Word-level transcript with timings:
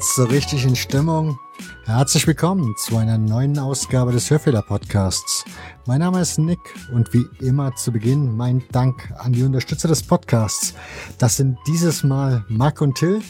jetzt 0.00 0.14
so 0.14 0.24
richtig 0.24 0.64
in 0.64 0.74
Stimmung. 0.74 1.38
Herzlich 1.84 2.26
willkommen 2.26 2.74
zu 2.78 2.96
einer 2.96 3.18
neuen 3.18 3.58
Ausgabe 3.58 4.12
des 4.12 4.30
Hörfehler 4.30 4.62
Podcasts. 4.62 5.44
Mein 5.86 5.98
Name 5.98 6.22
ist 6.22 6.38
Nick 6.38 6.58
und 6.94 7.12
wie 7.12 7.26
immer 7.44 7.74
zu 7.76 7.92
Beginn 7.92 8.34
mein 8.34 8.62
Dank 8.72 9.12
an 9.18 9.34
die 9.34 9.42
Unterstützer 9.42 9.88
des 9.88 10.02
Podcasts. 10.02 10.72
Das 11.18 11.36
sind 11.36 11.58
dieses 11.66 12.02
Mal 12.02 12.46
Marc 12.48 12.80
und 12.80 12.94
Till 12.94 13.20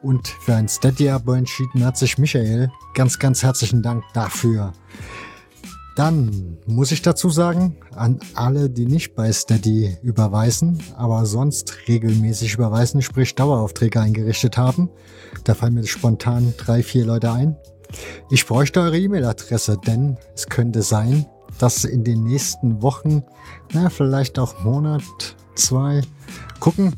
und 0.00 0.28
für 0.28 0.54
ein 0.54 0.68
Steady-Abo 0.68 1.32
entschieden 1.32 1.84
hat 1.84 1.98
sich 1.98 2.16
Michael. 2.16 2.70
Ganz, 2.94 3.18
ganz 3.18 3.42
herzlichen 3.42 3.82
Dank 3.82 4.04
dafür. 4.14 4.72
Dann 5.98 6.58
muss 6.64 6.92
ich 6.92 7.02
dazu 7.02 7.28
sagen, 7.28 7.76
an 7.96 8.20
alle, 8.34 8.70
die 8.70 8.86
nicht 8.86 9.16
bei 9.16 9.32
Steady 9.32 9.96
überweisen, 10.00 10.78
aber 10.96 11.26
sonst 11.26 11.74
regelmäßig 11.88 12.54
überweisen, 12.54 13.02
sprich 13.02 13.34
Daueraufträge 13.34 14.00
eingerichtet 14.00 14.56
haben, 14.56 14.90
da 15.42 15.54
fallen 15.54 15.74
mir 15.74 15.84
spontan 15.84 16.54
drei, 16.56 16.84
vier 16.84 17.04
Leute 17.04 17.32
ein. 17.32 17.56
Ich 18.30 18.46
bräuchte 18.46 18.80
eure 18.80 18.96
E-Mail-Adresse, 18.96 19.76
denn 19.84 20.16
es 20.36 20.46
könnte 20.46 20.82
sein, 20.82 21.26
dass 21.58 21.82
in 21.82 22.04
den 22.04 22.22
nächsten 22.22 22.80
Wochen, 22.80 23.24
na, 23.72 23.90
vielleicht 23.90 24.38
auch 24.38 24.62
Monat, 24.62 25.02
zwei, 25.56 26.02
gucken, 26.60 26.92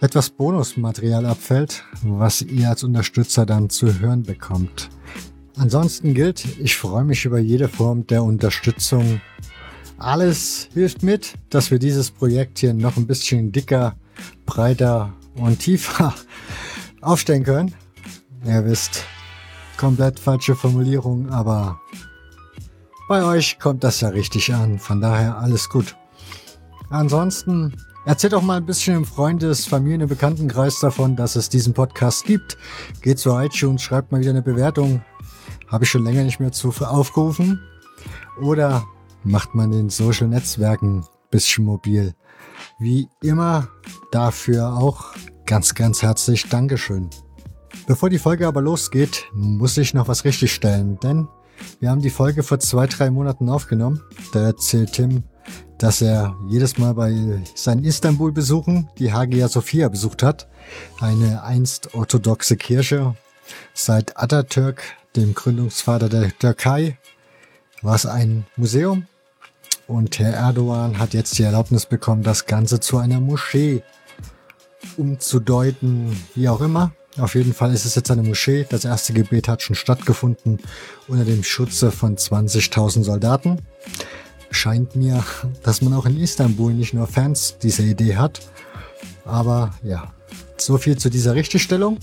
etwas 0.00 0.30
Bonusmaterial 0.30 1.26
abfällt, 1.26 1.84
was 2.02 2.40
ihr 2.40 2.70
als 2.70 2.84
Unterstützer 2.84 3.44
dann 3.44 3.68
zu 3.68 4.00
hören 4.00 4.22
bekommt. 4.22 4.88
Ansonsten 5.56 6.14
gilt, 6.14 6.44
ich 6.58 6.76
freue 6.76 7.04
mich 7.04 7.24
über 7.24 7.38
jede 7.38 7.68
Form 7.68 8.06
der 8.06 8.22
Unterstützung. 8.22 9.20
Alles 9.98 10.68
hilft 10.72 11.02
mit, 11.02 11.34
dass 11.50 11.70
wir 11.70 11.78
dieses 11.78 12.10
Projekt 12.10 12.58
hier 12.58 12.72
noch 12.72 12.96
ein 12.96 13.06
bisschen 13.06 13.52
dicker, 13.52 13.96
breiter 14.46 15.12
und 15.34 15.58
tiefer 15.58 16.14
aufstellen 17.02 17.44
können. 17.44 17.74
Ihr 18.44 18.64
wisst, 18.64 19.04
komplett 19.76 20.18
falsche 20.18 20.54
Formulierung, 20.54 21.28
aber 21.28 21.80
bei 23.08 23.24
euch 23.24 23.58
kommt 23.58 23.84
das 23.84 24.00
ja 24.00 24.08
richtig 24.08 24.54
an. 24.54 24.78
Von 24.78 25.00
daher 25.00 25.36
alles 25.38 25.68
gut. 25.68 25.96
Ansonsten 26.90 27.74
erzählt 28.06 28.34
auch 28.34 28.42
mal 28.42 28.56
ein 28.56 28.66
bisschen 28.66 28.96
im 28.96 29.04
Freundes-, 29.04 29.66
Familien- 29.66 30.02
und 30.02 30.08
Bekanntenkreis 30.08 30.80
davon, 30.80 31.16
dass 31.16 31.36
es 31.36 31.48
diesen 31.48 31.74
Podcast 31.74 32.24
gibt. 32.24 32.56
Geht 33.02 33.18
zu 33.18 33.36
iTunes, 33.38 33.82
schreibt 33.82 34.12
mal 34.12 34.20
wieder 34.20 34.30
eine 34.30 34.42
Bewertung. 34.42 35.02
Habe 35.70 35.84
ich 35.84 35.90
schon 35.90 36.04
länger 36.04 36.24
nicht 36.24 36.40
mehr 36.40 36.52
zu 36.52 36.70
aufgerufen. 36.70 37.60
Oder 38.40 38.84
macht 39.24 39.54
man 39.54 39.72
in 39.72 39.88
Social 39.88 40.28
Netzwerken 40.28 41.04
bisschen 41.30 41.64
mobil. 41.64 42.14
Wie 42.78 43.08
immer 43.22 43.68
dafür 44.10 44.76
auch 44.76 45.14
ganz, 45.46 45.74
ganz 45.74 46.02
herzlich 46.02 46.48
Dankeschön. 46.48 47.08
Bevor 47.86 48.10
die 48.10 48.18
Folge 48.18 48.46
aber 48.46 48.62
losgeht, 48.62 49.26
muss 49.32 49.76
ich 49.76 49.94
noch 49.94 50.08
was 50.08 50.24
richtigstellen, 50.24 50.98
denn 51.00 51.28
wir 51.78 51.90
haben 51.90 52.02
die 52.02 52.10
Folge 52.10 52.42
vor 52.42 52.58
zwei, 52.58 52.86
drei 52.86 53.10
Monaten 53.10 53.48
aufgenommen. 53.48 54.00
Da 54.32 54.40
erzählt 54.40 54.92
Tim, 54.92 55.24
dass 55.78 56.02
er 56.02 56.36
jedes 56.48 56.78
Mal 56.78 56.94
bei 56.94 57.42
seinen 57.54 57.84
Istanbul-Besuchen 57.84 58.88
die 58.98 59.12
Hagia 59.12 59.48
Sophia 59.48 59.88
besucht 59.88 60.22
hat. 60.22 60.48
Eine 61.00 61.42
einst 61.42 61.94
orthodoxe 61.94 62.56
Kirche. 62.56 63.14
Seit 63.74 64.16
Atatürk 64.16 64.82
dem 65.16 65.34
Gründungsvater 65.34 66.08
der 66.08 66.36
Türkei, 66.38 66.98
war 67.82 67.94
es 67.94 68.06
ein 68.06 68.46
Museum. 68.56 69.06
Und 69.86 70.18
Herr 70.18 70.34
Erdogan 70.34 70.98
hat 70.98 71.14
jetzt 71.14 71.38
die 71.38 71.42
Erlaubnis 71.42 71.86
bekommen, 71.86 72.22
das 72.22 72.46
Ganze 72.46 72.78
zu 72.78 72.98
einer 72.98 73.20
Moschee 73.20 73.82
umzudeuten, 74.96 76.16
wie 76.34 76.48
auch 76.48 76.60
immer. 76.60 76.92
Auf 77.18 77.34
jeden 77.34 77.54
Fall 77.54 77.74
ist 77.74 77.84
es 77.84 77.96
jetzt 77.96 78.10
eine 78.10 78.22
Moschee. 78.22 78.66
Das 78.68 78.84
erste 78.84 79.12
Gebet 79.12 79.48
hat 79.48 79.62
schon 79.62 79.74
stattgefunden 79.74 80.60
unter 81.08 81.24
dem 81.24 81.42
Schutze 81.42 81.90
von 81.90 82.16
20.000 82.16 83.02
Soldaten. 83.02 83.58
Scheint 84.52 84.94
mir, 84.94 85.24
dass 85.62 85.82
man 85.82 85.92
auch 85.92 86.06
in 86.06 86.20
Istanbul 86.20 86.72
nicht 86.72 86.94
nur 86.94 87.06
Fans 87.06 87.58
dieser 87.58 87.82
Idee 87.82 88.16
hat. 88.16 88.40
Aber 89.24 89.74
ja, 89.82 90.12
so 90.56 90.78
viel 90.78 90.96
zu 90.98 91.10
dieser 91.10 91.34
Richtigstellung. 91.34 91.98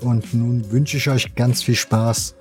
Und 0.00 0.34
nun 0.34 0.70
wünsche 0.70 0.96
ich 0.96 1.08
euch 1.08 1.34
ganz 1.34 1.62
viel 1.62 1.76
Spaß 1.76 2.34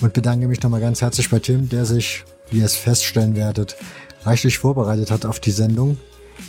und 0.00 0.12
bedanke 0.12 0.48
mich 0.48 0.62
nochmal 0.62 0.80
ganz 0.80 1.00
herzlich 1.00 1.30
bei 1.30 1.38
Tim, 1.38 1.68
der 1.68 1.84
sich, 1.84 2.24
wie 2.50 2.58
ihr 2.58 2.64
es 2.64 2.76
feststellen 2.76 3.36
werdet, 3.36 3.76
reichlich 4.24 4.58
vorbereitet 4.58 5.10
hat 5.10 5.24
auf 5.24 5.40
die 5.40 5.50
Sendung. 5.50 5.98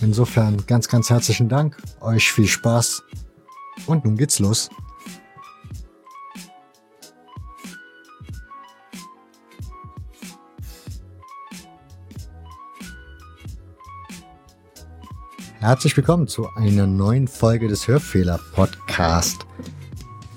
Insofern 0.02 0.66
ganz, 0.68 0.88
ganz 0.88 1.10
herzlichen 1.10 1.48
Dank, 1.48 1.78
euch 2.02 2.32
viel 2.32 2.48
Spaß 2.48 3.04
und 3.86 4.04
nun 4.04 4.18
geht's 4.18 4.40
los. 4.40 4.70
Herzlich 15.60 15.98
willkommen 15.98 16.28
zu 16.28 16.48
einer 16.56 16.88
neuen 16.88 17.28
Folge 17.28 17.68
des 17.68 17.88
Hörfehler 17.88 18.40
Podcast. 18.54 19.46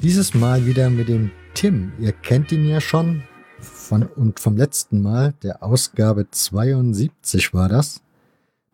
Dieses 0.03 0.33
Mal 0.33 0.65
wieder 0.65 0.89
mit 0.89 1.09
dem 1.09 1.31
Tim. 1.53 1.93
Ihr 1.99 2.13
kennt 2.13 2.51
ihn 2.53 2.65
ja 2.65 2.81
schon 2.81 3.23
von 3.61 4.05
und 4.05 4.41
vom 4.41 4.57
letzten 4.57 5.03
Mal, 5.03 5.35
der 5.43 5.63
Ausgabe 5.63 6.27
72 6.31 7.53
war 7.53 7.69
das. 7.69 8.01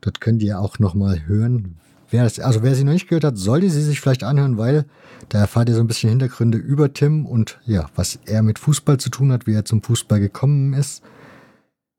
Dort 0.00 0.20
könnt 0.20 0.40
ihr 0.44 0.60
auch 0.60 0.78
noch 0.78 0.94
mal 0.94 1.26
hören. 1.26 1.78
Wer 2.10 2.22
das, 2.22 2.38
also 2.38 2.62
wer 2.62 2.76
sie 2.76 2.84
noch 2.84 2.92
nicht 2.92 3.08
gehört 3.08 3.24
hat, 3.24 3.38
sollte 3.38 3.68
sie 3.70 3.82
sich 3.82 4.00
vielleicht 4.00 4.22
anhören, 4.22 4.56
weil 4.56 4.84
da 5.28 5.40
erfahrt 5.40 5.68
ihr 5.68 5.74
so 5.74 5.80
ein 5.80 5.88
bisschen 5.88 6.10
Hintergründe 6.10 6.58
über 6.58 6.92
Tim 6.92 7.26
und 7.26 7.58
ja, 7.66 7.90
was 7.96 8.20
er 8.26 8.44
mit 8.44 8.60
Fußball 8.60 8.98
zu 8.98 9.10
tun 9.10 9.32
hat, 9.32 9.48
wie 9.48 9.54
er 9.54 9.64
zum 9.64 9.82
Fußball 9.82 10.20
gekommen 10.20 10.74
ist. 10.74 11.02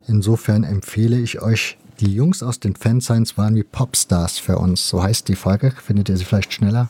Insofern 0.07 0.63
empfehle 0.63 1.19
ich 1.19 1.41
euch, 1.41 1.77
die 1.99 2.13
Jungs 2.13 2.43
aus 2.43 2.61
den 2.61 2.77
Fansigns 2.77 3.37
waren 3.37 3.55
wie 3.55 3.63
Popstars 3.63 4.39
für 4.39 4.57
uns. 4.57 4.87
So 4.87 5.03
heißt 5.03 5.27
die 5.27 5.35
Folge. 5.35 5.71
Findet 5.71 6.07
ihr 6.07 6.15
sie 6.15 6.23
vielleicht 6.23 6.53
schneller? 6.53 6.89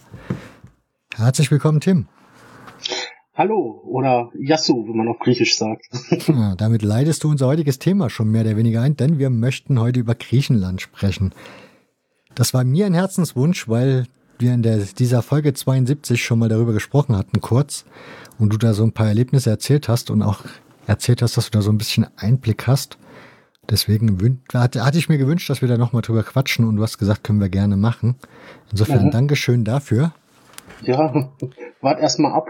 Herzlich 1.16 1.50
willkommen, 1.50 1.82
Tim. 1.82 2.06
Hallo 3.38 3.84
oder 3.86 4.32
Yasu, 4.34 4.88
wie 4.88 4.98
man 4.98 5.08
auf 5.08 5.20
Griechisch 5.20 5.60
sagt. 5.60 5.86
ja, 6.28 6.56
damit 6.56 6.82
leitest 6.82 7.24
du 7.24 7.30
unser 7.30 7.46
heutiges 7.46 7.78
Thema 7.78 8.10
schon 8.10 8.32
mehr 8.32 8.42
oder 8.42 8.58
weniger 8.58 8.82
ein, 8.82 8.98
denn 8.98 9.20
wir 9.20 9.30
möchten 9.30 9.80
heute 9.80 10.00
über 10.00 10.16
Griechenland 10.16 10.82
sprechen. 10.82 11.36
Das 12.34 12.56
war 12.56 12.64
mir 12.64 12.88
ein 12.88 12.96
Herzenswunsch, 12.96 13.70
weil 13.70 14.08
wir 14.40 14.56
in 14.56 14.64
der, 14.64 14.78
dieser 14.78 15.22
Folge 15.22 15.54
72 15.54 16.24
schon 16.24 16.40
mal 16.40 16.50
darüber 16.50 16.74
gesprochen 16.74 17.16
hatten, 17.16 17.40
kurz, 17.40 17.86
und 18.40 18.54
du 18.54 18.58
da 18.58 18.74
so 18.74 18.84
ein 18.84 18.94
paar 18.94 19.08
Erlebnisse 19.08 19.52
erzählt 19.52 19.88
hast 19.88 20.10
und 20.10 20.24
auch 20.24 20.42
erzählt 20.88 21.22
hast, 21.22 21.38
dass 21.38 21.52
du 21.52 21.52
da 21.52 21.62
so 21.62 21.70
ein 21.70 21.78
bisschen 21.78 22.08
Einblick 22.16 22.66
hast. 22.66 22.98
Deswegen 23.70 24.42
hatte, 24.52 24.84
hatte 24.84 24.98
ich 24.98 25.10
mir 25.10 25.20
gewünscht, 25.20 25.48
dass 25.52 25.62
wir 25.62 25.70
da 25.70 25.78
nochmal 25.78 26.02
drüber 26.02 26.24
quatschen 26.24 26.66
und 26.66 26.78
du 26.78 26.82
hast 26.82 26.98
gesagt, 26.98 27.24
können 27.24 27.40
wir 27.40 27.50
gerne 27.50 27.78
machen. 27.78 28.16
Insofern 28.72 29.06
mhm. 29.06 29.12
Dankeschön 29.12 29.64
dafür. 29.64 30.14
Ja, 30.82 31.32
wart 31.82 32.00
erstmal 32.00 32.34
ab. 32.34 32.48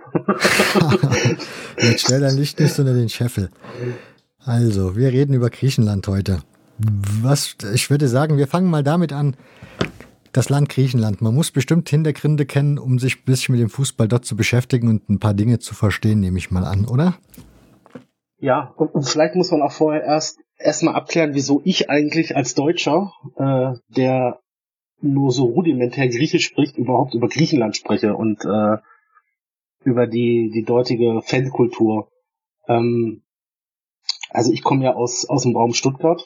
Jetzt 1.77 2.01
stell 2.01 2.21
dein 2.21 2.35
Licht 2.37 2.59
nicht 2.59 2.77
unter 2.77 2.93
den 2.93 3.09
Scheffel. 3.09 3.49
Also, 4.43 4.95
wir 4.95 5.11
reden 5.11 5.33
über 5.33 5.49
Griechenland 5.49 6.07
heute. 6.07 6.39
Was, 6.77 7.55
ich 7.73 7.89
würde 7.89 8.07
sagen, 8.07 8.37
wir 8.37 8.47
fangen 8.47 8.69
mal 8.69 8.83
damit 8.83 9.13
an. 9.13 9.35
Das 10.31 10.49
Land 10.49 10.69
Griechenland. 10.69 11.21
Man 11.21 11.33
muss 11.33 11.51
bestimmt 11.51 11.89
Hintergründe 11.89 12.45
kennen, 12.45 12.77
um 12.77 12.99
sich 12.99 13.17
ein 13.17 13.25
bisschen 13.25 13.53
mit 13.53 13.61
dem 13.61 13.69
Fußball 13.69 14.07
dort 14.07 14.25
zu 14.25 14.35
beschäftigen 14.35 14.87
und 14.87 15.09
ein 15.09 15.19
paar 15.19 15.33
Dinge 15.33 15.59
zu 15.59 15.73
verstehen, 15.73 16.19
nehme 16.19 16.37
ich 16.37 16.51
mal 16.51 16.63
an, 16.63 16.85
oder? 16.85 17.15
Ja, 18.37 18.73
und, 18.77 18.93
und 18.93 19.07
vielleicht 19.07 19.35
muss 19.35 19.51
man 19.51 19.63
auch 19.63 19.71
vorher 19.71 20.03
erst 20.03 20.39
erstmal 20.59 20.95
abklären, 20.95 21.33
wieso 21.33 21.61
ich 21.63 21.89
eigentlich 21.89 22.35
als 22.35 22.53
Deutscher, 22.53 23.11
äh, 23.37 23.73
der 23.89 24.39
nur 24.99 25.31
so 25.31 25.45
rudimentär 25.45 26.07
Griechisch 26.07 26.45
spricht, 26.45 26.77
überhaupt 26.77 27.13
über 27.13 27.27
Griechenland 27.27 27.75
spreche 27.75 28.15
und 28.15 28.43
äh, 28.45 28.77
über 29.83 30.07
die, 30.07 30.51
die 30.53 30.63
dortige 30.63 31.21
Fankultur. 31.21 32.09
Ähm, 32.67 33.23
also 34.29 34.51
ich 34.51 34.63
komme 34.63 34.83
ja 34.83 34.95
aus, 34.95 35.25
aus 35.25 35.43
dem 35.43 35.55
Raum 35.55 35.73
Stuttgart 35.73 36.23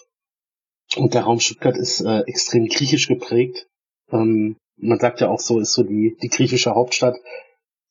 und 0.96 1.14
der 1.14 1.24
Raum 1.24 1.40
Stuttgart 1.40 1.78
ist 1.78 2.02
äh, 2.02 2.22
extrem 2.22 2.68
griechisch 2.68 3.08
geprägt. 3.08 3.68
Ähm, 4.12 4.58
man 4.78 5.00
sagt 5.00 5.22
ja 5.22 5.30
auch 5.30 5.40
so, 5.40 5.60
ist 5.60 5.74
so 5.74 5.84
die, 5.84 6.18
die 6.22 6.30
griechische 6.30 6.74
Hauptstadt, 6.74 7.16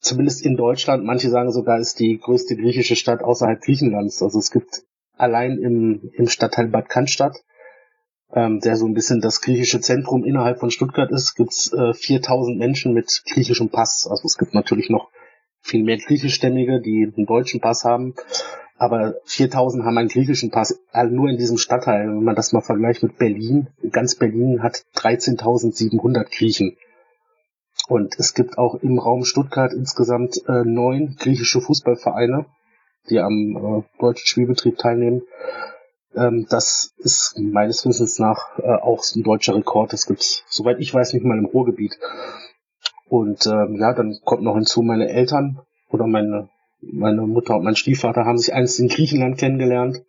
zumindest 0.00 0.44
in 0.44 0.56
Deutschland. 0.56 1.05
Manche 1.05 1.31
sagen 1.31 1.53
sogar, 1.53 1.79
ist 1.79 2.00
die 2.00 2.19
größte 2.19 2.56
griechische 2.56 2.97
Stadt 2.97 3.23
außerhalb 3.23 3.61
Griechenlands. 3.61 4.23
Also 4.23 4.38
es 4.38 4.50
gibt 4.50 4.82
allein 5.17 5.59
im, 5.59 6.11
im 6.15 6.29
Stadtteil 6.29 6.69
Bad 6.69 6.88
Cannstatt 6.88 7.37
ähm, 8.35 8.61
der 8.61 8.77
so 8.77 8.87
ein 8.87 8.94
bisschen 8.94 9.21
das 9.21 9.41
griechische 9.41 9.81
Zentrum 9.81 10.25
innerhalb 10.25 10.61
von 10.61 10.71
Stuttgart 10.71 11.11
ist, 11.11 11.35
gibt's 11.35 11.73
äh, 11.73 11.93
4000 11.94 12.59
Menschen 12.59 12.93
mit 12.94 13.23
griechischem 13.32 13.71
Pass. 13.71 14.06
Also 14.09 14.25
es 14.25 14.38
gibt 14.38 14.55
natürlich 14.55 14.91
noch 14.91 15.11
viel 15.61 15.82
mehr 15.82 15.99
griechischstämmige, 15.99 16.81
die 16.81 17.12
einen 17.15 17.27
deutschen 17.27 17.61
Pass 17.61 17.85
haben, 17.85 18.15
aber 18.79 19.17
4000 19.25 19.85
haben 19.85 19.99
einen 19.99 20.09
griechischen 20.09 20.50
Pass, 20.50 20.81
also 20.91 21.15
nur 21.15 21.29
in 21.29 21.37
diesem 21.37 21.59
Stadtteil. 21.59 22.09
Wenn 22.09 22.25
man 22.25 22.37
das 22.37 22.53
mal 22.53 22.62
vergleicht 22.62 23.03
mit 23.03 23.19
Berlin, 23.19 23.69
ganz 23.91 24.15
Berlin 24.15 24.62
hat 24.62 24.85
13.700 24.97 26.25
Griechen. 26.35 26.77
Und 27.88 28.19
es 28.19 28.35
gibt 28.35 28.56
auch 28.56 28.77
im 28.77 28.99
Raum 28.99 29.25
Stuttgart 29.25 29.73
insgesamt 29.73 30.41
äh, 30.49 30.65
neun 30.65 31.17
griechische 31.19 31.61
Fußballvereine, 31.61 32.47
die 33.09 33.19
am 33.19 33.56
äh, 33.56 34.00
deutschen 34.00 34.27
Spielbetrieb 34.27 34.79
teilnehmen. 34.79 35.23
Ähm, 36.15 36.47
das 36.49 36.95
ist 36.99 37.39
meines 37.39 37.87
Wissens 37.87 38.19
nach 38.19 38.59
äh, 38.59 38.62
auch 38.62 39.03
ein 39.15 39.23
deutscher 39.23 39.55
Rekord. 39.55 39.93
Das 39.93 40.07
gibt's, 40.07 40.45
soweit 40.49 40.81
ich 40.81 40.93
weiß, 40.93 41.12
nicht 41.12 41.25
mal 41.25 41.39
im 41.39 41.47
Ruhrgebiet. 41.47 41.99
Und 43.09 43.47
ähm, 43.47 43.77
ja, 43.81 43.93
dann 43.93 44.19
kommt 44.25 44.43
noch 44.43 44.55
hinzu, 44.55 44.83
meine 44.83 45.09
Eltern 45.09 45.61
oder 45.91 46.07
meine, 46.07 46.49
meine 46.81 47.23
Mutter 47.23 47.57
und 47.57 47.65
mein 47.65 47.77
Stiefvater 47.77 48.25
haben 48.25 48.39
sich 48.39 48.55
einst 48.55 48.79
in 48.81 48.89
Griechenland 48.89 49.39
kennengelernt. 49.39 50.05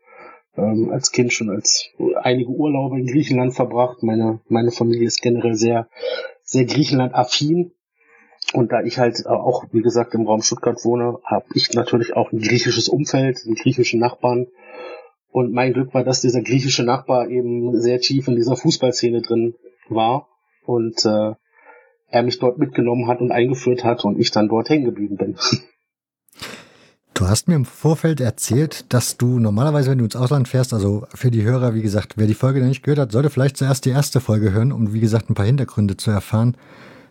Ähm, 0.57 0.89
als 0.91 1.11
Kind 1.11 1.31
schon 1.31 1.49
als 1.49 1.89
einige 2.21 2.49
Urlaube 2.49 2.99
in 2.99 3.07
Griechenland 3.07 3.55
verbracht. 3.55 4.03
Meine, 4.03 4.41
meine 4.49 4.71
Familie 4.71 5.07
ist 5.07 5.21
generell 5.21 5.55
sehr, 5.55 5.87
sehr 6.43 6.65
Griechenland-affin. 6.65 7.71
Und 8.53 8.71
da 8.71 8.81
ich 8.81 8.97
halt 8.97 9.25
auch, 9.27 9.65
wie 9.71 9.81
gesagt, 9.81 10.13
im 10.13 10.27
Raum 10.27 10.41
Stuttgart 10.41 10.83
wohne, 10.83 11.19
habe 11.23 11.45
ich 11.53 11.71
natürlich 11.73 12.15
auch 12.15 12.31
ein 12.31 12.39
griechisches 12.39 12.89
Umfeld, 12.89 13.39
einen 13.45 13.55
griechischen 13.55 13.99
Nachbarn. 13.99 14.47
Und 15.31 15.53
mein 15.53 15.73
Glück 15.73 15.93
war, 15.93 16.03
dass 16.03 16.21
dieser 16.21 16.41
griechische 16.41 16.83
Nachbar 16.83 17.29
eben 17.29 17.79
sehr 17.79 17.99
tief 17.99 18.27
in 18.27 18.35
dieser 18.35 18.57
Fußballszene 18.57 19.21
drin 19.21 19.55
war 19.87 20.27
und 20.65 21.05
äh, 21.05 21.33
er 22.09 22.23
mich 22.23 22.39
dort 22.39 22.57
mitgenommen 22.57 23.07
hat 23.07 23.21
und 23.21 23.31
eingeführt 23.31 23.83
hat 23.83 24.03
und 24.03 24.19
ich 24.19 24.31
dann 24.31 24.49
dort 24.49 24.69
hängen 24.69 24.85
geblieben 24.85 25.17
bin. 25.17 25.35
Du 27.13 27.27
hast 27.27 27.47
mir 27.47 27.53
im 27.53 27.65
Vorfeld 27.65 28.19
erzählt, 28.19 28.85
dass 28.89 29.15
du 29.15 29.37
normalerweise, 29.37 29.91
wenn 29.91 29.99
du 29.99 30.05
ins 30.05 30.15
Ausland 30.15 30.47
fährst, 30.47 30.73
also 30.73 31.05
für 31.13 31.29
die 31.29 31.43
Hörer, 31.43 31.75
wie 31.75 31.83
gesagt, 31.83 32.13
wer 32.15 32.25
die 32.25 32.33
Folge 32.33 32.61
noch 32.61 32.67
nicht 32.67 32.81
gehört 32.81 32.97
hat, 32.97 33.11
sollte 33.11 33.29
vielleicht 33.29 33.57
zuerst 33.57 33.85
die 33.85 33.91
erste 33.91 34.19
Folge 34.19 34.53
hören, 34.53 34.71
um 34.71 34.91
wie 34.91 35.01
gesagt 35.01 35.29
ein 35.29 35.35
paar 35.35 35.45
Hintergründe 35.45 35.97
zu 35.97 36.09
erfahren. 36.09 36.57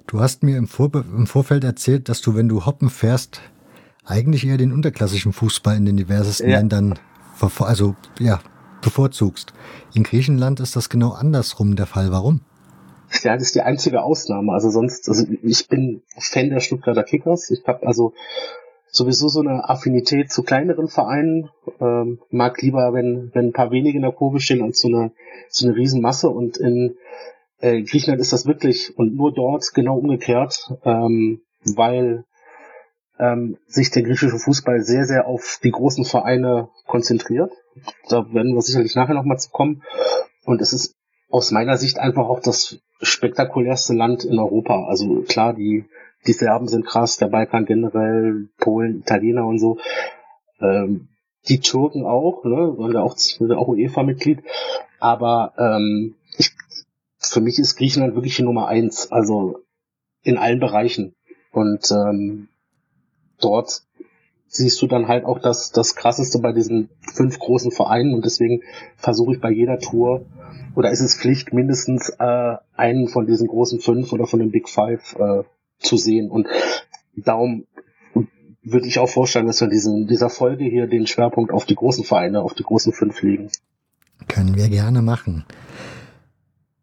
Du 0.08 0.18
hast 0.18 0.42
mir 0.42 0.56
im, 0.56 0.66
Vor 0.66 0.90
im 0.94 1.28
Vorfeld 1.28 1.62
erzählt, 1.62 2.08
dass 2.08 2.22
du, 2.22 2.34
wenn 2.34 2.48
du 2.48 2.66
hoppen 2.66 2.90
fährst, 2.90 3.40
eigentlich 4.04 4.44
eher 4.44 4.56
den 4.56 4.72
unterklassischen 4.72 5.32
Fußball 5.32 5.76
in 5.76 5.84
den 5.84 5.96
diversesten 5.96 6.50
ja. 6.50 6.58
Ländern 6.58 6.98
also 7.42 7.94
ja, 8.18 8.40
bevorzugst. 8.82 9.52
In 9.94 10.02
Griechenland 10.02 10.60
ist 10.60 10.76
das 10.76 10.88
genau 10.88 11.10
andersrum 11.10 11.76
der 11.76 11.86
Fall. 11.86 12.10
Warum? 12.10 12.40
Ja, 13.22 13.34
das 13.34 13.48
ist 13.48 13.54
die 13.54 13.62
einzige 13.62 14.02
Ausnahme. 14.02 14.52
Also 14.52 14.70
sonst, 14.70 15.08
also 15.08 15.26
ich 15.42 15.68
bin 15.68 16.02
Fan 16.18 16.50
der 16.50 16.60
Stuttgarter 16.60 17.02
Kickers. 17.02 17.50
Ich 17.50 17.66
habe 17.66 17.86
also 17.86 18.12
sowieso 18.92 19.28
so 19.28 19.40
eine 19.40 19.68
Affinität 19.68 20.30
zu 20.30 20.42
kleineren 20.42 20.88
Vereinen. 20.88 21.50
Ähm, 21.80 22.20
mag 22.30 22.60
lieber, 22.62 22.92
wenn, 22.92 23.30
wenn 23.34 23.48
ein 23.48 23.52
paar 23.52 23.70
wenige 23.70 23.96
in 23.96 24.02
der 24.02 24.12
Kurve 24.12 24.40
stehen, 24.40 24.62
als 24.62 24.80
so 24.80 24.88
eine, 24.88 25.12
so 25.48 25.66
eine 25.66 25.76
Riesenmasse. 25.76 26.28
Und 26.28 26.56
in 26.56 26.96
äh, 27.60 27.82
Griechenland 27.82 28.20
ist 28.20 28.32
das 28.32 28.46
wirklich 28.46 28.96
und 28.96 29.16
nur 29.16 29.32
dort 29.32 29.74
genau 29.74 29.98
umgekehrt, 29.98 30.72
ähm, 30.84 31.40
weil 31.64 32.24
ähm, 33.20 33.58
sich 33.66 33.90
der 33.90 34.02
griechische 34.02 34.38
Fußball 34.38 34.82
sehr, 34.82 35.04
sehr 35.04 35.26
auf 35.26 35.60
die 35.62 35.70
großen 35.70 36.04
Vereine 36.04 36.70
konzentriert. 36.86 37.52
Da 38.08 38.32
werden 38.32 38.54
wir 38.54 38.62
sicherlich 38.62 38.94
nachher 38.94 39.14
nochmal 39.14 39.38
zu 39.38 39.50
kommen. 39.50 39.82
Und 40.44 40.62
es 40.62 40.72
ist 40.72 40.96
aus 41.28 41.50
meiner 41.50 41.76
Sicht 41.76 41.98
einfach 41.98 42.26
auch 42.28 42.40
das 42.40 42.80
spektakulärste 43.02 43.92
Land 43.92 44.24
in 44.24 44.38
Europa. 44.38 44.86
Also 44.86 45.22
klar, 45.28 45.52
die, 45.52 45.84
die 46.26 46.32
Serben 46.32 46.66
sind 46.66 46.86
krass, 46.86 47.18
der 47.18 47.28
Balkan 47.28 47.66
generell, 47.66 48.48
Polen, 48.58 49.00
Italiener 49.00 49.46
und 49.46 49.58
so. 49.58 49.78
Ähm, 50.60 51.08
die 51.48 51.60
Türken 51.60 52.04
auch, 52.04 52.44
ne, 52.44 52.78
waren 52.78 52.92
ja 52.92 53.02
auch, 53.02 53.16
auch 53.16 53.68
UEFA-Mitglied. 53.68 54.42
Aber 54.98 55.52
ähm, 55.58 56.14
ich, 56.38 56.52
für 57.18 57.40
mich 57.40 57.58
ist 57.58 57.76
Griechenland 57.76 58.14
wirklich 58.14 58.36
die 58.36 58.42
Nummer 58.42 58.68
eins, 58.68 59.12
also 59.12 59.58
in 60.22 60.38
allen 60.38 60.60
Bereichen. 60.60 61.14
Und 61.52 61.90
ähm, 61.90 62.48
dort 63.40 63.82
siehst 64.46 64.82
du 64.82 64.86
dann 64.88 65.06
halt 65.06 65.24
auch 65.24 65.38
das, 65.38 65.70
das 65.70 65.94
Krasseste 65.94 66.40
bei 66.40 66.52
diesen 66.52 66.90
fünf 67.14 67.38
großen 67.38 67.70
Vereinen 67.70 68.14
und 68.14 68.24
deswegen 68.24 68.62
versuche 68.96 69.34
ich 69.34 69.40
bei 69.40 69.50
jeder 69.50 69.78
Tour 69.78 70.26
oder 70.74 70.90
ist 70.90 71.00
es 71.00 71.16
Pflicht, 71.16 71.52
mindestens 71.52 72.10
äh, 72.18 72.56
einen 72.76 73.08
von 73.08 73.26
diesen 73.26 73.46
großen 73.46 73.80
fünf 73.80 74.12
oder 74.12 74.26
von 74.26 74.40
den 74.40 74.50
Big 74.50 74.68
Five 74.68 75.16
äh, 75.18 75.42
zu 75.78 75.96
sehen. 75.96 76.30
Und 76.30 76.48
darum 77.16 77.66
würde 78.62 78.86
ich 78.86 78.98
auch 78.98 79.08
vorstellen, 79.08 79.46
dass 79.46 79.60
wir 79.60 79.68
diesen, 79.68 80.06
dieser 80.06 80.30
Folge 80.30 80.64
hier 80.64 80.86
den 80.86 81.06
Schwerpunkt 81.06 81.52
auf 81.52 81.64
die 81.64 81.74
großen 81.74 82.04
Vereine, 82.04 82.42
auf 82.42 82.54
die 82.54 82.62
großen 82.62 82.92
fünf 82.92 83.22
legen. 83.22 83.50
Können 84.28 84.56
wir 84.56 84.68
gerne 84.68 85.02
machen. 85.02 85.44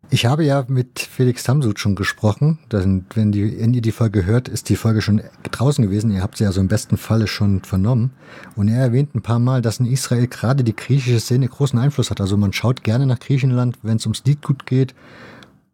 Ich 0.10 0.26
habe 0.26 0.46
ja 0.46 0.64
mit 0.70 1.00
Felix 1.00 1.44
Tamsut 1.44 1.80
schon 1.80 1.96
gesprochen. 1.96 2.60
Dann, 2.70 3.06
wenn, 3.14 3.34
die, 3.34 3.60
wenn 3.60 3.74
ihr 3.74 3.82
die 3.82 3.92
Folge 3.92 4.26
hört, 4.26 4.48
ist 4.48 4.70
die 4.70 4.78
Folge 4.78 5.02
schon 5.02 5.22
draußen 5.52 5.84
gewesen. 5.84 6.12
Ihr 6.12 6.22
habt 6.22 6.38
sie 6.38 6.46
also 6.46 6.62
im 6.62 6.70
besten 6.70 6.96
Falle 6.96 7.28
schon 7.28 7.62
vernommen. 7.64 8.14
Und 8.56 8.70
er 8.70 8.80
erwähnt 8.80 9.16
ein 9.16 9.22
paar 9.22 9.40
Mal, 9.40 9.62
dass 9.62 9.82
in 9.82 9.86
Israel 9.86 10.28
gerade 10.28 10.64
die 10.64 10.76
griechische 10.76 11.20
Szene 11.20 11.50
großen 11.50 11.78
Einfluss 11.78 12.10
hat. 12.10 12.22
Also 12.22 12.38
man 12.38 12.54
schaut 12.54 12.86
gerne 12.86 13.06
nach 13.06 13.20
Griechenland, 13.20 13.80
wenn 13.84 13.98
es 13.98 14.06
ums 14.06 14.24
Liedgut 14.26 14.66
geht 14.66 14.96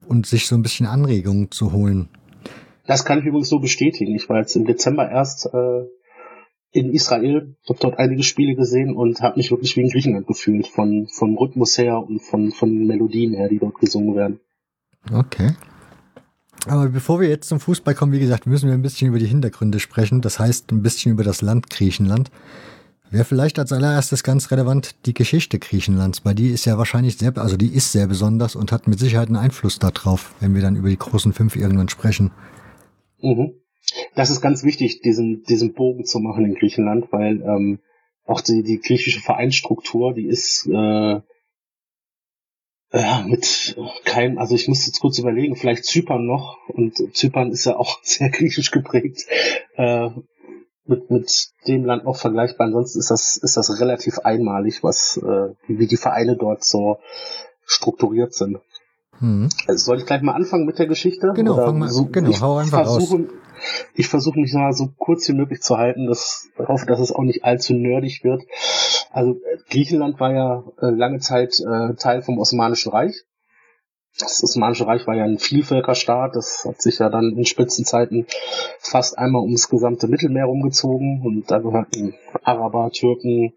und 0.08 0.26
sich 0.26 0.48
so 0.48 0.56
ein 0.56 0.64
bisschen 0.64 0.88
Anregungen 0.88 1.52
zu 1.52 1.72
holen. 1.72 2.10
Das 2.88 3.06
kann 3.06 3.20
ich 3.20 3.26
übrigens 3.26 3.50
so 3.50 3.60
bestätigen. 3.60 4.16
Ich 4.16 4.30
war 4.30 4.40
jetzt 4.40 4.56
im 4.56 4.66
Dezember 4.66 5.10
erst 5.10 5.46
äh, 5.46 5.84
in 6.74 6.92
Israel, 6.92 7.56
habe 7.70 7.80
dort 7.80 8.00
einige 8.00 8.24
Spiele 8.24 8.56
gesehen 8.56 8.96
und 8.96 9.22
habe 9.22 9.38
mich 9.38 9.52
wirklich 9.52 9.78
wie 9.78 9.82
in 9.82 9.90
Griechenland 9.90 10.28
gefühlt, 10.28 10.68
von 10.68 11.08
vom 11.08 11.38
Rhythmus 11.38 11.78
her 11.78 12.00
und 12.00 12.20
von 12.20 12.52
von 12.52 12.88
Melodien 12.88 13.34
her, 13.36 13.48
die 13.48 13.60
dort 13.60 13.76
gesungen 13.76 14.16
werden. 14.16 14.40
Okay. 15.14 15.52
Aber 16.66 16.88
bevor 16.90 17.20
wir 17.20 17.30
jetzt 17.30 17.50
zum 17.50 17.60
Fußball 17.60 17.94
kommen, 17.94 18.12
wie 18.12 18.20
gesagt, 18.20 18.48
müssen 18.48 18.68
wir 18.68 18.74
ein 18.74 18.82
bisschen 18.82 19.10
über 19.10 19.20
die 19.20 19.28
Hintergründe 19.28 19.80
sprechen. 19.80 20.22
Das 20.22 20.40
heißt, 20.40 20.72
ein 20.72 20.82
bisschen 20.82 21.12
über 21.12 21.24
das 21.24 21.42
Land 21.42 21.70
Griechenland. 21.70 22.32
Wäre 23.12 23.26
vielleicht 23.26 23.60
als 23.60 23.72
allererstes 23.72 24.24
ganz 24.24 24.50
relevant 24.50 24.96
die 25.06 25.14
Geschichte 25.14 25.60
Griechenlands, 25.60 26.26
weil 26.26 26.34
die 26.34 26.50
ist 26.50 26.66
ja 26.66 26.80
wahrscheinlich 26.80 27.18
sehr, 27.18 27.38
also 27.38 27.58
die 27.58 27.68
ist 27.68 27.92
sehr 27.92 28.08
besonders 28.08 28.56
und 28.56 28.72
hat 28.72 28.88
mit 28.88 28.98
Sicherheit 28.98 29.28
einen 29.28 29.36
Einfluss 29.36 29.78
darauf, 29.78 30.34
wenn 30.40 30.56
wir 30.56 30.64
dann 30.64 30.76
über 30.76 30.90
die 30.90 30.98
großen 30.98 31.34
fünf 31.34 31.56
irgendwann 31.56 31.90
sprechen. 31.90 32.32
Mhm 33.22 33.54
das 34.16 34.30
ist 34.30 34.42
ganz 34.42 34.64
wichtig, 34.64 35.02
diesen, 35.02 35.44
diesen 35.44 35.74
Bogen 35.74 36.06
zu 36.06 36.20
machen 36.20 36.46
in 36.46 36.56
Griechenland, 36.56 37.12
weil 37.12 37.42
ähm, 37.42 37.80
auch 38.26 38.42
die, 38.42 38.64
die 38.64 38.80
griechische 38.80 39.20
Vereinsstruktur, 39.20 40.14
die 40.14 40.28
ist 40.28 40.66
äh, 40.68 41.22
ja, 42.94 43.26
mit 43.28 43.76
keinem, 44.06 44.38
also 44.38 44.54
ich 44.56 44.68
muss 44.68 44.86
jetzt 44.86 45.00
kurz 45.00 45.18
überlegen, 45.18 45.56
vielleicht 45.56 45.86
Zypern 45.86 46.26
noch, 46.26 46.58
und 46.68 46.96
Zypern 47.16 47.52
ist 47.52 47.66
ja 47.66 47.76
auch 47.76 48.00
sehr 48.04 48.30
griechisch 48.30 48.72
geprägt, 48.72 49.26
äh, 49.76 50.10
mit, 50.86 51.10
mit 51.10 51.50
dem 51.68 51.86
Land 51.86 52.04
noch 52.04 52.18
vergleichbar. 52.18 52.68
Ansonsten 52.68 53.00
ist 53.00 53.10
das, 53.10 53.38
ist 53.38 53.58
das 53.58 53.80
relativ 53.80 54.20
einmalig, 54.20 54.84
was, 54.84 55.18
äh, 55.18 55.56
wie 55.68 55.88
die 55.88 55.98
Vereine 55.98 56.36
dort 56.36 56.64
so 56.64 57.00
strukturiert 57.66 58.34
sind. 58.34 58.60
Hm. 59.20 59.50
Also 59.68 59.86
soll 59.86 59.98
ich 60.00 60.06
gleich 60.06 60.22
mal 60.22 60.34
anfangen 60.34 60.66
mit 60.66 60.80
der 60.80 60.88
Geschichte? 60.88 61.32
Genau, 61.36 61.56
fang 61.56 61.80
mal, 61.80 61.90
so, 61.90 62.06
genau, 62.06 62.40
hau 62.40 62.58
einfach 62.58 62.84
versuche, 62.84 63.24
raus. 63.24 63.32
Ich 63.94 64.08
versuche 64.08 64.40
mich 64.40 64.54
mal 64.54 64.74
so 64.74 64.90
kurz 64.98 65.28
wie 65.30 65.34
möglich 65.34 65.62
zu 65.62 65.78
halten. 65.78 66.08
Das, 66.08 66.50
ich 66.60 66.68
hoffe, 66.68 66.86
dass 66.86 67.00
es 67.00 67.12
auch 67.12 67.24
nicht 67.24 67.46
allzu 67.46 67.74
nerdig 67.74 68.24
wird. 68.24 68.44
Also 69.12 69.38
Griechenland 69.70 70.20
war 70.20 70.34
ja 70.34 70.64
äh, 70.82 70.90
lange 70.90 71.20
Zeit 71.20 71.60
äh, 71.60 71.94
Teil 71.96 72.22
vom 72.22 72.40
Osmanischen 72.40 72.92
Reich. 72.92 73.24
Das 74.20 74.44
Osmanische 74.44 74.86
Reich 74.86 75.08
war 75.08 75.16
ja 75.16 75.24
ein 75.24 75.40
Vielvölkerstaat, 75.40 76.36
das 76.36 76.66
hat 76.68 76.80
sich 76.82 77.00
ja 77.00 77.10
dann 77.10 77.36
in 77.36 77.46
Spitzenzeiten 77.46 78.28
fast 78.80 79.18
einmal 79.18 79.42
ums 79.42 79.70
gesamte 79.70 80.08
Mittelmeer 80.08 80.46
rumgezogen 80.46 81.24
und 81.26 81.50
da 81.50 81.58
gehörten 81.58 82.14
Araber, 82.44 82.92
Türken 82.92 83.54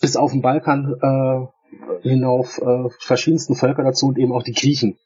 bis 0.00 0.16
auf 0.16 0.32
den 0.32 0.42
Balkan 0.42 0.94
äh, 1.00 1.46
hinauf 2.02 2.58
äh, 2.58 2.88
verschiedensten 2.98 3.54
Völker 3.54 3.82
dazu 3.82 4.06
und 4.06 4.18
eben 4.18 4.32
auch 4.32 4.42
die 4.42 4.52
Griechen. 4.52 4.98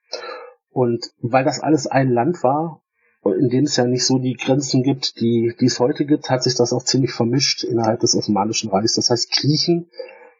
Und 0.70 1.12
weil 1.20 1.44
das 1.44 1.60
alles 1.60 1.86
ein 1.86 2.10
Land 2.10 2.42
war, 2.42 2.82
in 3.24 3.48
dem 3.48 3.64
es 3.64 3.76
ja 3.76 3.84
nicht 3.84 4.06
so 4.06 4.18
die 4.18 4.34
Grenzen 4.34 4.82
gibt, 4.82 5.20
die, 5.20 5.54
die 5.60 5.66
es 5.66 5.80
heute 5.80 6.06
gibt, 6.06 6.30
hat 6.30 6.42
sich 6.42 6.54
das 6.54 6.72
auch 6.72 6.84
ziemlich 6.84 7.12
vermischt 7.12 7.64
innerhalb 7.64 8.00
des 8.00 8.14
Osmanischen 8.14 8.70
Reichs. 8.70 8.94
Das 8.94 9.10
heißt, 9.10 9.32
Griechen 9.32 9.90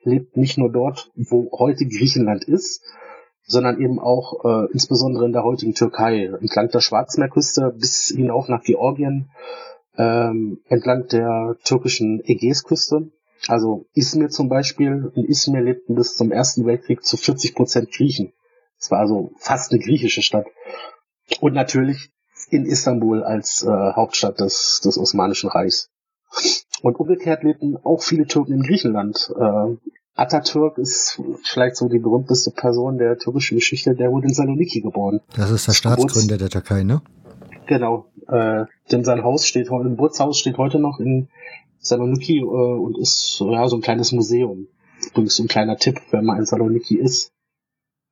lebt 0.04 0.37
nicht 0.37 0.59
nur 0.59 0.71
dort, 0.71 1.11
wo 1.16 1.50
heute 1.59 1.87
Griechenland 1.87 2.45
ist, 2.45 2.83
sondern 3.42 3.80
eben 3.80 3.99
auch 3.99 4.45
äh, 4.45 4.73
insbesondere 4.73 5.25
in 5.25 5.33
der 5.33 5.42
heutigen 5.42 5.75
Türkei, 5.75 6.26
entlang 6.26 6.68
der 6.68 6.80
Schwarzmeerküste 6.80 7.75
bis 7.76 8.12
hinauf 8.14 8.49
nach 8.49 8.62
Georgien, 8.62 9.30
ähm, 9.97 10.61
entlang 10.68 11.09
der 11.09 11.57
türkischen 11.64 12.23
Ägäisküste. 12.25 13.11
Also 13.47 13.87
Izmir 13.95 14.30
zum 14.30 14.49
Beispiel, 14.49 15.12
in 15.14 15.25
Izmir 15.25 15.62
lebten 15.62 15.95
bis 15.95 16.16
zum 16.16 16.33
Ersten 16.33 16.66
Weltkrieg 16.66 17.04
zu 17.04 17.16
40 17.16 17.54
Prozent 17.54 17.92
Griechen. 17.92 18.33
Es 18.78 18.90
war 18.90 19.00
also 19.00 19.33
fast 19.38 19.73
eine 19.73 19.80
griechische 19.80 20.23
Stadt. 20.23 20.47
Und 21.40 21.54
natürlich 21.54 22.11
in 22.50 22.64
Istanbul 22.64 23.23
als 23.23 23.62
äh, 23.62 23.68
Hauptstadt 23.68 24.40
des, 24.40 24.80
des 24.85 24.99
Osmanischen 24.99 25.50
Reichs. 25.50 25.90
Und 26.83 26.99
umgekehrt 26.99 27.42
lebten 27.42 27.76
auch 27.76 28.02
viele 28.02 28.26
Türken 28.26 28.52
in 28.52 28.62
Griechenland. 28.62 29.33
Äh, 29.38 29.76
Atatürk 30.14 30.78
ist 30.78 31.21
vielleicht 31.45 31.76
so 31.76 31.88
die 31.88 32.00
berühmteste 32.00 32.50
Person 32.50 32.99
der 32.99 33.18
türkischen 33.18 33.57
Geschichte, 33.57 33.95
der 33.95 34.11
wurde 34.11 34.26
in 34.26 34.35
Saloniki 34.35 34.80
geboren. 34.80 35.21
Das 35.37 35.50
ist 35.50 35.68
der 35.68 35.75
Staatsgründer 35.75 36.38
der 36.38 36.50
Türkei, 36.50 36.83
ne? 36.83 37.02
Genau. 37.66 38.07
Äh, 38.26 38.64
denn 38.90 39.04
sein 39.04 39.23
Haus 39.23 39.47
steht 39.47 39.71
heute, 39.71 39.90
Geburtshaus 39.90 40.38
steht 40.38 40.59
heute 40.59 40.78
noch 40.80 40.99
in 40.99 41.28
Saloniki 41.80 42.38
äh, 42.38 42.42
und 42.42 42.99
ist 42.99 43.40
ja 43.40 43.68
so 43.68 43.76
ein 43.76 43.82
kleines 43.82 44.12
Museum. 44.12 44.68
Übrigens 45.06 45.37
so 45.37 45.44
ein 45.44 45.49
kleiner 45.49 45.76
Tipp, 45.76 46.00
wenn 46.11 46.25
man 46.25 46.38
in 46.38 46.47
Saloniki 46.47 46.97
ist, 46.99 47.32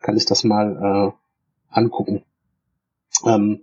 kann 0.01 0.17
ich 0.17 0.25
das 0.25 0.45
mal 0.45 1.13
äh, 1.13 1.77
angucken. 1.77 2.23
Ähm, 3.25 3.63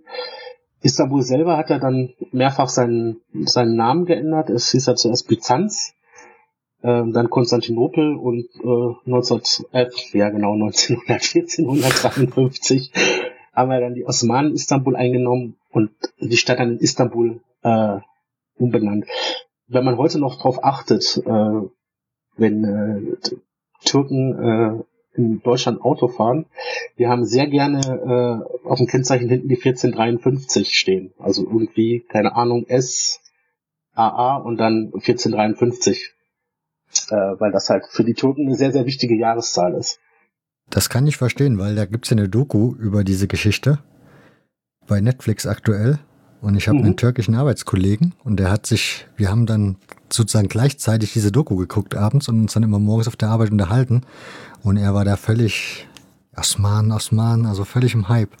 Istanbul 0.82 1.22
selber 1.22 1.56
hat 1.56 1.70
ja 1.70 1.78
dann 1.78 2.12
mehrfach 2.32 2.68
seinen, 2.68 3.20
seinen 3.32 3.76
Namen 3.76 4.04
geändert. 4.04 4.50
Es 4.50 4.70
hieß 4.70 4.86
ja 4.86 4.94
zuerst 4.94 5.28
Byzanz 5.28 5.94
ähm, 6.84 7.12
dann 7.14 7.30
Konstantinopel 7.30 8.14
und 8.14 8.46
äh, 8.62 9.08
19, 9.08 9.40
äh, 9.72 9.86
ja 10.12 10.28
genau 10.28 10.52
1914, 10.52 11.64
153 11.64 12.92
haben 13.54 13.70
wir 13.70 13.80
dann 13.80 13.94
die 13.94 14.04
Osmanen 14.04 14.52
Istanbul 14.52 14.94
eingenommen 14.94 15.56
und 15.70 15.90
die 16.20 16.36
Stadt 16.36 16.58
dann 16.58 16.72
in 16.72 16.78
Istanbul 16.78 17.40
äh, 17.62 17.98
umbenannt. 18.56 19.06
Wenn 19.66 19.84
man 19.84 19.98
heute 19.98 20.18
noch 20.18 20.36
darauf 20.36 20.62
achtet, 20.64 21.22
äh, 21.24 21.68
wenn 22.36 22.64
äh, 22.64 23.30
Türken 23.84 24.38
äh, 24.38 24.84
in 25.16 25.40
Deutschland 25.42 25.80
Auto 25.80 26.08
fahren, 26.08 26.46
die 26.98 27.06
haben 27.06 27.24
sehr 27.24 27.46
gerne 27.46 27.80
äh, 28.64 28.68
auf 28.68 28.78
dem 28.78 28.86
Kennzeichen 28.86 29.28
hinten 29.28 29.48
die 29.48 29.56
1453 29.56 30.76
stehen. 30.76 31.12
Also 31.18 31.44
irgendwie, 31.44 32.04
keine 32.08 32.34
Ahnung, 32.34 32.66
S, 32.66 33.20
AA 33.94 34.36
und 34.38 34.56
dann 34.56 34.86
1453 34.86 36.14
äh, 37.10 37.14
weil 37.38 37.52
das 37.52 37.70
halt 37.70 37.84
für 37.88 38.04
die 38.04 38.14
Türken 38.14 38.46
eine 38.46 38.56
sehr, 38.56 38.72
sehr 38.72 38.86
wichtige 38.86 39.16
Jahreszahl 39.16 39.74
ist. 39.74 40.00
Das 40.70 40.88
kann 40.88 41.06
ich 41.06 41.16
verstehen, 41.16 41.58
weil 41.58 41.74
da 41.74 41.84
gibt's 41.84 42.10
ja 42.10 42.16
eine 42.16 42.28
Doku 42.28 42.74
über 42.76 43.04
diese 43.04 43.28
Geschichte 43.28 43.80
bei 44.86 45.00
Netflix 45.00 45.46
aktuell. 45.46 45.98
Und 46.44 46.56
ich 46.56 46.68
habe 46.68 46.78
mhm. 46.78 46.84
einen 46.84 46.96
türkischen 46.96 47.34
Arbeitskollegen 47.34 48.12
und 48.22 48.38
der 48.38 48.50
hat 48.50 48.66
sich, 48.66 49.06
wir 49.16 49.30
haben 49.30 49.46
dann 49.46 49.76
sozusagen 50.10 50.48
gleichzeitig 50.48 51.14
diese 51.14 51.32
Doku 51.32 51.56
geguckt 51.56 51.96
abends 51.96 52.28
und 52.28 52.38
uns 52.38 52.52
dann 52.52 52.62
immer 52.62 52.78
morgens 52.78 53.08
auf 53.08 53.16
der 53.16 53.30
Arbeit 53.30 53.50
unterhalten. 53.50 54.02
Und 54.62 54.76
er 54.76 54.92
war 54.92 55.06
da 55.06 55.16
völlig 55.16 55.88
Osman, 56.36 56.92
Osman, 56.92 57.46
also 57.46 57.64
völlig 57.64 57.94
im 57.94 58.10
Hype. 58.10 58.32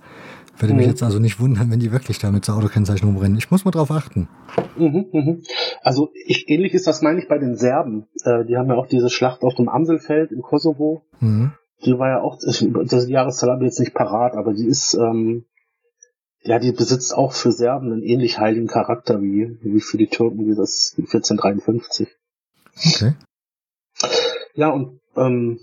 Würde 0.58 0.74
mhm. 0.74 0.80
mich 0.80 0.86
jetzt 0.88 1.02
also 1.02 1.18
nicht 1.18 1.40
wundern, 1.40 1.70
wenn 1.70 1.80
die 1.80 1.92
wirklich 1.92 2.18
da 2.18 2.30
mit 2.30 2.46
der 2.46 2.56
Autokennzeichen 2.56 3.08
rumrennen. 3.08 3.38
Ich 3.38 3.50
muss 3.50 3.64
mal 3.64 3.70
drauf 3.70 3.90
achten. 3.90 4.28
Mhm, 4.76 5.06
mhm. 5.10 5.42
Also 5.82 6.10
ich, 6.26 6.50
ähnlich 6.50 6.74
ist 6.74 6.86
das, 6.86 7.00
meine 7.00 7.20
ich, 7.20 7.26
bei 7.26 7.38
den 7.38 7.56
Serben. 7.56 8.06
Äh, 8.24 8.44
die 8.44 8.58
haben 8.58 8.68
ja 8.68 8.74
auch 8.74 8.86
diese 8.86 9.08
Schlacht 9.08 9.44
auf 9.44 9.54
dem 9.54 9.70
Amselfeld 9.70 10.30
im 10.30 10.42
Kosovo. 10.42 11.06
Mhm. 11.20 11.52
Die 11.86 11.98
war 11.98 12.08
ja 12.08 12.20
auch, 12.20 12.38
das 12.38 13.08
Jahreszahl 13.08 13.50
habe 13.50 13.64
ich 13.64 13.70
jetzt 13.70 13.80
nicht 13.80 13.94
parat, 13.94 14.34
aber 14.34 14.52
die 14.52 14.66
ist, 14.66 14.92
ähm, 14.92 15.46
ja, 16.44 16.58
die 16.58 16.72
besitzt 16.72 17.14
auch 17.14 17.32
für 17.32 17.52
Serben 17.52 17.90
einen 17.90 18.02
ähnlich 18.02 18.38
heiligen 18.38 18.66
Charakter 18.66 19.22
wie, 19.22 19.58
wie 19.62 19.80
für 19.80 19.96
die 19.96 20.08
Türken, 20.08 20.46
wie 20.46 20.54
das 20.54 20.94
1453. 20.98 22.08
Okay. 22.76 23.14
Ja, 24.54 24.70
und 24.70 25.00
ähm, 25.16 25.60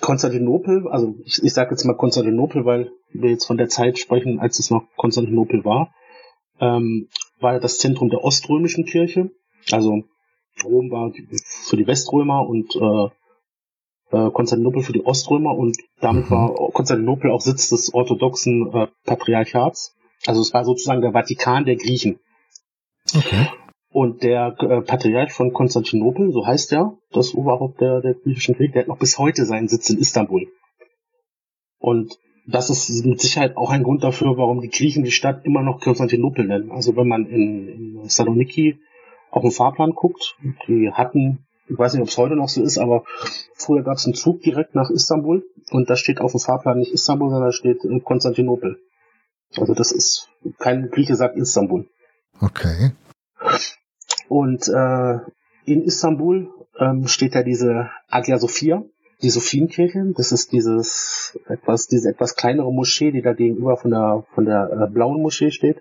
Konstantinopel, 0.00 0.88
also 0.88 1.16
ich, 1.24 1.42
ich 1.42 1.52
sage 1.52 1.70
jetzt 1.70 1.84
mal 1.84 1.96
Konstantinopel, 1.96 2.64
weil 2.64 2.92
wir 3.12 3.30
jetzt 3.30 3.46
von 3.46 3.56
der 3.56 3.68
Zeit 3.68 3.98
sprechen, 3.98 4.38
als 4.38 4.58
es 4.58 4.70
noch 4.70 4.84
Konstantinopel 4.96 5.64
war, 5.64 5.94
ähm, 6.60 7.08
war 7.40 7.58
das 7.58 7.78
Zentrum 7.78 8.10
der 8.10 8.22
oströmischen 8.22 8.84
Kirche. 8.84 9.30
Also 9.70 10.04
Rom 10.62 10.90
war 10.90 11.12
für 11.64 11.76
die 11.76 11.86
Weströmer 11.86 12.46
und 12.46 12.76
äh, 12.76 14.16
äh, 14.16 14.30
Konstantinopel 14.30 14.82
für 14.82 14.92
die 14.92 15.04
Oströmer 15.04 15.56
und 15.56 15.76
damit 16.00 16.26
mhm. 16.26 16.30
war 16.30 16.54
Konstantinopel 16.72 17.30
auch 17.30 17.40
Sitz 17.40 17.70
des 17.70 17.94
orthodoxen 17.94 18.72
äh, 18.72 18.88
Patriarchats. 19.04 19.94
Also 20.26 20.40
es 20.40 20.52
war 20.54 20.64
sozusagen 20.64 21.00
der 21.00 21.12
Vatikan 21.12 21.64
der 21.64 21.76
Griechen. 21.76 22.18
Okay. 23.14 23.48
Und 23.90 24.22
der 24.22 24.56
äh, 24.58 24.80
Patriarch 24.80 25.32
von 25.32 25.52
Konstantinopel, 25.52 26.32
so 26.32 26.46
heißt 26.46 26.72
er, 26.72 26.96
das 27.10 27.34
Oberhaupt 27.34 27.80
der, 27.80 28.00
der 28.00 28.14
griechischen 28.14 28.54
Krieg, 28.54 28.72
der 28.72 28.82
hat 28.82 28.88
noch 28.88 28.98
bis 28.98 29.18
heute 29.18 29.44
seinen 29.44 29.68
Sitz 29.68 29.90
in 29.90 29.98
Istanbul. 29.98 30.46
Und 31.78 32.18
das 32.46 32.70
ist 32.70 33.04
mit 33.04 33.20
Sicherheit 33.20 33.56
auch 33.56 33.70
ein 33.70 33.82
Grund 33.82 34.02
dafür, 34.02 34.36
warum 34.36 34.60
die 34.60 34.70
Griechen 34.70 35.04
die 35.04 35.10
Stadt 35.10 35.44
immer 35.44 35.62
noch 35.62 35.80
Konstantinopel 35.80 36.46
nennen. 36.46 36.70
Also 36.70 36.96
wenn 36.96 37.06
man 37.06 37.26
in, 37.26 37.68
in 37.68 38.08
Saloniki 38.08 38.78
auf 39.30 39.42
den 39.42 39.50
Fahrplan 39.50 39.92
guckt, 39.92 40.36
die 40.66 40.90
hatten, 40.92 41.46
ich 41.68 41.78
weiß 41.78 41.94
nicht, 41.94 42.02
ob 42.02 42.08
es 42.08 42.18
heute 42.18 42.36
noch 42.36 42.48
so 42.48 42.62
ist, 42.62 42.78
aber 42.78 43.04
früher 43.54 43.82
gab 43.82 43.96
es 43.96 44.06
einen 44.06 44.14
Zug 44.14 44.40
direkt 44.42 44.74
nach 44.74 44.90
Istanbul 44.90 45.44
und 45.70 45.90
da 45.90 45.96
steht 45.96 46.20
auf 46.20 46.32
dem 46.32 46.40
Fahrplan 46.40 46.78
nicht 46.78 46.92
Istanbul, 46.92 47.30
sondern 47.30 47.48
da 47.48 47.52
steht 47.52 47.84
äh, 47.84 48.00
Konstantinopel. 48.00 48.78
Also 49.56 49.74
das 49.74 49.92
ist, 49.92 50.28
kein 50.58 50.90
Grieche 50.90 51.16
sagt 51.16 51.36
Istanbul. 51.36 51.88
Okay. 52.40 52.92
Und 54.28 54.68
äh, 54.68 55.18
in 55.64 55.82
Istanbul 55.82 56.50
ähm, 56.78 57.06
steht 57.06 57.34
ja 57.34 57.42
diese 57.42 57.90
Agia 58.08 58.38
Sophia, 58.38 58.82
die 59.22 59.30
Sophienkirche. 59.30 60.12
Das 60.16 60.32
ist 60.32 60.52
dieses 60.52 61.38
etwas, 61.48 61.86
diese 61.86 62.10
etwas 62.10 62.34
kleinere 62.34 62.72
Moschee, 62.72 63.12
die 63.12 63.22
da 63.22 63.32
gegenüber 63.32 63.76
von 63.76 63.90
der 63.90 64.24
von 64.34 64.44
der 64.44 64.70
äh, 64.70 64.90
blauen 64.90 65.22
Moschee 65.22 65.50
steht. 65.50 65.78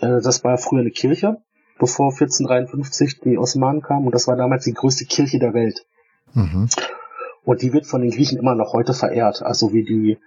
Äh, 0.00 0.20
das 0.20 0.44
war 0.44 0.56
früher 0.58 0.80
eine 0.80 0.90
Kirche, 0.90 1.38
bevor 1.78 2.12
1453 2.12 3.20
die 3.20 3.38
Osmanen 3.38 3.82
kamen 3.82 4.06
und 4.06 4.14
das 4.14 4.28
war 4.28 4.36
damals 4.36 4.64
die 4.64 4.74
größte 4.74 5.04
Kirche 5.04 5.38
der 5.38 5.52
Welt. 5.54 5.84
Mhm. 6.34 6.68
Und 7.44 7.62
die 7.62 7.72
wird 7.72 7.86
von 7.86 8.02
den 8.02 8.10
Griechen 8.10 8.38
immer 8.38 8.54
noch 8.54 8.72
heute 8.72 8.94
verehrt. 8.94 9.42
Also 9.42 9.72
wie 9.72 9.84
die 9.84 10.18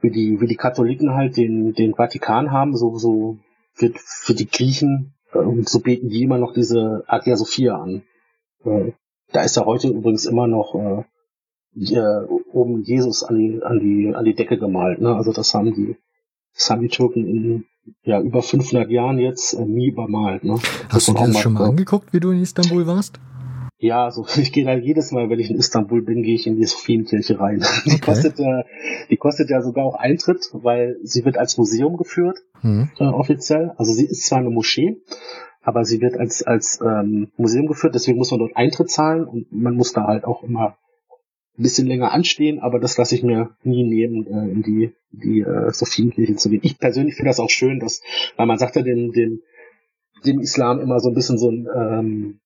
wie 0.00 0.10
die 0.10 0.40
wie 0.40 0.46
die 0.46 0.56
Katholiken 0.56 1.14
halt 1.14 1.36
den 1.36 1.72
den 1.74 1.94
Vatikan 1.94 2.50
haben, 2.50 2.76
so 2.76 2.98
so 2.98 3.38
wird 3.76 3.98
für 3.98 4.34
die 4.34 4.48
Griechen 4.48 5.14
und 5.32 5.68
so 5.68 5.80
beten 5.80 6.08
die 6.08 6.22
immer 6.22 6.38
noch 6.38 6.52
diese 6.52 7.04
Agia 7.06 7.36
Sophia 7.36 7.76
an. 7.76 8.02
Äh, 8.64 8.92
da 9.32 9.42
ist 9.42 9.56
ja 9.56 9.64
heute 9.64 9.88
übrigens 9.88 10.24
immer 10.24 10.46
noch 10.46 10.74
äh, 10.74 11.04
äh, 11.76 12.24
oben 12.52 12.82
Jesus 12.82 13.22
an 13.22 13.36
die, 13.36 13.62
an 13.62 13.80
die, 13.80 14.14
an 14.14 14.24
die 14.24 14.34
Decke 14.34 14.58
gemalt. 14.58 15.00
Ne? 15.00 15.14
Also 15.14 15.32
das 15.32 15.54
haben 15.54 15.74
die, 15.74 15.96
das 16.54 16.70
haben 16.70 16.82
die 16.82 16.88
Türken 16.88 17.26
in 17.26 17.64
ja, 18.02 18.20
über 18.20 18.42
500 18.42 18.90
Jahren 18.90 19.18
jetzt 19.18 19.54
äh, 19.54 19.64
nie 19.64 19.88
übermalt. 19.88 20.44
Ne? 20.44 20.58
Hast 20.88 21.08
du 21.08 21.12
dir 21.12 21.26
das 21.26 21.38
schon 21.38 21.54
mal 21.54 21.68
angeguckt, 21.68 22.12
wie 22.12 22.20
du 22.20 22.30
in 22.30 22.42
Istanbul 22.42 22.86
warst? 22.86 23.20
Ja, 23.78 24.04
also 24.04 24.26
ich 24.40 24.52
gehe 24.52 24.64
da 24.64 24.74
jedes 24.74 25.12
Mal, 25.12 25.30
wenn 25.30 25.38
ich 25.38 25.50
in 25.50 25.56
Istanbul 25.56 26.02
bin, 26.02 26.22
gehe 26.22 26.34
ich 26.34 26.46
in 26.46 26.56
die 26.56 26.64
Sophienkirche 26.64 27.38
rein. 27.38 27.64
Die 27.86 27.92
okay. 27.92 28.00
kostet 28.00 28.38
ja, 28.38 28.64
die 29.10 29.16
kostet 29.16 29.50
ja 29.50 29.62
sogar 29.62 29.84
auch 29.84 29.94
Eintritt, 29.94 30.50
weil 30.52 30.96
sie 31.02 31.24
wird 31.24 31.38
als 31.38 31.56
Museum 31.56 31.96
geführt, 31.96 32.38
mhm. 32.62 32.90
äh, 32.98 33.04
offiziell. 33.04 33.72
Also 33.76 33.92
sie 33.92 34.06
ist 34.06 34.26
zwar 34.26 34.38
eine 34.38 34.50
Moschee, 34.50 34.96
aber 35.62 35.84
sie 35.84 36.00
wird 36.00 36.16
als, 36.16 36.42
als 36.42 36.80
ähm, 36.84 37.30
Museum 37.36 37.66
geführt, 37.66 37.94
deswegen 37.94 38.18
muss 38.18 38.30
man 38.30 38.40
dort 38.40 38.56
Eintritt 38.56 38.90
zahlen 38.90 39.24
und 39.24 39.52
man 39.52 39.74
muss 39.74 39.92
da 39.92 40.04
halt 40.06 40.24
auch 40.24 40.42
immer 40.42 40.76
ein 41.58 41.62
bisschen 41.62 41.88
länger 41.88 42.12
anstehen, 42.12 42.60
aber 42.60 42.78
das 42.78 42.96
lasse 42.98 43.14
ich 43.14 43.22
mir 43.22 43.50
nie 43.64 43.84
nehmen, 43.84 44.26
äh, 44.26 44.52
in 44.52 44.62
die, 44.62 44.92
die 45.10 45.40
äh, 45.40 45.72
Sophienkirche 45.72 46.36
zu 46.36 46.50
gehen. 46.50 46.60
Ich 46.62 46.78
persönlich 46.78 47.14
finde 47.14 47.30
das 47.30 47.40
auch 47.40 47.50
schön, 47.50 47.80
dass, 47.80 48.00
weil 48.36 48.46
man 48.46 48.58
sagt 48.58 48.76
ja 48.76 48.82
dem, 48.82 49.12
dem, 49.12 49.40
dem 50.24 50.40
Islam 50.40 50.80
immer 50.80 51.00
so 51.00 51.08
ein 51.08 51.14
bisschen 51.14 51.38
so 51.38 51.48
einen 51.48 51.66
ähm, 51.74 52.40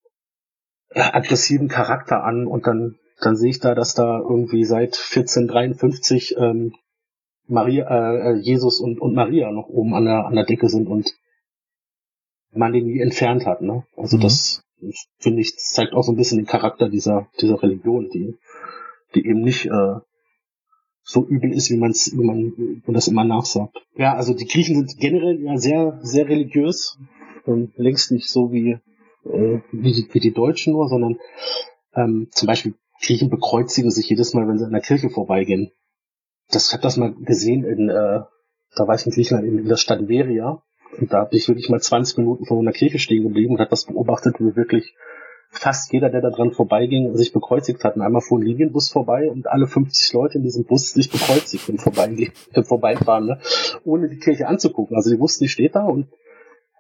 aggressiven 0.95 1.69
Charakter 1.69 2.25
an 2.25 2.47
und 2.47 2.67
dann, 2.67 2.97
dann 3.21 3.37
sehe 3.37 3.51
ich 3.51 3.61
da, 3.61 3.75
dass 3.75 3.95
da 3.95 4.19
irgendwie 4.19 4.65
seit 4.65 4.97
1453 4.97 6.37
ähm, 6.39 6.75
Maria, 7.47 8.33
äh, 8.33 8.35
Jesus 8.37 8.81
und, 8.81 9.01
und 9.01 9.15
Maria 9.15 9.51
noch 9.51 9.69
oben 9.69 9.95
an 9.95 10.05
der, 10.05 10.27
an 10.27 10.35
der 10.35 10.45
Decke 10.45 10.69
sind 10.69 10.89
und 10.89 11.15
man 12.53 12.73
den 12.73 12.87
nie 12.87 13.01
entfernt 13.01 13.47
hat. 13.47 13.63
Ne? 13.63 13.85
Also 13.97 14.17
mhm. 14.17 14.23
das 14.23 14.63
finde 15.19 15.41
ich 15.41 15.57
zeigt 15.57 15.93
auch 15.93 16.03
so 16.03 16.13
ein 16.13 16.17
bisschen 16.17 16.39
den 16.39 16.47
Charakter 16.47 16.89
dieser 16.89 17.29
dieser 17.41 17.63
Religion, 17.63 18.09
die 18.13 18.37
die 19.15 19.27
eben 19.27 19.43
nicht 19.43 19.67
äh, 19.67 19.95
so 21.03 21.27
übel 21.27 21.53
ist, 21.53 21.71
wie 21.71 21.77
man 21.77 21.91
es 21.91 22.13
wie 22.13 22.25
man, 22.25 22.83
man 22.85 22.95
das 22.95 23.09
immer 23.09 23.25
nachsagt. 23.25 23.77
Ja, 23.97 24.15
also 24.15 24.35
die 24.35 24.47
Griechen 24.47 24.77
sind 24.77 25.01
generell 25.01 25.41
ja 25.41 25.57
sehr 25.57 25.99
sehr 26.03 26.29
religiös 26.29 26.99
und 27.45 27.77
längst 27.77 28.13
nicht 28.13 28.29
so 28.29 28.53
wie 28.53 28.79
äh, 29.25 29.61
wie, 29.73 29.93
die, 29.93 30.09
wie 30.13 30.21
die 30.21 30.33
Deutschen 30.33 30.73
nur, 30.73 30.89
sondern 30.89 31.19
ähm, 31.95 32.29
zum 32.31 32.47
Beispiel 32.47 32.75
Griechen 33.05 33.31
bekreuzigen 33.31 33.91
sich 33.91 34.09
jedes 34.09 34.35
Mal, 34.35 34.47
wenn 34.49 34.59
sie 34.59 34.65
an 34.65 34.73
der 34.73 34.81
Kirche 34.81 35.11
vorbeigehen. 35.11 35.73
Das 36.51 36.69
ich 36.69 36.73
habe 36.73 36.83
das 36.83 36.97
mal 36.97 37.15
gesehen 37.15 37.65
in 37.65 37.89
äh, 37.89 38.21
da 38.75 38.89
war 38.89 38.95
ich 38.95 39.07
in 39.07 39.13
Griechenland 39.13 39.47
in, 39.47 39.59
in 39.59 39.69
der 39.69 39.77
Stadt 39.77 40.09
Veria 40.09 40.63
und 40.99 41.13
da 41.13 41.21
habe 41.21 41.37
ich 41.37 41.49
wirklich 41.49 41.69
mal 41.69 41.81
20 41.81 42.19
Minuten 42.19 42.45
vor 42.45 42.59
einer 42.59 42.73
Kirche 42.73 42.99
stehen 42.99 43.23
geblieben 43.23 43.55
und 43.55 43.61
hat 43.61 43.73
das 43.73 43.87
beobachtet, 43.87 44.37
wie 44.39 44.57
wirklich 44.57 44.95
fast 45.51 45.93
jeder, 45.93 46.09
der 46.11 46.23
da 46.23 46.31
dran 46.31 46.53
vorbeiging, 46.53 47.15
sich 47.17 47.33
bekreuzigt 47.33 47.85
hat. 47.85 47.97
Und 47.97 48.03
einmal 48.03 48.23
fuhr 48.23 48.39
ein 48.39 48.43
Linienbus 48.43 48.91
vorbei 48.91 49.31
und 49.31 49.47
alle 49.47 49.67
50 49.67 50.13
Leute 50.15 50.39
in 50.39 50.45
diesem 50.45 50.65
Bus 50.65 50.93
sich 50.93 51.11
bekreuzigt 51.11 51.69
und 51.69 51.81
vorbeigehen, 51.81 52.33
vorbeifahren, 52.65 53.27
ne? 53.27 53.41
ohne 53.85 54.09
die 54.09 54.19
Kirche 54.19 54.49
anzugucken. 54.49 54.97
Also 54.97 55.11
die 55.11 55.21
wussten, 55.21 55.45
die 55.45 55.49
steht 55.49 55.75
da 55.75 55.85
und 55.85 56.09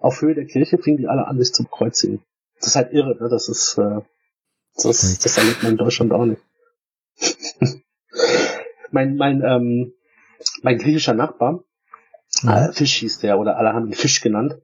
auf 0.00 0.20
Höhe 0.20 0.34
der 0.34 0.46
Kirche 0.46 0.78
fingen 0.78 0.96
die 0.96 1.06
alle 1.06 1.26
an, 1.26 1.38
sich 1.38 1.52
zu 1.52 1.64
bekreuzigen. 1.64 2.22
Das 2.62 2.70
ist 2.70 2.76
halt 2.76 2.92
irre, 2.92 3.16
ne? 3.20 3.28
Das 3.28 3.48
ist, 3.48 3.76
äh, 3.76 4.00
das, 4.76 5.18
das 5.18 5.38
erlebt 5.38 5.62
man 5.62 5.72
in 5.72 5.78
Deutschland 5.78 6.12
auch 6.12 6.24
nicht. 6.24 6.42
mein, 8.90 9.16
mein, 9.16 9.42
ähm, 9.44 9.92
mein 10.62 10.78
griechischer 10.78 11.14
Nachbar, 11.14 11.64
äh, 12.46 12.72
Fisch 12.72 12.96
hieß 12.96 13.18
der, 13.18 13.38
oder 13.38 13.58
alle 13.58 13.74
haben 13.74 13.88
ihn 13.88 13.94
Fisch 13.94 14.20
genannt. 14.20 14.56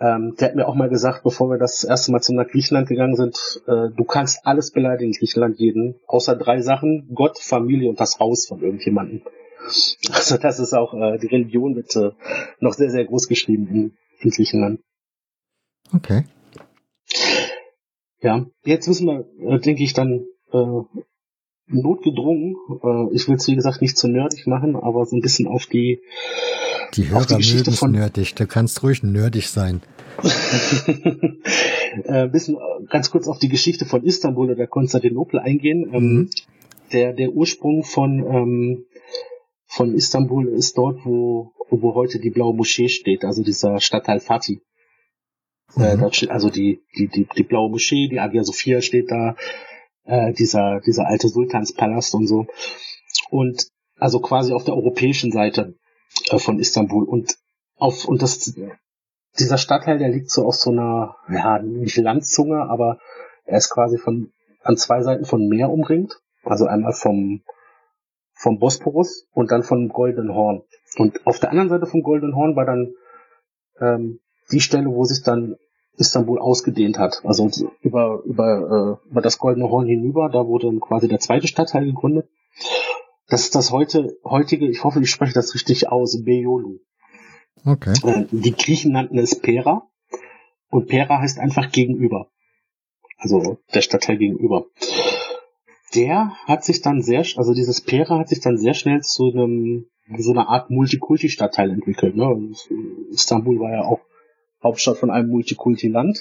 Ähm, 0.00 0.34
der 0.38 0.48
hat 0.48 0.56
mir 0.56 0.66
auch 0.66 0.74
mal 0.74 0.88
gesagt, 0.88 1.22
bevor 1.22 1.50
wir 1.50 1.58
das 1.58 1.84
erste 1.84 2.10
Mal 2.10 2.20
zum 2.20 2.36
nach 2.36 2.48
Griechenland 2.48 2.88
gegangen 2.88 3.14
sind, 3.14 3.62
äh, 3.66 3.90
du 3.94 4.04
kannst 4.04 4.44
alles 4.44 4.72
beleidigen 4.72 5.12
in 5.12 5.18
Griechenland, 5.18 5.58
jeden, 5.58 6.00
außer 6.06 6.34
drei 6.34 6.60
Sachen, 6.62 7.10
Gott, 7.14 7.38
Familie 7.38 7.88
und 7.88 8.00
das 8.00 8.18
Haus 8.18 8.46
von 8.46 8.60
irgendjemandem. 8.60 9.22
Also 10.12 10.36
das 10.36 10.58
ist 10.58 10.74
auch, 10.74 10.92
äh, 10.92 11.18
die 11.18 11.28
Religion 11.28 11.74
wird 11.74 11.96
äh, 11.96 12.10
noch 12.60 12.74
sehr, 12.74 12.90
sehr 12.90 13.06
groß 13.06 13.28
geschrieben 13.28 13.66
in, 13.68 13.96
in 14.20 14.30
Griechenland. 14.30 14.80
Okay. 15.94 16.24
Ja, 18.24 18.46
jetzt 18.64 18.88
müssen 18.88 19.06
wir, 19.06 19.26
äh, 19.38 19.60
denke 19.60 19.82
ich, 19.82 19.92
dann 19.92 20.24
äh, 20.50 20.80
notgedrungen, 21.66 22.56
äh, 22.82 23.14
ich 23.14 23.28
will 23.28 23.36
es 23.36 23.46
wie 23.48 23.54
gesagt 23.54 23.82
nicht 23.82 23.98
zu 23.98 24.08
nerdig 24.08 24.46
machen, 24.46 24.76
aber 24.76 25.04
so 25.04 25.14
ein 25.14 25.20
bisschen 25.20 25.46
auf 25.46 25.66
die 25.66 26.00
die 26.94 27.10
Hörer 27.10 27.38
mögen 27.38 27.72
von 27.72 27.90
nerdig, 27.90 28.34
du 28.34 28.46
kannst 28.46 28.82
ruhig 28.82 29.02
nerdig 29.02 29.48
sein. 29.48 29.82
äh, 32.04 32.28
bisschen 32.28 32.54
äh, 32.54 32.86
ganz 32.88 33.10
kurz 33.10 33.28
auf 33.28 33.38
die 33.38 33.50
Geschichte 33.50 33.84
von 33.84 34.02
Istanbul 34.04 34.52
oder 34.52 34.66
Konstantinopel 34.66 35.38
eingehen. 35.38 35.90
Ähm, 35.92 36.14
mhm. 36.14 36.30
der, 36.92 37.12
der 37.12 37.28
Ursprung 37.30 37.84
von, 37.84 38.20
ähm, 38.20 38.86
von 39.66 39.92
Istanbul 39.94 40.48
ist 40.48 40.78
dort, 40.78 41.04
wo, 41.04 41.52
wo 41.68 41.94
heute 41.94 42.20
die 42.20 42.30
blaue 42.30 42.54
Moschee 42.54 42.88
steht, 42.88 43.22
also 43.24 43.42
dieser 43.42 43.80
Stadtteil 43.80 44.20
Fatih. 44.20 44.62
Äh, 45.76 45.96
mhm. 45.96 46.12
Steht 46.12 46.30
also 46.30 46.50
die, 46.50 46.82
die, 46.96 47.08
die, 47.08 47.26
die 47.36 47.42
blaue 47.42 47.70
Moschee, 47.70 48.08
die 48.08 48.20
Hagia 48.20 48.44
Sophia 48.44 48.80
steht 48.80 49.10
da, 49.10 49.36
äh, 50.04 50.32
dieser, 50.32 50.80
dieser 50.80 51.06
alte 51.06 51.28
Sultanspalast 51.28 52.14
und 52.14 52.26
so. 52.26 52.46
Und 53.30 53.68
also 53.98 54.20
quasi 54.20 54.52
auf 54.52 54.64
der 54.64 54.74
europäischen 54.74 55.32
Seite 55.32 55.74
äh, 56.30 56.38
von 56.38 56.58
Istanbul. 56.58 57.04
Und 57.04 57.36
auf, 57.76 58.04
und 58.04 58.22
das, 58.22 58.54
dieser 59.38 59.58
Stadtteil, 59.58 59.98
der 59.98 60.08
liegt 60.08 60.30
so 60.30 60.46
auf 60.46 60.54
so 60.54 60.70
einer, 60.70 61.16
ja, 61.28 61.58
nicht 61.60 61.96
Landzunge, 61.96 62.68
aber 62.68 62.98
er 63.44 63.58
ist 63.58 63.70
quasi 63.70 63.98
von, 63.98 64.32
an 64.62 64.76
zwei 64.76 65.02
Seiten 65.02 65.24
von 65.24 65.48
Meer 65.48 65.70
umringt. 65.70 66.20
Also 66.44 66.66
einmal 66.66 66.92
vom, 66.92 67.42
vom 68.34 68.58
Bosporus 68.58 69.26
und 69.32 69.50
dann 69.50 69.62
vom 69.62 69.88
Golden 69.88 70.34
Horn. 70.34 70.62
Und 70.96 71.26
auf 71.26 71.40
der 71.40 71.50
anderen 71.50 71.70
Seite 71.70 71.86
vom 71.86 72.02
Golden 72.02 72.36
Horn 72.36 72.54
war 72.54 72.66
dann 72.66 72.94
ähm, 73.80 74.20
die 74.52 74.60
Stelle, 74.60 74.90
wo 74.90 75.04
sich 75.04 75.22
dann 75.22 75.56
Istanbul 75.96 76.38
ausgedehnt 76.38 76.98
hat. 76.98 77.20
Also 77.24 77.50
über, 77.80 78.22
über, 78.24 79.00
äh, 79.04 79.10
über 79.10 79.20
das 79.20 79.38
Goldene 79.38 79.70
Horn 79.70 79.86
hinüber, 79.86 80.28
da 80.28 80.46
wurde 80.46 80.66
dann 80.66 80.80
quasi 80.80 81.08
der 81.08 81.20
zweite 81.20 81.46
Stadtteil 81.46 81.84
gegründet. 81.86 82.28
Das 83.28 83.42
ist 83.42 83.54
das 83.54 83.70
heute, 83.70 84.16
heutige, 84.24 84.68
ich 84.68 84.84
hoffe, 84.84 85.00
ich 85.00 85.10
spreche 85.10 85.34
das 85.34 85.54
richtig 85.54 85.88
aus, 85.88 86.22
Beolu. 86.24 86.80
Okay. 87.64 87.94
Äh, 88.04 88.26
die 88.30 88.52
Griechen 88.52 88.92
nannten 88.92 89.18
es 89.18 89.40
Pera. 89.40 89.88
Und 90.70 90.88
Pera 90.88 91.20
heißt 91.20 91.38
einfach 91.38 91.70
gegenüber. 91.70 92.28
Also 93.16 93.58
der 93.72 93.80
Stadtteil 93.80 94.18
gegenüber. 94.18 94.66
Der 95.94 96.32
hat 96.46 96.64
sich 96.64 96.82
dann 96.82 97.00
sehr, 97.02 97.24
also 97.36 97.54
dieses 97.54 97.80
Pera 97.80 98.18
hat 98.18 98.28
sich 98.28 98.40
dann 98.40 98.58
sehr 98.58 98.74
schnell 98.74 99.00
zu 99.02 99.30
einem, 99.30 99.86
so 100.18 100.32
einer 100.32 100.48
Art 100.48 100.70
Multikulti-Stadtteil 100.70 101.70
entwickelt. 101.70 102.16
Ne? 102.16 102.52
Istanbul 103.12 103.60
war 103.60 103.70
ja 103.70 103.82
auch 103.82 104.00
Hauptstadt 104.64 104.98
von 104.98 105.10
einem 105.10 105.28
Multikulti-Land 105.28 106.18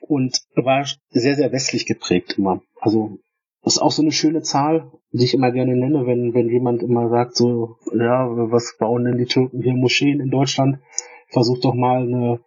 und 0.00 0.42
war 0.56 0.86
sehr, 1.10 1.36
sehr 1.36 1.52
westlich 1.52 1.86
geprägt 1.86 2.34
immer. 2.36 2.60
Also 2.80 3.18
das 3.62 3.74
ist 3.74 3.82
auch 3.82 3.90
so 3.90 4.02
eine 4.02 4.12
schöne 4.12 4.42
Zahl, 4.42 4.90
die 5.12 5.24
ich 5.24 5.34
immer 5.34 5.50
gerne 5.52 5.76
nenne, 5.76 6.06
wenn, 6.06 6.32
wenn 6.34 6.48
jemand 6.48 6.82
immer 6.82 7.08
sagt, 7.08 7.36
so, 7.36 7.76
ja, 7.92 8.26
was 8.50 8.76
bauen 8.78 9.04
denn 9.04 9.18
die 9.18 9.26
Türken 9.26 9.62
hier 9.62 9.74
Moscheen 9.74 10.20
in 10.20 10.30
Deutschland? 10.30 10.78
Versuch 11.28 11.60
doch 11.60 11.74
mal 11.74 12.02
eine, 12.02 12.40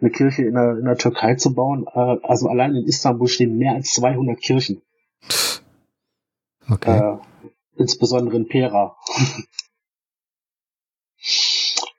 eine 0.00 0.10
Kirche 0.10 0.44
in 0.44 0.54
der, 0.54 0.78
in 0.78 0.84
der 0.84 0.96
Türkei 0.96 1.34
zu 1.34 1.54
bauen. 1.54 1.86
Äh, 1.92 2.16
also 2.22 2.48
allein 2.48 2.74
in 2.74 2.86
Istanbul 2.86 3.28
stehen 3.28 3.58
mehr 3.58 3.74
als 3.74 3.92
200 3.92 4.40
Kirchen. 4.40 4.82
Okay. 6.70 6.98
Äh, 6.98 7.18
insbesondere 7.76 8.36
in 8.36 8.46
Pera. 8.48 8.96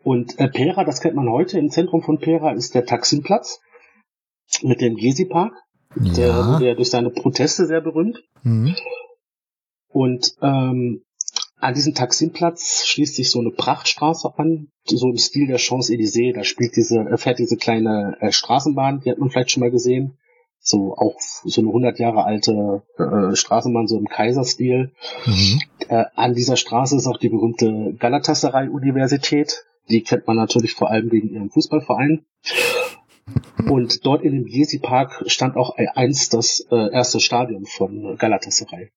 Und 0.04 0.40
äh, 0.40 0.50
Pera, 0.50 0.84
das 0.84 1.00
kennt 1.00 1.16
man 1.16 1.30
heute, 1.30 1.58
im 1.58 1.70
Zentrum 1.70 2.02
von 2.02 2.20
Pera 2.20 2.52
ist 2.52 2.76
der 2.76 2.86
Taximplatz 2.86 3.62
mit 4.62 4.82
dem 4.82 4.96
Gezi-Park. 4.96 5.54
Ja. 5.96 6.14
Der, 6.14 6.60
der 6.60 6.76
durch 6.76 6.90
seine 6.90 7.10
Proteste 7.10 7.66
sehr 7.66 7.82
berühmt. 7.82 8.24
Mhm. 8.42 8.76
Und 9.88 10.36
ähm, 10.42 11.04
an 11.60 11.74
diesem 11.74 11.94
Taximplatz 11.94 12.86
schließt 12.88 13.16
sich 13.16 13.32
so 13.32 13.40
eine 13.40 13.52
Prachtstraße 13.52 14.38
an, 14.38 14.68
so 14.86 15.10
im 15.10 15.18
Stil 15.18 15.48
der 15.48 15.60
Champs-Élysées. 15.60 16.34
Da 16.34 16.44
spielt 16.44 16.76
diese, 16.76 17.00
äh, 17.00 17.18
fährt 17.18 17.40
diese 17.40 17.56
kleine 17.56 18.18
äh, 18.20 18.32
Straßenbahn, 18.32 19.02
die 19.02 19.12
hat 19.12 19.20
man 19.20 19.30
vielleicht 19.30 19.52
schon 19.52 19.62
mal 19.62 19.72
gesehen. 19.72 20.18
So 20.60 20.96
auch 20.96 21.16
so 21.20 21.62
eine 21.62 21.70
100 21.70 22.00
Jahre 22.00 22.26
alte 22.26 22.84
äh, 22.98 23.36
Straßenbahn, 23.36 23.88
so 23.88 23.98
im 23.98 24.08
Kaiserstil. 24.08 24.92
Mhm. 25.26 25.62
Äh, 25.88 26.06
an 26.16 26.34
dieser 26.34 26.58
Straße 26.58 26.98
ist 26.98 27.08
auch 27.08 27.18
die 27.18 27.30
berühmte 27.30 27.94
Galatasaray-Universität. 28.00 29.66
Die 29.90 30.02
kennt 30.02 30.28
man 30.28 30.38
natürlich 30.38 30.74
vor 30.74 30.90
allem 30.90 31.12
wegen 31.12 31.30
ihrem 31.30 31.50
Fußballverein. 31.50 32.26
Und 33.70 34.06
dort 34.06 34.24
in 34.24 34.34
dem 34.34 34.48
Jesi 34.48 34.80
Park 34.80 35.24
stand 35.28 35.56
auch 35.56 35.78
einst 35.78 36.34
das 36.34 36.66
äh, 36.72 36.92
erste 36.92 37.20
Stadion 37.20 37.66
von 37.66 38.18
Galatasaray. 38.18 38.92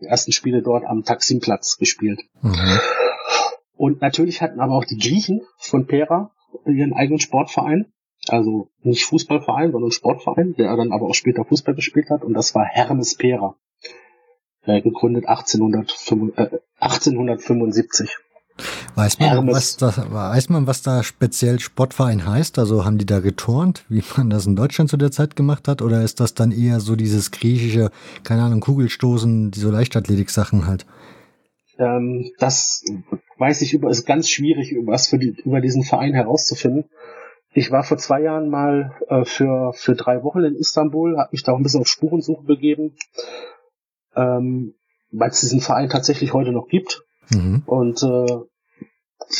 Die 0.00 0.06
ersten 0.06 0.32
Spiele 0.32 0.62
dort 0.62 0.84
am 0.84 1.04
Taksimplatz 1.04 1.76
gespielt. 1.76 2.20
Mhm. 2.42 2.80
Und 3.76 4.00
natürlich 4.00 4.42
hatten 4.42 4.60
aber 4.60 4.74
auch 4.74 4.84
die 4.84 4.98
Griechen 4.98 5.42
von 5.58 5.86
Pera 5.86 6.30
ihren 6.66 6.92
eigenen 6.92 7.20
Sportverein. 7.20 7.92
Also 8.28 8.70
nicht 8.82 9.04
Fußballverein, 9.04 9.72
sondern 9.72 9.90
Sportverein, 9.90 10.54
der 10.56 10.76
dann 10.76 10.92
aber 10.92 11.06
auch 11.06 11.14
später 11.14 11.44
Fußball 11.44 11.74
gespielt 11.74 12.10
hat. 12.10 12.22
Und 12.22 12.34
das 12.34 12.54
war 12.54 12.64
Hermes 12.64 13.16
Pera. 13.16 13.56
Äh, 14.62 14.80
gegründet 14.80 15.26
1875, 15.26 16.38
äh, 16.38 16.58
1875. 16.78 18.16
Weiß 18.94 19.18
man, 19.18 19.48
was 19.48 19.76
das, 19.76 19.98
weiß 19.98 20.48
man, 20.50 20.66
was 20.68 20.82
da 20.82 21.02
speziell 21.02 21.58
Sportverein 21.58 22.26
heißt? 22.26 22.58
Also 22.58 22.84
haben 22.84 22.98
die 22.98 23.06
da 23.06 23.18
geturnt, 23.18 23.84
wie 23.88 24.04
man 24.16 24.30
das 24.30 24.46
in 24.46 24.54
Deutschland 24.54 24.88
zu 24.88 24.96
der 24.96 25.10
Zeit 25.10 25.34
gemacht 25.34 25.66
hat? 25.66 25.82
Oder 25.82 26.02
ist 26.02 26.20
das 26.20 26.34
dann 26.34 26.52
eher 26.52 26.78
so 26.78 26.94
dieses 26.94 27.32
griechische, 27.32 27.90
keine 28.22 28.42
Ahnung, 28.42 28.60
Kugelstoßen, 28.60 29.50
die 29.50 29.58
so 29.58 29.70
Leichtathletik-Sachen 29.70 30.66
halt? 30.66 30.86
Ähm, 31.78 32.30
das 32.38 32.84
weiß 33.38 33.62
ich 33.62 33.74
über, 33.74 33.90
ist 33.90 34.06
ganz 34.06 34.28
schwierig, 34.28 34.76
was 34.84 35.08
für 35.08 35.18
die, 35.18 35.34
über 35.44 35.60
diesen 35.60 35.82
Verein 35.82 36.14
herauszufinden. 36.14 36.84
ich 37.52 37.72
war 37.72 37.82
vor 37.82 37.96
zwei 37.96 38.22
Jahren 38.22 38.48
mal 38.48 38.92
äh, 39.08 39.24
für, 39.24 39.72
für 39.72 39.96
drei 39.96 40.22
Wochen 40.22 40.44
in 40.44 40.54
Istanbul, 40.54 41.18
habe 41.18 41.30
mich 41.32 41.42
da 41.42 41.52
auch 41.52 41.56
ein 41.56 41.64
bisschen 41.64 41.80
auf 41.80 41.88
Spurensuche 41.88 42.44
begeben, 42.44 42.96
ähm, 44.14 44.74
weil 45.10 45.30
es 45.30 45.40
diesen 45.40 45.60
Verein 45.60 45.88
tatsächlich 45.88 46.32
heute 46.32 46.52
noch 46.52 46.68
gibt. 46.68 47.02
Mhm. 47.30 47.62
Und 47.66 48.02
äh, 48.02 48.38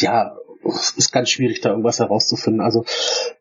ja, 0.01 0.37
es 0.67 0.93
ist 0.93 1.13
ganz 1.13 1.31
schwierig, 1.31 1.61
da 1.61 1.71
irgendwas 1.71 1.99
herauszufinden. 1.99 2.61
Also 2.61 2.85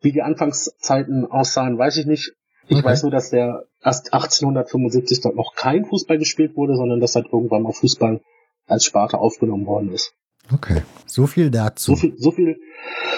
wie 0.00 0.12
die 0.12 0.22
Anfangszeiten 0.22 1.26
aussahen, 1.30 1.78
weiß 1.78 1.96
ich 1.96 2.06
nicht. 2.06 2.32
Ich 2.66 2.78
okay. 2.78 2.86
weiß 2.86 3.02
nur, 3.02 3.12
dass 3.12 3.30
der 3.30 3.66
erst 3.82 4.12
1875 4.12 5.20
dort 5.20 5.36
noch 5.36 5.54
kein 5.54 5.84
Fußball 5.84 6.18
gespielt 6.18 6.56
wurde, 6.56 6.76
sondern 6.76 7.00
dass 7.00 7.14
halt 7.14 7.26
irgendwann 7.32 7.62
mal 7.62 7.72
Fußball 7.72 8.20
als 8.66 8.84
Sparte 8.84 9.18
aufgenommen 9.18 9.66
worden 9.66 9.92
ist. 9.92 10.14
Okay, 10.52 10.82
so 11.06 11.26
viel 11.26 11.50
dazu. 11.50 11.92
So 11.92 11.96
viel, 11.96 12.14
so 12.18 12.30
viel, 12.30 12.60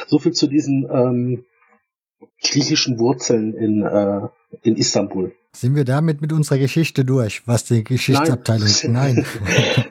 so 0.07 0.19
viel 0.19 0.33
zu 0.33 0.47
diesen 0.47 0.89
ähm, 0.91 1.45
griechischen 2.43 2.99
Wurzeln 2.99 3.55
in, 3.55 3.83
äh, 3.83 4.29
in 4.63 4.77
Istanbul. 4.77 5.33
Sind 5.53 5.75
wir 5.75 5.85
damit 5.85 6.21
mit 6.21 6.33
unserer 6.33 6.59
Geschichte 6.59 7.05
durch, 7.05 7.47
was 7.47 7.65
die 7.65 7.83
Geschichtsabteilung? 7.83 8.69
Nein. 8.89 9.25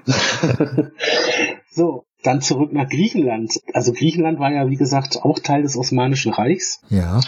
Nein. 0.05 0.91
so, 1.71 2.05
dann 2.23 2.41
zurück 2.41 2.71
nach 2.73 2.89
Griechenland. 2.89 3.59
Also 3.73 3.91
Griechenland 3.93 4.39
war 4.39 4.51
ja, 4.51 4.69
wie 4.69 4.75
gesagt, 4.75 5.23
auch 5.23 5.39
Teil 5.39 5.63
des 5.63 5.77
Osmanischen 5.77 6.33
Reichs. 6.33 6.81
Ja. 6.89 7.21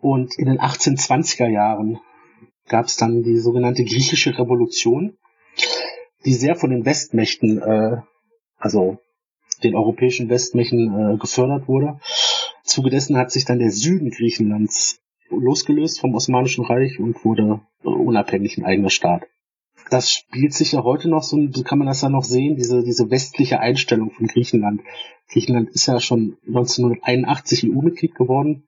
Und 0.00 0.38
in 0.38 0.46
den 0.46 0.58
1820er 0.58 1.48
Jahren 1.48 1.98
gab 2.68 2.86
es 2.86 2.96
dann 2.96 3.22
die 3.22 3.38
sogenannte 3.38 3.84
griechische 3.84 4.38
Revolution, 4.38 5.16
die 6.24 6.34
sehr 6.34 6.56
von 6.56 6.70
den 6.70 6.84
Westmächten, 6.84 7.60
äh, 7.60 7.96
also 8.56 8.98
den 9.62 9.74
europäischen 9.74 10.28
Westmächten 10.28 11.14
äh, 11.14 11.16
gefördert 11.18 11.66
wurde. 11.66 11.98
Zuge 12.68 12.90
dessen 12.90 13.16
hat 13.16 13.30
sich 13.30 13.44
dann 13.44 13.58
der 13.58 13.70
Süden 13.70 14.10
Griechenlands 14.10 15.00
losgelöst 15.30 16.00
vom 16.00 16.14
Osmanischen 16.14 16.64
Reich 16.64 16.98
und 16.98 17.24
wurde 17.24 17.60
äh, 17.84 17.88
unabhängig 17.88 18.58
ein 18.58 18.64
eigener 18.64 18.90
Staat. 18.90 19.24
Das 19.90 20.12
spielt 20.12 20.52
sich 20.52 20.72
ja 20.72 20.84
heute 20.84 21.08
noch 21.08 21.22
so, 21.22 21.38
so 21.50 21.62
kann 21.62 21.78
man 21.78 21.86
das 21.86 22.02
ja 22.02 22.08
noch 22.08 22.24
sehen, 22.24 22.56
diese, 22.56 22.82
diese 22.82 23.10
westliche 23.10 23.60
Einstellung 23.60 24.10
von 24.10 24.26
Griechenland. 24.26 24.82
Griechenland 25.30 25.70
ist 25.70 25.86
ja 25.86 26.00
schon 26.00 26.36
1981 26.46 27.64
EU-Mitglied 27.64 28.14
geworden 28.14 28.64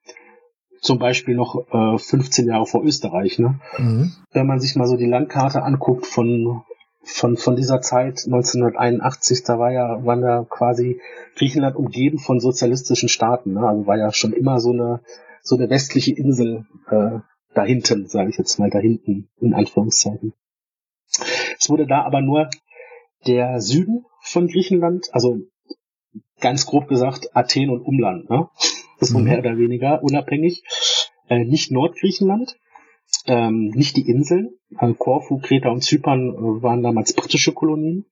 zum 0.80 0.98
Beispiel 0.98 1.34
noch 1.34 1.66
äh, 1.72 1.98
15 1.98 2.46
Jahre 2.46 2.66
vor 2.66 2.82
Österreich. 2.82 3.38
Ne? 3.38 3.60
Mhm. 3.78 4.12
Wenn 4.32 4.46
man 4.46 4.60
sich 4.60 4.76
mal 4.76 4.86
so 4.86 4.96
die 4.96 5.06
Landkarte 5.06 5.62
anguckt 5.62 6.06
von 6.06 6.62
von 7.02 7.36
von 7.36 7.56
dieser 7.56 7.80
Zeit 7.80 8.24
1981, 8.26 9.42
da 9.44 9.58
war 9.58 9.72
ja 9.72 10.04
waren 10.04 10.22
ja 10.22 10.44
quasi 10.48 11.00
Griechenland 11.36 11.76
umgeben 11.76 12.18
von 12.18 12.40
sozialistischen 12.40 13.08
Staaten. 13.08 13.54
Ne? 13.54 13.66
Also 13.66 13.86
war 13.86 13.96
ja 13.96 14.12
schon 14.12 14.32
immer 14.32 14.60
so 14.60 14.72
eine 14.72 15.00
so 15.42 15.56
eine 15.56 15.70
westliche 15.70 16.14
Insel 16.14 16.66
äh, 16.90 17.20
da 17.54 17.64
hinten, 17.64 18.06
sage 18.08 18.30
ich 18.30 18.36
jetzt 18.36 18.58
mal 18.58 18.70
da 18.70 18.78
hinten 18.78 19.28
in 19.40 19.54
Anführungszeichen. 19.54 20.34
Es 21.58 21.68
wurde 21.68 21.86
da 21.86 22.02
aber 22.02 22.20
nur 22.20 22.48
der 23.26 23.60
Süden 23.60 24.04
von 24.22 24.48
Griechenland, 24.48 25.08
also 25.12 25.38
ganz 26.40 26.66
grob 26.66 26.88
gesagt 26.88 27.34
Athen 27.34 27.70
und 27.70 27.82
Umland, 27.82 28.30
ne? 28.30 28.48
so 29.00 29.18
mhm. 29.18 29.24
mehr 29.24 29.38
oder 29.38 29.56
weniger 29.56 30.02
unabhängig. 30.02 30.62
Äh, 31.28 31.44
nicht 31.44 31.70
Nordgriechenland, 31.70 32.56
ähm, 33.26 33.70
nicht 33.74 33.96
die 33.96 34.08
Inseln. 34.08 34.50
Also 34.76 34.94
Korfu, 34.94 35.38
Kreta 35.38 35.70
und 35.70 35.82
Zypern 35.82 36.30
äh, 36.30 36.62
waren 36.62 36.82
damals 36.82 37.12
britische 37.14 37.52
Kolonien. 37.52 38.06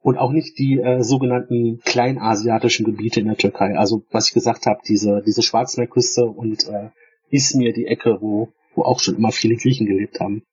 Und 0.00 0.18
auch 0.18 0.30
nicht 0.30 0.58
die 0.58 0.78
äh, 0.78 1.02
sogenannten 1.02 1.80
kleinasiatischen 1.84 2.86
Gebiete 2.86 3.20
in 3.20 3.26
der 3.26 3.36
Türkei. 3.36 3.76
Also 3.76 4.04
was 4.10 4.28
ich 4.28 4.34
gesagt 4.34 4.66
habe, 4.66 4.80
diese, 4.86 5.22
diese 5.26 5.42
Schwarzmeerküste 5.42 6.24
und 6.26 6.68
äh, 6.68 6.90
Izmir, 7.28 7.72
die 7.72 7.86
Ecke, 7.86 8.18
wo, 8.20 8.52
wo 8.74 8.82
auch 8.82 9.00
schon 9.00 9.16
immer 9.16 9.32
viele 9.32 9.56
Griechen 9.56 9.86
gelebt 9.86 10.20
haben. 10.20 10.44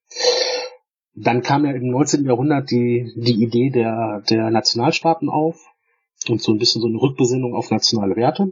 Dann 1.15 1.43
kam 1.43 1.65
ja 1.65 1.71
im 1.71 1.89
19. 1.89 2.25
Jahrhundert 2.25 2.71
die, 2.71 3.11
die 3.15 3.43
Idee 3.43 3.69
der, 3.69 4.23
der 4.27 4.49
Nationalstaaten 4.49 5.29
auf 5.29 5.59
und 6.27 6.41
so 6.41 6.51
ein 6.51 6.57
bisschen 6.57 6.81
so 6.81 6.87
eine 6.87 6.99
Rückbesinnung 6.99 7.53
auf 7.53 7.69
nationale 7.69 8.15
Werte. 8.15 8.51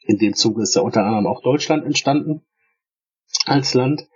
In 0.00 0.18
dem 0.18 0.34
Zuge 0.34 0.62
ist 0.62 0.74
ja 0.74 0.82
unter 0.82 1.04
anderem 1.04 1.28
auch 1.28 1.42
Deutschland 1.42 1.84
entstanden 1.84 2.42
als 3.46 3.74
Land. 3.74 4.08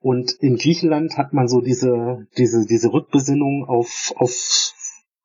Und 0.00 0.32
in 0.40 0.56
Griechenland 0.56 1.18
hat 1.18 1.32
man 1.32 1.46
so 1.46 1.60
diese, 1.60 2.26
diese, 2.38 2.66
diese 2.66 2.92
Rückbesinnung 2.92 3.66
auf, 3.68 4.12
auf 4.16 4.72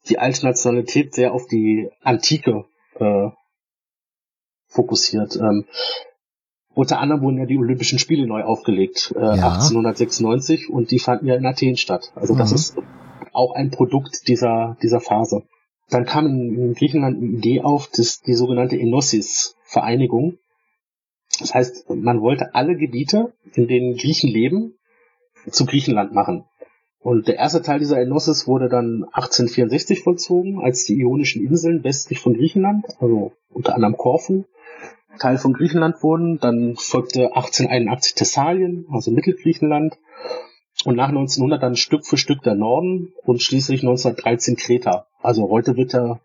die 0.10 0.20
alte 0.20 0.46
Nationalität 0.46 1.14
sehr 1.14 1.34
auf 1.34 1.48
die 1.48 1.90
Antike 2.04 2.66
äh, 3.00 3.30
fokussiert. 4.68 5.38
Ähm, 5.38 5.66
unter 6.74 7.00
anderem 7.00 7.22
wurden 7.22 7.38
ja 7.38 7.46
die 7.46 7.58
Olympischen 7.58 8.00
Spiele 8.00 8.28
neu 8.28 8.44
aufgelegt, 8.44 9.14
äh, 9.16 9.22
ja. 9.22 9.54
1896, 9.54 10.70
und 10.70 10.92
die 10.92 11.00
fanden 11.00 11.28
ja 11.28 11.36
in 11.36 11.46
Athen 11.46 11.78
statt. 11.78 12.12
Also 12.16 12.34
mhm. 12.34 12.40
das 12.40 12.52
ist 12.52 12.78
auch 13.32 13.56
ein 13.56 13.72
Produkt 13.72 14.28
dieser, 14.28 14.78
dieser 14.84 15.00
Phase. 15.00 15.44
Dann 15.90 16.06
kam 16.06 16.26
in, 16.26 16.58
in 16.58 16.74
Griechenland 16.74 17.18
eine 17.18 17.28
Idee 17.28 17.62
auf, 17.62 17.90
das, 17.96 18.22
die 18.22 18.34
sogenannte 18.34 18.78
Enosis-Vereinigung. 18.78 20.38
Das 21.40 21.54
heißt, 21.54 21.90
man 21.90 22.22
wollte 22.22 22.56
alle 22.56 22.76
Gebiete, 22.76 23.34
in 23.54 23.68
denen 23.68 23.98
Griechen 23.98 24.30
leben, 24.30 24.76
zu 25.50 25.66
Griechenland 25.66 26.14
machen. 26.14 26.46
Und 27.00 27.28
der 27.28 27.36
erste 27.36 27.62
Teil 27.62 27.80
dieser 27.80 28.00
Enosis 28.00 28.48
wurde 28.48 28.68
dann 28.68 29.04
1864 29.12 30.02
vollzogen, 30.02 30.60
als 30.60 30.86
die 30.86 31.00
Ionischen 31.00 31.46
Inseln 31.46 31.84
westlich 31.84 32.20
von 32.20 32.34
Griechenland, 32.34 32.86
also 33.00 33.34
unter 33.50 33.76
anderem 33.76 33.96
Korfu, 33.96 34.46
Teil 35.20 35.38
von 35.38 35.54
Griechenland 35.54 36.02
wurden. 36.04 36.40
Dann 36.40 36.76
folgte 36.76 37.28
1881 37.36 38.16
Thessalien, 38.16 38.86
also 38.92 39.12
Mittelgriechenland. 39.12 39.98
Und 40.84 40.96
nach 40.96 41.10
1900 41.10 41.64
dann 41.64 41.76
Stück 41.76 42.06
für 42.06 42.18
Stück 42.18 42.44
der 42.44 42.56
Norden 42.56 43.14
und 43.24 43.42
schließlich 43.42 43.82
1913 43.82 44.56
Kreta. 44.56 45.08
Also 45.22 45.50
heute 45.50 45.78
wird 45.78 45.94
der, 45.94 46.20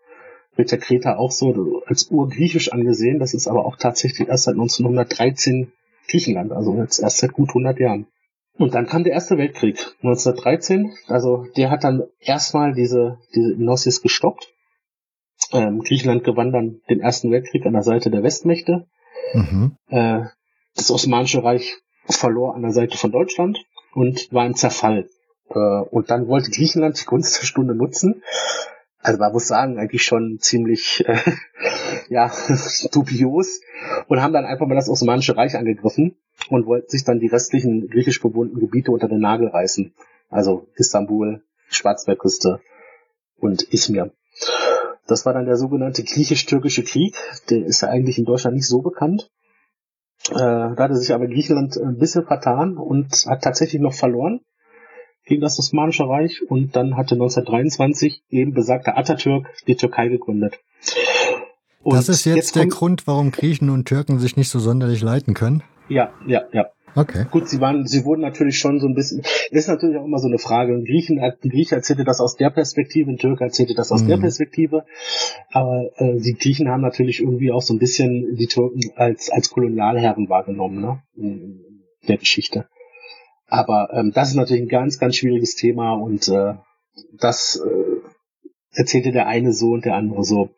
wird 0.55 0.71
der 0.71 0.79
Kreta 0.79 1.17
auch 1.17 1.31
so 1.31 1.81
als 1.85 2.11
urgriechisch 2.11 2.71
angesehen. 2.71 3.19
Das 3.19 3.33
ist 3.33 3.47
aber 3.47 3.65
auch 3.65 3.77
tatsächlich 3.77 4.27
erst 4.27 4.45
seit 4.45 4.55
1913 4.55 5.71
Griechenland, 6.07 6.51
also 6.51 6.75
jetzt 6.75 6.99
erst 6.99 7.19
seit 7.19 7.33
gut 7.33 7.49
100 7.49 7.79
Jahren. 7.79 8.07
Und 8.57 8.75
dann 8.75 8.85
kam 8.85 9.03
der 9.03 9.13
Erste 9.13 9.37
Weltkrieg 9.37 9.79
1913. 10.03 10.93
Also 11.07 11.47
der 11.55 11.71
hat 11.71 11.83
dann 11.83 12.03
erstmal 12.19 12.73
diese, 12.73 13.17
diese 13.33 13.55
Gnosis 13.55 14.01
gestoppt. 14.01 14.53
Ähm, 15.53 15.79
Griechenland 15.79 16.23
gewann 16.23 16.51
dann 16.51 16.81
den 16.89 16.99
Ersten 16.99 17.31
Weltkrieg 17.31 17.65
an 17.65 17.73
der 17.73 17.83
Seite 17.83 18.11
der 18.11 18.23
Westmächte. 18.23 18.87
Mhm. 19.33 19.77
Äh, 19.87 20.25
das 20.75 20.91
Osmanische 20.91 21.43
Reich 21.43 21.77
verlor 22.05 22.55
an 22.55 22.61
der 22.61 22.71
Seite 22.71 22.97
von 22.97 23.11
Deutschland 23.11 23.65
und 23.93 24.31
war 24.31 24.45
im 24.45 24.55
Zerfall. 24.55 25.09
Äh, 25.49 25.57
und 25.57 26.09
dann 26.09 26.27
wollte 26.27 26.51
Griechenland 26.51 26.99
die 27.01 27.05
Gunst 27.05 27.41
der 27.41 27.45
Stunde 27.45 27.75
nutzen. 27.75 28.21
Also 29.01 29.19
man 29.19 29.31
muss 29.31 29.47
sagen, 29.47 29.79
eigentlich 29.79 30.03
schon 30.03 30.39
ziemlich 30.39 31.03
äh, 31.07 31.17
ja, 32.09 32.31
dubios 32.91 33.61
und 34.07 34.21
haben 34.21 34.33
dann 34.33 34.45
einfach 34.45 34.67
mal 34.67 34.75
das 34.75 34.89
Osmanische 34.89 35.35
Reich 35.35 35.55
angegriffen 35.55 36.15
und 36.49 36.65
wollten 36.65 36.89
sich 36.89 37.03
dann 37.03 37.19
die 37.19 37.27
restlichen 37.27 37.89
griechisch 37.89 38.21
bewohnten 38.21 38.59
Gebiete 38.59 38.91
unter 38.91 39.07
den 39.07 39.19
Nagel 39.19 39.47
reißen. 39.47 39.93
Also 40.29 40.67
Istanbul, 40.75 41.43
Schwarzmeerküste 41.69 42.61
und 43.37 43.63
Izmir. 43.73 44.11
Das 45.07 45.25
war 45.25 45.33
dann 45.33 45.45
der 45.45 45.57
sogenannte 45.57 46.03
griechisch-türkische 46.03 46.83
Krieg. 46.83 47.15
Der 47.49 47.65
ist 47.65 47.81
ja 47.81 47.89
eigentlich 47.89 48.17
in 48.17 48.25
Deutschland 48.25 48.55
nicht 48.55 48.67
so 48.67 48.81
bekannt. 48.81 49.29
Äh, 50.29 50.35
da 50.35 50.75
hatte 50.77 50.95
sich 50.95 51.13
aber 51.13 51.27
Griechenland 51.27 51.77
ein 51.77 51.97
bisschen 51.97 52.25
vertan 52.25 52.77
und 52.77 53.25
hat 53.27 53.43
tatsächlich 53.43 53.81
noch 53.81 53.93
verloren 53.93 54.41
gegen 55.31 55.41
das 55.41 55.57
Osmanische 55.57 56.09
Reich 56.09 56.41
und 56.49 56.75
dann 56.75 56.97
hatte 56.97 57.15
1923 57.15 58.21
eben 58.31 58.53
besagter 58.53 58.97
Atatürk 58.97 59.47
die 59.65 59.77
Türkei 59.77 60.09
gegründet. 60.09 60.59
Und 61.83 61.95
das 61.95 62.09
ist 62.09 62.25
jetzt, 62.25 62.35
jetzt 62.35 62.55
der 62.57 62.67
Grund, 62.67 63.07
warum 63.07 63.31
Griechen 63.31 63.69
und 63.69 63.85
Türken 63.85 64.19
sich 64.19 64.35
nicht 64.35 64.49
so 64.49 64.59
sonderlich 64.59 65.01
leiten 65.01 65.33
können? 65.33 65.63
Ja, 65.87 66.11
ja, 66.27 66.41
ja. 66.51 66.65
Okay. 66.95 67.27
Gut, 67.31 67.47
sie 67.47 67.61
waren, 67.61 67.87
sie 67.87 68.03
wurden 68.03 68.19
natürlich 68.19 68.57
schon 68.57 68.81
so 68.81 68.87
ein 68.87 68.93
bisschen, 68.93 69.21
ist 69.51 69.69
natürlich 69.69 69.95
auch 69.95 70.03
immer 70.03 70.17
so 70.17 70.27
eine 70.27 70.37
Frage. 70.37 70.73
Ein 70.73 70.83
Griechen, 70.83 71.21
ein 71.21 71.31
Grieche 71.41 71.75
erzählte 71.75 72.03
das 72.03 72.19
aus 72.19 72.35
der 72.35 72.49
Perspektive, 72.49 73.09
ein 73.09 73.17
Türke 73.17 73.45
erzählte 73.45 73.73
das 73.73 73.93
aus 73.93 74.03
mhm. 74.03 74.09
der 74.09 74.17
Perspektive. 74.17 74.83
Aber 75.53 75.85
äh, 75.95 76.19
die 76.19 76.33
Griechen 76.33 76.67
haben 76.67 76.81
natürlich 76.81 77.21
irgendwie 77.21 77.53
auch 77.53 77.61
so 77.61 77.73
ein 77.73 77.79
bisschen 77.79 78.35
die 78.35 78.47
Türken 78.47 78.81
als, 78.97 79.29
als 79.29 79.49
Kolonialherren 79.49 80.27
wahrgenommen, 80.27 80.81
ne? 80.81 81.01
In, 81.15 81.63
in 82.01 82.07
der 82.09 82.17
Geschichte. 82.17 82.65
Aber 83.51 83.89
ähm, 83.91 84.13
das 84.13 84.29
ist 84.29 84.35
natürlich 84.35 84.63
ein 84.63 84.69
ganz, 84.69 84.97
ganz 84.97 85.17
schwieriges 85.17 85.55
Thema 85.55 85.93
und 85.93 86.29
äh, 86.29 86.53
das 87.19 87.61
äh, 87.61 87.99
erzählte 88.71 89.11
der 89.11 89.27
eine 89.27 89.51
so 89.51 89.71
und 89.71 89.83
der 89.83 89.95
andere 89.95 90.23
so. 90.23 90.51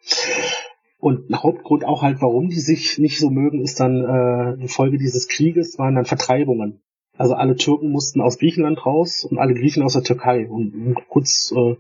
Und 1.00 1.36
Hauptgrund 1.36 1.86
auch 1.86 2.04
halt, 2.04 2.22
warum 2.22 2.50
die 2.50 2.60
sich 2.60 3.00
nicht 3.00 3.20
so 3.20 3.32
mögen, 3.32 3.64
ist 3.64 3.80
dann 3.80 4.04
äh, 4.04 4.58
die 4.62 4.68
Folge 4.68 5.00
dieses 5.00 5.28
Krieges 5.28 5.80
waren 5.80 5.96
dann 5.96 6.06
Vertreibungen. 6.06 6.84
Also 7.18 7.34
alle 7.34 7.56
Türken 7.56 7.90
mussten 7.90 8.22
aus 8.22 8.38
Griechenland 8.38 8.86
raus 8.86 9.26
und 9.26 9.40
alle 9.40 9.56
Griechen 9.56 9.82
aus 9.82 9.94
der 9.94 10.04
Türkei. 10.04 10.48
Und 10.48 10.76
um 10.76 10.96
kurz 11.10 11.52
äh, 11.52 11.76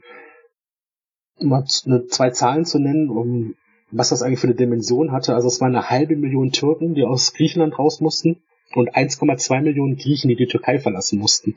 mal 1.45 1.63
zwei 1.65 2.32
Zahlen 2.32 2.65
zu 2.65 2.80
nennen, 2.80 3.12
um 3.12 3.54
was 3.91 4.10
das 4.10 4.23
eigentlich 4.23 4.39
für 4.39 4.47
eine 4.47 4.56
Dimension 4.56 5.12
hatte. 5.12 5.36
Also 5.36 5.47
es 5.47 5.62
waren 5.62 5.76
eine 5.76 5.91
halbe 5.91 6.15
Million 6.15 6.52
Türken, 6.52 6.95
die 6.95 7.04
aus 7.04 7.36
Griechenland 7.36 7.78
raus 7.78 8.02
mussten 8.02 8.41
und 8.75 8.95
1,2 8.95 9.62
Millionen 9.62 9.97
Griechen, 9.97 10.29
die 10.29 10.36
die 10.36 10.47
Türkei 10.47 10.79
verlassen 10.79 11.19
mussten. 11.19 11.55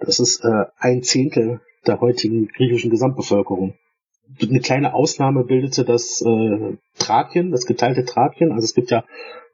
Das 0.00 0.20
ist 0.20 0.44
äh, 0.44 0.64
ein 0.78 1.02
Zehntel 1.02 1.60
der 1.86 2.00
heutigen 2.00 2.48
griechischen 2.48 2.90
Gesamtbevölkerung. 2.90 3.74
Eine 4.42 4.60
kleine 4.60 4.94
Ausnahme 4.94 5.44
bildete 5.44 5.84
das 5.84 6.20
äh, 6.22 6.76
Thrakien, 6.98 7.52
das 7.52 7.66
geteilte 7.66 8.04
Thrakien. 8.04 8.52
Also 8.52 8.64
es 8.64 8.74
gibt 8.74 8.90
ja 8.90 9.04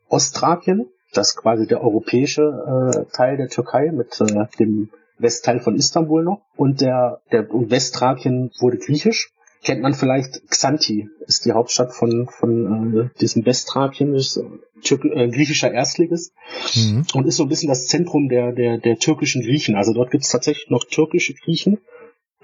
Ostthrakien, 0.08 0.88
das 1.12 1.30
ist 1.30 1.36
quasi 1.36 1.66
der 1.66 1.82
europäische 1.82 2.42
äh, 2.42 3.12
Teil 3.14 3.36
der 3.36 3.48
Türkei 3.48 3.92
mit 3.92 4.18
äh, 4.20 4.46
dem 4.58 4.90
Westteil 5.18 5.60
von 5.60 5.76
Istanbul 5.76 6.24
noch. 6.24 6.40
Und 6.56 6.80
der, 6.80 7.20
der 7.30 7.48
Westthrakien 7.50 8.50
wurde 8.60 8.78
griechisch 8.78 9.30
kennt 9.62 9.82
man 9.82 9.94
vielleicht 9.94 10.48
Xanthi, 10.48 11.08
ist 11.26 11.44
die 11.44 11.52
Hauptstadt 11.52 11.94
von, 11.94 12.28
von 12.28 12.96
äh, 12.96 13.18
diesem 13.20 13.46
Westthrakien, 13.46 14.14
ist 14.14 14.36
äh, 14.36 15.28
griechischer 15.28 15.72
Erstligist 15.72 16.32
mhm. 16.74 17.04
und 17.14 17.26
ist 17.26 17.36
so 17.36 17.44
ein 17.44 17.48
bisschen 17.48 17.68
das 17.68 17.86
Zentrum 17.86 18.28
der, 18.28 18.52
der, 18.52 18.78
der 18.78 18.98
türkischen 18.98 19.42
Griechen. 19.42 19.76
Also 19.76 19.92
dort 19.92 20.10
gibt 20.10 20.24
es 20.24 20.30
tatsächlich 20.30 20.68
noch 20.70 20.84
türkische 20.84 21.34
Griechen. 21.34 21.78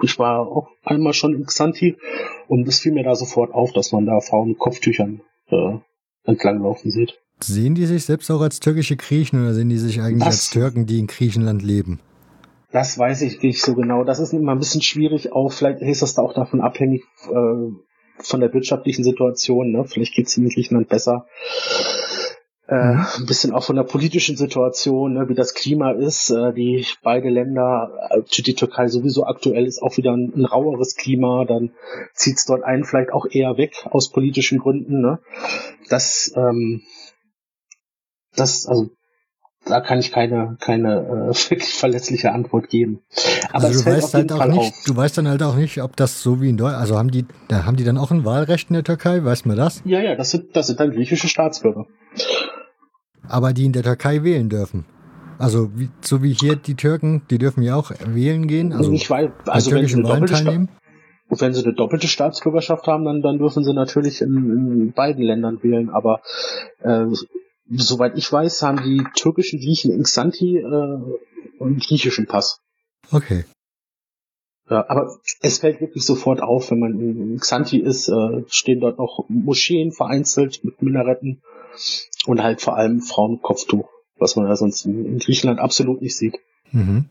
Ich 0.01 0.19
war 0.19 0.47
auch 0.47 0.69
einmal 0.85 1.13
schon 1.13 1.35
in 1.35 1.45
Xanthi 1.45 1.97
und 2.47 2.69
es 2.69 2.79
fiel 2.79 2.93
mir 2.93 3.03
da 3.03 3.17
sofort 3.17 3.53
auf, 3.53 3.73
dass 3.73 3.91
man 3.91 4.07
da 4.07 4.21
Frauen 4.21 4.51
mit 4.51 4.59
Kopftüchern 4.59 5.21
äh, 5.51 5.79
entlanglaufen 6.25 6.93
sieht. 6.93 7.19
Sehen 7.41 7.75
die 7.75 7.87
sich 7.87 8.05
selbst 8.05 8.31
auch 8.31 8.41
als 8.41 8.61
türkische 8.61 8.97
Griechen 8.97 9.43
oder 9.43 9.55
sehen 9.55 9.69
die 9.69 9.79
sich 9.79 10.01
eigentlich 10.01 10.25
das, 10.25 10.35
als 10.35 10.51
Türken, 10.51 10.87
die 10.87 11.01
in 11.01 11.07
Griechenland 11.09 11.63
leben? 11.63 12.01
Das 12.71 12.99
weiß 12.99 13.23
ich 13.23 13.43
nicht 13.43 13.63
so 13.63 13.75
genau. 13.75 14.05
Das 14.05 14.19
ist 14.19 14.33
immer 14.33 14.53
ein 14.53 14.59
bisschen 14.59 14.83
schwierig. 14.83 15.33
Auch 15.33 15.51
vielleicht 15.53 15.81
ist 15.81 16.03
das 16.03 16.15
da 16.15 16.23
auch 16.23 16.35
davon 16.35 16.61
abhängig 16.61 17.03
äh, 17.31 17.71
von 18.19 18.41
der 18.41 18.53
wirtschaftlichen 18.53 19.05
Situation. 19.05 19.73
Ne? 19.73 19.85
Vielleicht 19.85 20.15
geht 20.15 20.27
es 20.27 20.37
in 20.37 20.49
Griechenland 20.49 20.89
besser. 20.89 21.27
Äh, 22.69 22.75
mhm. 22.75 23.07
ein 23.21 23.27
bisschen 23.27 23.55
auch 23.55 23.65
von 23.65 23.77
der 23.77 23.85
politischen 23.85 24.37
Situation, 24.37 25.15
ne, 25.15 25.27
wie 25.31 25.35
das 25.35 25.55
Klima 25.55 25.93
ist. 25.93 26.29
Äh, 26.29 26.53
die 26.53 26.85
beide 27.03 27.31
Länder, 27.31 27.91
äh, 28.11 28.21
die 28.43 28.55
Türkei 28.55 28.89
sowieso 28.89 29.25
aktuell 29.25 29.65
ist 29.65 29.81
auch 29.81 29.97
wieder 29.97 30.13
ein, 30.13 30.35
ein 30.37 30.45
raueres 30.45 30.95
Klima. 30.95 31.47
Dann 31.47 31.73
zieht 32.13 32.37
es 32.37 32.45
dort 32.45 32.65
einen 32.65 32.85
vielleicht 32.85 33.11
auch 33.11 33.25
eher 33.31 33.57
weg 33.57 33.87
aus 33.89 34.11
politischen 34.11 34.59
Gründen. 34.59 35.01
Ne? 35.01 35.19
Das 35.89 36.31
ähm, 36.37 36.83
das, 38.37 38.67
also 38.67 38.91
da 39.69 39.81
kann 39.81 39.99
ich 39.99 40.13
keine, 40.13 40.57
keine 40.61 40.97
äh, 40.97 41.51
wirklich 41.51 41.75
verlässliche 41.75 42.33
Antwort 42.33 42.69
geben. 42.69 43.01
Aber 43.53 43.67
also 43.67 43.85
du 43.85 43.91
weißt 43.91 44.15
halt 44.15 44.33
auch 44.33 44.39
Fall 44.39 44.51
nicht, 44.51 44.73
auf. 44.73 44.85
du 44.87 44.97
weißt 44.97 45.19
dann 45.19 45.29
halt 45.29 45.43
auch 45.43 45.57
nicht, 45.57 45.83
ob 45.83 45.97
das 45.97 46.23
so 46.23 46.41
wie 46.41 46.49
in 46.49 46.57
Deutschland, 46.57 46.81
also 46.81 46.99
haben 46.99 47.11
die, 47.11 47.27
da 47.49 47.65
haben 47.65 47.77
die 47.77 47.85
dann 47.85 47.99
auch 47.99 48.11
ein 48.11 48.25
Wahlrecht 48.25 48.71
in 48.71 48.75
der 48.75 48.85
Türkei, 48.85 49.25
weißt 49.25 49.47
du 49.47 49.55
das? 49.55 49.83
Ja, 49.85 50.01
ja, 50.01 50.17
das 50.17 50.31
sind, 50.31 50.57
das 50.57 50.67
sind 50.67 50.81
dann 50.81 50.91
griechische 50.91 51.29
Staatsbürger. 51.29 51.87
Aber 53.29 53.53
die 53.53 53.67
in 53.67 53.73
der 53.73 53.83
Türkei 53.83 54.23
wählen 54.23 54.49
dürfen. 54.49 54.85
Also 55.39 55.71
wie, 55.77 55.89
so 56.01 56.23
wie 56.23 56.33
hier 56.33 56.57
die 56.57 56.75
Türken, 56.75 57.23
die 57.31 57.39
dürfen 57.39 57.63
ja 57.63 57.77
auch 57.77 57.93
wählen 58.07 58.49
gehen. 58.49 58.73
Also 58.73 58.91
ich 58.93 59.09
weiß, 59.09 59.31
also 59.47 59.71
wenn 59.71 59.87
sie, 59.87 60.03
Wahlen 60.03 60.27
teilnehmen. 60.27 60.69
wenn 61.29 61.55
sie 61.55 61.63
eine 61.63 61.75
doppelte 61.75 62.09
Staatsbürgerschaft 62.09 62.87
haben, 62.89 63.05
dann, 63.05 63.23
dann 63.23 63.39
dürfen 63.39 63.63
sie 63.63 63.73
natürlich 63.73 64.21
in, 64.21 64.35
in 64.35 64.93
beiden 64.93 65.23
Ländern 65.23 65.63
wählen. 65.63 65.91
Aber 65.91 66.23
äh, 66.83 67.05
soweit 67.71 68.17
ich 68.17 68.31
weiß, 68.31 68.63
haben 68.63 68.83
die 68.83 69.05
türkischen 69.15 69.61
Griechen 69.61 69.93
in 69.93 70.03
Xanthi 70.03 70.59
äh, 70.59 70.63
einen 71.61 71.79
griechischen 71.79 72.27
Pass. 72.27 72.61
Okay. 73.11 73.45
Ja, 74.71 74.85
aber 74.89 75.19
es 75.41 75.59
fällt 75.59 75.81
wirklich 75.81 76.05
sofort 76.05 76.43
auf, 76.43 76.71
wenn 76.71 76.79
man 76.79 77.01
in 77.01 77.39
Xanthi 77.39 77.79
ist, 77.79 78.09
äh, 78.09 78.45
stehen 78.49 78.81
dort 78.81 78.99
noch 78.99 79.25
Moscheen 79.29 79.93
vereinzelt 79.93 80.63
mit 80.63 80.83
Minaretten 80.83 81.43
und 82.27 82.43
halt 82.43 82.61
vor 82.61 82.77
allem 82.77 83.01
Frauenkopftuch, 83.01 83.89
was 84.19 84.37
man 84.37 84.47
ja 84.47 84.57
sonst 84.57 84.85
in, 84.85 85.07
in 85.07 85.19
Griechenland 85.19 85.59
absolut 85.59 86.03
nicht 86.03 86.17
sieht. 86.17 86.39
Mhm. 86.73 87.09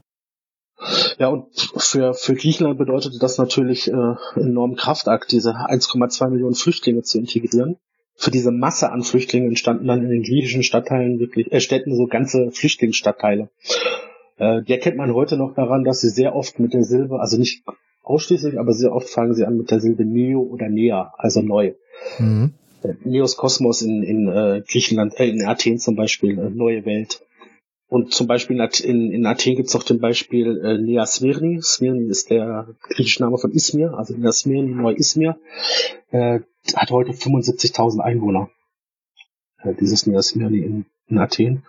Ja, 1.17 1.29
und 1.29 1.47
für, 1.77 2.13
für 2.13 2.35
Griechenland 2.35 2.77
bedeutete 2.77 3.17
das 3.17 3.39
natürlich 3.39 3.87
äh, 3.87 3.93
einen 3.93 4.17
enormen 4.35 4.75
Kraftakt, 4.75 5.31
diese 5.31 5.55
1,2 5.55 6.29
Millionen 6.29 6.53
Flüchtlinge 6.53 7.01
zu 7.01 7.17
integrieren 7.17 7.77
für 8.17 8.31
diese 8.31 8.51
Masse 8.51 8.91
an 8.91 9.03
Flüchtlingen 9.03 9.49
entstanden 9.49 9.87
dann 9.87 10.03
in 10.03 10.09
den 10.09 10.23
griechischen 10.23 10.63
Stadtteilen 10.63 11.19
wirklich, 11.19 11.51
äh, 11.51 11.61
Städten 11.61 11.95
so 11.95 12.07
ganze 12.07 12.51
Flüchtlingsstadtteile. 12.51 13.49
Äh, 14.37 14.63
die 14.63 14.73
erkennt 14.73 14.97
man 14.97 15.13
heute 15.13 15.37
noch 15.37 15.53
daran, 15.53 15.83
dass 15.83 16.01
sie 16.01 16.09
sehr 16.09 16.35
oft 16.35 16.59
mit 16.59 16.73
der 16.73 16.83
Silbe, 16.83 17.19
also 17.19 17.37
nicht 17.37 17.63
ausschließlich, 18.03 18.59
aber 18.59 18.73
sehr 18.73 18.91
oft 18.91 19.09
fangen 19.09 19.35
sie 19.35 19.45
an 19.45 19.57
mit 19.57 19.69
der 19.69 19.79
Silbe 19.79 20.03
Neo 20.03 20.41
oder 20.41 20.67
Nea, 20.67 21.13
also 21.17 21.41
neu. 21.41 21.73
Mhm. 22.17 22.53
Äh, 22.83 22.93
Neos 23.03 23.37
Kosmos 23.37 23.83
in, 23.83 24.01
in 24.01 24.27
äh, 24.27 24.63
Griechenland, 24.67 25.19
äh, 25.19 25.27
in 25.27 25.45
Athen 25.45 25.77
zum 25.77 25.95
Beispiel, 25.95 26.39
äh, 26.39 26.49
neue 26.49 26.85
Welt. 26.85 27.21
Und 27.89 28.13
zum 28.13 28.27
Beispiel 28.27 28.59
in, 28.83 29.25
Athen 29.25 29.55
gibt 29.55 29.69
es 29.69 29.75
auch 29.75 29.83
zum 29.83 29.99
Beispiel 29.99 30.57
äh, 30.57 30.77
Nea 30.77 31.05
Smirni. 31.05 31.61
Smirni 31.61 32.09
ist 32.09 32.29
der 32.29 32.67
griechische 32.81 33.23
Name 33.23 33.37
von 33.37 33.51
Izmir, 33.51 33.93
also 33.97 34.13
Nea 34.13 34.33
Smirni, 34.33 34.73
Neu 34.73 34.93
Izmir. 34.93 35.37
Äh, 36.11 36.41
hat 36.75 36.91
heute 36.91 37.11
75.000 37.11 38.01
Einwohner. 38.01 38.49
Äh, 39.63 39.73
dieses 39.75 40.05
Nea 40.05 40.21
Smirni 40.21 40.59
in, 40.59 40.85
in 41.07 41.17
Athen. 41.17 41.63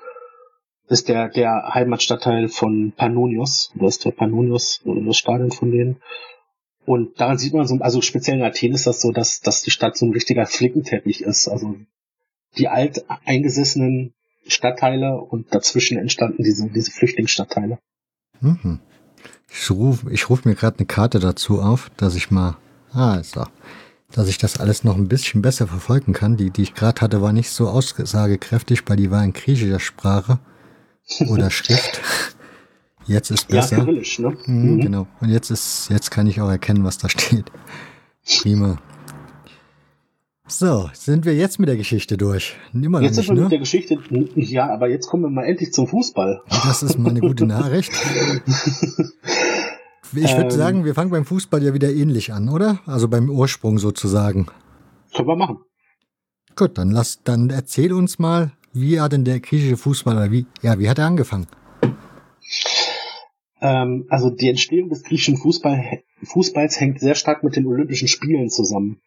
ist 0.88 1.08
der, 1.08 1.28
der 1.28 1.74
Heimatstadtteil 1.74 2.48
von 2.48 2.92
Pannonios. 2.96 3.72
Das 3.76 3.98
ist 3.98 4.04
der 4.04 4.10
Pannonios, 4.10 4.82
das 4.84 5.16
Stadion 5.16 5.52
von 5.52 5.70
denen. 5.70 6.02
Und 6.84 7.20
daran 7.20 7.38
sieht 7.38 7.52
man 7.52 7.66
so, 7.68 7.76
also 7.76 8.00
speziell 8.00 8.38
in 8.38 8.42
Athen 8.42 8.72
ist 8.72 8.88
das 8.88 9.00
so, 9.00 9.12
dass, 9.12 9.40
dass 9.40 9.62
die 9.62 9.70
Stadt 9.70 9.96
so 9.96 10.06
ein 10.06 10.12
richtiger 10.12 10.46
Flickenteppich 10.46 11.20
ist. 11.20 11.46
Also 11.46 11.76
die 12.56 12.66
alt 12.66 13.04
eingesessenen 13.24 14.14
Stadtteile 14.48 15.16
und 15.16 15.54
dazwischen 15.54 15.98
entstanden 15.98 16.42
diese, 16.42 16.68
diese 16.68 16.90
Flüchtlingsstadtteile. 16.90 17.78
Mhm. 18.40 18.80
Ich 19.50 19.70
rufe 19.70 20.10
ich 20.12 20.28
ruf 20.28 20.44
mir 20.44 20.54
gerade 20.54 20.78
eine 20.78 20.86
Karte 20.86 21.18
dazu 21.18 21.60
auf, 21.60 21.90
dass 21.96 22.14
ich 22.14 22.30
mal, 22.30 22.56
ah, 22.92 23.22
so, 23.22 23.44
dass 24.12 24.28
ich 24.28 24.38
das 24.38 24.60
alles 24.60 24.84
noch 24.84 24.96
ein 24.96 25.08
bisschen 25.08 25.42
besser 25.42 25.66
verfolgen 25.66 26.12
kann. 26.12 26.36
Die, 26.36 26.50
die 26.50 26.62
ich 26.62 26.74
gerade 26.74 27.00
hatte, 27.00 27.22
war 27.22 27.32
nicht 27.32 27.50
so 27.50 27.68
aussagekräftig, 27.68 28.82
weil 28.86 28.96
die 28.96 29.10
war 29.10 29.24
in 29.24 29.32
griechischer 29.32 29.80
Sprache 29.80 30.38
oder 31.28 31.50
Schrift. 31.50 32.00
Jetzt 33.06 33.30
ist 33.30 33.48
besser. 33.48 33.78
Ja, 33.78 33.84
Kyrillisch, 33.84 34.18
ne? 34.18 34.36
Mhm, 34.44 34.74
mhm. 34.74 34.80
Genau. 34.82 35.06
Und 35.20 35.30
jetzt 35.30 35.50
ist, 35.50 35.88
jetzt 35.88 36.10
kann 36.10 36.26
ich 36.26 36.42
auch 36.42 36.50
erkennen, 36.50 36.84
was 36.84 36.98
da 36.98 37.08
steht. 37.08 37.50
Prima. 38.42 38.78
So, 40.50 40.88
sind 40.94 41.26
wir 41.26 41.34
jetzt 41.34 41.58
mit 41.58 41.68
der 41.68 41.76
Geschichte 41.76 42.16
durch? 42.16 42.56
Immer 42.72 43.02
jetzt 43.02 43.18
nicht, 43.18 43.26
sind 43.26 43.36
wir 43.36 43.40
ne? 43.40 43.42
mit 43.42 43.52
der 43.52 43.58
Geschichte, 43.58 43.98
ja, 44.34 44.72
aber 44.72 44.88
jetzt 44.88 45.06
kommen 45.06 45.24
wir 45.24 45.30
mal 45.30 45.44
endlich 45.44 45.74
zum 45.74 45.86
Fußball. 45.86 46.40
Das 46.48 46.82
ist 46.82 46.98
mal 46.98 47.10
eine 47.10 47.20
gute 47.20 47.46
Nachricht. 47.46 47.92
Ich 50.16 50.32
würde 50.32 50.44
ähm, 50.44 50.50
sagen, 50.50 50.84
wir 50.86 50.94
fangen 50.94 51.10
beim 51.10 51.26
Fußball 51.26 51.62
ja 51.62 51.74
wieder 51.74 51.92
ähnlich 51.92 52.32
an, 52.32 52.48
oder? 52.48 52.80
Also 52.86 53.08
beim 53.08 53.28
Ursprung 53.28 53.78
sozusagen. 53.78 54.46
Können 55.14 55.28
wir 55.28 55.36
machen. 55.36 55.58
Gut, 56.56 56.78
dann 56.78 56.92
lass, 56.92 57.22
dann 57.24 57.50
erzähl 57.50 57.92
uns 57.92 58.18
mal, 58.18 58.52
wie 58.72 59.02
hat 59.02 59.12
denn 59.12 59.26
der 59.26 59.40
griechische 59.40 59.76
Fußball, 59.76 60.16
oder 60.16 60.32
wie, 60.32 60.46
ja, 60.62 60.78
wie 60.78 60.88
hat 60.88 60.98
er 60.98 61.08
angefangen? 61.08 61.46
Ähm, 63.60 64.06
also 64.08 64.30
die 64.30 64.48
Entstehung 64.48 64.88
des 64.88 65.02
griechischen 65.02 65.36
Fußball, 65.36 66.00
Fußballs 66.22 66.80
hängt 66.80 67.00
sehr 67.00 67.14
stark 67.14 67.44
mit 67.44 67.56
den 67.56 67.66
Olympischen 67.66 68.08
Spielen 68.08 68.48
zusammen 68.48 69.02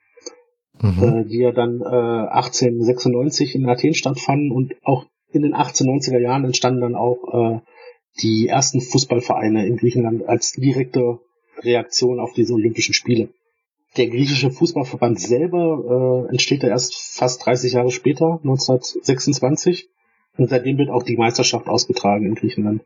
mhm. 0.81 1.03
äh, 1.03 1.25
die 1.25 1.39
ja 1.39 1.51
dann 1.51 1.81
äh, 1.81 1.85
1896 1.85 3.55
in 3.55 3.67
Athen 3.67 3.93
stattfanden 3.93 4.51
und 4.51 4.73
auch 4.83 5.05
in 5.31 5.43
den 5.43 5.55
1890er 5.55 6.19
Jahren 6.19 6.45
entstanden 6.45 6.81
dann 6.81 6.95
auch 6.95 7.33
äh, 7.33 7.59
die 8.21 8.47
ersten 8.47 8.81
Fußballvereine 8.81 9.65
in 9.65 9.77
Griechenland 9.77 10.27
als 10.27 10.53
direkte 10.53 11.19
Reaktion 11.59 12.19
auf 12.19 12.33
diese 12.33 12.53
Olympischen 12.53 12.93
Spiele. 12.93 13.29
Der 13.97 14.07
griechische 14.07 14.51
Fußballverband 14.51 15.19
selber 15.19 16.25
äh, 16.27 16.29
entsteht 16.29 16.63
ja 16.63 16.69
erst 16.69 16.95
fast 16.95 17.45
30 17.45 17.73
Jahre 17.73 17.91
später, 17.91 18.39
1926. 18.43 19.89
Und 20.37 20.49
seitdem 20.49 20.77
wird 20.77 20.89
auch 20.89 21.03
die 21.03 21.17
Meisterschaft 21.17 21.67
ausgetragen 21.67 22.25
in 22.25 22.35
Griechenland. 22.35 22.83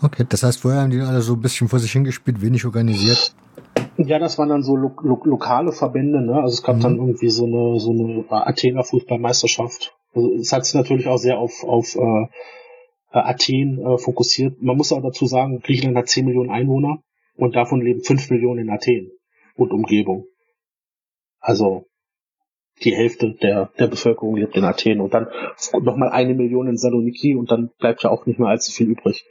Okay, 0.00 0.24
das 0.26 0.42
heißt, 0.42 0.60
vorher 0.60 0.80
haben 0.82 0.90
die 0.90 1.00
alle 1.00 1.20
so 1.20 1.34
ein 1.34 1.40
bisschen 1.40 1.68
vor 1.68 1.78
sich 1.78 1.92
hingespielt, 1.92 2.40
wenig 2.40 2.64
organisiert. 2.64 3.34
Ja, 4.06 4.18
das 4.18 4.38
waren 4.38 4.48
dann 4.48 4.62
so 4.62 4.76
lo 4.76 4.92
lo 5.02 5.20
lokale 5.24 5.72
Verbände, 5.72 6.22
ne? 6.22 6.34
Also 6.34 6.54
es 6.54 6.62
gab 6.62 6.76
mhm. 6.76 6.80
dann 6.80 6.96
irgendwie 6.96 7.28
so 7.28 7.44
eine 7.44 7.78
so 7.78 7.90
eine 7.90 8.24
Athener 8.30 8.84
Fußballmeisterschaft. 8.84 9.94
Also 10.14 10.32
es 10.34 10.52
hat 10.52 10.64
sich 10.64 10.74
natürlich 10.74 11.06
auch 11.06 11.18
sehr 11.18 11.38
auf 11.38 11.64
auf 11.64 11.96
äh, 11.96 12.26
äh, 13.12 13.18
Athen 13.18 13.78
äh, 13.78 13.98
fokussiert. 13.98 14.62
Man 14.62 14.76
muss 14.76 14.92
auch 14.92 15.02
dazu 15.02 15.26
sagen, 15.26 15.60
Griechenland 15.60 15.98
hat 15.98 16.08
10 16.08 16.24
Millionen 16.24 16.50
Einwohner 16.50 17.02
und 17.36 17.56
davon 17.56 17.82
leben 17.82 18.02
5 18.02 18.30
Millionen 18.30 18.60
in 18.60 18.70
Athen 18.70 19.10
und 19.56 19.72
Umgebung. 19.72 20.26
Also 21.40 21.86
die 22.82 22.94
Hälfte 22.94 23.34
der, 23.34 23.70
der 23.78 23.88
Bevölkerung 23.88 24.36
lebt 24.36 24.56
in 24.56 24.64
Athen 24.64 25.00
und 25.00 25.12
dann 25.12 25.26
nochmal 25.82 26.10
eine 26.10 26.34
Million 26.34 26.68
in 26.68 26.78
Saloniki 26.78 27.34
und 27.34 27.50
dann 27.50 27.70
bleibt 27.78 28.02
ja 28.02 28.10
auch 28.10 28.26
nicht 28.26 28.38
mehr 28.38 28.48
allzu 28.48 28.72
viel 28.72 28.88
übrig. 28.88 29.26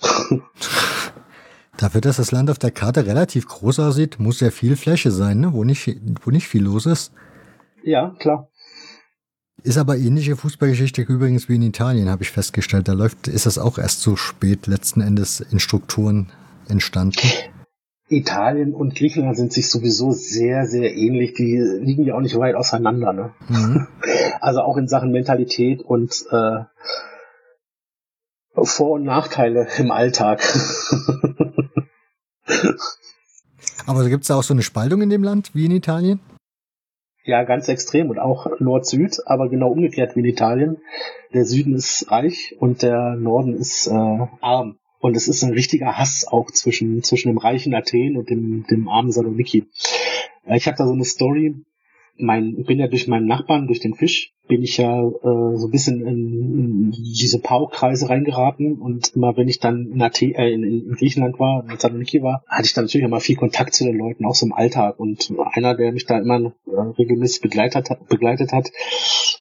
Dafür, 1.76 2.00
dass 2.00 2.16
das 2.16 2.30
Land 2.30 2.50
auf 2.50 2.58
der 2.58 2.70
Karte 2.70 3.06
relativ 3.06 3.48
groß 3.48 3.80
aussieht, 3.80 4.20
muss 4.20 4.40
ja 4.40 4.50
viel 4.50 4.76
Fläche 4.76 5.10
sein, 5.10 5.40
ne? 5.40 5.52
wo, 5.52 5.64
nicht, 5.64 6.00
wo 6.22 6.30
nicht 6.30 6.46
viel 6.46 6.62
los 6.62 6.86
ist. 6.86 7.12
Ja, 7.82 8.14
klar. 8.18 8.48
Ist 9.62 9.78
aber 9.78 9.96
ähnliche 9.96 10.36
Fußballgeschichte 10.36 11.02
übrigens 11.02 11.48
wie 11.48 11.56
in 11.56 11.62
Italien, 11.62 12.10
habe 12.10 12.22
ich 12.22 12.30
festgestellt. 12.30 12.86
Da 12.86 12.92
läuft, 12.92 13.28
ist 13.28 13.46
das 13.46 13.58
auch 13.58 13.78
erst 13.78 14.02
so 14.02 14.14
spät 14.14 14.66
letzten 14.66 15.00
Endes 15.00 15.40
in 15.40 15.58
Strukturen 15.58 16.30
entstanden. 16.68 17.18
Italien 18.08 18.74
und 18.74 18.94
Griechenland 18.94 19.36
sind 19.36 19.52
sich 19.52 19.70
sowieso 19.70 20.12
sehr, 20.12 20.66
sehr 20.66 20.94
ähnlich. 20.94 21.34
Die 21.34 21.56
liegen 21.56 22.04
ja 22.04 22.14
auch 22.14 22.20
nicht 22.20 22.36
weit 22.36 22.54
auseinander. 22.54 23.12
Ne? 23.12 23.30
Mhm. 23.48 23.86
Also 24.40 24.60
auch 24.60 24.76
in 24.76 24.88
Sachen 24.88 25.10
Mentalität 25.10 25.80
und 25.80 26.12
äh, 26.30 26.64
Vor- 28.62 28.92
und 28.92 29.04
Nachteile 29.04 29.68
im 29.78 29.90
Alltag. 29.90 30.42
Aber 33.86 34.08
gibt 34.08 34.22
es 34.22 34.28
da 34.28 34.36
auch 34.36 34.42
so 34.42 34.54
eine 34.54 34.62
Spaltung 34.62 35.02
in 35.02 35.10
dem 35.10 35.22
Land 35.22 35.54
wie 35.54 35.66
in 35.66 35.72
Italien? 35.72 36.20
Ja, 37.26 37.42
ganz 37.44 37.68
extrem 37.68 38.10
und 38.10 38.18
auch 38.18 38.60
Nord-Süd, 38.60 39.20
aber 39.26 39.48
genau 39.48 39.70
umgekehrt 39.70 40.14
wie 40.14 40.20
in 40.20 40.26
Italien. 40.26 40.76
Der 41.32 41.46
Süden 41.46 41.74
ist 41.74 42.10
reich 42.10 42.54
und 42.58 42.82
der 42.82 43.16
Norden 43.16 43.54
ist 43.54 43.86
äh, 43.86 43.92
arm. 43.92 44.78
Und 45.00 45.16
es 45.16 45.28
ist 45.28 45.42
ein 45.42 45.52
richtiger 45.52 45.98
Hass 45.98 46.26
auch 46.26 46.50
zwischen, 46.50 47.02
zwischen 47.02 47.28
dem 47.28 47.38
reichen 47.38 47.74
Athen 47.74 48.16
und 48.16 48.30
dem, 48.30 48.66
dem 48.70 48.88
armen 48.88 49.10
Saloniki. 49.10 49.66
Äh, 50.44 50.56
ich 50.56 50.66
habe 50.66 50.76
da 50.76 50.86
so 50.86 50.92
eine 50.92 51.04
Story, 51.04 51.54
mein, 52.16 52.64
bin 52.64 52.78
ja 52.78 52.86
durch 52.86 53.08
meinen 53.08 53.26
Nachbarn, 53.26 53.66
durch 53.66 53.80
den 53.80 53.94
Fisch, 53.94 54.32
bin 54.46 54.62
ich 54.62 54.76
ja 54.76 55.02
äh, 55.02 55.56
so 55.56 55.66
ein 55.66 55.70
bisschen 55.70 56.06
in, 56.06 56.90
in 56.90 56.90
diese 56.90 57.40
Pau-Kreise 57.40 58.08
reingeraten 58.08 58.80
und 58.80 59.14
immer 59.16 59.36
wenn 59.36 59.48
ich 59.48 59.58
dann 59.58 59.90
in, 59.90 60.02
Athen, 60.02 60.34
äh, 60.34 60.52
in, 60.52 60.62
in 60.62 60.92
Griechenland 60.92 61.40
war, 61.40 61.64
in 61.68 61.78
Saloniki 61.78 62.22
war, 62.22 62.44
hatte 62.46 62.66
ich 62.66 62.74
dann 62.74 62.84
natürlich 62.84 63.06
immer 63.06 63.20
viel 63.20 63.36
Kontakt 63.36 63.74
zu 63.74 63.84
den 63.84 63.96
Leuten, 63.96 64.26
auch 64.26 64.34
so 64.34 64.46
im 64.46 64.52
Alltag. 64.52 65.00
Und 65.00 65.32
einer, 65.52 65.74
der 65.74 65.92
mich 65.92 66.06
da 66.06 66.18
immer 66.18 66.52
äh, 66.66 66.80
regelmäßig 66.98 67.40
begleitet 67.40 67.90
hat, 67.90 68.06
begleitet 68.08 68.52
hat, 68.52 68.70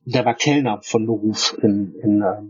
der 0.06 0.26
war 0.26 0.36
Kellner 0.36 0.80
von 0.84 1.06
Beruf 1.06 1.58
in, 1.62 1.94
in 2.02 2.22
äh, 2.22 2.42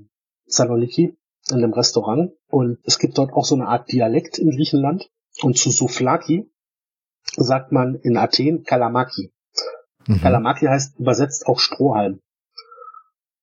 Saloniki, 0.46 1.18
in 1.50 1.58
einem 1.58 1.74
Restaurant. 1.74 2.32
Und 2.50 2.78
es 2.84 3.00
gibt 3.00 3.18
dort 3.18 3.34
auch 3.34 3.46
so 3.46 3.56
eine 3.56 3.68
Art 3.68 3.92
Dialekt 3.92 4.38
in 4.38 4.52
Griechenland. 4.52 5.10
Und 5.42 5.58
zu 5.58 5.72
Souflaki 5.72 6.52
sagt 7.36 7.72
man 7.72 7.96
in 7.96 8.16
Athen 8.18 8.64
Kalamaki. 8.64 9.32
Mhm. 10.08 10.22
Kalamaki 10.22 10.66
heißt 10.66 11.00
übersetzt 11.00 11.48
auch 11.48 11.60
Strohhalm. 11.60 12.20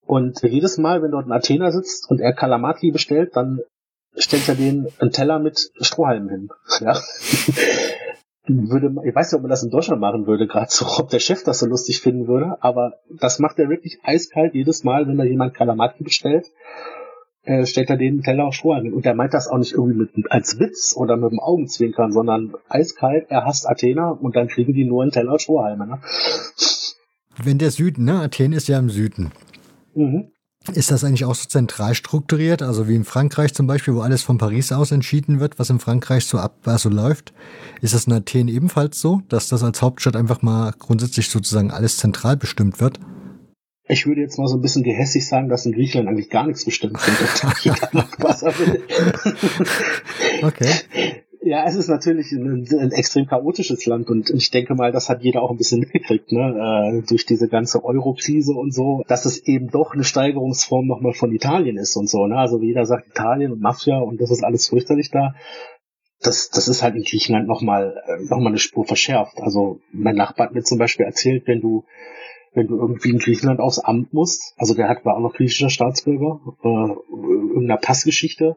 Und 0.07 0.43
jedes 0.43 0.79
Mal, 0.79 1.03
wenn 1.03 1.13
dort 1.13 1.27
ein 1.27 1.33
Athener 1.33 1.71
sitzt 1.71 2.11
und 2.11 2.21
er 2.21 2.33
Kalamaki 2.33 2.91
bestellt, 2.91 3.37
dann 3.37 3.61
stellt 4.17 4.49
er 4.49 4.57
den 4.57 4.89
einen 4.99 5.13
Teller 5.13 5.39
mit 5.39 5.71
Strohhalmen 5.81 6.29
hin. 6.29 6.49
Ja. 6.81 6.99
würde, 8.49 8.87
ich 9.07 9.15
weiß 9.15 9.31
nicht, 9.31 9.37
ob 9.37 9.43
man 9.43 9.51
das 9.51 9.63
in 9.63 9.71
Deutschland 9.71 10.01
machen 10.01 10.27
würde, 10.27 10.49
gerade 10.49 10.71
so, 10.71 10.87
ob 10.99 11.11
der 11.11 11.21
Chef 11.21 11.45
das 11.45 11.61
so 11.61 11.67
lustig 11.67 12.01
finden 12.01 12.27
würde, 12.27 12.57
aber 12.61 12.95
das 13.09 13.39
macht 13.39 13.59
er 13.59 13.69
wirklich 13.69 13.99
eiskalt 14.03 14.55
jedes 14.55 14.83
Mal, 14.83 15.07
wenn 15.07 15.19
da 15.19 15.25
jemand 15.25 15.55
Kalamaki 15.55 16.03
bestellt 16.03 16.47
äh, 17.43 17.67
stellt 17.67 17.91
er 17.91 17.97
den 17.97 18.23
Teller 18.23 18.47
auf 18.47 18.55
Stroh 18.55 18.73
an. 18.73 18.93
Und 18.93 19.07
er 19.07 19.15
meint 19.15 19.35
das 19.35 19.49
auch 19.49 19.59
nicht 19.59 19.73
irgendwie 19.73 20.09
mit, 20.15 20.31
als 20.31 20.59
Witz 20.59 20.95
oder 20.97 21.17
mit 21.17 21.31
dem 21.33 21.41
Augenzwinkern, 21.41 22.13
sondern 22.13 22.55
eiskalt, 22.69 23.27
er 23.29 23.45
hasst 23.45 23.69
Athener 23.69 24.21
und 24.21 24.37
dann 24.37 24.49
kriegen 24.49 24.75
die 24.75 24.85
nur 24.85 25.03
einen 25.03 25.13
Teller 25.13 25.39
Strohhalme. 25.39 25.87
Ne? 25.87 25.99
Wenn 27.43 27.59
der 27.59 27.71
Süden, 27.71 28.05
ne? 28.05 28.21
Athen 28.21 28.53
ist 28.53 28.69
ja 28.69 28.79
im 28.79 28.91
Süden. 28.91 29.33
Mhm. 29.95 30.33
Ist 30.75 30.91
das 30.91 31.05
eigentlich 31.05 31.25
auch 31.25 31.35
so 31.35 31.49
zentral 31.49 31.95
strukturiert, 31.95 32.61
also 32.61 32.87
wie 32.87 32.95
in 32.95 33.05
Frankreich 33.05 33.55
zum 33.55 33.67
Beispiel, 33.67 33.95
wo 33.95 34.03
alles 34.03 34.23
von 34.23 34.37
Paris 34.37 34.73
aus 34.73 34.93
entschieden 34.93 35.41
wird, 35.41 35.59
was 35.59 35.71
in 35.71 35.81
Frankreich 35.81 36.27
so 36.27 36.37
ab, 36.37 36.59
also 36.67 36.91
läuft? 36.91 37.33
Ist 37.81 37.95
das 37.95 38.07
in 38.07 38.13
Athen 38.13 38.49
ebenfalls 38.49 39.01
so, 39.01 39.23
dass 39.31 39.49
das 39.49 39.63
als 39.63 39.81
Hauptstadt 39.81 40.17
einfach 40.17 40.43
mal 40.43 40.75
grundsätzlich 40.79 41.31
sozusagen 41.31 41.71
alles 41.71 41.97
zentral 41.97 42.37
bestimmt 42.37 42.79
wird? 42.79 43.01
Ich 43.91 44.07
würde 44.07 44.21
jetzt 44.21 44.39
mal 44.39 44.47
so 44.47 44.57
ein 44.57 44.61
bisschen 44.61 44.85
gehässig 44.85 45.27
sagen, 45.27 45.49
dass 45.49 45.67
in 45.67 45.73
Griechenland 45.73 46.09
eigentlich 46.09 46.31
gar 46.31 46.47
nichts 46.47 46.65
bestimmt 46.65 46.95
wird. 46.95 48.19
was 48.19 48.43
er 48.43 48.57
will. 48.59 48.83
okay. 50.43 50.71
Ja, 51.43 51.65
es 51.67 51.75
ist 51.75 51.89
natürlich 51.89 52.31
ein, 52.33 52.69
ein, 52.71 52.93
extrem 52.93 53.27
chaotisches 53.27 53.87
Land 53.87 54.09
und 54.11 54.31
ich 54.31 54.51
denke 54.51 54.75
mal, 54.75 54.93
das 54.93 55.09
hat 55.09 55.23
jeder 55.23 55.43
auch 55.43 55.51
ein 55.51 55.57
bisschen 55.57 55.81
mitgekriegt, 55.81 56.31
ne? 56.33 57.01
Äh, 57.01 57.09
durch 57.09 57.25
diese 57.25 57.49
ganze 57.49 57.83
Euro-Krise 57.83 58.53
und 58.53 58.75
so, 58.75 59.03
dass 59.09 59.25
es 59.25 59.45
eben 59.47 59.71
doch 59.71 59.95
eine 59.95 60.05
Steigerungsform 60.05 60.87
nochmal 60.87 61.15
von 61.15 61.33
Italien 61.33 61.79
ist 61.79 61.97
und 61.97 62.11
so. 62.11 62.27
Ne? 62.27 62.37
Also 62.37 62.61
wie 62.61 62.67
jeder 62.67 62.85
sagt 62.85 63.09
Italien 63.09 63.53
und 63.53 63.61
Mafia 63.61 63.99
und 63.99 64.21
das 64.21 64.31
ist 64.31 64.45
alles 64.45 64.69
fürchterlich 64.69 65.11
da. 65.11 65.35
Das, 66.21 66.51
das 66.51 66.69
ist 66.69 66.83
halt 66.83 66.95
in 66.95 67.03
Griechenland 67.03 67.49
nochmal 67.49 67.97
äh, 68.07 68.23
noch 68.29 68.39
mal 68.39 68.49
eine 68.49 68.59
Spur 68.59 68.85
verschärft. 68.85 69.41
Also 69.41 69.81
mein 69.93 70.17
Nachbar 70.17 70.49
hat 70.49 70.55
mir 70.55 70.63
zum 70.63 70.79
Beispiel 70.79 71.07
erzählt, 71.07 71.47
wenn 71.47 71.63
du 71.63 71.85
wenn 72.53 72.67
du 72.67 72.77
irgendwie 72.79 73.11
in 73.11 73.19
Griechenland 73.19 73.61
aufs 73.61 73.79
Amt 73.79 74.13
musst, 74.13 74.55
also 74.57 74.75
der 74.75 74.89
hat 74.89 75.05
war 75.05 75.17
auch 75.17 75.21
noch 75.21 75.35
griechischer 75.35 75.71
Staatsbürger, 75.71 76.41
äh, 76.63 76.69
irgendeiner 76.69 77.77
Passgeschichte, 77.77 78.57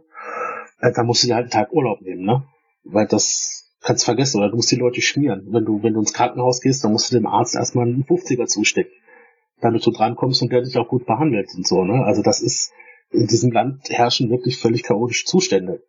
äh, 0.80 0.92
da 0.94 1.04
musst 1.04 1.24
du 1.24 1.28
dir 1.28 1.36
halt 1.36 1.44
einen 1.46 1.52
Tag 1.52 1.74
Urlaub 1.74 2.02
nehmen, 2.02 2.24
ne? 2.24 2.44
Weil 2.84 3.08
das 3.08 3.72
kannst 3.82 4.04
du 4.04 4.06
vergessen, 4.06 4.40
oder 4.40 4.50
du 4.50 4.56
musst 4.56 4.72
die 4.72 4.78
Leute 4.78 5.02
schmieren. 5.02 5.48
Wenn 5.52 5.66
du, 5.66 5.84
wenn 5.84 5.94
du 5.94 6.00
ins 6.00 6.14
Krankenhaus 6.14 6.62
gehst, 6.62 6.84
dann 6.84 6.92
musst 6.92 7.12
du 7.12 7.16
dem 7.16 7.28
Arzt 7.28 7.56
erstmal 7.56 7.86
einen 7.86 8.04
50er 8.04 8.48
zustecken, 8.48 8.94
damit 9.62 9.86
du 9.86 9.92
drankommst 9.92 10.42
und 10.42 10.52
der 10.52 10.62
dich 10.62 10.78
auch 10.78 10.88
gut 10.88 11.06
behandelt 11.06 11.50
und 11.56 11.68
so, 11.68 11.84
ne? 11.84 12.04
Also 12.04 12.22
das 12.24 12.42
ist, 12.42 12.72
in 13.12 13.28
diesem 13.28 13.52
Land 13.52 13.90
herrschen 13.90 14.32
wirklich 14.32 14.58
völlig 14.58 14.84
chaotische 14.84 15.26
Zustände. 15.26 15.84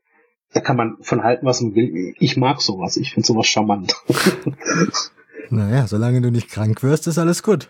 Da 0.53 0.61
kann 0.61 0.77
man 0.77 0.99
von 1.01 1.25
halten, 1.25 1.47
was 1.47 1.63
man 1.63 1.75
will. 1.75 2.15
Ich 2.19 2.37
mag 2.37 2.61
sowas. 2.61 2.97
Ich 2.97 3.13
finde 3.15 3.27
sowas 3.27 3.47
charmant. 3.47 3.97
Naja, 5.51 5.87
solange 5.87 6.21
du 6.21 6.31
nicht 6.31 6.51
krank 6.51 6.83
wirst, 6.83 7.07
ist 7.07 7.19
alles 7.19 7.43
gut. 7.43 7.69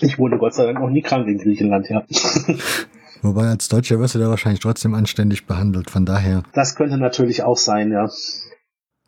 Ich 0.00 0.18
wurde 0.18 0.38
Gott 0.38 0.54
sei 0.54 0.66
Dank 0.66 0.80
noch 0.80 0.90
nie 0.90 1.02
krank 1.02 1.26
in 1.28 1.38
Griechenland, 1.38 1.88
ja. 1.88 2.04
Wobei 3.22 3.48
als 3.48 3.68
Deutscher 3.68 3.98
wirst 3.98 4.14
du 4.14 4.18
da 4.18 4.28
wahrscheinlich 4.28 4.60
trotzdem 4.60 4.94
anständig 4.94 5.46
behandelt, 5.46 5.90
von 5.90 6.04
daher. 6.04 6.42
Das 6.52 6.74
könnte 6.74 6.98
natürlich 6.98 7.42
auch 7.42 7.56
sein, 7.56 7.90
ja. 7.90 8.08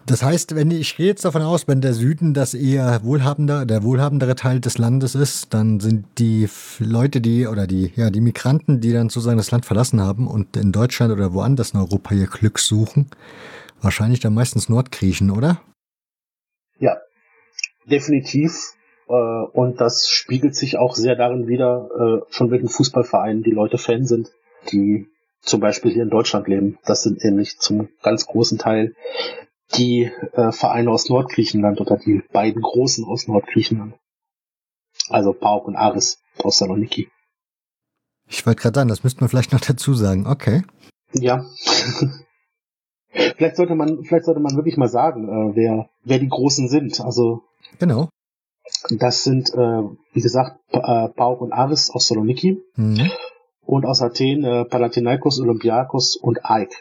Das 0.07 0.23
heißt, 0.23 0.55
wenn 0.55 0.71
ich 0.71 0.97
gehe 0.97 1.07
jetzt 1.07 1.27
davon 1.27 1.43
aus, 1.43 1.69
wenn 1.69 1.83
der 1.83 1.93
Süden 1.93 2.33
das 2.33 2.55
eher 2.55 3.05
wohlhabender, 3.05 3.67
der 3.67 3.83
wohlhabendere 3.83 4.37
Teil 4.37 4.59
des 4.59 4.79
Landes 4.79 5.15
ist, 5.15 5.53
dann 5.53 5.81
sind 5.81 6.07
die 6.17 6.49
Leute, 6.79 7.21
die 7.21 7.47
oder 7.47 7.67
die 7.67 7.93
ja 7.95 8.09
die 8.09 8.23
Migranten, 8.23 8.81
die 8.81 8.93
dann 8.95 9.11
sozusagen 9.11 9.37
das 9.37 9.51
Land 9.51 9.67
verlassen 9.67 10.01
haben 10.01 10.27
und 10.27 10.57
in 10.57 10.73
Deutschland 10.73 11.13
oder 11.13 11.35
woanders 11.35 11.73
in 11.73 11.81
Europa 11.81 12.15
ihr 12.15 12.27
Glück 12.27 12.59
suchen, 12.59 13.11
wahrscheinlich 13.83 14.21
dann 14.21 14.33
meistens 14.33 14.71
Nordgriechen, 14.71 15.31
oder? 15.31 15.61
Ja, 16.79 16.97
definitiv. 17.91 18.75
Äh, 19.09 19.13
und 19.13 19.81
das 19.81 20.09
spiegelt 20.09 20.55
sich 20.55 20.77
auch 20.77 20.95
sehr 20.95 21.17
darin 21.17 21.49
wieder, 21.49 21.89
äh, 21.95 22.33
von 22.33 22.51
welchen 22.51 22.69
Fußballvereinen 22.69 23.43
die 23.43 23.51
Leute 23.51 23.79
Fan 23.79 24.05
sind, 24.05 24.31
die 24.71 25.09
zum 25.41 25.61
Beispiel 25.61 25.93
hier 25.93 26.03
in 26.03 26.11
Deutschland 26.11 26.49
leben. 26.49 26.79
Das 26.85 27.03
sind 27.03 27.25
nämlich 27.25 27.59
zum 27.59 27.89
ganz 28.03 28.27
großen 28.27 28.59
Teil 28.59 28.95
die 29.77 30.11
äh, 30.33 30.53
Vereine 30.53 30.91
aus 30.91 31.09
Nordgriechenland 31.09 31.81
oder 31.81 31.97
die 31.97 32.23
beiden 32.33 32.63
großen 32.63 33.05
aus 33.05 33.29
Nordgriechenland. 33.29 33.95
Also 35.09 35.33
Pauk 35.33 35.67
und 35.67 35.77
Aris 35.77 36.19
aus 36.39 36.59
Saloniki. 36.59 37.09
Ich 38.29 38.45
wollte 38.47 38.63
gerade 38.63 38.81
sagen, 38.81 38.89
das 38.89 39.05
müsste 39.05 39.21
man 39.21 39.29
vielleicht 39.29 39.53
noch 39.53 39.61
dazu 39.61 39.95
sagen. 39.95 40.27
Okay. 40.27 40.63
Ja. 41.13 41.45
vielleicht 43.11 43.57
sollte 43.57 43.75
man, 43.75 44.05
vielleicht 44.05 44.27
sollte 44.27 44.41
man 44.41 44.57
wirklich 44.57 44.77
mal 44.77 44.89
sagen, 44.89 45.29
äh, 45.29 45.57
wer, 45.57 45.89
wer 46.05 46.19
die 46.19 46.29
Großen 46.29 46.69
sind. 46.69 47.01
Also 47.01 47.43
Genau. 47.79 48.09
Das 48.91 49.25
sind, 49.25 49.51
äh, 49.55 49.83
wie 50.13 50.21
gesagt, 50.21 50.59
äh, 50.73 51.09
Pauk 51.09 51.41
und 51.41 51.53
Aris 51.53 51.91
aus 51.91 52.09
Saloniki. 52.09 52.59
Mhm. 52.77 53.11
Und 53.63 53.85
aus 53.85 54.03
Athen 54.03 54.45
äh, 54.45 54.65
Panathinaikos, 54.65 55.41
Olympiakos 55.41 56.17
und 56.17 56.45
AEK. 56.45 56.73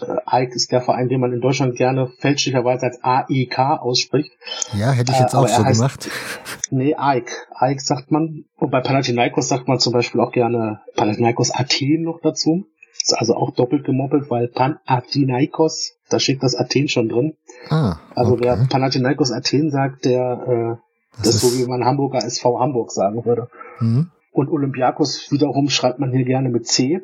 Äh, 0.00 0.16
AEK 0.24 0.54
ist 0.54 0.72
der 0.72 0.80
Verein, 0.80 1.08
den 1.08 1.20
man 1.20 1.32
in 1.32 1.40
Deutschland 1.40 1.76
gerne 1.76 2.08
fälschlicherweise 2.18 2.86
als 2.86 3.02
AEK 3.02 3.58
ausspricht. 3.58 4.32
Ja, 4.78 4.92
hätte 4.92 5.12
ich 5.12 5.18
jetzt 5.18 5.34
äh, 5.34 5.36
auch 5.36 5.48
so 5.48 5.64
heißt, 5.64 5.78
gemacht. 5.78 6.10
Nee, 6.70 6.94
AEK. 6.94 7.30
AEK 7.54 7.80
sagt 7.80 8.10
man. 8.10 8.44
Und 8.56 8.70
bei 8.70 8.80
Panathinaikos 8.80 9.48
sagt 9.48 9.68
man 9.68 9.78
zum 9.78 9.92
Beispiel 9.92 10.20
auch 10.20 10.32
gerne 10.32 10.80
Panathinaikos 10.96 11.50
Athen 11.50 12.02
noch 12.02 12.20
dazu. 12.22 12.64
Ist 12.94 13.14
also 13.18 13.34
auch 13.34 13.50
doppelt 13.50 13.84
gemoppelt, 13.84 14.30
weil 14.30 14.48
Panathinaikos, 14.48 15.94
da 16.08 16.20
steht 16.20 16.42
das 16.42 16.54
Athen 16.54 16.88
schon 16.88 17.08
drin. 17.08 17.36
Ah, 17.68 17.96
also 18.14 18.34
okay. 18.34 18.44
wer 18.44 18.66
Panathinaikos 18.68 19.32
Athen 19.32 19.70
sagt, 19.70 20.04
der 20.04 20.78
äh, 20.78 20.92
das, 21.16 21.26
das 21.26 21.34
ist 21.36 21.40
so, 21.42 21.58
wie 21.58 21.68
man 21.68 21.84
Hamburger 21.84 22.24
SV 22.24 22.58
Hamburg 22.60 22.90
sagen 22.90 23.24
würde. 23.24 23.48
Mhm. 23.80 24.10
Und 24.32 24.48
Olympiakos 24.50 25.30
wiederum 25.30 25.68
schreibt 25.68 25.98
man 25.98 26.10
hier 26.10 26.24
gerne 26.24 26.48
mit 26.48 26.66
C, 26.66 27.00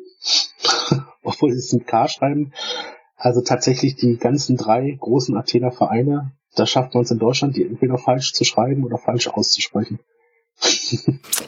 obwohl 1.23 1.51
sie 1.51 1.59
es 1.59 1.73
mit 1.73 1.85
K 1.85 2.07
schreiben. 2.07 2.53
Also 3.15 3.41
tatsächlich 3.41 3.95
die 3.95 4.17
ganzen 4.17 4.57
drei 4.57 4.97
großen 4.99 5.37
Athener 5.37 5.71
Vereine, 5.71 6.31
da 6.55 6.65
schafft 6.65 6.95
man 6.95 7.03
es 7.03 7.11
in 7.11 7.19
Deutschland, 7.19 7.55
die 7.55 7.65
entweder 7.65 7.97
falsch 7.97 8.33
zu 8.33 8.45
schreiben 8.45 8.83
oder 8.83 8.97
falsch 8.97 9.27
auszusprechen. 9.27 9.99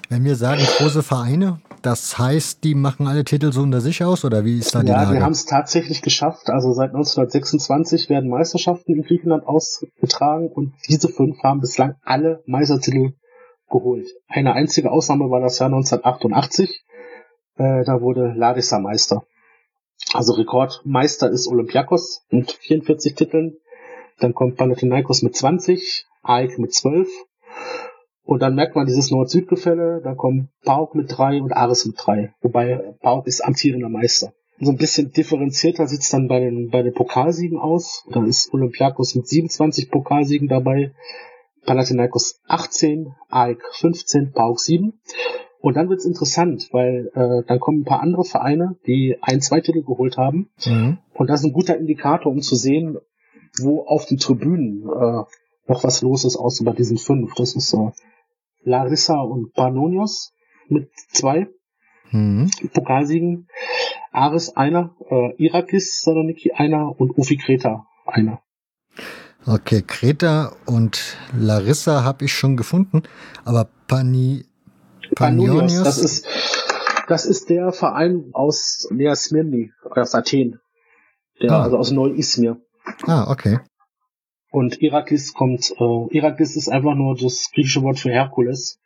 Wenn 0.10 0.24
wir 0.24 0.36
sagen 0.36 0.62
große 0.78 1.04
Vereine, 1.04 1.62
das 1.82 2.18
heißt, 2.18 2.64
die 2.64 2.76
machen 2.76 3.08
alle 3.08 3.24
Titel 3.24 3.52
so 3.52 3.62
unter 3.62 3.82
sich 3.82 4.04
aus 4.04 4.24
oder 4.24 4.46
wie 4.46 4.60
ist 4.60 4.76
da 4.76 4.82
die 4.82 4.90
Ja, 4.90 5.04
Lage? 5.04 5.16
wir 5.16 5.24
haben 5.24 5.32
es 5.32 5.46
tatsächlich 5.46 6.02
geschafft. 6.02 6.50
Also 6.50 6.74
seit 6.74 6.90
1926 6.92 8.10
werden 8.10 8.30
Meisterschaften 8.30 8.94
in 8.94 9.04
Griechenland 9.04 9.46
ausgetragen 9.46 10.48
und 10.48 10.74
diese 10.88 11.10
fünf 11.10 11.42
haben 11.44 11.60
bislang 11.60 11.96
alle 12.04 12.44
Meistertitel 12.46 13.14
geholt. 13.70 14.08
Eine 14.28 14.54
einzige 14.54 14.92
Ausnahme 14.92 15.30
war 15.30 15.40
das 15.42 15.58
Jahr 15.60 15.68
1988. 15.70 16.84
Äh, 17.56 17.84
da 17.86 18.02
wurde 18.02 18.34
Larissa 18.36 18.80
Meister. 18.80 19.24
Also 20.14 20.34
Rekordmeister 20.34 21.30
ist 21.30 21.48
Olympiakos 21.48 22.22
mit 22.30 22.52
44 22.52 23.16
Titeln. 23.16 23.56
Dann 24.20 24.34
kommt 24.34 24.58
Panathinaikos 24.58 25.22
mit 25.24 25.36
20, 25.36 26.06
AEK 26.22 26.60
mit 26.60 26.74
12. 26.74 27.08
Und 28.24 28.42
dann 28.42 28.56
merkt 28.56 28.76
man 28.76 28.86
dieses 28.86 29.12
Nord-Süd-Gefälle. 29.12 30.02
Da 30.04 30.14
kommen 30.14 30.50
PAOK 30.64 30.96
mit 30.96 31.08
3 31.10 31.42
und 31.42 31.54
Ares 31.54 31.86
mit 31.86 31.96
3. 31.98 32.34
Wobei 32.42 32.96
PAOK 33.02 33.28
ist 33.28 33.44
amtierender 33.44 33.90
Meister. 33.90 34.34
So 34.60 34.70
ein 34.72 34.78
bisschen 34.78 35.12
differenzierter 35.12 35.88
sieht's 35.88 36.12
dann 36.12 36.28
bei 36.28 36.40
den, 36.40 36.70
bei 36.70 36.84
den 36.84 36.94
Pokalsiegen 36.94 37.58
aus. 37.58 38.06
Da 38.12 38.24
ist 38.24 38.54
Olympiakos 38.54 39.16
mit 39.16 39.28
27 39.28 39.90
Pokalsiegen 39.90 40.48
dabei. 40.48 40.92
Panathinaikos 41.66 42.40
18, 42.48 43.14
AEK 43.30 43.62
15, 43.74 44.32
PAOK 44.34 44.60
7. 44.60 44.94
Und 45.62 45.78
dann 45.78 45.90
wird's 45.90 46.06
interessant, 46.06 46.70
weil 46.72 47.12
äh, 47.14 47.46
dann 47.48 47.60
kommen 47.60 47.82
ein 47.82 47.86
paar 47.86 48.02
andere 48.02 48.24
Vereine, 48.24 48.78
die 48.88 49.18
ein, 49.22 49.42
zwei 49.42 49.62
Titel 49.62 49.84
geholt 49.84 50.18
haben. 50.18 50.50
Mhm. 50.66 50.98
Und 51.14 51.30
das 51.30 51.42
ist 51.42 51.48
ein 51.48 51.54
guter 51.54 51.78
Indikator, 51.78 52.32
um 52.32 52.42
zu 52.42 52.56
sehen, 52.56 52.98
wo 53.62 53.82
auf 53.82 54.06
den 54.06 54.18
Tribünen 54.18 54.84
äh, 54.84 55.24
noch 55.68 55.84
was 55.84 56.02
los 56.02 56.26
ist, 56.26 56.36
außer 56.36 56.64
bei 56.66 56.74
diesen 56.74 56.98
fünf. 56.98 57.34
Das 57.36 57.56
ist 57.56 57.74
äh, 57.74 57.92
Larissa 58.64 59.20
und 59.20 59.54
Panonios 59.54 60.34
mit 60.68 60.90
zwei 61.12 61.48
mhm. 62.12 62.50
Pokalsiegen. 62.74 63.48
Ares 64.12 64.56
einer, 64.58 64.96
äh, 65.10 65.36
Irakis 65.38 66.02
Saloniki 66.02 66.52
einer 66.52 67.00
und 67.00 67.18
Ufi 67.18 67.38
Kreta 67.38 67.86
einer. 68.06 68.42
Okay, 69.46 69.82
Kreta 69.86 70.56
und 70.66 71.18
Larissa 71.38 72.04
habe 72.04 72.26
ich 72.26 72.34
schon 72.34 72.58
gefunden, 72.58 73.04
aber 73.46 73.70
Pani 73.88 74.46
Panionios, 75.16 75.84
das 75.84 75.98
ist 75.98 76.28
das 77.08 77.26
ist 77.26 77.50
der 77.50 77.72
Verein 77.74 78.30
aus 78.34 78.88
Nea 78.92 79.16
Smyrni, 79.16 79.74
aus 79.90 80.16
Athen. 80.16 80.60
Der, 81.42 81.52
ah. 81.52 81.64
Also 81.64 81.78
aus 81.78 81.92
Neu-Izmir. 81.92 82.62
Ah, 83.08 83.30
okay. 83.30 83.60
Und 84.52 84.82
Irakis 84.82 85.34
kommt, 85.34 85.74
äh, 85.80 86.18
Irakis 86.18 86.58
ist 86.58 86.68
einfach 86.68 86.94
nur 86.94 87.16
das 87.16 87.50
griechische 87.54 87.82
Wort 87.84 88.00
für 88.00 88.12
Herkules. 88.12 88.80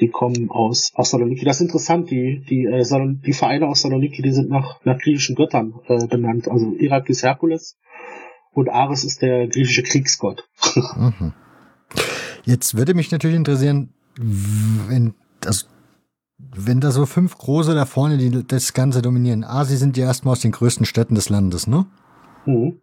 Die 0.00 0.08
kommen 0.08 0.48
aus, 0.48 0.92
aus 0.94 1.10
Saloniki. 1.10 1.44
Das 1.44 1.56
ist 1.56 1.62
interessant, 1.62 2.10
die, 2.10 2.44
die, 2.48 2.64
äh, 2.64 2.84
Salon, 2.84 3.20
die 3.26 3.32
Vereine 3.32 3.66
aus 3.66 3.82
Saloniki, 3.82 4.22
die 4.22 4.32
sind 4.32 4.48
nach, 4.48 4.82
nach 4.84 4.98
griechischen 4.98 5.34
Göttern 5.34 5.74
äh, 5.88 6.06
benannt. 6.06 6.48
Also 6.48 6.72
Irakis 6.72 7.24
Herkules 7.24 7.76
und 8.52 8.68
Ares 8.68 9.02
ist 9.02 9.22
der 9.22 9.48
griechische 9.48 9.82
Kriegsgott. 9.82 10.48
Mhm. 10.96 11.32
Jetzt 12.44 12.76
würde 12.76 12.94
mich 12.94 13.10
natürlich 13.10 13.36
interessieren, 13.36 13.92
wenn 14.16 15.14
das 15.40 15.68
wenn 16.38 16.80
da 16.80 16.90
so 16.90 17.04
fünf 17.04 17.36
große 17.36 17.74
da 17.74 17.84
vorne 17.84 18.16
die 18.16 18.46
das 18.46 18.72
Ganze 18.72 19.02
dominieren. 19.02 19.44
Ah, 19.44 19.64
sie 19.64 19.76
sind 19.76 19.96
ja 19.96 20.06
erstmal 20.06 20.32
aus 20.32 20.40
den 20.40 20.52
größten 20.52 20.86
Städten 20.86 21.14
des 21.14 21.28
Landes, 21.28 21.66
ne? 21.66 21.86
Mhm. 22.46 22.80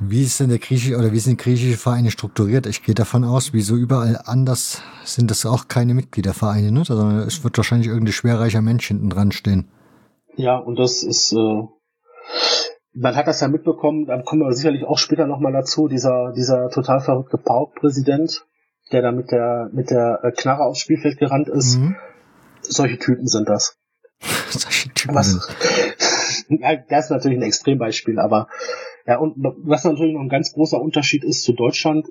Wie 0.00 0.22
ist 0.22 0.40
denn 0.40 0.48
der 0.48 0.58
griechische 0.58 0.96
oder 0.96 1.12
wie 1.12 1.18
sind 1.18 1.38
griechische 1.38 1.76
Vereine 1.76 2.10
strukturiert? 2.10 2.66
Ich 2.66 2.82
gehe 2.82 2.94
davon 2.94 3.24
aus, 3.24 3.52
wie 3.52 3.60
so 3.60 3.76
überall 3.76 4.20
anders 4.24 4.82
sind 5.04 5.30
das 5.30 5.46
auch 5.46 5.68
keine 5.68 5.94
Mitgliedervereine, 5.94 6.72
ne? 6.72 6.84
Sondern 6.84 7.18
es 7.20 7.44
wird 7.44 7.56
wahrscheinlich 7.56 7.88
irgendein 7.88 8.12
schwerreicher 8.12 8.62
Mensch 8.62 8.88
hinten 8.88 9.10
dran 9.10 9.32
stehen. 9.32 9.68
Ja, 10.34 10.56
und 10.56 10.78
das 10.78 11.02
ist, 11.02 11.32
äh, 11.32 11.62
man 12.94 13.16
hat 13.16 13.26
das 13.26 13.40
ja 13.40 13.48
mitbekommen, 13.48 14.06
da 14.06 14.20
kommen 14.22 14.42
wir 14.42 14.52
sicherlich 14.52 14.84
auch 14.84 14.98
später 14.98 15.26
nochmal 15.26 15.52
dazu, 15.52 15.88
dieser, 15.88 16.32
dieser 16.32 16.70
total 16.70 17.00
verrückte 17.00 17.36
Pauk-Präsident, 17.36 18.46
der 18.92 19.02
da 19.02 19.12
mit 19.12 19.30
der, 19.30 19.68
mit 19.72 19.90
der 19.90 20.20
äh, 20.22 20.32
Knarre 20.32 20.64
aufs 20.64 20.80
Spielfeld 20.80 21.18
gerannt 21.18 21.48
ist. 21.48 21.78
Mhm. 21.78 21.96
Solche 22.62 22.98
Typen 22.98 23.26
sind 23.26 23.48
das. 23.48 23.76
Solche 24.50 24.88
Typen 24.90 25.14
was, 25.14 25.48
das 26.88 27.04
ist 27.04 27.10
natürlich 27.10 27.38
ein 27.38 27.42
Extrembeispiel, 27.42 28.18
aber 28.18 28.48
ja, 29.06 29.18
und 29.18 29.34
was 29.38 29.84
natürlich 29.84 30.14
noch 30.14 30.20
ein 30.20 30.28
ganz 30.28 30.52
großer 30.52 30.80
Unterschied 30.80 31.24
ist 31.24 31.42
zu 31.42 31.52
Deutschland, 31.52 32.08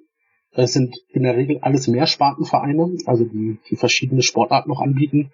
es 0.54 0.74
sind 0.74 0.98
in 1.10 1.24
der 1.24 1.38
Regel 1.38 1.60
alles 1.62 1.88
Mehrspartenvereine, 1.88 2.98
also 3.06 3.24
die, 3.24 3.60
die 3.70 3.76
verschiedene 3.78 4.22
Sportarten 4.22 4.70
noch 4.70 4.82
anbieten 4.82 5.32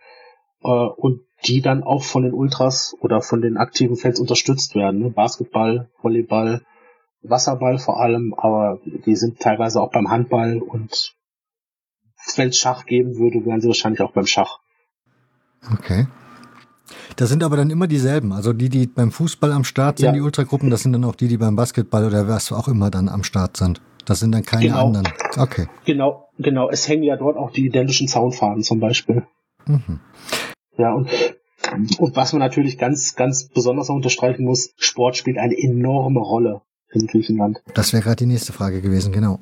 äh, 0.64 0.68
und 0.68 1.22
die 1.46 1.62
dann 1.62 1.84
auch 1.84 2.04
von 2.04 2.24
den 2.24 2.34
Ultras 2.34 2.96
oder 3.00 3.22
von 3.22 3.42
den 3.42 3.58
aktiven 3.58 3.96
Fans 3.96 4.20
unterstützt 4.20 4.76
werden. 4.76 5.00
Ne? 5.00 5.10
Basketball, 5.10 5.90
Volleyball, 6.02 6.62
Wasserball 7.22 7.80
vor 7.80 8.00
allem, 8.00 8.34
aber 8.36 8.80
die 8.86 9.16
sind 9.16 9.40
teilweise 9.40 9.82
auch 9.82 9.92
beim 9.92 10.10
Handball 10.10 10.60
und 10.60 11.16
wenn 12.36 12.50
es 12.50 12.58
Schach 12.58 12.86
geben 12.86 13.18
würde, 13.18 13.46
wären 13.46 13.62
sie 13.62 13.68
wahrscheinlich 13.68 14.02
auch 14.02 14.12
beim 14.12 14.28
Schach. 14.28 14.60
Okay. 15.74 16.08
Das 17.16 17.30
sind 17.30 17.44
aber 17.44 17.58
dann 17.58 17.70
immer 17.70 17.88
dieselben. 17.88 18.32
Also 18.32 18.54
die, 18.54 18.70
die 18.70 18.88
beim 18.88 19.12
Fußball 19.12 19.52
am 19.52 19.64
Start 19.64 20.00
sind, 20.00 20.08
ja. 20.08 20.12
die 20.14 20.22
Ultragruppen, 20.22 20.70
das 20.70 20.84
sind 20.84 20.94
dann 20.94 21.04
auch 21.04 21.16
die, 21.16 21.28
die 21.28 21.38
beim 21.38 21.56
Basketball 21.56 22.06
oder 22.06 22.28
was 22.28 22.52
auch 22.52 22.68
immer 22.68 22.90
dann 22.90 23.10
am 23.10 23.24
Start 23.24 23.58
sind. 23.58 23.82
Das 24.06 24.20
sind 24.20 24.32
dann 24.32 24.44
keine 24.44 24.68
genau. 24.68 24.86
anderen. 24.86 25.08
Okay. 25.38 25.68
Genau, 25.86 26.30
genau. 26.38 26.70
Es 26.70 26.88
hängen 26.88 27.04
ja 27.04 27.18
dort 27.18 27.36
auch 27.36 27.52
die 27.52 27.66
identischen 27.66 28.08
Zaunfahnen 28.08 28.64
zum 28.64 28.80
Beispiel. 28.80 29.24
Mhm. 29.66 30.00
Ja, 30.78 30.94
und, 30.94 31.10
und 31.98 32.16
was 32.16 32.32
man 32.32 32.40
natürlich 32.40 32.78
ganz, 32.78 33.16
ganz 33.16 33.50
besonders 33.50 33.90
unterstreichen 33.90 34.46
muss, 34.46 34.72
Sport 34.78 35.18
spielt 35.18 35.38
eine 35.38 35.58
enorme 35.58 36.22
Rolle 36.22 36.62
in 36.92 37.08
Griechenland. 37.08 37.62
Das 37.74 37.92
wäre 37.92 38.04
gerade 38.04 38.18
die 38.18 38.26
nächste 38.26 38.54
Frage 38.54 38.82
gewesen, 38.82 39.12
genau. 39.12 39.40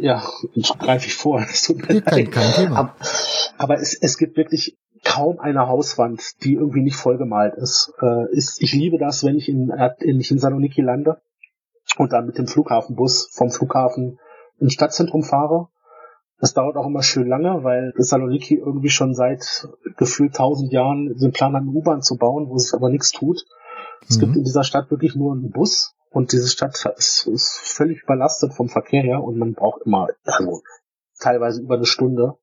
Ja, 0.00 0.22
greife 0.78 1.06
ich 1.06 1.14
vor. 1.14 1.40
Das 1.48 1.62
tut 1.62 1.86
mir 1.88 2.00
kein, 2.00 2.30
kein 2.30 2.52
Thema. 2.54 2.76
Aber, 2.76 2.96
aber 3.58 3.80
es, 3.80 3.94
es 4.00 4.16
gibt 4.16 4.36
wirklich 4.36 4.78
kaum 5.04 5.38
eine 5.38 5.68
Hauswand, 5.68 6.42
die 6.44 6.54
irgendwie 6.54 6.82
nicht 6.82 6.96
vollgemalt 6.96 7.54
ist. 7.54 7.92
Äh, 8.00 8.30
ist 8.32 8.62
ich 8.62 8.72
liebe 8.72 8.98
das, 8.98 9.24
wenn 9.24 9.36
ich 9.36 9.48
in, 9.48 9.70
in, 10.00 10.20
in 10.20 10.38
Saloniki 10.38 10.82
lande 10.82 11.20
und 11.96 12.12
dann 12.12 12.26
mit 12.26 12.38
dem 12.38 12.46
Flughafenbus 12.46 13.30
vom 13.32 13.50
Flughafen 13.50 14.18
ins 14.58 14.74
Stadtzentrum 14.74 15.22
fahre. 15.22 15.68
Das 16.40 16.54
dauert 16.54 16.76
auch 16.76 16.86
immer 16.86 17.02
schön 17.02 17.26
lange, 17.26 17.64
weil 17.64 17.92
Saloniki 17.96 18.54
irgendwie 18.54 18.90
schon 18.90 19.14
seit 19.14 19.68
gefühlt 19.96 20.34
tausend 20.34 20.72
Jahren 20.72 21.16
den 21.16 21.32
Plan 21.32 21.54
hat, 21.54 21.62
eine 21.62 21.70
U-Bahn 21.70 22.02
zu 22.02 22.16
bauen, 22.16 22.48
wo 22.48 22.58
sich 22.58 22.74
aber 22.74 22.90
nichts 22.90 23.10
tut. 23.10 23.44
Es 24.08 24.16
mhm. 24.16 24.20
gibt 24.20 24.36
in 24.36 24.44
dieser 24.44 24.62
Stadt 24.62 24.90
wirklich 24.90 25.16
nur 25.16 25.32
einen 25.32 25.50
Bus 25.50 25.96
und 26.10 26.32
diese 26.32 26.48
Stadt 26.48 26.76
ist, 26.96 27.26
ist 27.26 27.58
völlig 27.58 28.02
überlastet 28.02 28.54
vom 28.54 28.68
Verkehr 28.68 29.02
her 29.02 29.22
und 29.22 29.36
man 29.36 29.54
braucht 29.54 29.82
immer, 29.84 30.08
also 30.24 30.62
teilweise 31.18 31.62
über 31.62 31.74
eine 31.74 31.86
Stunde 31.86 32.38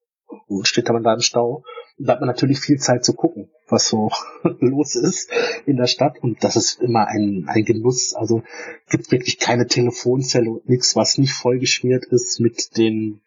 und 0.47 0.67
steht 0.67 0.89
da 0.89 0.93
man 0.93 1.03
da 1.03 1.13
im 1.13 1.21
Stau. 1.21 1.63
Hat 2.05 2.19
man 2.19 2.27
natürlich 2.27 2.59
viel 2.59 2.77
Zeit 2.77 3.05
zu 3.05 3.13
gucken, 3.13 3.49
was 3.67 3.87
so 3.87 4.11
los 4.59 4.95
ist 4.95 5.29
in 5.65 5.77
der 5.77 5.87
Stadt. 5.87 6.21
Und 6.21 6.43
das 6.43 6.55
ist 6.55 6.81
immer 6.81 7.07
ein, 7.07 7.45
ein 7.47 7.63
Genuss. 7.63 8.13
Also 8.13 8.43
gibt 8.89 9.11
wirklich 9.11 9.39
keine 9.39 9.67
Telefonzelle 9.67 10.49
und 10.49 10.67
nichts, 10.67 10.95
was 10.95 11.17
nicht 11.17 11.33
vollgeschmiert 11.33 12.05
ist 12.05 12.39
mit 12.39 12.77
den 12.77 13.21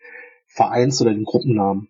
Vereins- 0.47 1.01
oder 1.01 1.13
den 1.13 1.25
Gruppennamen. 1.25 1.89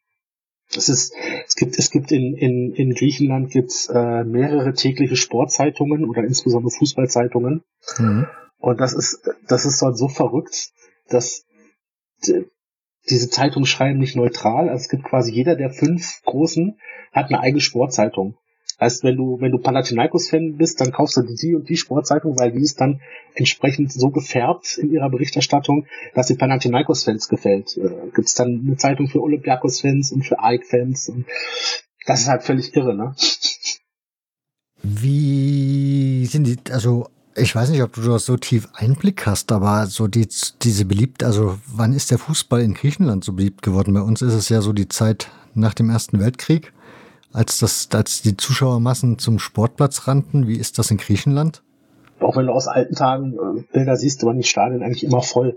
Es 0.77 0.89
ist, 0.89 1.15
es 1.47 1.57
gibt, 1.57 1.79
es 1.79 1.91
gibt 1.91 2.13
in, 2.13 2.35
in, 2.35 2.75
in 2.75 2.95
Griechenland 2.95 3.51
gibt's 3.51 3.89
äh, 3.89 4.25
mehrere 4.25 4.75
tägliche 4.75 5.17
Sportzeitungen 5.17 6.05
oder 6.05 6.23
insbesondere 6.23 6.71
Fußballzeitungen. 6.71 7.63
Mhm. 7.99 8.27
Und 8.59 8.81
das 8.81 8.93
ist, 8.93 9.21
das 9.47 9.65
ist 9.65 9.81
dort 9.81 9.97
so 9.97 10.09
verrückt, 10.09 10.71
dass 11.09 11.47
diese 13.11 13.31
Zeitungen 13.31 13.67
schreiben 13.67 13.99
nicht 13.99 14.17
neutral. 14.17 14.69
Also 14.69 14.83
es 14.83 14.89
gibt 14.89 15.05
quasi 15.05 15.33
jeder 15.33 15.57
der 15.57 15.71
fünf 15.71 16.23
großen 16.25 16.79
hat 17.13 17.27
eine 17.27 17.41
eigene 17.41 17.61
Sportzeitung. 17.61 18.37
Heißt, 18.81 19.03
wenn 19.03 19.17
du, 19.17 19.41
wenn 19.41 19.51
du 19.51 19.59
Panathinaikos-Fan 19.59 20.57
bist, 20.57 20.81
dann 20.81 20.93
kaufst 20.93 21.17
du 21.17 21.23
die 21.23 21.57
und 21.57 21.69
die 21.69 21.77
Sportzeitung, 21.77 22.39
weil 22.39 22.53
die 22.53 22.61
ist 22.61 22.81
dann 22.81 23.01
entsprechend 23.35 23.93
so 23.93 24.11
gefärbt 24.11 24.79
in 24.79 24.93
ihrer 24.93 25.11
Berichterstattung, 25.11 25.87
dass 26.15 26.29
sie 26.29 26.37
Panathinaikos-Fans 26.37 27.29
gefällt. 27.29 27.77
Äh, 27.77 28.11
Gibt 28.15 28.29
es 28.29 28.35
dann 28.35 28.63
eine 28.65 28.77
Zeitung 28.77 29.09
für 29.09 29.21
Olympiakos-Fans 29.21 30.13
und 30.13 30.25
für 30.25 30.39
AEK-Fans 30.39 31.09
und 31.09 31.27
das 32.07 32.21
ist 32.21 32.29
halt 32.29 32.45
völlig 32.45 32.75
irre, 32.77 32.95
ne? 32.95 33.15
Wie 34.83 36.25
sind 36.27 36.47
die, 36.47 36.57
also 36.71 37.09
ich 37.35 37.55
weiß 37.55 37.71
nicht, 37.71 37.83
ob 37.83 37.93
du 37.93 38.03
das 38.03 38.27
so 38.27 38.37
tief 38.37 38.69
Einblick 38.75 39.27
hast, 39.27 39.53
aber 39.53 39.87
so 39.87 40.09
die, 40.09 40.29
diese 40.63 40.85
beliebt, 40.85 41.23
also 41.23 41.59
wann 41.67 41.93
ist 41.93 42.11
der 42.11 42.19
Fußball 42.19 42.61
in 42.61 42.75
Griechenland 42.75 43.25
so 43.25 43.33
beliebt 43.33 43.63
geworden? 43.63 43.95
Bei 43.95 44.01
uns 44.01 44.23
ist 44.23 44.35
es 44.35 44.49
ja 44.49 44.61
so 44.61 44.73
die 44.73 44.89
Zeit 44.89 45.29
nach 45.55 45.75
dem 45.75 45.91
Ersten 45.91 46.21
Weltkrieg 46.21 46.73
als, 47.33 47.59
das, 47.59 47.89
als 47.93 48.23
die 48.23 48.37
Zuschauermassen 48.37 49.19
zum 49.19 49.39
Sportplatz 49.39 50.09
rannten. 50.09 50.47
Wie 50.47 50.57
ist 50.57 50.79
das 50.79 50.91
in 50.91 50.97
Griechenland? 50.97 51.63
Auch 52.21 52.37
wenn 52.37 52.47
du 52.47 52.53
aus 52.53 52.67
alten 52.67 52.95
Tagen 52.95 53.35
äh, 53.35 53.63
Bilder 53.73 53.97
siehst, 53.97 54.25
waren 54.25 54.39
die 54.39 54.45
Stadien 54.45 54.83
eigentlich 54.83 55.05
immer 55.05 55.23
voll. 55.23 55.57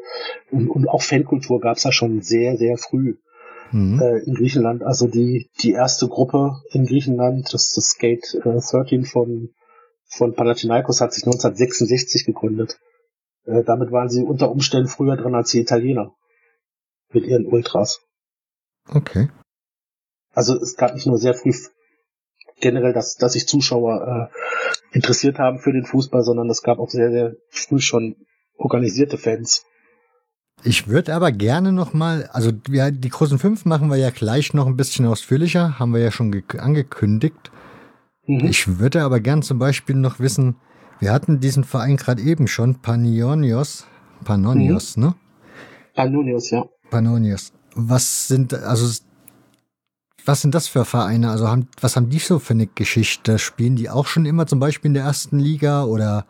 Und, 0.51 0.69
und 0.69 0.87
auch 0.87 1.01
Fankultur 1.01 1.59
gab 1.59 1.77
es 1.77 1.83
ja 1.83 1.91
schon 1.91 2.21
sehr, 2.21 2.57
sehr 2.57 2.77
früh 2.77 3.15
mhm. 3.71 3.99
äh, 3.99 4.19
in 4.19 4.35
Griechenland. 4.35 4.83
Also 4.83 5.07
die, 5.07 5.49
die 5.61 5.71
erste 5.71 6.07
Gruppe 6.07 6.61
in 6.71 6.85
Griechenland, 6.85 7.51
das, 7.51 7.71
das 7.73 7.85
Skate 7.85 8.35
äh, 8.45 8.59
13 8.59 9.05
von, 9.05 9.49
von 10.11 10.35
Panathinaikos, 10.35 11.01
hat 11.01 11.13
sich 11.13 11.23
1966 11.23 12.25
gegründet. 12.25 12.79
Äh, 13.45 13.63
damit 13.63 13.91
waren 13.91 14.09
sie 14.09 14.23
unter 14.23 14.51
Umständen 14.51 14.89
früher 14.89 15.15
dran 15.15 15.35
als 15.35 15.51
die 15.51 15.61
Italiener. 15.61 16.13
Mit 17.13 17.25
ihren 17.25 17.45
Ultras. 17.45 18.01
Okay. 18.89 19.29
Also 20.33 20.55
es 20.55 20.75
gab 20.75 20.93
nicht 20.93 21.07
nur 21.07 21.17
sehr 21.17 21.33
früh 21.33 21.53
generell, 22.59 22.93
dass, 22.93 23.15
dass 23.15 23.33
sich 23.33 23.47
Zuschauer 23.47 24.29
äh, 24.31 24.95
interessiert 24.95 25.39
haben 25.39 25.59
für 25.59 25.73
den 25.73 25.85
Fußball, 25.85 26.23
sondern 26.23 26.49
es 26.49 26.61
gab 26.61 26.79
auch 26.79 26.89
sehr, 26.89 27.11
sehr 27.11 27.35
früh 27.49 27.79
schon 27.79 28.15
organisierte 28.55 29.17
Fans. 29.17 29.65
Ich 30.63 30.87
würde 30.87 31.15
aber 31.15 31.31
gerne 31.31 31.71
noch 31.71 31.93
mal, 31.93 32.29
also 32.31 32.51
ja, 32.69 32.91
die 32.91 33.09
großen 33.09 33.39
fünf 33.39 33.65
machen 33.65 33.89
wir 33.89 33.97
ja 33.97 34.11
gleich 34.11 34.53
noch 34.53 34.67
ein 34.67 34.77
bisschen 34.77 35.07
ausführlicher, 35.07 35.79
haben 35.79 35.93
wir 35.93 36.01
ja 36.01 36.11
schon 36.11 36.43
angekündigt. 36.57 37.51
Mhm. 38.39 38.47
Ich 38.47 38.79
würde 38.79 39.03
aber 39.03 39.19
gern 39.19 39.41
zum 39.41 39.59
Beispiel 39.59 39.95
noch 39.95 40.19
wissen, 40.19 40.55
wir 40.99 41.11
hatten 41.11 41.39
diesen 41.39 41.63
Verein 41.63 41.97
gerade 41.97 42.21
eben 42.21 42.47
schon, 42.47 42.75
Panionios, 42.75 43.85
Panonios, 44.23 44.97
mhm. 44.97 45.03
ne? 45.03 45.15
Panionios, 45.95 46.51
ja. 46.51 46.65
Panionios. 46.89 47.51
Was 47.73 48.27
sind, 48.27 48.53
also 48.53 49.01
was 50.25 50.41
sind 50.41 50.53
das 50.53 50.67
für 50.67 50.85
Vereine? 50.85 51.31
Also 51.31 51.47
haben, 51.47 51.67
was 51.79 51.95
haben 51.95 52.09
die 52.09 52.19
so 52.19 52.39
für 52.39 52.53
eine 52.53 52.67
Geschichte? 52.67 53.39
Spielen 53.39 53.75
die 53.75 53.89
auch 53.89 54.05
schon 54.05 54.25
immer 54.25 54.45
zum 54.45 54.59
Beispiel 54.59 54.89
in 54.89 54.93
der 54.93 55.03
ersten 55.03 55.39
Liga 55.39 55.83
oder 55.85 56.25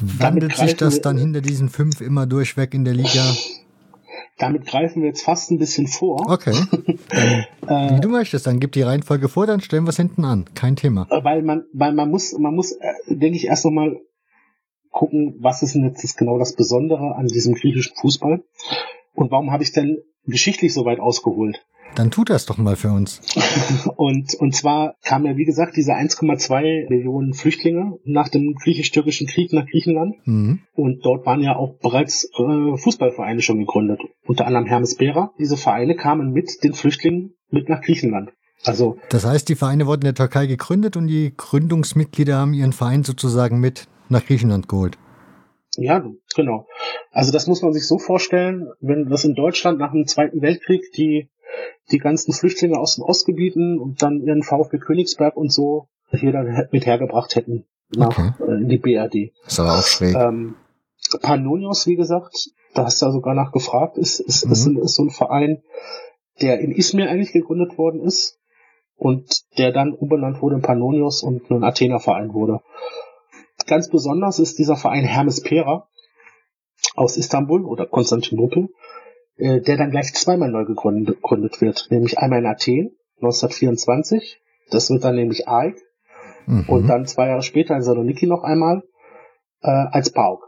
wandelt 0.00 0.56
sich 0.56 0.76
das 0.76 1.00
dann 1.00 1.16
hinter 1.16 1.40
diesen 1.40 1.70
fünf 1.70 2.00
immer 2.00 2.26
durchweg 2.26 2.74
in 2.74 2.84
der 2.84 2.94
Liga? 2.94 3.34
Damit 4.38 4.66
greifen 4.66 5.00
wir 5.02 5.08
jetzt 5.08 5.22
fast 5.22 5.50
ein 5.50 5.58
bisschen 5.58 5.86
vor. 5.86 6.30
Okay. 6.30 6.52
Dann, 7.66 7.96
wie 7.96 8.00
du 8.00 8.08
möchtest, 8.08 8.46
dann 8.46 8.60
gib 8.60 8.72
die 8.72 8.82
Reihenfolge 8.82 9.28
vor, 9.28 9.46
dann 9.46 9.60
stellen 9.60 9.84
wir 9.84 9.90
es 9.90 9.96
hinten 9.96 10.24
an. 10.24 10.44
Kein 10.54 10.76
Thema. 10.76 11.06
Äh, 11.10 11.24
weil 11.24 11.42
man, 11.42 11.64
weil 11.72 11.92
man 11.94 12.10
muss, 12.10 12.36
man 12.38 12.54
muss, 12.54 12.72
äh, 12.72 12.92
denke 13.08 13.36
ich, 13.36 13.46
erst 13.46 13.64
nochmal 13.64 13.96
gucken, 14.90 15.36
was 15.40 15.62
ist 15.62 15.74
denn 15.74 15.84
jetzt 15.84 16.16
genau 16.16 16.38
das 16.38 16.54
Besondere 16.54 17.16
an 17.16 17.26
diesem 17.26 17.54
griechischen 17.54 17.96
Fußball? 17.96 18.44
Und 19.14 19.30
warum 19.30 19.50
habe 19.50 19.62
ich 19.62 19.72
denn 19.72 19.98
geschichtlich 20.26 20.72
so 20.74 20.84
weit 20.84 21.00
ausgeholt? 21.00 21.64
Dann 21.94 22.10
tut 22.10 22.28
das 22.30 22.46
doch 22.46 22.58
mal 22.58 22.76
für 22.76 22.90
uns. 22.90 23.20
und, 23.96 24.34
und 24.34 24.54
zwar 24.54 24.96
kam 25.02 25.24
ja, 25.24 25.36
wie 25.36 25.44
gesagt, 25.44 25.76
diese 25.76 25.92
1,2 25.92 26.90
Millionen 26.90 27.32
Flüchtlinge 27.32 27.98
nach 28.04 28.28
dem 28.28 28.54
griechisch-türkischen 28.54 29.26
Krieg 29.26 29.52
nach 29.52 29.66
Griechenland. 29.66 30.14
Mhm. 30.26 30.60
Und 30.74 31.04
dort 31.04 31.24
waren 31.24 31.40
ja 31.40 31.56
auch 31.56 31.78
bereits 31.80 32.28
äh, 32.38 32.76
Fußballvereine 32.76 33.40
schon 33.40 33.58
gegründet. 33.58 34.00
Unter 34.26 34.46
anderem 34.46 34.66
Hermes 34.66 34.96
Bera. 34.96 35.32
Diese 35.38 35.56
Vereine 35.56 35.96
kamen 35.96 36.32
mit 36.32 36.62
den 36.62 36.74
Flüchtlingen 36.74 37.34
mit 37.50 37.68
nach 37.68 37.80
Griechenland. 37.80 38.30
Also, 38.64 38.98
das 39.10 39.24
heißt, 39.24 39.48
die 39.48 39.54
Vereine 39.54 39.86
wurden 39.86 40.02
in 40.02 40.06
der 40.06 40.14
Türkei 40.14 40.46
gegründet 40.46 40.96
und 40.96 41.06
die 41.06 41.32
Gründungsmitglieder 41.36 42.36
haben 42.36 42.54
ihren 42.54 42.72
Verein 42.72 43.04
sozusagen 43.04 43.60
mit 43.60 43.86
nach 44.08 44.24
Griechenland 44.24 44.68
geholt. 44.68 44.98
Ja, 45.82 46.04
genau. 46.34 46.66
Also 47.10 47.32
das 47.32 47.46
muss 47.46 47.62
man 47.62 47.72
sich 47.72 47.86
so 47.86 47.98
vorstellen, 47.98 48.70
wenn 48.80 49.08
das 49.08 49.24
in 49.24 49.34
Deutschland 49.34 49.78
nach 49.78 49.92
dem 49.92 50.06
Zweiten 50.06 50.42
Weltkrieg 50.42 50.82
die 50.96 51.30
die 51.90 51.98
ganzen 51.98 52.32
Flüchtlinge 52.32 52.78
aus 52.78 52.96
den 52.96 53.04
Ostgebieten 53.04 53.78
und 53.78 54.02
dann 54.02 54.20
ihren 54.20 54.42
VfB 54.42 54.78
Königsberg 54.78 55.36
und 55.36 55.52
so 55.52 55.88
hier 56.10 56.32
dann 56.32 56.68
mit 56.72 56.86
hergebracht 56.86 57.36
hätten 57.36 57.66
nach 57.94 58.18
okay. 58.18 58.32
äh, 58.40 58.62
in 58.62 58.68
die 58.68 58.78
BRD. 58.78 59.32
ist 59.46 59.60
aber 59.60 59.78
auch 59.78 59.86
schräg. 59.86 60.14
Ähm, 60.14 60.56
Pannonios, 61.22 61.86
wie 61.86 61.96
gesagt, 61.96 62.50
da 62.74 62.84
hast 62.84 63.00
du 63.00 63.06
ja 63.06 63.12
sogar 63.12 63.34
nachgefragt, 63.34 63.96
ist, 63.96 64.20
ist, 64.20 64.46
mhm. 64.46 64.52
ist, 64.52 64.66
ist 64.66 64.94
so 64.96 65.04
ein 65.04 65.10
Verein, 65.10 65.62
der 66.40 66.58
in 66.60 66.72
Izmir 66.72 67.08
eigentlich 67.08 67.32
gegründet 67.32 67.78
worden 67.78 68.00
ist 68.00 68.38
und 68.96 69.44
der 69.58 69.72
dann 69.72 69.92
umbenannt 69.92 70.42
wurde 70.42 70.56
in 70.56 70.62
Pannonios 70.62 71.22
und 71.22 71.48
nun 71.50 71.64
Athener 71.64 72.00
Verein 72.00 72.32
wurde. 72.34 72.60
Ganz 73.66 73.88
besonders 73.90 74.38
ist 74.38 74.58
dieser 74.58 74.76
Verein 74.76 75.04
Hermes 75.04 75.42
Pera 75.42 75.88
aus 76.94 77.16
Istanbul 77.16 77.64
oder 77.64 77.86
Konstantinopel. 77.86 78.68
Äh, 79.38 79.60
der 79.60 79.76
dann 79.76 79.90
gleich 79.90 80.14
zweimal 80.14 80.50
neu 80.50 80.64
gegründet 80.64 81.60
wird, 81.60 81.88
nämlich 81.90 82.18
einmal 82.18 82.38
in 82.38 82.46
Athen 82.46 82.96
1924, 83.16 84.40
das 84.70 84.88
wird 84.88 85.04
dann 85.04 85.14
nämlich 85.14 85.46
AEK 85.46 85.76
mhm. 86.46 86.64
und 86.68 86.86
dann 86.86 87.06
zwei 87.06 87.28
Jahre 87.28 87.42
später 87.42 87.76
in 87.76 87.82
Saloniki 87.82 88.26
noch 88.26 88.44
einmal 88.44 88.82
äh, 89.60 89.68
als 89.68 90.10
PAOK. 90.10 90.42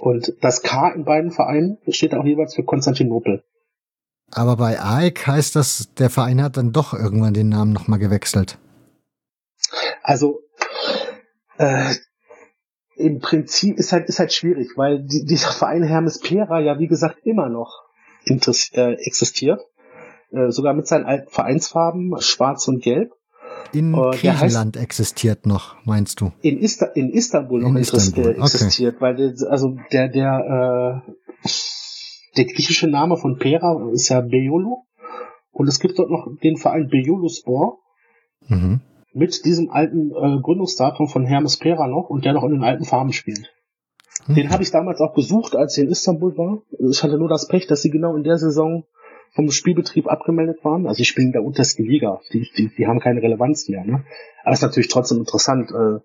Und 0.00 0.34
das 0.40 0.62
K 0.62 0.90
in 0.90 1.04
beiden 1.04 1.30
Vereinen 1.30 1.78
steht 1.88 2.14
auch 2.14 2.24
jeweils 2.24 2.56
für 2.56 2.64
Konstantinopel. 2.64 3.44
Aber 4.32 4.56
bei 4.56 4.80
AEK 4.80 5.28
heißt 5.28 5.54
das, 5.54 5.94
der 5.94 6.10
Verein 6.10 6.42
hat 6.42 6.56
dann 6.56 6.72
doch 6.72 6.94
irgendwann 6.94 7.34
den 7.34 7.50
Namen 7.50 7.72
nochmal 7.72 8.00
gewechselt. 8.00 8.58
Also 10.02 10.40
äh, 11.58 11.94
im 12.96 13.20
Prinzip 13.20 13.78
ist 13.78 13.92
halt 13.92 14.08
ist 14.08 14.18
halt 14.18 14.32
schwierig, 14.32 14.72
weil 14.76 15.02
die, 15.02 15.24
dieser 15.24 15.52
Verein 15.52 15.82
Hermes 15.82 16.20
Pera 16.20 16.60
ja 16.60 16.78
wie 16.78 16.88
gesagt 16.88 17.18
immer 17.24 17.48
noch 17.48 17.82
äh, 18.26 18.92
existiert. 18.94 19.60
Äh, 20.30 20.50
sogar 20.50 20.72
mit 20.72 20.86
seinen 20.86 21.04
alten 21.04 21.30
Vereinsfarben, 21.30 22.14
schwarz 22.20 22.66
und 22.68 22.82
gelb. 22.82 23.12
In 23.72 23.94
äh, 23.94 24.10
Griechenland 24.12 24.76
existiert 24.76 25.46
noch, 25.46 25.76
meinst 25.84 26.20
du? 26.20 26.32
In, 26.40 26.58
Ista 26.58 26.86
in 26.86 27.10
Istanbul 27.10 27.62
in 27.62 27.72
noch 27.72 27.80
Istanbul. 27.80 28.36
existiert, 28.42 28.96
okay. 28.96 29.02
weil 29.02 29.16
der, 29.16 29.50
also 29.50 29.76
der, 29.92 30.08
der, 30.08 31.02
äh, 31.06 31.48
der 32.36 32.44
griechische 32.46 32.88
Name 32.88 33.16
von 33.16 33.38
Pera 33.38 33.90
ist 33.92 34.08
ja 34.08 34.20
Beolo. 34.20 34.86
Und 35.50 35.68
es 35.68 35.80
gibt 35.80 35.98
dort 35.98 36.10
noch 36.10 36.28
den 36.42 36.56
Verein 36.56 36.88
Beoluspor. 36.88 37.78
Mhm. 38.48 38.80
Mit 39.14 39.44
diesem 39.44 39.70
alten 39.70 40.10
äh, 40.10 40.40
Gründungsdatum 40.40 41.06
von 41.06 41.26
Hermes 41.26 41.58
Pera 41.58 41.86
noch 41.86 42.08
und 42.08 42.24
der 42.24 42.32
noch 42.32 42.44
in 42.44 42.52
den 42.52 42.64
alten 42.64 42.84
Farben 42.84 43.12
spielt. 43.12 43.52
Mhm. 44.26 44.34
Den 44.34 44.50
habe 44.50 44.62
ich 44.62 44.70
damals 44.70 45.00
auch 45.00 45.14
besucht, 45.14 45.54
als 45.56 45.76
ich 45.76 45.84
in 45.84 45.90
Istanbul 45.90 46.36
war. 46.36 46.62
Ich 46.90 47.02
hatte 47.02 47.18
nur 47.18 47.28
das 47.28 47.48
Pech, 47.48 47.66
dass 47.66 47.82
sie 47.82 47.90
genau 47.90 48.16
in 48.16 48.24
der 48.24 48.38
Saison 48.38 48.84
vom 49.34 49.50
Spielbetrieb 49.50 50.08
abgemeldet 50.08 50.64
waren. 50.64 50.86
Also 50.86 50.98
die 50.98 51.04
spielen 51.04 51.28
in 51.28 51.32
der 51.32 51.44
untersten 51.44 51.84
Liga. 51.84 52.20
Die, 52.32 52.48
die, 52.56 52.70
die 52.76 52.86
haben 52.86 53.00
keine 53.00 53.22
Relevanz 53.22 53.68
mehr. 53.68 53.84
Ne? 53.84 54.04
Aber 54.44 54.52
es 54.52 54.58
ist 54.58 54.62
natürlich 54.62 54.88
trotzdem 54.88 55.18
interessant, 55.18 55.70
äh, 55.70 56.00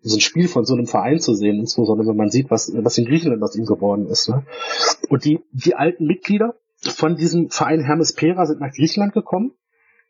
so 0.00 0.16
ein 0.16 0.20
Spiel 0.20 0.48
von 0.48 0.64
so 0.64 0.74
einem 0.74 0.86
Verein 0.86 1.18
zu 1.18 1.34
sehen, 1.34 1.58
insbesondere 1.58 2.08
wenn 2.08 2.16
man 2.16 2.30
sieht, 2.30 2.50
was, 2.50 2.72
was 2.74 2.98
in 2.98 3.04
Griechenland 3.04 3.42
aus 3.42 3.56
ihm 3.56 3.64
geworden 3.64 4.06
ist. 4.06 4.28
Ne? 4.28 4.44
Und 5.08 5.24
die, 5.24 5.40
die 5.52 5.74
alten 5.74 6.06
Mitglieder 6.06 6.54
von 6.80 7.16
diesem 7.16 7.50
Verein 7.50 7.80
Hermes 7.80 8.12
Pera 8.12 8.46
sind 8.46 8.60
nach 8.60 8.72
Griechenland 8.72 9.12
gekommen. 9.12 9.52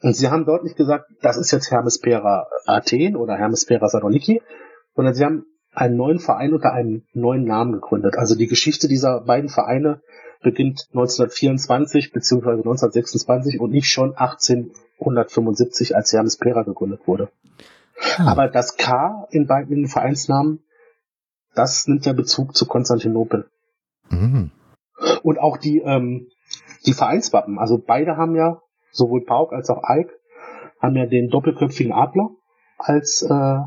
Und 0.00 0.14
sie 0.14 0.28
haben 0.28 0.44
dort 0.44 0.64
nicht 0.64 0.76
gesagt, 0.76 1.06
das 1.22 1.36
ist 1.36 1.50
jetzt 1.50 1.70
Hermes 1.70 2.00
Pera 2.00 2.46
Athen 2.66 3.16
oder 3.16 3.36
Hermes 3.36 3.66
Pera 3.66 3.88
Saloniki, 3.88 4.40
sondern 4.94 5.14
sie 5.14 5.24
haben 5.24 5.46
einen 5.72 5.96
neuen 5.96 6.18
Verein 6.18 6.54
unter 6.54 6.72
einem 6.72 7.04
neuen 7.12 7.44
Namen 7.44 7.72
gegründet. 7.72 8.16
Also 8.16 8.34
die 8.36 8.46
Geschichte 8.46 8.88
dieser 8.88 9.20
beiden 9.20 9.48
Vereine 9.48 10.00
beginnt 10.42 10.86
1924 10.90 12.12
bzw. 12.12 12.50
1926 12.50 13.60
und 13.60 13.72
nicht 13.72 13.88
schon 13.88 14.16
1875, 14.16 15.96
als 15.96 16.12
Janis 16.12 16.36
Pera 16.36 16.62
gegründet 16.62 17.00
wurde. 17.06 17.30
Hm. 17.94 18.28
Aber 18.28 18.48
das 18.48 18.76
K 18.76 19.26
in 19.30 19.46
beiden 19.46 19.88
Vereinsnamen, 19.88 20.62
das 21.54 21.88
nimmt 21.88 22.06
ja 22.06 22.12
Bezug 22.12 22.54
zu 22.54 22.66
Konstantinopel. 22.66 23.48
Mhm. 24.10 24.52
Und 25.22 25.38
auch 25.38 25.56
die, 25.56 25.78
ähm, 25.78 26.28
die 26.86 26.92
Vereinswappen, 26.92 27.58
also 27.58 27.78
beide 27.78 28.16
haben 28.16 28.36
ja, 28.36 28.60
sowohl 28.90 29.24
Pauk 29.24 29.52
als 29.52 29.70
auch 29.70 29.82
Eik, 29.82 30.10
haben 30.80 30.96
ja 30.96 31.06
den 31.06 31.28
doppelköpfigen 31.28 31.92
Adler 31.92 32.30
als 32.78 33.22
äh, 33.22 33.60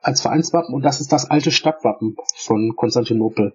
als 0.00 0.20
Vereinswappen 0.20 0.74
und 0.74 0.84
das 0.84 1.00
ist 1.00 1.12
das 1.12 1.30
alte 1.30 1.50
Stadtwappen 1.50 2.16
von 2.36 2.74
Konstantinopel. 2.76 3.54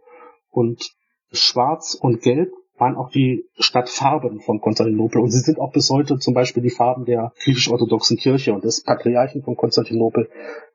Und 0.50 0.96
schwarz 1.32 1.96
und 2.00 2.22
gelb 2.22 2.50
waren 2.80 2.96
auch 2.96 3.10
die 3.10 3.46
Stadtfarben 3.58 4.40
von 4.40 4.62
Konstantinopel 4.62 5.22
und 5.22 5.32
sie 5.32 5.40
sind 5.40 5.60
auch 5.60 5.72
bis 5.72 5.90
heute 5.90 6.18
zum 6.18 6.34
Beispiel 6.34 6.64
die 6.64 6.72
Farben 6.72 7.06
der 7.06 7.34
griechisch-orthodoxen 7.44 8.18
Kirche 8.18 8.54
und 8.54 8.64
des 8.64 8.84
Patriarchen 8.84 9.44
von 9.44 9.58
Konstantinopel. 9.58 10.30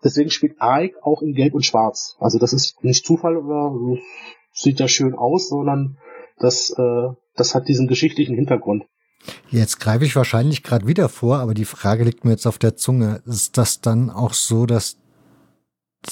Deswegen 0.04 0.30
spielt 0.30 0.60
Aik 0.60 0.94
auch 1.02 1.22
in 1.22 1.34
Gelb 1.34 1.54
und 1.54 1.64
Schwarz. 1.64 2.16
Also 2.20 2.38
das 2.38 2.52
ist 2.52 2.84
nicht 2.84 3.04
Zufall 3.04 3.36
oder 3.36 3.98
sieht 4.52 4.78
ja 4.78 4.86
schön 4.86 5.14
aus, 5.14 5.48
sondern 5.48 5.98
das, 6.38 6.70
äh, 6.78 7.08
das 7.34 7.54
hat 7.54 7.68
diesen 7.68 7.88
geschichtlichen 7.88 8.36
Hintergrund. 8.36 8.84
Jetzt 9.50 9.80
greife 9.80 10.04
ich 10.04 10.16
wahrscheinlich 10.16 10.62
gerade 10.62 10.86
wieder 10.86 11.08
vor, 11.08 11.38
aber 11.38 11.54
die 11.54 11.64
Frage 11.64 12.04
liegt 12.04 12.24
mir 12.24 12.32
jetzt 12.32 12.46
auf 12.46 12.58
der 12.58 12.76
Zunge. 12.76 13.22
Ist 13.26 13.56
das 13.56 13.80
dann 13.80 14.10
auch 14.10 14.34
so, 14.34 14.66
dass 14.66 14.98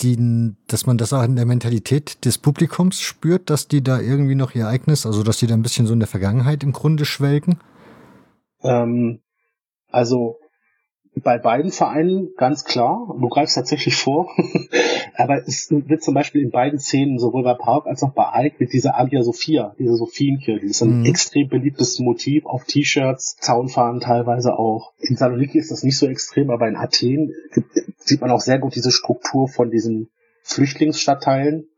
die, 0.01 0.55
dass 0.69 0.87
man 0.87 0.97
das 0.97 1.13
auch 1.13 1.23
in 1.23 1.37
der 1.37 1.45
Mentalität 1.45 2.25
des 2.25 2.39
Publikums 2.39 3.01
spürt, 3.01 3.51
dass 3.51 3.69
die 3.69 3.83
da 3.83 4.01
irgendwie 4.01 4.35
noch 4.35 4.55
ihr 4.55 4.69
eigenes, 4.69 5.05
also 5.05 5.23
dass 5.23 5.39
die 5.39 5.47
da 5.47 5.55
ein 5.55 5.63
bisschen 5.63 5.87
so 5.87 5.93
in 5.93 6.01
der 6.01 6.09
Vergangenheit 6.09 6.63
im 6.63 6.73
Grunde 6.73 7.05
schwelgen? 7.05 7.59
Ähm, 8.63 9.21
also 9.89 10.39
bei 11.15 11.39
beiden 11.39 11.71
Vereinen 11.71 12.31
ganz 12.37 12.65
klar, 12.65 13.15
du 13.21 13.29
greifst 13.29 13.55
tatsächlich 13.55 13.97
vor, 13.97 14.31
aber 15.17 15.47
es 15.47 15.69
wird 15.71 16.03
zum 16.03 16.15
Beispiel 16.15 16.43
in 16.43 16.51
beiden 16.51 16.79
Szenen, 16.79 17.19
sowohl 17.19 17.45
bei 17.45 17.55
Park 17.55 17.87
als 17.87 18.03
auch 18.03 18.13
bei 18.13 18.47
Ike, 18.47 18.57
mit 18.59 18.73
dieser 18.73 18.99
Agia 18.99 19.23
Sophia, 19.23 19.75
diese 19.79 19.95
Sophienkill, 19.97 20.61
die 20.61 20.69
ist 20.69 20.83
ein 20.83 21.01
mhm. 21.01 21.05
extrem 21.05 21.49
beliebtes 21.49 21.99
Motiv 21.99 22.47
auf 22.47 22.65
T-Shirts, 22.65 23.37
Zaunfahnen 23.37 24.01
teilweise 24.01 24.59
auch. 24.59 24.95
In 24.99 25.17
Saloniki 25.17 25.59
ist 25.59 25.71
das 25.71 25.83
nicht 25.83 25.99
so 25.99 26.07
extrem, 26.07 26.51
aber 26.51 26.67
in 26.67 26.77
Athen 26.77 27.35
sieht 27.99 28.21
man 28.21 28.31
auch 28.31 28.41
sehr 28.41 28.59
gut 28.59 28.75
diese 28.75 28.91
Struktur 28.91 29.49
von 29.49 29.71
diesen 29.71 30.09
Flüchtlingsstadtteilen 30.43 31.69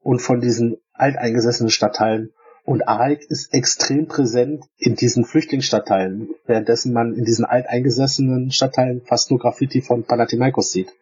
und 0.00 0.20
von 0.20 0.40
diesen 0.40 0.78
alteingesessenen 0.94 1.70
Stadtteilen. 1.70 2.32
Und 2.64 2.86
AEK 2.86 3.24
ist 3.28 3.52
extrem 3.52 4.06
präsent 4.06 4.64
in 4.76 4.94
diesen 4.94 5.24
Flüchtlingsstadtteilen, 5.24 6.30
währenddessen 6.46 6.92
man 6.92 7.14
in 7.14 7.24
diesen 7.24 7.44
alteingesessenen 7.44 8.50
Stadtteilen 8.50 9.02
fast 9.04 9.30
nur 9.30 9.40
Graffiti 9.40 9.82
von 9.82 10.04
Panathinaikos 10.04 10.70
sieht. 10.70 10.92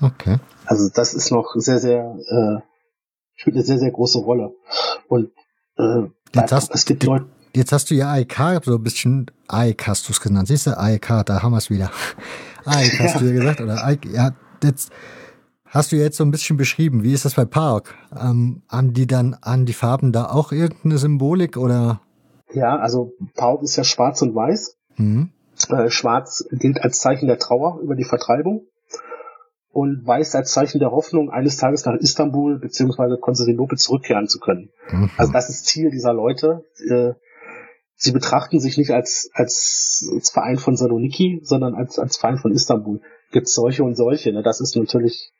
Okay. 0.00 0.38
Also 0.66 0.88
das 0.92 1.14
ist 1.14 1.30
noch 1.30 1.54
sehr, 1.56 1.78
sehr, 1.78 2.16
äh, 2.28 2.62
spielt 3.34 3.56
eine 3.56 3.64
sehr, 3.64 3.78
sehr 3.78 3.90
große 3.90 4.18
Rolle. 4.18 4.52
Und 5.08 5.30
äh, 5.76 6.02
jetzt 6.34 6.52
hast, 6.52 6.74
es 6.74 6.84
gibt 6.84 7.04
Leute. 7.04 7.26
Jetzt 7.54 7.72
hast 7.72 7.90
du 7.90 7.94
ja 7.96 8.12
AEK 8.12 8.64
so 8.64 8.76
ein 8.76 8.82
bisschen, 8.82 9.26
AEK 9.48 9.88
hast 9.88 10.08
du 10.08 10.12
es 10.12 10.20
genannt, 10.20 10.48
siehst 10.48 10.68
du, 10.68 10.78
AEK, 10.78 11.24
da 11.26 11.42
haben 11.42 11.52
wir 11.52 11.58
es 11.58 11.68
wieder. 11.70 11.90
AEK 12.64 13.00
hast 13.00 13.14
ja. 13.14 13.20
du 13.20 13.26
ja 13.26 13.32
gesagt, 13.32 13.60
oder 13.60 13.84
AEK, 13.84 14.06
ja, 14.12 14.32
jetzt 14.62 14.92
hast 15.70 15.92
du 15.92 15.96
jetzt 15.96 16.16
so 16.16 16.24
ein 16.24 16.30
bisschen 16.30 16.56
beschrieben. 16.56 17.02
Wie 17.02 17.12
ist 17.12 17.24
das 17.24 17.34
bei 17.34 17.44
Park? 17.44 17.94
Ähm, 18.14 18.62
haben 18.68 18.92
die 18.92 19.06
dann 19.06 19.36
an 19.40 19.66
die 19.66 19.72
Farben 19.72 20.12
da 20.12 20.26
auch 20.26 20.52
irgendeine 20.52 20.98
Symbolik 20.98 21.56
oder? 21.56 22.00
Ja, 22.52 22.76
also 22.76 23.12
Park 23.34 23.62
ist 23.62 23.76
ja 23.76 23.84
schwarz 23.84 24.20
und 24.22 24.34
weiß. 24.34 24.76
Mhm. 24.96 25.30
Äh, 25.68 25.90
schwarz 25.90 26.46
gilt 26.50 26.82
als 26.82 26.98
Zeichen 26.98 27.26
der 27.26 27.38
Trauer 27.38 27.80
über 27.80 27.94
die 27.94 28.04
Vertreibung 28.04 28.66
und 29.72 30.04
weiß 30.04 30.34
als 30.34 30.52
Zeichen 30.52 30.80
der 30.80 30.90
Hoffnung, 30.90 31.30
eines 31.30 31.56
Tages 31.56 31.84
nach 31.84 31.94
Istanbul 31.94 32.58
bzw. 32.58 33.18
Konstantinopel 33.20 33.78
zurückkehren 33.78 34.26
zu 34.26 34.40
können. 34.40 34.70
Mhm. 34.90 35.10
Also 35.16 35.32
das 35.32 35.48
ist 35.48 35.66
Ziel 35.66 35.90
dieser 35.90 36.12
Leute. 36.12 36.64
Äh, 36.88 37.12
sie 37.94 38.12
betrachten 38.12 38.58
sich 38.58 38.78
nicht 38.78 38.90
als, 38.90 39.30
als, 39.32 40.10
als 40.12 40.30
Verein 40.30 40.58
von 40.58 40.76
Saloniki, 40.76 41.40
sondern 41.44 41.74
als, 41.74 41.98
als 41.98 42.16
Verein 42.16 42.38
von 42.38 42.52
Istanbul. 42.52 43.00
Gibt 43.30 43.48
solche 43.48 43.84
und 43.84 43.96
solche. 43.96 44.32
Ne? 44.32 44.42
Das 44.42 44.60
ist 44.60 44.76
natürlich 44.76 45.32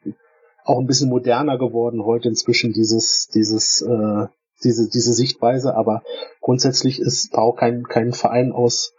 auch 0.64 0.78
ein 0.78 0.86
bisschen 0.86 1.08
moderner 1.08 1.58
geworden 1.58 2.04
heute 2.04 2.28
inzwischen, 2.28 2.72
dieses, 2.72 3.28
dieses, 3.34 3.82
äh, 3.82 4.26
diese, 4.62 4.88
diese 4.88 5.12
Sichtweise, 5.12 5.74
aber 5.74 6.02
grundsätzlich 6.40 7.00
ist 7.00 7.32
Pau 7.32 7.52
kein, 7.52 7.84
kein 7.84 8.12
Verein 8.12 8.52
aus, 8.52 8.94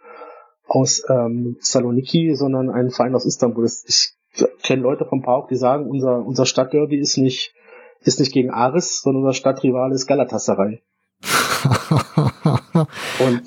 aus 0.66 1.04
ähm, 1.08 1.56
Saloniki, 1.60 2.34
sondern 2.34 2.70
ein 2.70 2.90
Verein 2.90 3.14
aus 3.14 3.24
Istanbul. 3.24 3.68
Ich 3.86 4.14
kenne 4.62 4.82
Leute 4.82 5.04
vom 5.04 5.22
Park, 5.22 5.48
die 5.48 5.56
sagen, 5.56 5.88
unser, 5.88 6.24
unser 6.24 6.46
Stadtderby 6.46 6.98
ist 6.98 7.16
nicht, 7.16 7.54
ist 8.00 8.18
nicht 8.18 8.32
gegen 8.32 8.50
Aris, 8.50 9.02
sondern 9.02 9.22
unser 9.22 9.34
Stadtrivale 9.34 9.94
ist 9.94 10.06
Galatasaray. 10.06 10.82
und 13.20 13.42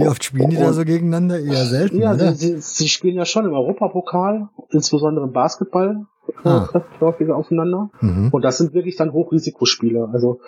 wie 0.00 0.08
oft 0.08 0.24
spielen 0.24 0.50
die 0.50 0.56
da 0.56 0.72
so 0.72 0.84
gegeneinander? 0.84 1.38
Eher 1.40 1.64
selten. 1.64 2.00
Ja, 2.00 2.14
oder? 2.14 2.32
Sie, 2.34 2.60
sie, 2.60 2.88
spielen 2.88 3.16
ja 3.16 3.24
schon 3.24 3.44
im 3.44 3.52
Europapokal, 3.52 4.48
insbesondere 4.70 5.26
im 5.26 5.32
Basketball, 5.32 6.06
ah. 6.44 6.66
treffen 6.70 7.00
häufiger 7.00 7.36
aufeinander. 7.36 7.90
Mhm. 8.00 8.30
Und 8.32 8.42
das 8.42 8.58
sind 8.58 8.74
wirklich 8.74 8.96
dann 8.96 9.12
Hochrisikospiele. 9.12 10.08
Also 10.12 10.40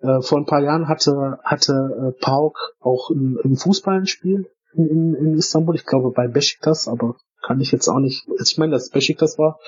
äh, 0.00 0.20
vor 0.20 0.38
ein 0.38 0.46
paar 0.46 0.62
Jahren 0.62 0.88
hatte 0.88 1.38
hatte 1.42 1.72
äh, 1.72 2.20
Pauk 2.24 2.56
auch 2.80 3.10
im, 3.10 3.38
im 3.42 3.56
Fußball 3.56 3.98
ein 3.98 4.06
Spiel 4.06 4.46
in, 4.74 4.86
in, 4.86 5.14
in 5.14 5.34
Istanbul. 5.34 5.74
Ich 5.74 5.86
glaube 5.86 6.10
bei 6.10 6.28
Besiktas, 6.28 6.88
aber 6.88 7.16
kann 7.42 7.60
ich 7.60 7.72
jetzt 7.72 7.88
auch 7.88 7.98
nicht. 7.98 8.26
Also 8.38 8.50
ich 8.50 8.58
meine, 8.58 8.72
dass 8.72 8.90
Besiktas 8.90 9.38
war. 9.38 9.58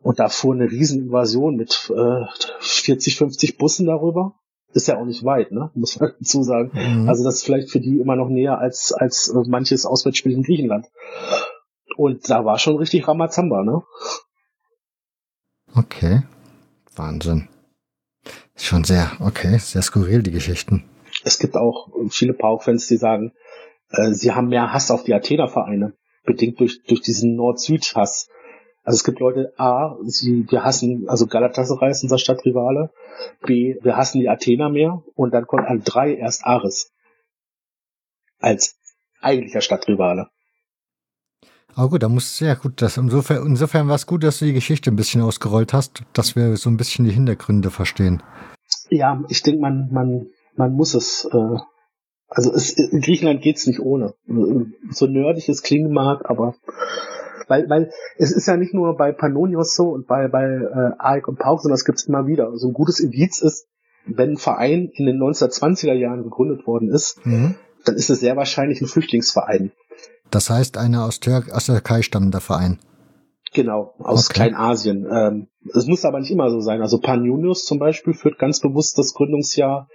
Und 0.00 0.20
da 0.20 0.28
fuhr 0.28 0.54
eine 0.54 0.70
Rieseninvasion 0.70 1.56
mit 1.56 1.92
äh, 1.94 2.24
40, 2.60 3.16
50 3.16 3.58
Bussen 3.58 3.86
darüber. 3.86 4.34
Ist 4.74 4.88
ja 4.88 4.98
auch 4.98 5.04
nicht 5.04 5.24
weit, 5.24 5.50
ne? 5.52 5.70
Muss 5.74 5.98
man 5.98 6.12
dazu 6.20 6.42
sagen. 6.42 6.70
Mhm. 6.72 7.08
Also 7.08 7.24
das 7.24 7.36
ist 7.36 7.44
vielleicht 7.44 7.70
für 7.70 7.80
die 7.80 8.00
immer 8.00 8.16
noch 8.16 8.28
näher 8.28 8.58
als, 8.58 8.92
als 8.92 9.32
manches 9.46 9.86
Auswärtsspiel 9.86 10.32
in 10.32 10.42
Griechenland. 10.42 10.86
Und 11.96 12.30
da 12.30 12.44
war 12.44 12.58
schon 12.58 12.76
richtig 12.76 13.08
Ramazamba, 13.08 13.64
ne? 13.64 13.82
Okay. 15.74 16.22
Wahnsinn. 16.94 17.48
Schon 18.56 18.84
sehr, 18.84 19.12
okay, 19.20 19.58
sehr 19.58 19.82
skurril, 19.82 20.22
die 20.22 20.32
Geschichten. 20.32 20.84
Es 21.24 21.38
gibt 21.38 21.56
auch 21.56 21.88
viele 22.10 22.34
Pauk-Fans, 22.34 22.86
die 22.88 22.96
sagen, 22.96 23.32
äh, 23.90 24.12
sie 24.12 24.32
haben 24.32 24.48
mehr 24.48 24.72
Hass 24.72 24.90
auf 24.90 25.04
die 25.04 25.14
Athener-Vereine, 25.14 25.94
bedingt 26.24 26.60
durch, 26.60 26.82
durch 26.84 27.00
diesen 27.00 27.36
Nord-Süd-Hass. 27.36 28.28
Also 28.88 28.96
es 28.96 29.04
gibt 29.04 29.20
Leute, 29.20 29.52
A, 29.58 29.98
sie, 30.06 30.46
wir 30.48 30.64
hassen, 30.64 31.10
also 31.10 31.26
Galatasaray 31.26 31.90
ist 31.90 32.04
unser 32.04 32.16
Stadtrivale, 32.16 32.90
B, 33.46 33.76
wir 33.82 33.98
hassen 33.98 34.18
die 34.18 34.30
Athener 34.30 34.70
mehr 34.70 35.02
und 35.14 35.34
dann 35.34 35.46
kommt 35.46 35.66
an 35.66 35.82
drei 35.84 36.14
erst 36.14 36.46
Ares 36.46 36.90
als 38.38 38.78
eigentlicher 39.20 39.60
Stadtrivale. 39.60 40.28
Aber 41.74 41.90
gut, 41.90 42.02
da 42.02 42.08
muss 42.08 42.40
ja 42.40 42.54
gut, 42.54 42.80
das 42.80 42.96
insofern, 42.96 43.46
insofern 43.46 43.88
war 43.88 43.96
es 43.96 44.06
gut, 44.06 44.24
dass 44.24 44.38
du 44.38 44.46
die 44.46 44.54
Geschichte 44.54 44.90
ein 44.90 44.96
bisschen 44.96 45.20
ausgerollt 45.20 45.74
hast, 45.74 46.04
dass 46.14 46.34
wir 46.34 46.56
so 46.56 46.70
ein 46.70 46.78
bisschen 46.78 47.04
die 47.04 47.12
Hintergründe 47.12 47.70
verstehen. 47.70 48.22
Ja, 48.88 49.22
ich 49.28 49.42
denke, 49.42 49.60
man, 49.60 49.90
man, 49.92 50.28
man 50.56 50.72
muss 50.72 50.94
es, 50.94 51.28
äh, 51.30 51.58
also 52.28 52.54
es, 52.54 52.70
in 52.70 53.02
Griechenland 53.02 53.42
geht's 53.42 53.66
nicht 53.66 53.80
ohne. 53.80 54.14
So 54.88 55.06
nerdig 55.06 55.46
es 55.50 55.62
klingen 55.62 55.92
mag, 55.92 56.30
aber 56.30 56.54
weil, 57.48 57.68
weil 57.68 57.90
es 58.16 58.32
ist 58.32 58.46
ja 58.46 58.56
nicht 58.56 58.74
nur 58.74 58.96
bei 58.96 59.12
Pannonios 59.12 59.74
so 59.74 59.90
und 59.90 60.06
bei, 60.06 60.28
bei 60.28 60.44
äh, 60.44 60.92
AEK 60.98 61.28
und 61.28 61.38
Pauk, 61.38 61.60
sondern 61.60 61.76
es 61.76 61.84
gibt's 61.84 62.04
immer 62.04 62.26
wieder. 62.26 62.56
So 62.56 62.68
ein 62.68 62.74
gutes 62.74 63.00
Indiz 63.00 63.40
ist, 63.40 63.66
wenn 64.06 64.32
ein 64.32 64.36
Verein 64.36 64.90
in 64.94 65.06
den 65.06 65.18
1920er 65.18 65.92
Jahren 65.92 66.22
gegründet 66.22 66.66
worden 66.66 66.90
ist, 66.90 67.24
mhm. 67.24 67.56
dann 67.84 67.96
ist 67.96 68.10
es 68.10 68.20
sehr 68.20 68.36
wahrscheinlich 68.36 68.80
ein 68.80 68.86
Flüchtlingsverein. 68.86 69.72
Das 70.30 70.50
heißt, 70.50 70.76
einer 70.76 71.04
aus, 71.04 71.20
Tür 71.20 71.44
aus 71.52 71.66
der 71.66 71.76
Türkei 71.76 72.02
stammender 72.02 72.40
Verein. 72.40 72.78
Genau, 73.54 73.94
aus 73.98 74.26
okay. 74.26 74.34
Kleinasien. 74.34 75.06
Ähm, 75.10 75.48
es 75.74 75.86
muss 75.86 76.04
aber 76.04 76.20
nicht 76.20 76.30
immer 76.30 76.50
so 76.50 76.60
sein. 76.60 76.82
Also 76.82 76.98
Panionios 76.98 77.64
zum 77.64 77.78
Beispiel 77.78 78.12
führt 78.12 78.38
ganz 78.38 78.60
bewusst 78.60 78.98
das 78.98 79.14
Gründungsjahr 79.14 79.88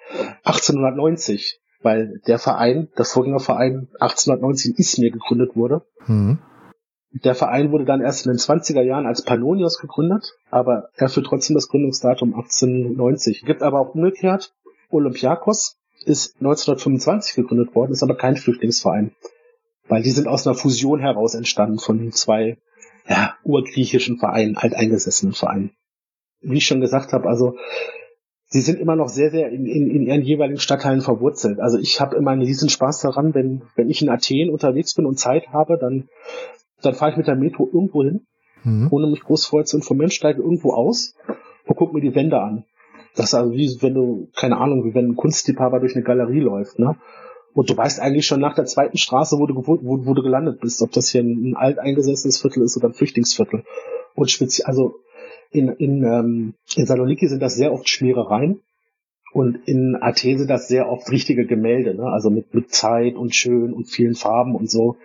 1890, 0.44 1.60
weil 1.82 2.20
der 2.26 2.40
Verein, 2.40 2.90
der 2.98 3.06
Vorgängerverein 3.06 3.90
1890 4.00 4.72
in 4.72 4.78
Izmir 4.78 5.12
gegründet 5.12 5.56
wurde. 5.56 5.84
Mhm. 6.08 6.40
Der 7.14 7.36
Verein 7.36 7.72
wurde 7.72 7.86
dann 7.86 8.02
erst 8.02 8.26
in 8.26 8.32
den 8.32 8.40
20er 8.40 8.82
Jahren 8.82 9.06
als 9.06 9.24
Pannonios 9.24 9.78
gegründet, 9.78 10.34
aber 10.50 10.90
er 10.96 11.10
führt 11.10 11.28
trotzdem 11.28 11.54
das 11.54 11.68
Gründungsdatum 11.68 12.34
1890. 12.34 13.44
Gibt 13.46 13.62
aber 13.62 13.80
auch 13.80 13.94
umgekehrt, 13.94 14.52
Olympiakos 14.90 15.78
ist 16.06 16.36
1925 16.38 17.36
gegründet 17.36 17.76
worden, 17.76 17.92
ist 17.92 18.02
aber 18.02 18.16
kein 18.16 18.36
Flüchtlingsverein. 18.36 19.12
Weil 19.88 20.02
die 20.02 20.10
sind 20.10 20.28
aus 20.28 20.48
einer 20.48 20.56
Fusion 20.56 21.00
heraus 21.00 21.36
entstanden 21.36 21.78
von 21.78 22.12
zwei 22.12 22.58
ja, 23.08 23.36
urgriechischen 23.44 24.18
Vereinen, 24.18 24.58
alteingesessenen 24.58 25.34
Vereinen. 25.34 25.72
Wie 26.42 26.58
ich 26.58 26.66
schon 26.66 26.82
gesagt 26.82 27.14
habe, 27.14 27.28
also 27.28 27.58
sie 28.48 28.62
sind 28.62 28.80
immer 28.80 28.96
noch 28.96 29.10
sehr, 29.10 29.30
sehr 29.30 29.50
in, 29.50 29.66
in, 29.68 29.90
in 29.90 30.04
ihren 30.04 30.24
jeweiligen 30.24 30.60
Stadtteilen 30.60 31.02
verwurzelt. 31.02 31.60
Also 31.60 31.78
ich 31.78 32.02
habe 32.02 32.16
immer 32.16 32.32
einen 32.32 32.42
riesen 32.42 32.70
Spaß 32.70 33.02
daran, 33.02 33.36
wenn, 33.36 33.62
wenn 33.76 33.90
ich 33.90 34.02
in 34.02 34.10
Athen 34.10 34.50
unterwegs 34.50 34.96
bin 34.96 35.06
und 35.06 35.20
Zeit 35.20 35.50
habe, 35.50 35.78
dann 35.78 36.10
dann 36.86 36.96
fahre 36.96 37.12
ich 37.12 37.18
mit 37.18 37.28
der 37.28 37.36
Metro 37.36 37.70
irgendwo 37.72 38.04
hin, 38.04 38.26
mhm. 38.64 38.88
ohne 38.92 39.08
mich 39.08 39.22
groß 39.22 39.46
vorher 39.46 39.66
zu 39.66 39.78
informieren, 39.78 40.12
steige 40.12 40.42
irgendwo 40.42 40.72
aus 40.74 41.16
und 41.66 41.76
gucke 41.76 41.94
mir 41.94 42.02
die 42.02 42.16
Wände 42.16 42.40
an. 42.40 42.66
Das 43.16 43.28
ist 43.28 43.34
also 43.34 43.54
wie 43.54 43.78
wenn 43.82 43.94
du, 43.94 44.30
keine 44.36 44.58
Ahnung, 44.58 44.86
wie 44.86 44.94
wenn 44.94 45.10
ein 45.10 45.16
Kunstliebhaber 45.16 45.80
durch 45.80 45.96
eine 45.96 46.04
Galerie 46.04 46.40
läuft, 46.40 46.80
ne? 46.80 46.96
Und 47.54 47.70
du 47.70 47.78
weißt 47.78 48.00
eigentlich 48.00 48.26
schon 48.26 48.40
nach 48.40 48.56
der 48.56 48.66
zweiten 48.66 48.98
Straße, 48.98 49.38
wo 49.38 49.46
du, 49.46 49.56
wo, 49.56 49.78
wo 49.84 50.14
du 50.16 50.24
gelandet 50.24 50.60
bist, 50.60 50.82
ob 50.82 50.92
das 50.92 51.10
hier 51.10 51.22
ein, 51.22 51.52
ein 51.52 51.56
alteingesessenes 51.56 52.42
Viertel 52.42 52.64
ist 52.64 52.76
oder 52.78 52.88
ein 52.88 52.96
Flüchtlingsviertel. 52.96 53.64
Und 54.16 54.32
speziell, 54.32 54.66
also 54.66 54.96
in, 55.52 55.70
in, 55.70 56.04
ähm, 56.04 56.54
in 56.76 56.88
Saloniki 56.88 57.28
sind 57.28 57.44
das 57.44 57.56
sehr 57.56 57.72
oft 57.72 57.88
Schmierereien. 57.88 58.62
Und 59.34 59.68
in 59.68 59.96
Athen 60.00 60.40
sind 60.40 60.50
das 60.50 60.68
sehr 60.68 60.90
oft 60.90 61.12
richtige 61.12 61.46
Gemälde, 61.46 61.96
ne? 61.96 62.06
also 62.06 62.32
mit, 62.32 62.54
mit 62.54 62.72
Zeit 62.72 63.16
und 63.16 63.36
schön 63.36 63.74
und 63.74 63.86
vielen 63.86 64.16
Farben 64.16 64.56
und 64.56 64.70
so 64.70 64.98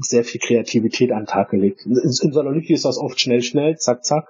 sehr 0.00 0.24
viel 0.24 0.40
Kreativität 0.40 1.12
an 1.12 1.22
den 1.22 1.26
Tag 1.26 1.50
gelegt. 1.50 1.84
In, 1.86 1.96
in 1.96 2.32
Saloniki 2.32 2.72
ist 2.72 2.84
das 2.84 2.98
oft 2.98 3.20
schnell, 3.20 3.42
schnell, 3.42 3.76
zack, 3.76 4.04
zack. 4.04 4.26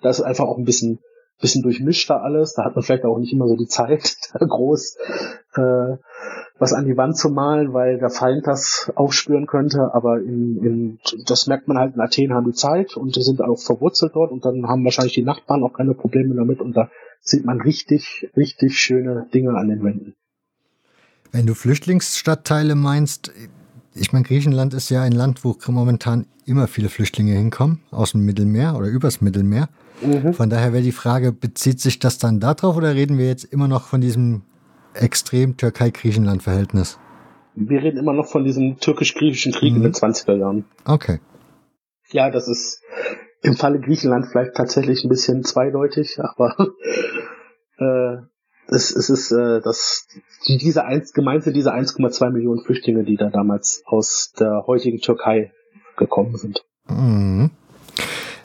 Da 0.00 0.10
ist 0.10 0.20
einfach 0.20 0.44
auch 0.44 0.58
ein 0.58 0.64
bisschen, 0.64 1.00
bisschen 1.40 1.62
durchmischter 1.62 2.22
alles. 2.22 2.54
Da 2.54 2.64
hat 2.64 2.74
man 2.74 2.82
vielleicht 2.82 3.04
auch 3.04 3.18
nicht 3.18 3.32
immer 3.32 3.48
so 3.48 3.56
die 3.56 3.66
Zeit, 3.66 4.16
da 4.32 4.44
groß 4.44 4.96
äh, 5.54 5.96
was 6.58 6.72
an 6.72 6.86
die 6.86 6.96
Wand 6.96 7.16
zu 7.16 7.30
malen, 7.30 7.72
weil 7.72 7.98
der 7.98 8.10
Feind 8.10 8.46
das 8.46 8.90
aufspüren 8.94 9.46
könnte. 9.46 9.94
Aber 9.94 10.18
in, 10.18 10.58
in, 10.64 10.98
das 11.26 11.46
merkt 11.46 11.68
man 11.68 11.78
halt 11.78 11.94
in 11.94 12.00
Athen 12.00 12.34
haben 12.34 12.46
die 12.46 12.56
Zeit 12.56 12.96
und 12.96 13.16
die 13.16 13.22
sind 13.22 13.40
auch 13.40 13.58
verwurzelt 13.58 14.12
dort 14.14 14.32
und 14.32 14.44
dann 14.44 14.66
haben 14.66 14.84
wahrscheinlich 14.84 15.14
die 15.14 15.22
Nachbarn 15.22 15.62
auch 15.62 15.72
keine 15.72 15.94
Probleme 15.94 16.34
damit 16.34 16.60
und 16.60 16.76
da 16.76 16.90
sieht 17.20 17.44
man 17.44 17.60
richtig, 17.60 18.28
richtig 18.36 18.78
schöne 18.78 19.28
Dinge 19.32 19.56
an 19.56 19.68
den 19.68 19.82
Wänden. 19.82 20.14
Wenn 21.30 21.46
du 21.46 21.54
Flüchtlingsstadtteile 21.54 22.74
meinst, 22.74 23.32
ich 23.94 24.12
meine, 24.12 24.24
Griechenland 24.24 24.74
ist 24.74 24.90
ja 24.90 25.02
ein 25.02 25.12
Land, 25.12 25.44
wo 25.44 25.56
momentan 25.68 26.26
immer 26.46 26.66
viele 26.66 26.88
Flüchtlinge 26.88 27.32
hinkommen, 27.32 27.80
aus 27.90 28.12
dem 28.12 28.24
Mittelmeer 28.24 28.76
oder 28.76 28.86
übers 28.88 29.20
Mittelmeer. 29.20 29.68
Mhm. 30.02 30.32
Von 30.32 30.50
daher 30.50 30.72
wäre 30.72 30.82
die 30.82 30.92
Frage, 30.92 31.32
bezieht 31.32 31.80
sich 31.80 31.98
das 31.98 32.18
dann 32.18 32.40
darauf 32.40 32.76
oder 32.76 32.94
reden 32.94 33.18
wir 33.18 33.26
jetzt 33.26 33.44
immer 33.44 33.68
noch 33.68 33.86
von 33.86 34.00
diesem 34.00 34.42
extrem 34.94 35.56
Türkei-Griechenland-Verhältnis? 35.56 36.98
Wir 37.54 37.82
reden 37.82 37.98
immer 37.98 38.12
noch 38.12 38.26
von 38.26 38.44
diesem 38.44 38.78
türkisch-griechischen 38.78 39.52
Krieg 39.52 39.72
mhm. 39.72 39.78
in 39.78 39.82
den 39.84 39.92
20er 39.92 40.36
Jahren. 40.36 40.64
Okay. 40.84 41.18
Ja, 42.10 42.30
das 42.30 42.48
ist 42.48 42.80
im 43.42 43.54
Falle 43.54 43.80
Griechenland 43.80 44.26
vielleicht 44.30 44.54
tatsächlich 44.54 45.04
ein 45.04 45.08
bisschen 45.08 45.44
zweideutig, 45.44 46.18
aber 46.20 46.54
äh, 47.78 48.22
es, 48.68 48.94
es 48.94 49.10
ist 49.10 49.32
äh, 49.32 49.60
das 49.60 50.06
die, 50.46 50.58
diese 50.58 50.84
eins, 50.84 51.12
gemeinte 51.12 51.52
diese 51.52 51.72
1,2 51.74 52.30
Millionen 52.30 52.62
Flüchtlinge, 52.62 53.04
die 53.04 53.16
da 53.16 53.30
damals 53.30 53.82
aus 53.86 54.32
der 54.38 54.64
heutigen 54.66 55.00
Türkei 55.00 55.52
gekommen 55.96 56.36
sind. 56.36 56.64
Mhm. 56.88 57.50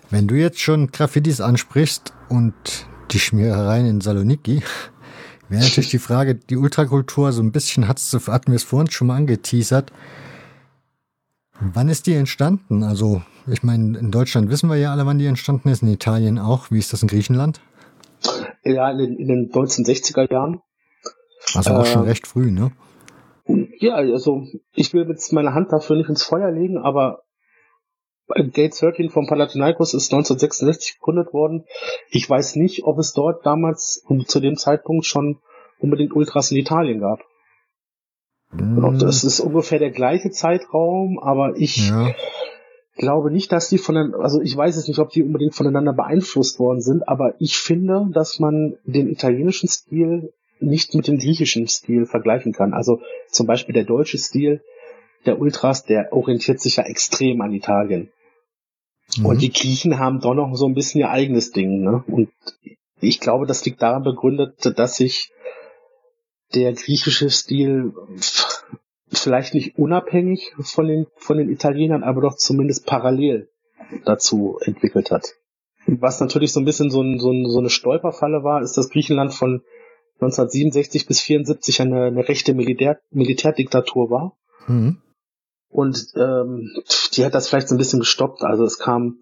Wenn 0.09 0.27
du 0.27 0.35
jetzt 0.35 0.59
schon 0.59 0.91
Graffitis 0.91 1.41
ansprichst 1.41 2.13
und 2.29 2.53
die 3.11 3.19
Schmierereien 3.19 3.85
in 3.85 4.01
Saloniki, 4.01 4.63
wäre 5.49 5.63
natürlich 5.63 5.89
die 5.89 5.99
Frage, 5.99 6.35
die 6.35 6.57
Ultrakultur, 6.57 7.31
so 7.31 7.41
ein 7.41 7.51
bisschen 7.51 7.87
hat's, 7.87 8.13
hatten 8.27 8.51
wir 8.51 8.55
es 8.55 8.63
vorhin 8.63 8.91
schon 8.91 9.07
mal 9.07 9.17
angeteasert. 9.17 9.91
Wann 11.59 11.89
ist 11.89 12.07
die 12.07 12.13
entstanden? 12.13 12.83
Also, 12.83 13.21
ich 13.47 13.63
meine, 13.63 13.97
in 13.97 14.11
Deutschland 14.11 14.49
wissen 14.49 14.69
wir 14.69 14.77
ja 14.77 14.91
alle, 14.91 15.05
wann 15.05 15.19
die 15.19 15.25
entstanden 15.25 15.69
ist, 15.69 15.81
in 15.81 15.89
Italien 15.89 16.39
auch. 16.39 16.71
Wie 16.71 16.79
ist 16.79 16.93
das 16.93 17.01
in 17.01 17.07
Griechenland? 17.07 17.61
Ja, 18.63 18.89
in 18.91 18.97
den, 18.97 19.17
in 19.17 19.27
den 19.27 19.51
1960er 19.51 20.31
Jahren. 20.31 20.61
Also 21.53 21.71
auch 21.71 21.83
äh, 21.83 21.85
schon 21.85 22.03
recht 22.03 22.27
früh, 22.27 22.51
ne? 22.51 22.71
Ja, 23.79 23.95
also 23.95 24.43
ich 24.73 24.93
will 24.93 25.05
jetzt 25.09 25.33
meine 25.33 25.53
Hand 25.53 25.71
dafür 25.71 25.97
nicht 25.97 26.09
ins 26.09 26.23
Feuer 26.23 26.49
legen, 26.51 26.77
aber 26.77 27.23
Gate 28.27 28.79
13 28.79 29.09
von 29.09 29.27
Panathinaikos 29.27 29.93
ist 29.93 30.13
1966 30.13 30.95
gegründet 30.95 31.33
worden. 31.33 31.65
Ich 32.09 32.29
weiß 32.29 32.55
nicht, 32.55 32.85
ob 32.85 32.97
es 32.99 33.11
dort 33.11 33.45
damals 33.45 34.01
und 34.07 34.29
zu 34.29 34.39
dem 34.39 34.55
Zeitpunkt 34.55 35.05
schon 35.05 35.39
unbedingt 35.79 36.15
Ultras 36.15 36.51
in 36.51 36.57
Italien 36.57 37.01
gab. 37.01 37.19
Mm. 38.51 38.97
Das 38.99 39.23
ist 39.25 39.41
ungefähr 39.41 39.79
der 39.79 39.91
gleiche 39.91 40.31
Zeitraum, 40.31 41.19
aber 41.19 41.57
ich 41.57 41.89
ja. 41.89 42.13
Glaube 42.95 43.31
nicht, 43.31 43.51
dass 43.51 43.69
die 43.69 43.77
von, 43.77 44.15
also 44.15 44.41
ich 44.41 44.55
weiß 44.55 44.75
es 44.77 44.87
nicht, 44.87 44.99
ob 44.99 45.09
die 45.09 45.23
unbedingt 45.23 45.55
voneinander 45.55 45.93
beeinflusst 45.93 46.59
worden 46.59 46.81
sind, 46.81 47.07
aber 47.07 47.35
ich 47.39 47.57
finde, 47.57 48.09
dass 48.13 48.39
man 48.39 48.77
den 48.85 49.09
italienischen 49.09 49.67
Stil 49.67 50.33
nicht 50.59 50.93
mit 50.95 51.07
dem 51.07 51.17
griechischen 51.17 51.67
Stil 51.67 52.05
vergleichen 52.05 52.53
kann. 52.53 52.73
Also 52.73 53.01
zum 53.29 53.47
Beispiel 53.47 53.73
der 53.73 53.83
deutsche 53.83 54.17
Stil 54.17 54.61
der 55.25 55.39
Ultras, 55.39 55.85
der 55.85 56.13
orientiert 56.13 56.59
sich 56.59 56.77
ja 56.77 56.83
extrem 56.83 57.41
an 57.41 57.53
Italien. 57.53 58.11
Mhm. 59.17 59.25
Und 59.25 59.41
die 59.41 59.51
Griechen 59.51 59.99
haben 59.99 60.19
doch 60.19 60.33
noch 60.33 60.53
so 60.55 60.67
ein 60.67 60.73
bisschen 60.73 61.01
ihr 61.01 61.09
eigenes 61.09 61.51
Ding. 61.51 61.81
Ne? 61.81 62.03
Und 62.07 62.29
ich 62.99 63.19
glaube, 63.19 63.45
das 63.45 63.65
liegt 63.65 63.81
daran 63.81 64.03
begründet, 64.03 64.77
dass 64.77 64.95
sich 64.95 65.31
der 66.53 66.73
griechische 66.73 67.29
Stil 67.29 67.93
vielleicht 69.17 69.53
nicht 69.53 69.77
unabhängig 69.77 70.53
von 70.61 70.87
den, 70.87 71.07
von 71.15 71.37
den 71.37 71.49
Italienern, 71.49 72.03
aber 72.03 72.21
doch 72.21 72.35
zumindest 72.35 72.85
parallel 72.85 73.49
dazu 74.05 74.57
entwickelt 74.61 75.11
hat. 75.11 75.35
Was 75.85 76.19
natürlich 76.19 76.53
so 76.53 76.59
ein 76.59 76.65
bisschen 76.65 76.89
so, 76.89 77.01
ein, 77.01 77.19
so, 77.19 77.31
ein, 77.31 77.45
so 77.45 77.59
eine 77.59 77.69
Stolperfalle 77.69 78.43
war, 78.43 78.61
ist, 78.61 78.77
dass 78.77 78.89
Griechenland 78.89 79.33
von 79.33 79.61
1967 80.15 81.05
bis 81.07 81.19
74 81.21 81.81
eine, 81.81 82.05
eine 82.05 82.27
rechte 82.27 82.53
Militär, 82.53 82.99
Militärdiktatur 83.11 84.09
war. 84.09 84.37
Mhm. 84.67 85.01
Und 85.69 86.05
ähm, 86.15 86.69
die 87.13 87.25
hat 87.25 87.33
das 87.33 87.49
vielleicht 87.49 87.67
so 87.67 87.75
ein 87.75 87.79
bisschen 87.79 87.99
gestoppt. 87.99 88.43
Also 88.43 88.63
es 88.63 88.77
kam 88.77 89.19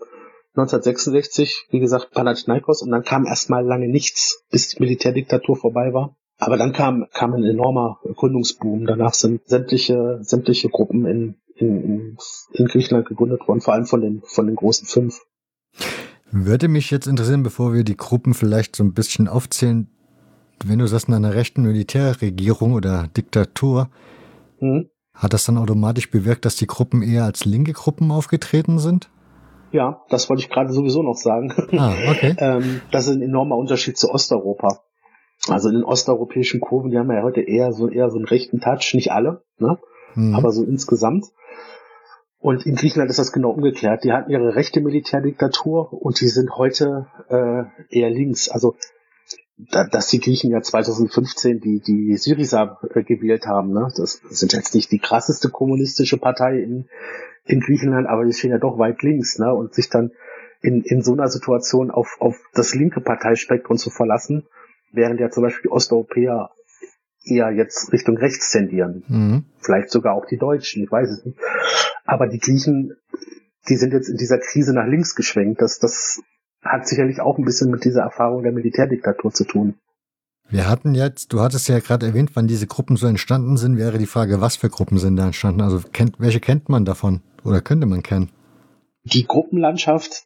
1966, 0.55 1.67
wie 1.71 1.79
gesagt, 1.79 2.11
Panathinaikos 2.11 2.81
und 2.81 2.91
dann 2.91 3.03
kam 3.03 3.25
erstmal 3.25 3.65
lange 3.65 3.87
nichts, 3.87 4.43
bis 4.51 4.69
die 4.69 4.81
Militärdiktatur 4.81 5.55
vorbei 5.55 5.93
war. 5.93 6.15
Aber 6.41 6.57
dann 6.57 6.73
kam, 6.73 7.05
kam 7.13 7.35
ein 7.35 7.43
enormer 7.43 7.99
Gründungsboom. 8.15 8.87
Danach 8.87 9.13
sind 9.13 9.47
sämtliche, 9.47 10.17
sämtliche 10.21 10.69
Gruppen 10.69 11.05
in, 11.05 11.35
in, 11.55 12.17
in 12.53 12.65
Griechenland 12.65 13.07
gegründet 13.07 13.47
worden, 13.47 13.61
vor 13.61 13.75
allem 13.75 13.85
von 13.85 14.01
den, 14.01 14.23
von 14.25 14.47
den 14.47 14.55
großen 14.55 14.87
fünf. 14.87 15.21
Würde 16.31 16.67
mich 16.67 16.89
jetzt 16.89 17.05
interessieren, 17.05 17.43
bevor 17.43 17.73
wir 17.73 17.83
die 17.83 17.95
Gruppen 17.95 18.33
vielleicht 18.33 18.75
so 18.75 18.83
ein 18.83 18.93
bisschen 18.93 19.27
aufzählen, 19.27 19.91
wenn 20.65 20.79
du 20.79 20.87
sagst, 20.87 21.09
in 21.09 21.13
einer 21.13 21.35
rechten 21.35 21.61
Militärregierung 21.61 22.73
oder 22.73 23.07
Diktatur, 23.15 23.91
mhm. 24.59 24.89
hat 25.13 25.33
das 25.33 25.45
dann 25.45 25.59
automatisch 25.59 26.09
bewirkt, 26.09 26.45
dass 26.45 26.55
die 26.55 26.67
Gruppen 26.67 27.03
eher 27.03 27.25
als 27.25 27.45
linke 27.45 27.73
Gruppen 27.73 28.09
aufgetreten 28.09 28.79
sind? 28.79 29.11
Ja, 29.71 30.01
das 30.09 30.27
wollte 30.27 30.41
ich 30.41 30.49
gerade 30.49 30.73
sowieso 30.73 31.03
noch 31.03 31.17
sagen. 31.17 31.53
Ah, 31.77 31.93
okay. 32.09 32.35
ähm, 32.39 32.81
das 32.91 33.05
ist 33.05 33.13
ein 33.13 33.21
enormer 33.21 33.57
Unterschied 33.57 33.95
zu 33.95 34.09
Osteuropa. 34.09 34.81
Also 35.47 35.69
in 35.69 35.75
den 35.75 35.83
osteuropäischen 35.83 36.59
Kurven, 36.59 36.91
die 36.91 36.97
haben 36.97 37.11
ja 37.11 37.23
heute 37.23 37.41
eher 37.41 37.73
so 37.73 37.89
eher 37.89 38.09
so 38.09 38.17
einen 38.17 38.25
rechten 38.25 38.59
Touch, 38.59 38.93
nicht 38.93 39.11
alle, 39.11 39.43
ne? 39.57 39.79
Mhm. 40.15 40.35
aber 40.35 40.51
so 40.51 40.63
insgesamt. 40.63 41.25
Und 42.37 42.65
in 42.65 42.75
Griechenland 42.75 43.09
ist 43.11 43.19
das 43.19 43.31
genau 43.31 43.51
umgekehrt. 43.51 44.03
Die 44.03 44.11
hatten 44.11 44.31
ihre 44.31 44.55
rechte 44.55 44.81
Militärdiktatur 44.81 45.93
und 45.93 46.19
die 46.19 46.27
sind 46.27 46.57
heute 46.57 47.07
äh, 47.29 47.63
eher 47.89 48.09
links. 48.09 48.49
Also 48.49 48.75
da, 49.57 49.85
dass 49.85 50.07
die 50.07 50.19
Griechen 50.19 50.49
ja 50.49 50.61
2015 50.61 51.59
die, 51.59 51.81
die 51.81 52.17
Syriza 52.17 52.79
äh, 52.95 53.03
gewählt 53.03 53.45
haben. 53.45 53.73
Ne? 53.73 53.91
Das 53.95 54.21
sind 54.29 54.53
jetzt 54.53 54.73
nicht 54.73 54.91
die 54.91 54.97
krasseste 54.97 55.49
kommunistische 55.49 56.17
Partei 56.17 56.59
in, 56.59 56.87
in 57.45 57.59
Griechenland, 57.59 58.07
aber 58.07 58.25
die 58.25 58.33
stehen 58.33 58.51
ja 58.51 58.57
doch 58.57 58.79
weit 58.79 59.03
links. 59.03 59.37
Ne? 59.37 59.53
Und 59.53 59.75
sich 59.75 59.89
dann 59.89 60.11
in, 60.61 60.81
in 60.81 61.03
so 61.03 61.13
einer 61.13 61.27
Situation 61.27 61.91
auf, 61.91 62.17
auf 62.19 62.39
das 62.53 62.73
linke 62.73 63.01
Parteispektrum 63.01 63.77
zu 63.77 63.91
verlassen, 63.91 64.47
während 64.91 65.19
ja 65.19 65.29
zum 65.29 65.43
Beispiel 65.43 65.63
die 65.63 65.71
Osteuropäer 65.71 66.51
eher 67.23 67.51
jetzt 67.51 67.91
Richtung 67.91 68.17
rechts 68.17 68.51
tendieren. 68.51 69.03
Mhm. 69.07 69.45
Vielleicht 69.59 69.91
sogar 69.91 70.15
auch 70.15 70.25
die 70.25 70.37
Deutschen, 70.37 70.83
ich 70.83 70.91
weiß 70.91 71.09
es 71.09 71.25
nicht. 71.25 71.37
Aber 72.05 72.27
die 72.27 72.39
Griechen, 72.39 72.95
die 73.69 73.77
sind 73.77 73.93
jetzt 73.93 74.09
in 74.09 74.17
dieser 74.17 74.39
Krise 74.39 74.73
nach 74.73 74.87
links 74.87 75.15
geschwenkt. 75.15 75.61
Das, 75.61 75.79
das 75.79 76.21
hat 76.63 76.87
sicherlich 76.87 77.21
auch 77.21 77.37
ein 77.37 77.45
bisschen 77.45 77.69
mit 77.69 77.85
dieser 77.85 78.01
Erfahrung 78.01 78.43
der 78.43 78.51
Militärdiktatur 78.51 79.31
zu 79.31 79.45
tun. 79.45 79.75
Wir 80.49 80.67
hatten 80.67 80.95
jetzt, 80.95 81.31
du 81.31 81.39
hattest 81.39 81.69
ja 81.69 81.79
gerade 81.79 82.07
erwähnt, 82.07 82.31
wann 82.33 82.47
diese 82.47 82.67
Gruppen 82.67 82.97
so 82.97 83.07
entstanden 83.07 83.55
sind, 83.55 83.77
wäre 83.77 83.97
die 83.97 84.05
Frage, 84.05 84.41
was 84.41 84.57
für 84.57 84.69
Gruppen 84.69 84.97
sind 84.97 85.15
da 85.15 85.25
entstanden? 85.25 85.61
Also 85.61 85.79
kennt, 85.93 86.19
welche 86.19 86.41
kennt 86.41 86.67
man 86.67 86.83
davon 86.83 87.21
oder 87.45 87.61
könnte 87.61 87.87
man 87.87 88.03
kennen? 88.03 88.29
Die 89.03 89.25
Gruppenlandschaft 89.25 90.25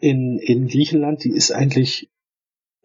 in, 0.00 0.38
in 0.38 0.66
Griechenland, 0.66 1.22
die 1.22 1.30
ist 1.30 1.52
eigentlich 1.52 2.10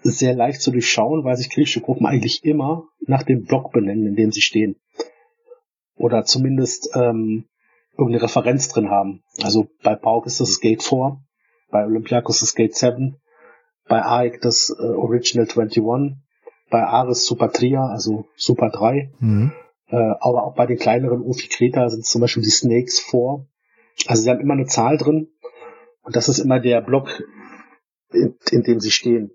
sehr 0.02 0.34
leicht 0.34 0.62
zu 0.62 0.72
durchschauen, 0.72 1.24
weil 1.24 1.38
sich 1.38 1.50
griechische 1.50 1.82
Gruppen 1.82 2.06
eigentlich 2.06 2.44
immer 2.44 2.88
nach 3.02 3.24
dem 3.24 3.44
Block 3.44 3.72
benennen, 3.72 4.08
in 4.08 4.16
dem 4.16 4.32
sie 4.32 4.42
stehen. 4.42 4.76
Oder 5.96 6.24
zumindest 6.24 6.92
ähm, 6.96 7.46
irgendeine 7.98 8.24
Referenz 8.24 8.70
drin 8.70 8.90
haben. 8.90 9.24
Also 9.42 9.68
bei 9.84 9.96
Pauk 9.96 10.26
ist 10.26 10.40
das 10.40 10.60
Gate 10.62 10.82
4, 10.82 11.20
bei 11.70 11.84
Olympiakos 11.84 12.40
das 12.40 12.56
Gate 12.56 12.76
7, 12.76 13.18
bei 13.88 14.02
AEK 14.02 14.42
das 14.42 14.74
äh, 14.80 14.84
Original 14.84 15.48
21, 15.48 15.84
bei 16.70 16.84
Ares 16.84 17.26
Super 17.26 17.52
Tria, 17.52 17.88
also 17.88 18.26
Super 18.36 18.70
3. 18.70 19.12
Mhm. 19.20 19.52
Äh, 19.88 19.96
aber 19.96 20.44
auch 20.44 20.56
bei 20.56 20.68
den 20.68 20.78
kleineren 20.78 21.22
Ufi 21.22 21.48
Kreta 21.48 21.90
sind 21.90 22.06
zum 22.06 22.22
Beispiel 22.22 22.44
die 22.44 22.50
Snakes 22.50 23.00
4. 23.00 23.46
Also 24.08 24.24
sie 24.24 24.30
haben 24.30 24.40
immer 24.40 24.54
eine 24.54 24.68
Zahl 24.68 24.98
drin 24.98 25.30
und 26.04 26.16
das 26.16 26.30
ist 26.30 26.40
immer 26.40 26.60
der 26.60 26.82
Block, 26.82 27.22
in, 28.12 28.38
in 28.52 28.64
dem 28.64 28.80
sie 28.80 28.92
stehen. 28.92 29.32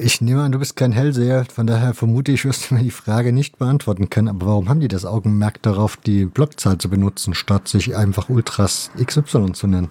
Ich 0.00 0.20
nehme 0.20 0.42
an, 0.42 0.52
du 0.52 0.58
bist 0.58 0.76
kein 0.76 0.92
Hellseher, 0.92 1.44
von 1.44 1.66
daher 1.66 1.92
vermute 1.92 2.32
ich, 2.32 2.44
wirst 2.44 2.70
du 2.70 2.74
mir 2.74 2.82
die 2.82 2.90
Frage 2.90 3.32
nicht 3.32 3.58
beantworten 3.58 4.08
können. 4.08 4.28
Aber 4.28 4.46
warum 4.46 4.68
haben 4.68 4.80
die 4.80 4.88
das 4.88 5.04
Augenmerk 5.04 5.60
darauf, 5.62 5.96
die 5.96 6.24
Blockzahl 6.24 6.78
zu 6.78 6.88
benutzen, 6.88 7.34
statt 7.34 7.68
sich 7.68 7.94
einfach 7.94 8.30
Ultras 8.30 8.90
XY 8.96 9.52
zu 9.52 9.66
nennen? 9.66 9.90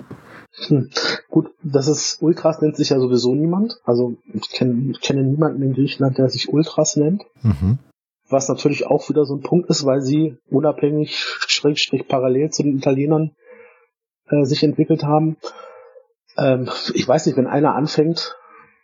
Hm. 0.67 0.89
Gut, 1.29 1.51
das 1.61 1.87
ist 1.87 2.21
Ultras 2.21 2.61
nennt 2.61 2.77
sich 2.77 2.89
ja 2.89 2.99
sowieso 2.99 3.35
niemand. 3.35 3.79
Also 3.83 4.15
ich 4.33 4.49
kenne 4.49 4.91
ich 4.91 5.01
kenne 5.01 5.23
niemanden 5.23 5.61
in 5.61 5.73
Griechenland, 5.73 6.17
der 6.17 6.29
sich 6.29 6.49
Ultras 6.49 6.95
nennt. 6.95 7.23
Mhm. 7.43 7.77
Was 8.29 8.49
natürlich 8.49 8.87
auch 8.87 9.07
wieder 9.09 9.25
so 9.25 9.35
ein 9.35 9.41
Punkt 9.41 9.69
ist, 9.69 9.85
weil 9.85 10.01
sie 10.01 10.37
unabhängig, 10.49 11.17
schrägstrich 11.47 12.07
parallel 12.07 12.49
zu 12.49 12.63
den 12.63 12.77
Italienern 12.77 13.31
äh, 14.29 14.43
sich 14.45 14.63
entwickelt 14.63 15.03
haben. 15.03 15.37
Ähm, 16.37 16.69
ich 16.93 17.07
weiß 17.07 17.25
nicht, 17.25 17.37
wenn 17.37 17.47
einer 17.47 17.75
anfängt, 17.75 18.35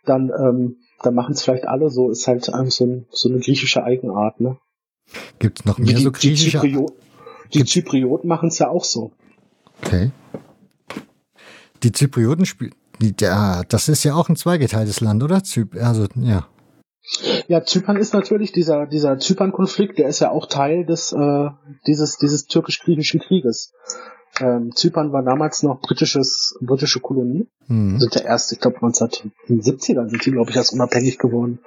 dann, 0.06 0.30
ähm, 0.30 0.76
dann 1.02 1.14
machen 1.14 1.34
es 1.34 1.42
vielleicht 1.42 1.66
alle 1.66 1.90
so, 1.90 2.10
ist 2.10 2.26
halt 2.26 2.48
einfach 2.52 2.72
so, 2.72 2.86
ein, 2.86 3.06
so 3.10 3.28
eine 3.28 3.40
griechische 3.40 3.84
Eigenart, 3.84 4.40
ne? 4.40 4.58
Gibt's 5.38 5.64
noch 5.64 5.78
mehr 5.78 5.94
die, 5.94 6.02
so 6.02 6.12
griechische? 6.12 6.60
Die, 6.60 6.72
Zyprio 6.72 6.86
die 7.52 7.64
Zyprioten 7.64 8.28
machen 8.28 8.48
es 8.48 8.58
ja 8.58 8.68
auch 8.68 8.84
so. 8.84 9.12
Okay. 9.82 10.10
Die 11.82 11.92
Zyprioten 11.92 12.46
spielen, 12.46 12.74
ja, 13.20 13.62
das 13.64 13.88
ist 13.88 14.04
ja 14.04 14.14
auch 14.14 14.28
ein 14.28 14.36
zweigeteiltes 14.36 15.00
Land, 15.00 15.22
oder? 15.22 15.44
Zyp 15.44 15.76
also, 15.76 16.06
ja. 16.16 16.48
Ja, 17.48 17.62
Zypern 17.62 17.98
ist 17.98 18.14
natürlich 18.14 18.52
dieser 18.52 18.86
dieser 18.86 19.18
Zypern-Konflikt, 19.18 19.98
der 19.98 20.08
ist 20.08 20.20
ja 20.20 20.30
auch 20.30 20.46
Teil 20.46 20.86
des 20.86 21.12
äh, 21.12 21.48
dieses 21.86 22.16
dieses 22.16 22.46
türkisch-griechischen 22.46 23.20
Krieges. 23.20 23.74
Ähm, 24.40 24.72
Zypern 24.74 25.12
war 25.12 25.22
damals 25.22 25.62
noch 25.62 25.80
britisches 25.80 26.58
britische 26.60 27.00
Kolonie. 27.00 27.46
Mhm. 27.68 28.00
Sind 28.00 28.14
der 28.14 28.24
erste, 28.24 28.54
ich 28.54 28.60
glaube 28.60 28.78
1970ern 28.78 30.08
sind 30.08 30.26
die, 30.26 30.32
glaube 30.32 30.50
ich, 30.50 30.56
erst 30.56 30.72
unabhängig 30.72 31.18
geworden. 31.18 31.60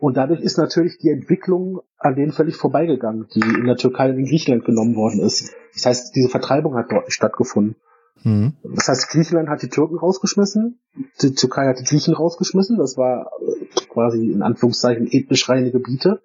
Und 0.00 0.16
dadurch 0.16 0.40
ist 0.40 0.58
natürlich 0.58 0.98
die 0.98 1.10
Entwicklung 1.10 1.80
an 1.98 2.14
denen 2.14 2.32
völlig 2.32 2.56
vorbeigegangen, 2.56 3.26
die 3.34 3.40
in 3.40 3.64
der 3.64 3.76
Türkei 3.76 4.10
und 4.10 4.18
in 4.18 4.26
Griechenland 4.26 4.64
genommen 4.64 4.94
worden 4.94 5.20
ist. 5.20 5.52
Das 5.74 5.86
heißt, 5.86 6.14
diese 6.14 6.28
Vertreibung 6.28 6.76
hat 6.76 6.92
dort 6.92 7.06
nicht 7.06 7.14
stattgefunden. 7.14 7.76
Mhm. 8.22 8.54
Das 8.74 8.88
heißt, 8.88 9.08
Griechenland 9.10 9.48
hat 9.48 9.62
die 9.62 9.68
Türken 9.68 9.98
rausgeschmissen, 9.98 10.80
die 11.22 11.34
Türkei 11.34 11.66
hat 11.66 11.80
die 11.80 11.84
Griechen 11.84 12.14
rausgeschmissen. 12.14 12.78
Das 12.78 12.96
war 12.96 13.30
äh, 13.40 13.64
quasi 13.88 14.30
in 14.30 14.42
Anführungszeichen 14.42 15.08
ethnisch 15.10 15.48
reine 15.48 15.72
Gebiete. 15.72 16.20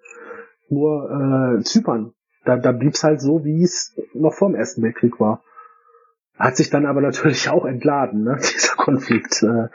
Nur 0.68 1.58
äh, 1.58 1.62
Zypern, 1.62 2.12
da, 2.44 2.56
da 2.56 2.72
blieb 2.72 2.94
es 2.94 3.04
halt 3.04 3.20
so, 3.20 3.44
wie 3.44 3.62
es 3.62 3.96
noch 4.12 4.34
vor 4.34 4.48
dem 4.48 4.54
Ersten 4.54 4.82
Weltkrieg 4.82 5.18
war. 5.20 5.42
Hat 6.38 6.56
sich 6.56 6.70
dann 6.70 6.86
aber 6.86 7.00
natürlich 7.00 7.48
auch 7.48 7.64
entladen, 7.64 8.24
ne, 8.24 8.38
dieser 8.40 8.74
Konflikt. 8.74 9.42
Äh, 9.42 9.68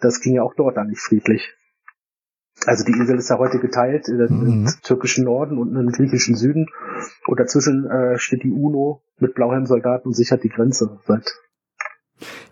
das 0.00 0.20
ging 0.20 0.34
ja 0.34 0.42
auch 0.42 0.54
dort 0.54 0.76
dann 0.76 0.88
nicht 0.88 1.00
friedlich. 1.00 1.52
Also 2.64 2.84
die 2.84 2.92
Insel 2.92 3.18
ist 3.18 3.28
ja 3.28 3.38
heute 3.38 3.58
geteilt 3.58 4.08
in 4.08 4.18
den 4.18 4.62
mhm. 4.62 4.70
türkischen 4.82 5.24
Norden 5.24 5.58
und 5.58 5.68
in 5.68 5.74
den 5.74 5.92
griechischen 5.92 6.36
Süden. 6.36 6.66
Und 7.26 7.38
dazwischen 7.38 7.88
äh, 7.90 8.18
steht 8.18 8.44
die 8.44 8.50
UNO 8.50 9.02
mit 9.18 9.34
Blauhelmsoldaten 9.34 10.06
und 10.06 10.14
sichert 10.14 10.42
die 10.42 10.48
Grenze 10.48 10.98
seit 11.06 11.34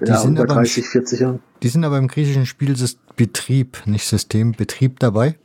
die 0.01 0.11
ja, 0.11 0.17
sind 0.19 0.39
aber 0.39 0.55
30, 0.55 0.87
40 0.87 1.21
Jahren. 1.21 1.41
Die 1.63 1.69
sind 1.69 1.85
aber 1.85 1.99
im 1.99 2.09
griechischen 2.09 2.47
Spiel 2.47 2.75
Betrieb, 3.17 3.87
nicht 3.87 4.07
System, 4.07 4.53
Betrieb 4.53 5.01
dabei? 5.01 5.37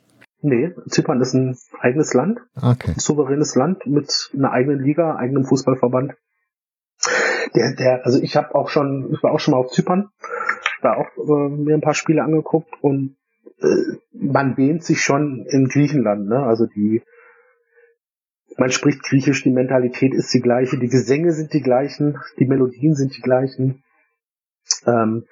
Nee, 0.42 0.72
Zypern 0.90 1.22
ist 1.22 1.34
ein 1.34 1.58
eigenes 1.80 2.14
Land. 2.14 2.40
Okay. 2.56 2.92
Ein 2.92 3.00
souveränes 3.00 3.56
Land 3.56 3.86
mit 3.86 4.32
einer 4.34 4.52
eigenen 4.52 4.84
Liga, 4.84 5.16
eigenem 5.16 5.46
Fußballverband. 5.46 6.14
Der, 7.56 7.74
der, 7.76 8.06
also 8.06 8.22
ich 8.22 8.36
habe 8.36 8.56
auch 8.56 8.70
schon, 8.70 9.10
ich 9.14 9.24
war 9.24 9.32
auch 9.32 9.40
schon 9.40 9.54
mal 9.54 9.60
auf 9.60 9.72
Zypern, 9.72 10.10
da 10.82 10.96
auch 10.96 11.18
äh, 11.18 11.50
mir 11.50 11.76
ein 11.76 11.82
paar 11.82 11.94
Spiele 11.94 12.24
angeguckt 12.24 12.74
und 12.82 13.18
äh, 13.62 13.98
man 14.14 14.58
wähnt 14.58 14.84
sich 14.84 15.02
schon 15.02 15.46
in 15.50 15.68
Griechenland, 15.68 16.28
ne? 16.28 16.44
Also 16.44 16.66
die, 16.66 17.02
man 18.58 18.72
spricht 18.72 19.04
Griechisch, 19.04 19.44
die 19.44 19.52
Mentalität 19.52 20.14
ist 20.14 20.34
die 20.34 20.42
gleiche, 20.42 20.78
die 20.78 20.90
Gesänge 20.90 21.32
sind 21.32 21.54
die 21.54 21.62
gleichen, 21.62 22.18
die 22.40 22.46
Melodien 22.46 22.96
sind 22.96 23.16
die 23.16 23.22
gleichen. 23.22 23.84
Ähm, 24.86 25.26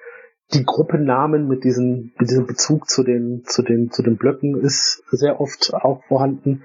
die 0.54 0.64
Gruppennamen 0.64 1.46
mit 1.46 1.64
diesem, 1.64 2.12
mit 2.18 2.30
diesem 2.30 2.46
Bezug 2.46 2.88
zu 2.88 3.02
den, 3.02 3.44
zu 3.44 3.62
den, 3.62 3.90
zu 3.90 4.02
den 4.02 4.16
Blöcken 4.16 4.58
ist 4.58 5.02
sehr 5.10 5.40
oft 5.40 5.74
auch 5.74 6.02
vorhanden. 6.04 6.64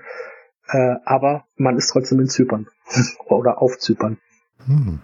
Äh, 0.67 0.95
aber 1.03 1.45
man 1.57 1.75
ist 1.75 1.89
trotzdem 1.89 2.21
in 2.21 2.29
Zypern 2.29 2.67
oder 3.25 3.61
auf 3.61 3.77
Zypern. 3.77 4.17
Hm. 4.65 5.01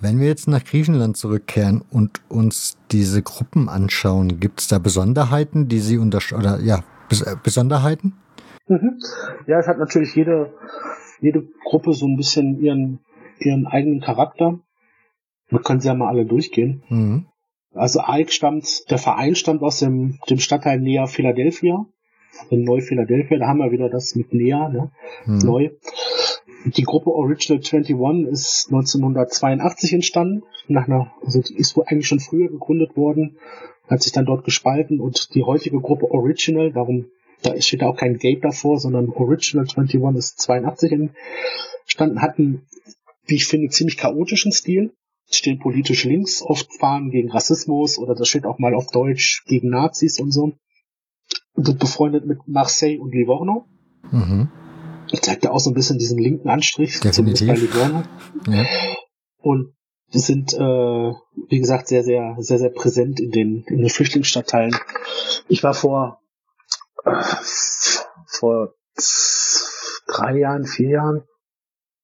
Wenn 0.00 0.20
wir 0.20 0.26
jetzt 0.26 0.46
nach 0.48 0.62
Griechenland 0.62 1.16
zurückkehren 1.16 1.82
und 1.90 2.20
uns 2.28 2.76
diese 2.92 3.22
Gruppen 3.22 3.68
anschauen, 3.68 4.40
gibt 4.40 4.60
es 4.60 4.68
da 4.68 4.78
Besonderheiten, 4.78 5.68
die 5.68 5.78
Sie 5.78 5.98
oder 5.98 6.60
ja 6.60 6.84
Bes 7.08 7.22
äh, 7.22 7.36
Besonderheiten? 7.42 8.14
Mhm. 8.68 8.98
Ja, 9.46 9.58
es 9.58 9.66
hat 9.66 9.78
natürlich 9.78 10.14
jede 10.14 10.52
jede 11.20 11.48
Gruppe 11.64 11.94
so 11.94 12.06
ein 12.06 12.16
bisschen 12.16 12.60
ihren 12.60 13.00
ihren 13.38 13.66
eigenen 13.66 14.00
Charakter. 14.00 14.60
Wir 15.48 15.60
können 15.60 15.80
sie 15.80 15.88
ja 15.88 15.94
mal 15.94 16.08
alle 16.08 16.26
durchgehen. 16.26 16.82
Mhm. 16.88 17.26
Also 17.72 18.00
Ike 18.06 18.32
stammt, 18.32 18.90
der 18.90 18.98
Verein 18.98 19.34
stammt 19.34 19.62
aus 19.62 19.78
dem, 19.78 20.18
dem 20.28 20.38
Stadtteil 20.38 20.80
Nea 20.80 21.06
Philadelphia. 21.06 21.86
In 22.50 22.64
Neu-Philadelphia, 22.64 23.38
da 23.38 23.46
haben 23.46 23.58
wir 23.58 23.70
wieder 23.70 23.88
das 23.88 24.14
mit 24.14 24.34
Nea, 24.34 24.68
ne? 24.68 24.90
Mhm. 25.24 25.38
Neu. 25.38 25.70
Die 26.64 26.84
Gruppe 26.84 27.10
Original 27.10 27.58
21 27.58 27.96
ist 28.30 28.66
1982 28.68 29.92
entstanden, 29.94 30.42
nach 30.68 30.86
einer, 30.86 31.12
also 31.24 31.40
die 31.42 31.56
ist 31.56 31.76
wohl 31.76 31.84
eigentlich 31.86 32.06
schon 32.06 32.20
früher 32.20 32.48
gegründet 32.48 32.96
worden, 32.96 33.38
hat 33.88 34.02
sich 34.02 34.12
dann 34.12 34.26
dort 34.26 34.44
gespalten 34.44 35.00
und 35.00 35.34
die 35.34 35.42
heutige 35.42 35.80
Gruppe 35.80 36.10
Original, 36.10 36.72
darum, 36.72 37.06
da 37.42 37.60
steht 37.60 37.82
auch 37.82 37.96
kein 37.96 38.18
Gate 38.18 38.44
davor, 38.44 38.78
sondern 38.78 39.10
Original 39.10 39.66
21 39.66 40.00
ist 40.16 40.40
82 40.40 40.92
entstanden, 40.92 42.22
hatten, 42.22 42.66
wie 43.26 43.36
ich 43.36 43.46
finde, 43.46 43.68
ziemlich 43.68 43.96
chaotischen 43.96 44.52
Stil, 44.52 44.92
stehen 45.28 45.58
politisch 45.58 46.04
links, 46.04 46.42
oft 46.42 46.72
fahren 46.78 47.10
gegen 47.10 47.30
Rassismus 47.30 47.98
oder 47.98 48.14
das 48.14 48.28
steht 48.28 48.46
auch 48.46 48.58
mal 48.58 48.74
auf 48.74 48.86
Deutsch 48.92 49.44
gegen 49.46 49.70
Nazis 49.70 50.20
und 50.20 50.30
so. 50.30 50.52
Und 51.54 51.78
befreundet 51.78 52.26
mit 52.26 52.38
Marseille 52.46 52.98
und 52.98 53.12
Livorno. 53.12 53.66
Mhm 54.12 54.48
zeigt 55.12 55.44
ja 55.44 55.50
auch 55.50 55.60
so 55.60 55.70
ein 55.70 55.74
bisschen 55.74 55.98
diesen 55.98 56.18
linken 56.18 56.48
Anstrich, 56.48 57.00
Definitiv. 57.00 57.14
zumindest 57.14 57.46
bei 57.46 57.54
Livorno. 57.54 58.02
Ja. 58.48 58.64
Und 59.38 59.74
die 60.12 60.18
sind, 60.18 60.54
äh, 60.54 60.58
wie 61.48 61.58
gesagt, 61.58 61.88
sehr, 61.88 62.04
sehr, 62.04 62.36
sehr, 62.38 62.58
sehr 62.58 62.70
präsent 62.70 63.20
in 63.20 63.30
den, 63.30 63.64
in 63.66 63.78
den 63.78 63.90
Flüchtlingsstadtteilen. 63.90 64.76
Ich 65.48 65.62
war 65.62 65.74
vor, 65.74 66.20
äh, 67.04 67.22
vor 68.26 68.74
drei 70.06 70.38
Jahren, 70.38 70.64
vier 70.64 70.90
Jahren 70.90 71.22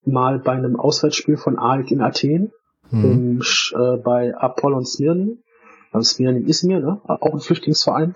mal 0.04 0.40
bei 0.40 0.52
einem 0.52 0.78
Auswärtsspiel 0.78 1.36
von 1.36 1.58
AEK 1.58 1.92
in 1.92 2.00
Athen, 2.00 2.52
mhm. 2.90 3.04
im, 3.04 3.42
äh, 3.74 3.96
bei 3.98 4.34
Apollon 4.36 4.84
Smirni. 4.84 5.38
Also 5.92 6.14
Smirni 6.14 6.48
ist 6.48 6.64
mir, 6.64 6.80
ne? 6.80 7.00
Auch 7.04 7.32
ein 7.32 7.40
Flüchtlingsverein. 7.40 8.14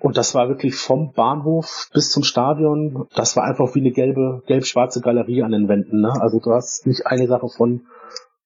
Und 0.00 0.16
das 0.16 0.34
war 0.34 0.48
wirklich 0.48 0.76
vom 0.76 1.12
Bahnhof 1.12 1.88
bis 1.92 2.10
zum 2.10 2.22
Stadion. 2.22 3.08
Das 3.14 3.36
war 3.36 3.44
einfach 3.44 3.74
wie 3.74 3.80
eine 3.80 3.90
gelbe, 3.90 4.42
gelb-schwarze 4.46 5.00
Galerie 5.00 5.42
an 5.42 5.50
den 5.50 5.68
Wänden. 5.68 6.00
Ne? 6.00 6.12
Also 6.20 6.38
du 6.38 6.52
hast 6.52 6.86
nicht 6.86 7.06
eine 7.06 7.26
Sache 7.26 7.48
von 7.48 7.82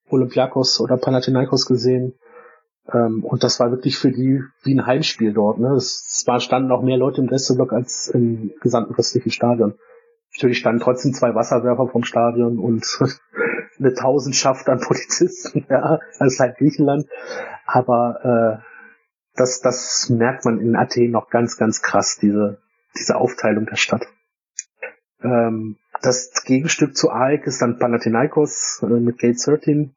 Olympiakos 0.09 0.81
oder 0.81 0.97
Panathinaikos 0.97 1.67
gesehen. 1.67 2.15
Ähm, 2.91 3.23
und 3.25 3.45
das 3.45 3.61
war 3.61 3.71
wirklich 3.71 3.99
für 3.99 4.11
die 4.11 4.41
wie 4.63 4.75
ein 4.75 4.87
Heimspiel 4.87 5.35
dort. 5.35 5.59
Ne? 5.59 5.75
Es 5.75 6.25
war, 6.27 6.41
standen 6.41 6.73
auch 6.73 6.83
mehr 6.83 6.97
Leute 6.97 7.21
im 7.21 7.29
Gästeblock 7.29 7.73
als 7.73 8.09
im 8.09 8.53
gesamten 8.63 8.95
restlichen 8.95 9.31
Stadion. 9.31 9.75
Natürlich 10.35 10.59
standen 10.59 10.81
trotzdem 10.81 11.13
zwei 11.13 11.35
Wasserwerfer 11.35 11.89
vom 11.89 12.05
Stadion 12.05 12.59
und 12.59 12.87
eine 13.79 13.93
Tausendschaft 13.93 14.69
an 14.71 14.81
Polizisten, 14.81 15.67
ja, 15.71 16.01
als 16.19 16.41
halt 16.41 16.57
Griechenland. 16.57 17.07
Aber 17.67 18.63
äh, 18.63 18.72
das, 19.35 19.61
das 19.61 20.11
merkt 20.11 20.45
man 20.45 20.61
in 20.61 20.77
Athen 20.77 21.11
noch 21.11 21.31
ganz, 21.31 21.57
ganz 21.57 21.83
krass, 21.83 22.19
diese, 22.21 22.61
diese 22.97 23.17
Aufteilung 23.17 23.67
der 23.67 23.77
Stadt. 23.77 24.07
Ähm, 25.23 25.77
das 26.03 26.33
Gegenstück 26.45 26.97
zu 26.97 27.11
AEK 27.11 27.47
ist 27.47 27.63
dann 27.63 27.79
Panathinaikos 27.79 28.83
äh, 28.83 28.87
mit 28.87 29.19
Gate 29.19 29.39
13. 29.45 29.95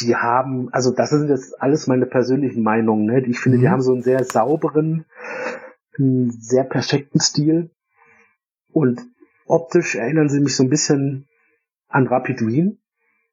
Die 0.00 0.16
haben, 0.16 0.72
also 0.72 0.92
das 0.92 1.10
sind 1.10 1.28
jetzt 1.28 1.60
alles 1.60 1.86
meine 1.86 2.06
persönlichen 2.06 2.62
Meinungen, 2.62 3.06
ne? 3.06 3.24
Ich 3.26 3.40
finde, 3.40 3.58
mhm. 3.58 3.62
die 3.62 3.68
haben 3.68 3.82
so 3.82 3.92
einen 3.92 4.02
sehr 4.02 4.22
sauberen, 4.24 5.06
einen 5.98 6.30
sehr 6.30 6.64
perfekten 6.64 7.20
Stil. 7.20 7.70
Und 8.70 9.00
optisch 9.46 9.96
erinnern 9.96 10.28
sie 10.28 10.40
mich 10.40 10.56
so 10.56 10.62
ein 10.62 10.70
bisschen 10.70 11.26
an 11.88 12.06
Rapid 12.06 12.46
Wien. 12.46 12.80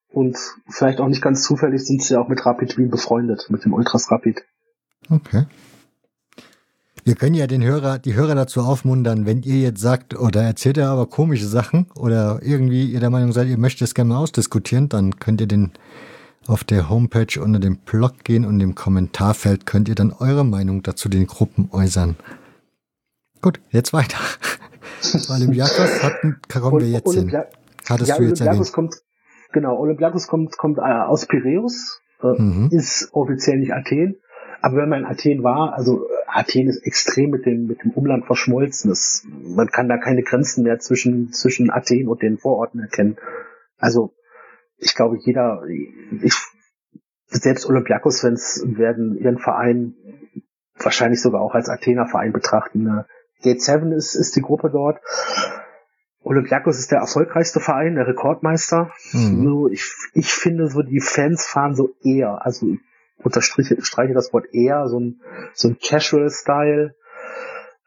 Und 0.07 0.37
vielleicht 0.69 1.01
auch 1.01 1.09
nicht 1.09 1.21
ganz 1.21 1.43
zufällig 1.43 1.85
sind 1.85 2.01
sie 2.01 2.17
auch 2.17 2.29
mit 2.29 2.45
Rapid 2.45 2.77
Wien 2.77 2.89
befreundet, 2.89 3.47
mit 3.49 3.65
dem 3.65 3.73
Ultras 3.73 4.09
Rapid. 4.09 4.45
Okay. 5.09 5.45
Wir 7.03 7.13
können 7.13 7.35
ja 7.35 7.45
den 7.45 7.63
Hörer, 7.63 7.99
die 7.99 8.15
Hörer 8.15 8.33
dazu 8.33 8.61
aufmuntern, 8.61 9.27
wenn 9.27 9.43
ihr 9.43 9.59
jetzt 9.59 9.79
sagt, 9.79 10.17
oder 10.17 10.41
erzählt 10.41 10.77
ihr 10.77 10.87
aber 10.87 11.05
komische 11.05 11.45
Sachen 11.45 11.85
oder 11.95 12.39
irgendwie 12.41 12.85
ihr 12.85 12.99
der 12.99 13.11
Meinung 13.11 13.31
seid, 13.31 13.47
ihr 13.47 13.59
möchtet 13.59 13.87
es 13.87 13.93
gerne 13.93 14.09
mal 14.09 14.17
ausdiskutieren, 14.17 14.89
dann 14.89 15.19
könnt 15.19 15.39
ihr 15.39 15.47
den 15.47 15.71
auf 16.47 16.63
der 16.63 16.89
Homepage 16.89 17.39
unter 17.39 17.59
dem 17.59 17.77
Blog 17.77 18.23
gehen 18.23 18.43
und 18.43 18.59
im 18.59 18.73
Kommentarfeld 18.73 19.67
könnt 19.67 19.87
ihr 19.87 19.93
dann 19.93 20.13
eure 20.13 20.43
Meinung 20.43 20.81
dazu 20.81 21.07
den 21.07 21.27
Gruppen 21.27 21.69
äußern. 21.71 22.15
Gut, 23.41 23.59
jetzt 23.69 23.93
weiter. 23.93 24.17
Olympiakos 25.29 26.01
hatten, 26.01 26.39
kommen 26.51 26.81
wir 26.81 26.89
jetzt 26.89 27.13
hin. 27.13 27.31
Hattest 27.87 28.09
ja, 28.09 28.17
du 28.17 28.23
jetzt 28.23 28.41
Olympiakos 28.41 28.71
kommt, 28.71 28.95
genau, 29.53 29.77
Olympiakos 29.77 30.27
kommt, 30.27 30.57
kommt 30.57 30.79
äh, 30.79 30.81
aus 30.81 31.27
Piräus, 31.27 32.01
äh, 32.23 32.41
mhm. 32.41 32.69
ist 32.71 33.09
offiziell 33.11 33.59
nicht 33.59 33.73
Athen, 33.73 34.15
aber 34.65 34.77
wenn 34.77 34.89
man 34.89 35.01
in 35.01 35.05
Athen 35.05 35.43
war, 35.43 35.73
also 35.73 36.07
Athen 36.25 36.67
ist 36.67 36.83
extrem 36.87 37.29
mit 37.29 37.45
dem, 37.45 37.67
mit 37.67 37.83
dem 37.83 37.91
Umland 37.91 38.25
verschmolzen. 38.25 38.89
Das, 38.89 39.23
man 39.29 39.67
kann 39.67 39.87
da 39.87 39.97
keine 39.97 40.23
Grenzen 40.23 40.63
mehr 40.63 40.79
zwischen, 40.79 41.31
zwischen 41.31 41.69
Athen 41.69 42.07
und 42.07 42.23
den 42.23 42.39
Vororten 42.39 42.79
erkennen. 42.79 43.17
Also, 43.77 44.15
ich 44.77 44.95
glaube, 44.95 45.17
jeder, 45.19 45.61
ich, 46.19 46.33
selbst 47.27 47.67
Olympiakos-Fans 47.67 48.63
werden 48.65 49.15
ihren 49.19 49.37
Verein 49.37 49.93
wahrscheinlich 50.79 51.21
sogar 51.21 51.41
auch 51.41 51.53
als 51.53 51.69
Athener 51.69 52.07
Verein 52.07 52.33
betrachten. 52.33 53.05
Gate 53.43 53.61
7 53.61 53.91
ist, 53.91 54.15
ist 54.15 54.35
die 54.35 54.41
Gruppe 54.41 54.71
dort. 54.71 54.99
Olympiakos 56.23 56.79
ist 56.79 56.91
der 56.91 57.01
erfolgreichste 57.01 57.59
Verein, 57.59 57.93
der 57.93 58.07
Rekordmeister. 58.07 58.91
Mhm. 59.11 59.69
ich, 59.71 59.93
ich 60.13 60.33
finde 60.33 60.69
so, 60.69 60.81
die 60.81 61.01
Fans 61.01 61.45
fahren 61.45 61.75
so 61.75 61.93
eher. 62.01 62.43
Also 62.43 62.77
unterstreiche 63.23 63.81
streiche 63.81 64.13
das 64.13 64.33
Wort 64.33 64.53
eher, 64.53 64.87
so 64.87 64.99
ein, 64.99 65.21
so 65.53 65.69
ein 65.69 65.77
Casual-Style. 65.79 66.95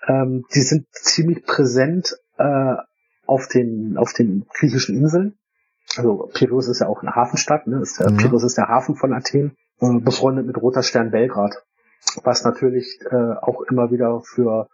Ähm, 0.06 0.44
die 0.54 0.62
sind 0.62 0.86
ziemlich 0.92 1.44
präsent 1.44 2.16
äh, 2.38 2.74
auf 3.26 3.48
den 3.48 3.96
auf 3.98 4.12
den 4.12 4.46
griechischen 4.54 4.96
Inseln. 4.96 5.38
Also 5.96 6.30
Piräus 6.32 6.68
ist 6.68 6.80
ja 6.80 6.86
auch 6.86 7.02
eine 7.02 7.14
Hafenstadt, 7.14 7.66
ne? 7.66 7.80
Ist 7.80 7.98
der, 7.98 8.10
mhm. 8.10 8.16
Piräus 8.18 8.44
ist 8.44 8.58
der 8.58 8.68
Hafen 8.68 8.96
von 8.96 9.12
Athen, 9.12 9.56
äh, 9.80 9.98
befreundet 10.00 10.46
mit 10.46 10.56
Roter 10.60 10.82
Stern 10.82 11.10
Belgrad, 11.10 11.62
was 12.24 12.44
natürlich 12.44 13.00
äh, 13.10 13.34
auch 13.40 13.62
immer 13.62 13.90
wieder 13.90 14.22
für 14.22 14.68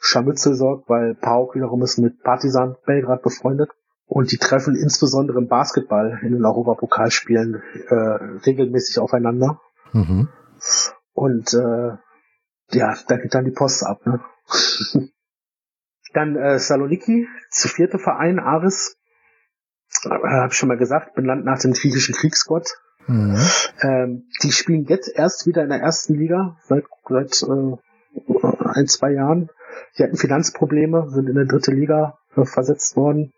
Scharmützel 0.00 0.54
sorgt, 0.54 0.88
weil 0.88 1.14
PAOK 1.14 1.54
wiederum 1.54 1.82
ist 1.82 1.98
mit 1.98 2.22
Partisan 2.22 2.76
Belgrad 2.86 3.22
befreundet. 3.22 3.70
Und 4.06 4.32
die 4.32 4.38
treffen 4.38 4.74
insbesondere 4.74 5.38
im 5.38 5.48
Basketball 5.48 6.18
in 6.22 6.32
den 6.32 6.44
Europapokalspielen 6.46 7.62
äh, 7.88 7.94
regelmäßig 7.94 9.00
aufeinander. 9.00 9.60
Mhm. 9.92 10.28
Und 11.12 11.52
äh, 11.54 11.96
ja, 12.70 12.96
da 13.06 13.16
geht 13.16 13.34
dann 13.34 13.44
die 13.44 13.50
Post 13.50 13.84
ab. 13.84 14.04
Ne? 14.06 14.20
dann 16.12 16.36
äh, 16.36 16.58
Saloniki, 16.58 17.26
zu 17.50 17.68
vierte 17.68 17.98
Verein, 17.98 18.38
Aris. 18.38 18.96
Äh, 20.04 20.08
Habe 20.10 20.52
ich 20.52 20.58
schon 20.58 20.68
mal 20.68 20.78
gesagt, 20.78 21.14
benannt 21.14 21.44
nach 21.44 21.58
dem 21.58 21.72
griechischen 21.72 22.14
Kriegsgott. 22.14 22.78
Mhm. 23.06 23.38
Ähm, 23.80 24.28
die 24.42 24.52
spielen 24.52 24.84
jetzt 24.84 25.10
erst 25.14 25.46
wieder 25.46 25.62
in 25.62 25.70
der 25.70 25.80
ersten 25.80 26.14
Liga, 26.14 26.58
seit, 26.64 26.84
seit 27.08 27.42
äh, 27.42 27.76
ein, 28.64 28.86
zwei 28.86 29.12
Jahren. 29.12 29.48
Die 29.96 30.02
hatten 30.02 30.16
Finanzprobleme, 30.16 31.10
sind 31.10 31.28
in 31.28 31.34
der 31.34 31.46
dritte 31.46 31.72
Liga 31.72 32.18
äh, 32.36 32.44
versetzt 32.44 32.96
worden. 32.96 33.32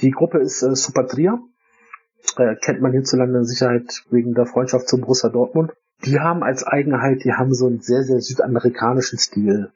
Die 0.00 0.10
Gruppe 0.10 0.38
ist 0.38 0.62
äh, 0.62 0.74
Super 0.74 1.06
Trier. 1.06 1.38
Äh, 2.36 2.56
kennt 2.56 2.80
man 2.80 2.92
hierzulande 2.92 3.38
in 3.38 3.44
Sicherheit 3.44 4.04
wegen 4.10 4.34
der 4.34 4.46
Freundschaft 4.46 4.88
zum 4.88 5.00
Borussia 5.00 5.30
Dortmund. 5.30 5.72
Die 6.04 6.20
haben 6.20 6.42
als 6.42 6.64
Eigenheit, 6.64 7.24
die 7.24 7.32
haben 7.32 7.54
so 7.54 7.66
einen 7.66 7.80
sehr, 7.80 8.02
sehr 8.04 8.20
südamerikanischen 8.20 9.18
Stil. 9.18 9.72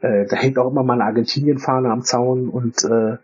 Äh, 0.00 0.26
da 0.26 0.36
hängt 0.36 0.58
auch 0.58 0.70
immer 0.70 0.82
mal 0.82 0.94
eine 0.94 1.04
Argentinien-Fahne 1.04 1.90
am 1.90 2.02
Zaun 2.02 2.48
und 2.48 2.84
äh, 2.84 3.18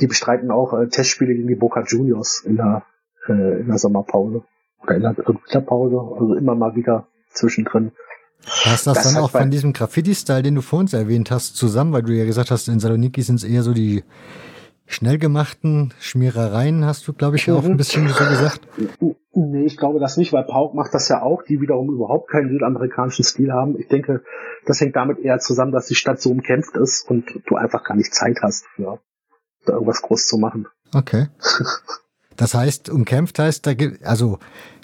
die 0.00 0.06
bestreiten 0.06 0.50
auch 0.50 0.72
äh, 0.72 0.88
Testspiele 0.88 1.34
gegen 1.34 1.48
die 1.48 1.54
Boca 1.54 1.82
Juniors 1.82 2.42
in 2.44 2.56
der, 2.56 2.84
äh, 3.28 3.60
in 3.60 3.68
der 3.68 3.78
Sommerpause. 3.78 4.42
Oder 4.82 4.94
in 4.96 5.02
der 5.02 5.16
Winterpause, 5.16 5.96
also 6.18 6.34
immer 6.34 6.54
mal 6.54 6.74
wieder 6.74 7.06
zwischendrin. 7.32 7.92
Passt 8.42 8.86
das, 8.86 9.02
das 9.02 9.12
dann 9.12 9.22
auch 9.22 9.30
von 9.30 9.50
diesem 9.50 9.72
Graffiti-Style, 9.72 10.42
den 10.42 10.54
du 10.54 10.62
vor 10.62 10.78
uns 10.78 10.94
erwähnt 10.94 11.30
hast, 11.30 11.56
zusammen, 11.56 11.92
weil 11.92 12.02
du 12.02 12.12
ja 12.12 12.24
gesagt 12.24 12.50
hast, 12.50 12.68
in 12.68 12.80
Saloniki 12.80 13.22
sind 13.22 13.36
es 13.36 13.44
eher 13.44 13.62
so 13.62 13.74
die 13.74 14.02
schnell 14.90 15.18
gemachten 15.18 15.94
Schmierereien, 16.00 16.84
hast 16.84 17.06
du, 17.06 17.12
glaube 17.12 17.36
ich, 17.36 17.46
mhm. 17.46 17.54
auch 17.54 17.64
ein 17.64 17.76
bisschen 17.76 18.08
so 18.08 18.24
gesagt. 18.24 18.60
Nee, 19.32 19.64
ich 19.64 19.76
glaube 19.76 20.00
das 20.00 20.16
nicht, 20.16 20.32
weil 20.32 20.44
Pauk 20.44 20.74
macht 20.74 20.92
das 20.92 21.08
ja 21.08 21.22
auch, 21.22 21.42
die 21.42 21.60
wiederum 21.60 21.88
überhaupt 21.90 22.28
keinen 22.28 22.50
südamerikanischen 22.50 23.24
Stil 23.24 23.52
haben. 23.52 23.78
Ich 23.78 23.86
denke, 23.86 24.22
das 24.66 24.80
hängt 24.80 24.96
damit 24.96 25.20
eher 25.20 25.38
zusammen, 25.38 25.70
dass 25.72 25.86
die 25.86 25.94
Stadt 25.94 26.20
so 26.20 26.30
umkämpft 26.30 26.76
ist 26.76 27.08
und 27.08 27.40
du 27.46 27.56
einfach 27.56 27.84
gar 27.84 27.96
nicht 27.96 28.12
Zeit 28.12 28.38
hast, 28.42 28.66
für 28.74 28.98
da 29.64 29.74
irgendwas 29.74 30.02
groß 30.02 30.26
zu 30.26 30.38
machen. 30.38 30.66
Okay. 30.94 31.28
Das 32.36 32.54
heißt, 32.54 32.88
umkämpft 32.88 33.38
heißt, 33.38 33.66
da 33.66 33.74
gibt, 33.74 34.02
also 34.02 34.38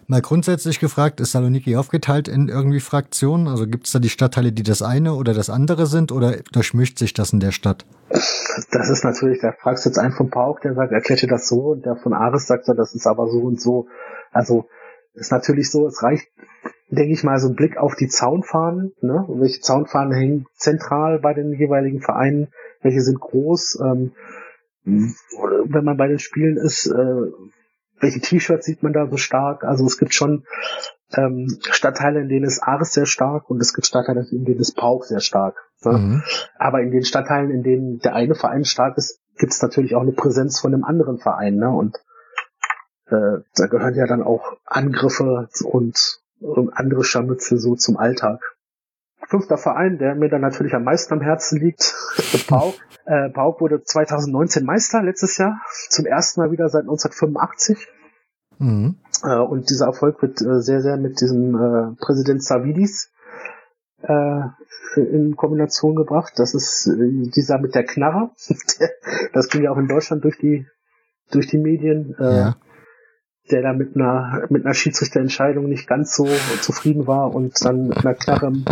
Mal 0.09 0.23
grundsätzlich 0.23 0.79
gefragt, 0.79 1.21
ist 1.21 1.33
Saloniki 1.33 1.75
aufgeteilt 1.77 2.29
in 2.29 2.49
irgendwie 2.49 2.79
Fraktionen? 2.79 3.49
Also 3.49 3.67
gibt 3.67 3.87
es 3.87 3.93
da 3.93 3.99
die 3.99 4.09
Stadtteile, 4.09 4.53
die 4.53 4.63
das 4.63 4.81
eine 4.81 5.15
oder 5.15 5.35
das 5.35 5.51
andere 5.51 5.87
sind 5.87 6.13
oder 6.13 6.37
durchmischt 6.53 6.99
sich 6.99 7.13
das 7.13 7.33
in 7.33 7.41
der 7.41 7.51
Stadt? 7.51 7.85
Das 8.71 8.89
ist 8.89 9.03
natürlich, 9.03 9.41
da 9.41 9.53
fragst 9.53 9.85
du 9.85 9.89
jetzt 9.89 9.99
einen 9.99 10.13
von 10.13 10.31
Pauk, 10.31 10.61
der 10.61 10.75
sagt, 10.75 10.93
erklärt 10.93 11.23
dir 11.23 11.29
das 11.29 11.49
so 11.49 11.73
und 11.73 11.85
der 11.85 11.97
von 11.97 12.13
Ares 12.13 12.47
sagt, 12.47 12.69
das 12.69 12.95
ist 12.95 13.07
aber 13.07 13.29
so 13.29 13.41
und 13.41 13.61
so. 13.61 13.89
Also 14.31 14.69
ist 15.15 15.33
natürlich 15.33 15.71
so, 15.73 15.89
es 15.89 16.01
reicht, 16.03 16.29
denke 16.89 17.13
ich 17.13 17.25
mal, 17.25 17.41
so 17.41 17.49
ein 17.49 17.57
Blick 17.57 17.77
auf 17.77 17.97
die 17.97 18.09
Zaunfahnen, 18.09 18.93
ne? 19.01 19.27
welche 19.29 19.61
Zaunfahnen 19.61 20.13
hängen 20.13 20.47
zentral 20.55 21.19
bei 21.19 21.35
den 21.35 21.53
jeweiligen 21.53 22.01
Vereinen, 22.01 22.49
welche 22.81 23.01
sind 23.01 23.19
groß, 23.19 23.81
ähm, 23.83 24.13
wenn 24.85 25.85
man 25.85 25.97
bei 25.97 26.07
den 26.07 26.21
Spielen 26.21 26.57
ist, 26.57 26.87
äh, 26.87 27.33
welche 28.01 28.21
T-Shirts 28.21 28.67
sieht 28.67 28.83
man 28.83 28.93
da 28.93 29.07
so 29.07 29.17
stark? 29.17 29.65
Also 29.65 29.87
es 29.87 29.99
gibt 29.99 30.15
schon 30.15 30.45
ähm, 31.15 31.59
Stadtteile, 31.71 32.21
in 32.21 32.29
denen 32.29 32.45
ist 32.45 32.63
Ares 32.63 32.93
sehr 32.93 33.07
stark 33.07 33.49
und 33.49 33.61
es 33.61 33.73
gibt 33.73 33.87
Stadtteile, 33.87 34.27
in 34.31 34.45
denen 34.45 34.61
ist 34.61 34.77
Pauk 34.77 35.05
sehr 35.05 35.21
stark. 35.21 35.57
Ne? 35.85 35.93
Mhm. 35.93 36.23
Aber 36.59 36.81
in 36.81 36.91
den 36.91 37.05
Stadtteilen, 37.05 37.51
in 37.51 37.63
denen 37.63 37.99
der 38.01 38.15
eine 38.15 38.35
Verein 38.35 38.65
stark 38.65 38.97
ist, 38.97 39.21
gibt 39.39 39.53
es 39.53 39.63
natürlich 39.63 39.95
auch 39.95 40.03
eine 40.03 40.13
Präsenz 40.13 40.61
von 40.61 40.75
einem 40.75 40.85
anderen 40.85 41.19
Verein. 41.19 41.57
Ne? 41.57 41.71
Und 41.71 41.97
äh, 43.07 43.43
da 43.55 43.67
gehören 43.67 43.95
ja 43.95 44.07
dann 44.07 44.23
auch 44.23 44.57
Angriffe 44.65 45.49
und, 45.65 46.21
und 46.41 46.71
andere 46.77 47.05
Scharmützel 47.05 47.59
so 47.59 47.77
zum 47.77 47.97
Alltag. 47.97 48.41
Fünfter 49.29 49.59
Verein, 49.59 49.99
der 49.99 50.15
mir 50.15 50.29
dann 50.29 50.41
natürlich 50.41 50.75
am 50.75 50.85
meisten 50.85 51.15
am 51.15 51.21
Herzen 51.21 51.59
liegt, 51.59 51.95
Pauk. 52.49 52.75
Äh, 53.05 53.31
Pauk 53.31 53.61
wurde 53.61 53.83
2019 53.83 54.65
Meister 54.65 55.03
letztes 55.03 55.39
Jahr, 55.39 55.61
zum 55.89 56.07
ersten 56.07 56.41
Mal 56.41 56.51
wieder 56.51 56.69
seit 56.69 56.83
1985. 56.83 57.89
Mhm. 58.59 58.97
Äh, 59.23 59.39
und 59.39 59.71
dieser 59.71 59.87
Erfolg 59.87 60.23
wird 60.23 60.41
äh, 60.41 60.61
sehr, 60.61 60.81
sehr 60.81 60.97
mit 60.97 61.21
diesem 61.21 61.55
äh, 61.55 61.97
Präsident 62.01 62.43
Savidis 62.43 63.13
äh, 64.03 64.41
in 64.97 65.37
Kombination 65.37 65.95
gebracht. 65.95 66.35
Das 66.37 66.55
ist 66.55 66.87
äh, 66.87 67.31
dieser 67.35 67.59
mit 67.59 67.75
der 67.75 67.85
Knarre. 67.85 68.31
das 69.33 69.49
ging 69.49 69.63
ja 69.63 69.71
auch 69.71 69.79
in 69.79 69.89
Deutschland 69.89 70.25
durch 70.25 70.39
die 70.39 70.67
durch 71.31 71.49
die 71.49 71.59
Medien. 71.59 72.15
Äh, 72.19 72.37
ja. 72.37 72.57
Der 73.51 73.63
da 73.63 73.73
mit 73.73 73.95
einer 73.95 74.47
mit 74.51 74.65
einer 74.65 74.75
Schiedsrichterentscheidung 74.75 75.69
nicht 75.69 75.87
ganz 75.87 76.17
so 76.17 76.27
zufrieden 76.61 77.07
war 77.07 77.35
und 77.35 77.65
dann 77.65 77.89
mit 77.89 77.99
einer 77.99 78.15
Knarre 78.15 78.53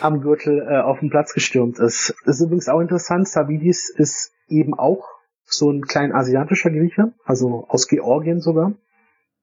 am 0.00 0.20
Gürtel 0.20 0.66
äh, 0.66 0.80
auf 0.80 1.00
den 1.00 1.10
Platz 1.10 1.34
gestürmt 1.34 1.78
ist. 1.78 2.14
Das 2.24 2.36
ist 2.36 2.46
übrigens 2.46 2.68
auch 2.68 2.80
interessant. 2.80 3.28
Savidis 3.28 3.90
ist 3.90 4.32
eben 4.48 4.74
auch 4.74 5.06
so 5.44 5.70
ein 5.70 5.82
klein 5.82 6.12
asiatischer 6.12 6.70
Grieche, 6.70 7.12
also 7.24 7.66
aus 7.68 7.88
Georgien 7.88 8.40
sogar. 8.40 8.72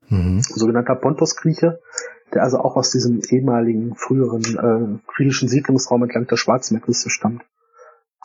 Mhm. 0.09 0.41
Sogenannter 0.41 0.95
Pontos-Grieche, 0.95 1.79
der 2.33 2.43
also 2.43 2.59
auch 2.59 2.75
aus 2.75 2.91
diesem 2.91 3.21
ehemaligen 3.29 3.95
früheren 3.95 4.41
äh, 4.41 5.11
griechischen 5.13 5.47
Siedlungsraum 5.47 6.03
entlang 6.03 6.27
der 6.27 6.37
Schwarzmeerküste 6.37 7.09
stammt. 7.09 7.43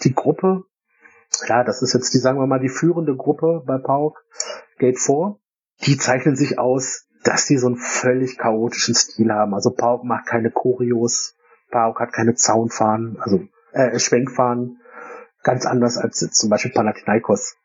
Die 0.05 0.15
Gruppe, 0.15 0.65
ja, 1.47 1.65
das 1.65 1.83
ist 1.83 1.95
jetzt 1.95 2.13
die, 2.13 2.19
sagen 2.19 2.39
wir 2.39 2.47
mal, 2.47 2.61
die 2.61 2.69
führende 2.69 3.15
Gruppe 3.15 3.63
bei 3.67 3.79
PAOK, 3.79 4.25
Gate 4.79 4.99
4, 4.99 5.37
die 5.85 5.97
zeichnen 5.97 6.37
sich 6.37 6.59
aus, 6.59 7.07
dass 7.25 7.47
die 7.47 7.59
so 7.59 7.67
einen 7.67 7.77
völlig 7.77 8.39
chaotischen 8.39 8.95
Stil 8.95 9.33
haben. 9.33 9.55
Also 9.55 9.71
PAOK 9.71 10.05
macht 10.05 10.27
keine 10.27 10.51
Choreos, 10.51 11.37
PAOK 11.71 12.01
hat 12.01 12.13
keine 12.13 12.35
Zaunfahnen, 12.35 13.19
also 13.21 13.41
äh, 13.73 13.99
Schwenkfahnen, 13.99 14.81
ganz 15.43 15.67
anders 15.67 15.99
als 15.99 16.19
zum 16.19 16.51
Beispiel 16.51 16.73
Panathinaikos. 16.73 17.57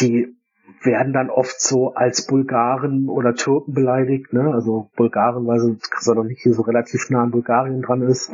Die 0.00 0.36
werden 0.82 1.12
dann 1.12 1.30
oft 1.30 1.60
so 1.60 1.94
als 1.94 2.26
Bulgaren 2.26 3.08
oder 3.08 3.34
Türken 3.34 3.74
beleidigt, 3.74 4.32
ne? 4.32 4.52
Also 4.52 4.90
Bulgaren, 4.96 5.46
weil 5.46 5.60
sie 5.60 5.76
nicht 6.24 6.42
hier 6.42 6.54
so 6.54 6.62
relativ 6.62 7.10
nah 7.10 7.22
an 7.22 7.30
Bulgarien 7.30 7.82
dran 7.82 8.02
ist. 8.02 8.32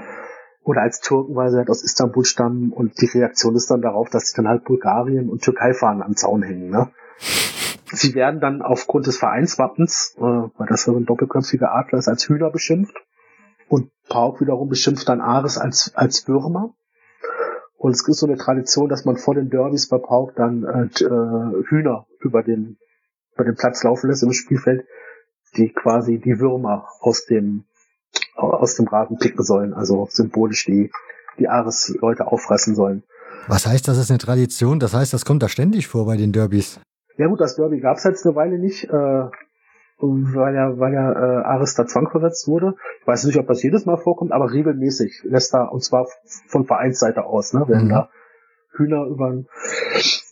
Oder 0.63 0.83
als 0.83 1.01
Türken, 1.01 1.37
weil 1.37 1.51
sie 1.51 1.59
halt 1.59 1.71
aus 1.71 1.85
Istanbul 1.85 2.25
stammen 2.25 2.73
und 2.73 3.01
die 3.01 3.07
Reaktion 3.07 3.55
ist 3.55 3.71
dann 3.71 3.83
darauf, 3.83 4.11
dass 4.11 4.29
sie 4.29 4.37
dann 4.37 4.49
halt 4.49 4.65
Bulgarien 4.65 5.29
und 5.29 5.43
Türkei 5.43 5.75
fahren 5.75 6.03
am 6.03 6.17
Zaun 6.17 6.43
hängen, 6.43 6.71
ne? 6.71 6.91
Sie 7.93 8.15
werden 8.15 8.41
dann 8.41 8.63
aufgrund 8.63 9.07
des 9.07 9.19
Vereinswappens, 9.19 10.17
äh, 10.19 10.21
weil 10.21 10.67
das 10.69 10.85
so 10.85 10.97
ein 10.97 11.07
doppelköpfiger 11.07 11.73
Adler 11.75 11.99
ist, 11.99 12.09
als 12.09 12.29
Hühner 12.29 12.51
beschimpft. 12.51 12.97
Und 13.69 13.91
Pauk 14.09 14.41
wiederum 14.41 14.69
beschimpft 14.69 15.09
dann 15.09 15.21
Ares 15.21 15.59
als, 15.59 15.93
als 15.95 16.27
Würmer. 16.29 16.75
Und 17.77 17.93
es 17.93 18.05
gibt 18.05 18.17
so 18.17 18.27
eine 18.27 18.37
Tradition, 18.37 18.89
dass 18.89 19.05
man 19.05 19.17
vor 19.17 19.35
den 19.35 19.51
Derbys 19.51 19.89
bei 19.89 19.99
Pauk 19.99 20.35
dann 20.35 20.65
äh, 20.65 21.05
äh, 21.05 21.65
Hühner 21.69 22.07
über 22.21 22.43
den, 22.43 22.79
über 23.35 23.45
den 23.45 23.55
Platz 23.55 23.83
laufen 23.83 24.09
lässt 24.09 24.23
im 24.23 24.33
Spielfeld, 24.33 24.87
die 25.57 25.73
quasi 25.73 26.19
die 26.19 26.41
Würmer 26.41 26.89
aus 27.01 27.27
dem, 27.27 27.65
aus 28.35 28.77
dem 28.77 28.89
Rasen 28.89 29.19
picken 29.19 29.45
sollen, 29.45 29.75
also 29.75 30.09
symbolisch 30.11 30.65
die, 30.65 30.91
die 31.39 31.49
Ares-Leute 31.49 32.27
auffressen 32.27 32.75
sollen. 32.75 33.03
Was 33.49 33.67
heißt, 33.67 33.87
das 33.87 33.99
ist 33.99 34.11
eine 34.11 34.19
Tradition? 34.19 34.81
Das 34.81 34.95
heißt, 34.95 35.13
das 35.13 35.25
kommt 35.25 35.43
da 35.43 35.49
ständig 35.49 35.87
vor 35.87 36.07
bei 36.07 36.17
den 36.17 36.33
Derbys. 36.33 36.81
Ja 37.17 37.29
gut, 37.29 37.41
das 37.41 37.57
Derby 37.57 37.81
gab 37.81 37.97
es 37.97 38.05
jetzt 38.05 38.27
eine 38.27 38.35
Weile 38.35 38.59
nicht. 38.59 38.85
Äh, 38.85 39.29
weil 39.99 40.55
ja, 40.55 40.79
weil 40.79 40.93
ja 40.93 41.13
äh, 41.13 41.45
Aris 41.45 41.75
da 41.75 41.87
zwangsversetzt 41.87 42.49
wurde. 42.49 42.75
Ich 43.01 43.07
weiß 43.07 43.25
nicht, 43.25 43.39
ob 43.39 43.47
das 43.47 43.63
jedes 43.63 43.87
Mal 43.87 43.97
vorkommt, 43.97 44.33
aber 44.33 44.53
regelmäßig 44.53 45.23
lässt 45.25 45.55
da, 45.55 45.65
und 45.65 45.83
zwar 45.83 46.07
von 46.49 46.67
Vereinsseite 46.67 47.25
aus, 47.25 47.55
ne, 47.55 47.67
werden 47.67 47.87
mhm. 47.87 47.91
da 47.91 48.11
Hühner 48.77 49.07
über 49.07 49.33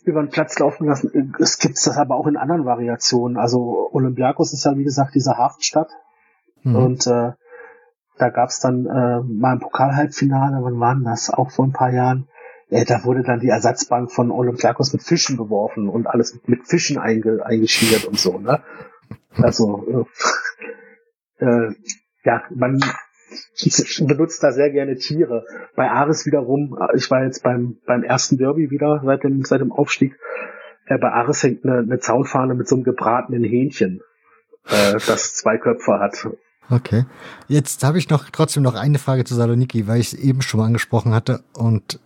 über 0.03 0.21
den 0.21 0.29
Platz 0.29 0.59
laufen 0.59 0.85
lassen. 0.85 1.33
Es 1.39 1.57
gibt 1.57 1.77
das 1.77 1.97
aber 1.97 2.15
auch 2.15 2.27
in 2.27 2.37
anderen 2.37 2.65
Variationen. 2.65 3.37
Also 3.37 3.89
Olympiakos 3.91 4.53
ist 4.53 4.65
ja 4.65 4.77
wie 4.77 4.83
gesagt 4.83 5.15
diese 5.15 5.35
Hafenstadt 5.35 5.89
mhm. 6.61 6.75
und 6.75 7.07
äh, 7.07 7.31
da 8.17 8.29
gab's 8.29 8.59
dann 8.59 8.85
äh, 8.85 9.21
mal 9.21 9.53
ein 9.53 9.59
Pokalhalbfinale, 9.59 10.59
wann 10.61 10.79
waren 10.79 11.03
das? 11.03 11.31
Auch 11.31 11.49
vor 11.49 11.65
ein 11.65 11.73
paar 11.73 11.91
Jahren. 11.91 12.29
Äh, 12.69 12.85
da 12.85 13.03
wurde 13.03 13.23
dann 13.23 13.39
die 13.39 13.49
Ersatzbank 13.49 14.11
von 14.11 14.31
Olympiakos 14.31 14.93
mit 14.93 15.03
Fischen 15.03 15.37
beworfen 15.37 15.87
und 15.89 16.07
alles 16.07 16.39
mit 16.47 16.67
Fischen 16.67 16.97
einge 16.97 17.45
eingeschiert 17.45 18.05
und 18.05 18.19
so, 18.19 18.39
ne? 18.39 18.63
Also, 19.37 20.07
äh, 21.39 21.45
äh, 21.45 21.75
ja, 22.23 22.43
man 22.53 22.79
benutzt 23.99 24.43
da 24.43 24.51
sehr 24.51 24.71
gerne 24.71 24.95
Tiere. 24.95 25.45
Bei 25.75 25.89
Ares 25.91 26.25
wiederum, 26.25 26.77
ich 26.95 27.09
war 27.11 27.23
jetzt 27.23 27.43
beim, 27.43 27.77
beim 27.85 28.03
ersten 28.03 28.37
Derby 28.37 28.71
wieder 28.71 29.01
seit 29.03 29.23
dem, 29.23 29.43
seit 29.43 29.61
dem 29.61 29.71
Aufstieg, 29.71 30.17
äh, 30.87 30.97
bei 30.97 31.11
Ares 31.11 31.43
hängt 31.43 31.65
eine, 31.65 31.79
eine 31.79 31.99
Zaunfahne 31.99 32.55
mit 32.55 32.67
so 32.67 32.75
einem 32.75 32.83
gebratenen 32.83 33.43
Hähnchen, 33.43 34.01
äh, 34.67 34.93
das 34.93 35.35
zwei 35.35 35.57
Köpfe 35.57 35.99
hat. 35.99 36.27
Okay. 36.69 37.05
Jetzt 37.47 37.83
habe 37.83 37.99
ich 37.99 38.09
noch 38.09 38.29
trotzdem 38.31 38.63
noch 38.63 38.75
eine 38.75 38.97
Frage 38.97 39.23
zu 39.23 39.35
Saloniki, 39.35 39.87
weil 39.87 39.99
ich 39.99 40.13
es 40.13 40.19
eben 40.19 40.41
schon 40.41 40.59
mal 40.59 40.65
angesprochen 40.65 41.13
hatte 41.13 41.43
und 41.53 41.99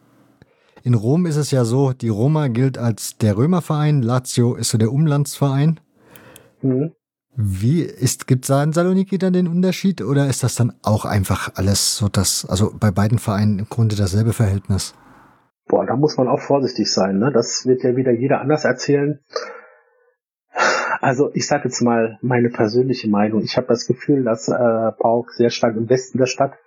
In 0.84 0.94
Rom 0.94 1.26
ist 1.26 1.36
es 1.36 1.52
ja 1.52 1.66
so, 1.66 1.94
die 1.94 2.10
Roma 2.10 2.48
gilt 2.48 2.78
als 2.78 3.18
der 3.18 3.38
Römerverein, 3.38 4.02
Lazio 4.02 4.56
ist 4.56 4.70
so 4.70 4.78
der 4.78 4.92
Umlandsverein. 4.92 5.80
Mhm. 6.62 6.94
Wie 7.36 7.82
ist, 7.82 8.28
gibt 8.28 8.44
es 8.44 8.48
da 8.50 8.64
in 8.64 8.74
Saloniki 8.74 9.18
dann 9.18 9.34
den 9.34 9.48
Unterschied 9.48 10.02
oder 10.02 10.28
ist 10.28 10.44
das 10.44 10.56
dann 10.56 10.74
auch 10.82 11.06
einfach 11.06 11.52
alles 11.56 11.96
so 11.96 12.10
das, 12.10 12.46
also 12.50 12.74
bei 12.78 12.92
beiden 12.92 13.18
Vereinen 13.18 13.60
im 13.60 13.70
Grunde 13.70 13.96
dasselbe 13.96 14.34
Verhältnis? 14.34 14.94
Boah, 15.68 15.86
da 15.86 15.96
muss 15.96 16.18
man 16.18 16.28
auch 16.28 16.42
vorsichtig 16.42 16.92
sein, 16.92 17.20
ne? 17.20 17.32
Das 17.32 17.66
wird 17.66 17.84
ja 17.84 17.96
wieder 17.96 18.12
jeder 18.12 18.42
anders 18.42 18.66
erzählen. 18.66 19.20
Also 21.00 21.30
ich 21.34 21.48
sage 21.48 21.66
jetzt 21.66 21.82
mal 21.82 22.18
meine 22.22 22.50
persönliche 22.50 23.08
Meinung. 23.08 23.42
Ich 23.44 23.56
habe 23.56 23.68
das 23.68 23.86
Gefühl, 23.86 24.24
dass 24.24 24.50
äh, 24.50 24.92
Pauk 25.00 25.32
sehr 25.32 25.50
stark 25.50 25.78
im 25.78 25.90
Westen 25.90 26.18
der 26.18 26.26
Stadt 26.26 26.58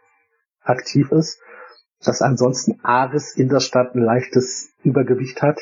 aktiv 0.62 1.12
ist, 1.12 1.38
dass 2.04 2.22
ansonsten 2.22 2.80
Ares 2.82 3.36
in 3.36 3.48
der 3.48 3.60
Stadt 3.60 3.94
ein 3.94 4.02
leichtes 4.02 4.72
Übergewicht 4.82 5.42
hat 5.42 5.60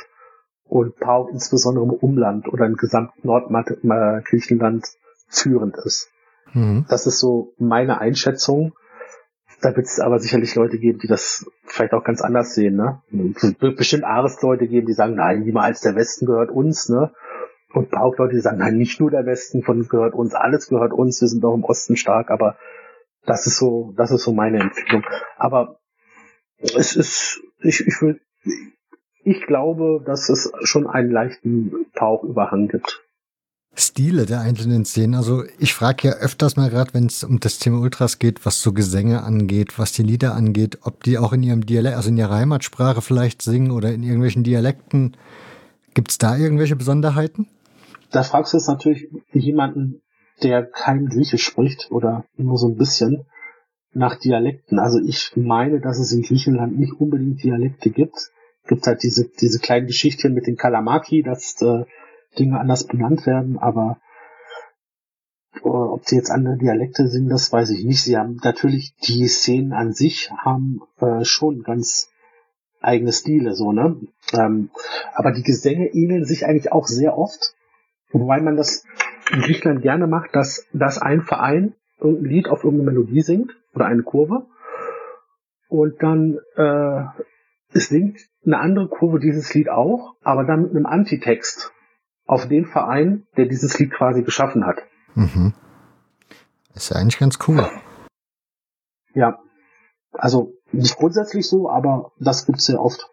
und 0.64 0.96
Pauk 0.98 1.30
insbesondere 1.30 1.84
im 1.84 1.90
Umland 1.90 2.48
oder 2.48 2.66
im 2.66 2.76
gesamten 2.76 3.26
Nordgriechenland 3.26 4.86
führend 5.28 5.76
ist. 5.84 6.08
Mhm. 6.52 6.86
Das 6.88 7.06
ist 7.06 7.18
so 7.18 7.54
meine 7.58 8.00
Einschätzung. 8.00 8.72
Da 9.62 9.76
wird 9.76 9.86
es 9.86 10.00
aber 10.00 10.18
sicherlich 10.18 10.54
Leute 10.54 10.78
geben, 10.78 11.00
die 11.00 11.06
das 11.06 11.44
vielleicht 11.64 11.92
auch 11.92 12.04
ganz 12.04 12.22
anders 12.22 12.54
sehen. 12.54 12.76
Ne? 12.76 13.02
Bestimmt 13.76 14.04
Ares-Leute 14.04 14.66
geben, 14.66 14.86
die 14.86 14.94
sagen, 14.94 15.16
nein, 15.16 15.40
niemals 15.40 15.82
der 15.82 15.96
Westen 15.96 16.24
gehört 16.24 16.50
uns. 16.50 16.88
Ne? 16.88 17.12
Und 17.74 17.90
Pauk-Leute, 17.90 18.34
die 18.34 18.40
sagen, 18.40 18.58
nein, 18.58 18.78
nicht 18.78 19.00
nur 19.00 19.10
der 19.10 19.26
Westen 19.26 19.62
von 19.62 19.86
gehört 19.86 20.14
uns, 20.14 20.34
alles 20.34 20.68
gehört 20.68 20.92
uns, 20.92 21.20
wir 21.20 21.28
sind 21.28 21.44
auch 21.44 21.54
im 21.54 21.64
Osten 21.64 21.96
stark. 21.96 22.30
Aber 22.30 22.56
das 23.26 23.46
ist 23.46 23.58
so, 23.58 23.92
das 23.96 24.10
ist 24.10 24.22
so 24.22 24.32
meine 24.32 24.60
Empfehlung. 24.60 25.04
Aber 25.36 25.79
es 26.60 26.96
ist, 26.96 27.40
ich, 27.62 27.86
ich 27.86 28.00
will, 28.00 28.20
ich 29.22 29.46
glaube, 29.46 30.02
dass 30.04 30.28
es 30.28 30.50
schon 30.62 30.86
einen 30.86 31.10
leichten 31.10 31.86
Pauchüberhang 31.94 32.68
gibt. 32.68 33.02
Stile 33.74 34.26
der 34.26 34.40
einzelnen 34.40 34.84
Szenen. 34.84 35.14
Also 35.14 35.44
ich 35.58 35.74
frage 35.74 36.08
ja 36.08 36.14
öfters 36.14 36.56
mal 36.56 36.70
gerade, 36.70 36.92
wenn 36.92 37.06
es 37.06 37.22
um 37.22 37.38
das 37.38 37.58
Thema 37.58 37.80
Ultras 37.80 38.18
geht, 38.18 38.44
was 38.44 38.60
so 38.60 38.72
Gesänge 38.72 39.22
angeht, 39.22 39.78
was 39.78 39.92
die 39.92 40.02
Lieder 40.02 40.34
angeht, 40.34 40.78
ob 40.82 41.04
die 41.04 41.18
auch 41.18 41.32
in 41.32 41.42
ihrem 41.42 41.64
Dialekt, 41.64 41.96
also 41.96 42.08
in 42.08 42.18
ihrer 42.18 42.34
Heimatsprache 42.34 43.00
vielleicht 43.00 43.42
singen 43.42 43.70
oder 43.70 43.92
in 43.92 44.02
irgendwelchen 44.02 44.42
Dialekten. 44.42 45.16
Gibt 45.94 46.10
es 46.10 46.18
da 46.18 46.36
irgendwelche 46.36 46.76
Besonderheiten? 46.76 47.48
Da 48.10 48.24
fragst 48.24 48.52
du 48.52 48.56
jetzt 48.56 48.66
natürlich 48.66 49.08
jemanden, 49.32 50.02
der 50.42 50.64
kein 50.64 51.06
Griechisch 51.06 51.44
spricht 51.44 51.90
oder 51.90 52.24
nur 52.36 52.58
so 52.58 52.68
ein 52.68 52.76
bisschen 52.76 53.24
nach 53.92 54.16
Dialekten. 54.16 54.78
Also 54.78 54.98
ich 55.00 55.32
meine, 55.36 55.80
dass 55.80 55.98
es 55.98 56.12
in 56.12 56.22
Griechenland 56.22 56.78
nicht 56.78 56.92
unbedingt 56.92 57.42
Dialekte 57.42 57.90
gibt. 57.90 58.30
Gibt 58.68 58.86
halt 58.86 59.02
diese, 59.02 59.28
diese 59.28 59.58
kleinen 59.58 59.86
Geschichten 59.86 60.32
mit 60.32 60.46
den 60.46 60.56
Kalamaki, 60.56 61.22
dass 61.22 61.60
äh, 61.62 61.84
Dinge 62.38 62.60
anders 62.60 62.86
benannt 62.86 63.26
werden, 63.26 63.58
aber 63.58 63.98
äh, 65.56 65.68
ob 65.68 66.06
sie 66.06 66.16
jetzt 66.16 66.30
andere 66.30 66.56
Dialekte 66.56 67.08
sind, 67.08 67.28
das 67.28 67.52
weiß 67.52 67.70
ich 67.70 67.84
nicht. 67.84 68.02
Sie 68.02 68.16
haben 68.16 68.38
natürlich 68.44 68.94
die 69.02 69.26
Szenen 69.26 69.72
an 69.72 69.92
sich 69.92 70.30
haben 70.30 70.82
äh, 71.00 71.24
schon 71.24 71.62
ganz 71.62 72.10
eigene 72.80 73.12
Stile, 73.12 73.54
so, 73.54 73.72
ne? 73.72 73.96
Ähm, 74.32 74.70
aber 75.14 75.32
die 75.32 75.42
Gesänge 75.42 75.88
ähneln 75.88 76.24
sich 76.24 76.46
eigentlich 76.46 76.72
auch 76.72 76.86
sehr 76.86 77.18
oft. 77.18 77.54
Wobei 78.12 78.40
man 78.40 78.56
das 78.56 78.84
in 79.32 79.40
Griechenland 79.40 79.82
gerne 79.82 80.06
macht, 80.06 80.34
dass, 80.34 80.66
dass 80.72 80.98
ein 80.98 81.22
Verein 81.22 81.74
irgendein 81.98 82.30
Lied 82.30 82.48
auf 82.48 82.64
irgendeine 82.64 82.92
Melodie 82.92 83.22
singt 83.22 83.59
oder 83.74 83.86
eine 83.86 84.02
Kurve 84.02 84.46
und 85.68 86.02
dann 86.02 86.38
äh, 86.56 87.04
es 87.72 87.88
singt 87.88 88.20
eine 88.44 88.58
andere 88.58 88.88
Kurve 88.88 89.20
dieses 89.20 89.52
Lied 89.54 89.68
auch, 89.68 90.16
aber 90.22 90.44
dann 90.44 90.62
mit 90.62 90.70
einem 90.70 90.86
Antitext 90.86 91.72
auf 92.26 92.48
den 92.48 92.66
Verein, 92.66 93.26
der 93.36 93.46
dieses 93.46 93.78
Lied 93.78 93.92
quasi 93.92 94.22
geschaffen 94.22 94.66
hat. 94.66 94.78
Mhm. 95.14 95.52
Ist 96.74 96.90
ja 96.90 96.96
eigentlich 96.96 97.18
ganz 97.18 97.38
cool. 97.48 97.68
Ja. 99.14 99.38
Also 100.12 100.54
nicht 100.72 100.96
grundsätzlich 100.96 101.48
so, 101.48 101.70
aber 101.70 102.12
das 102.18 102.46
gibt's 102.46 102.66
sehr 102.66 102.80
oft. 102.80 103.08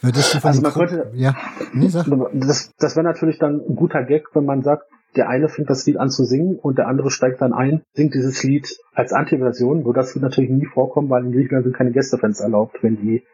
Würdest 0.00 0.34
du 0.34 0.40
von 0.40 0.48
also 0.48 0.62
man 0.62 0.72
könnte, 0.72 1.10
ja, 1.14 1.34
nee, 1.72 1.88
sag. 1.88 2.06
das, 2.34 2.72
das 2.78 2.96
wäre 2.96 3.04
natürlich 3.04 3.38
dann 3.38 3.60
ein 3.60 3.76
guter 3.76 4.04
Gag, 4.04 4.26
wenn 4.34 4.44
man 4.44 4.62
sagt, 4.62 4.84
der 5.16 5.28
eine 5.28 5.48
fängt 5.48 5.70
das 5.70 5.86
Lied 5.86 5.96
an 5.96 6.10
zu 6.10 6.24
singen 6.24 6.58
und 6.58 6.78
der 6.78 6.88
andere 6.88 7.10
steigt 7.10 7.40
dann 7.40 7.52
ein, 7.52 7.82
singt 7.94 8.14
dieses 8.14 8.42
Lied 8.42 8.78
als 8.94 9.12
Antiversion, 9.12 9.84
wo 9.84 9.92
das 9.92 10.14
wird 10.14 10.22
natürlich 10.22 10.50
nie 10.50 10.66
vorkommen, 10.66 11.10
weil 11.10 11.24
in 11.24 11.32
Griechenland 11.32 11.64
sind 11.64 11.76
keine 11.76 11.92
Gästefans 11.92 12.40
erlaubt, 12.40 12.82
wenn 12.82 12.96
die 12.96 13.24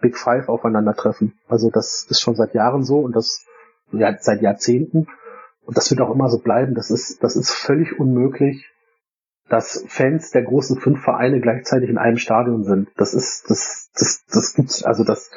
Big 0.00 0.16
Five 0.16 0.48
aufeinandertreffen. 0.48 1.34
Also 1.48 1.70
das 1.70 2.06
ist 2.08 2.20
schon 2.20 2.34
seit 2.34 2.54
Jahren 2.54 2.84
so 2.84 3.00
und 3.00 3.14
das 3.14 3.44
ja, 3.92 4.16
seit 4.18 4.42
Jahrzehnten. 4.42 5.06
Und 5.64 5.76
das 5.76 5.90
wird 5.90 6.00
auch 6.00 6.12
immer 6.12 6.28
so 6.28 6.38
bleiben. 6.38 6.74
Das 6.74 6.90
ist, 6.90 7.22
das 7.22 7.36
ist 7.36 7.50
völlig 7.50 7.98
unmöglich, 7.98 8.68
dass 9.48 9.84
Fans 9.88 10.30
der 10.30 10.42
großen 10.42 10.78
fünf 10.78 11.02
Vereine 11.02 11.40
gleichzeitig 11.40 11.90
in 11.90 11.98
einem 11.98 12.16
Stadion 12.16 12.64
sind. 12.64 12.88
Das 12.96 13.14
ist, 13.14 13.50
das, 13.50 13.90
das, 13.94 14.24
das 14.26 14.54
gibt's, 14.54 14.84
also 14.84 15.04
das, 15.04 15.30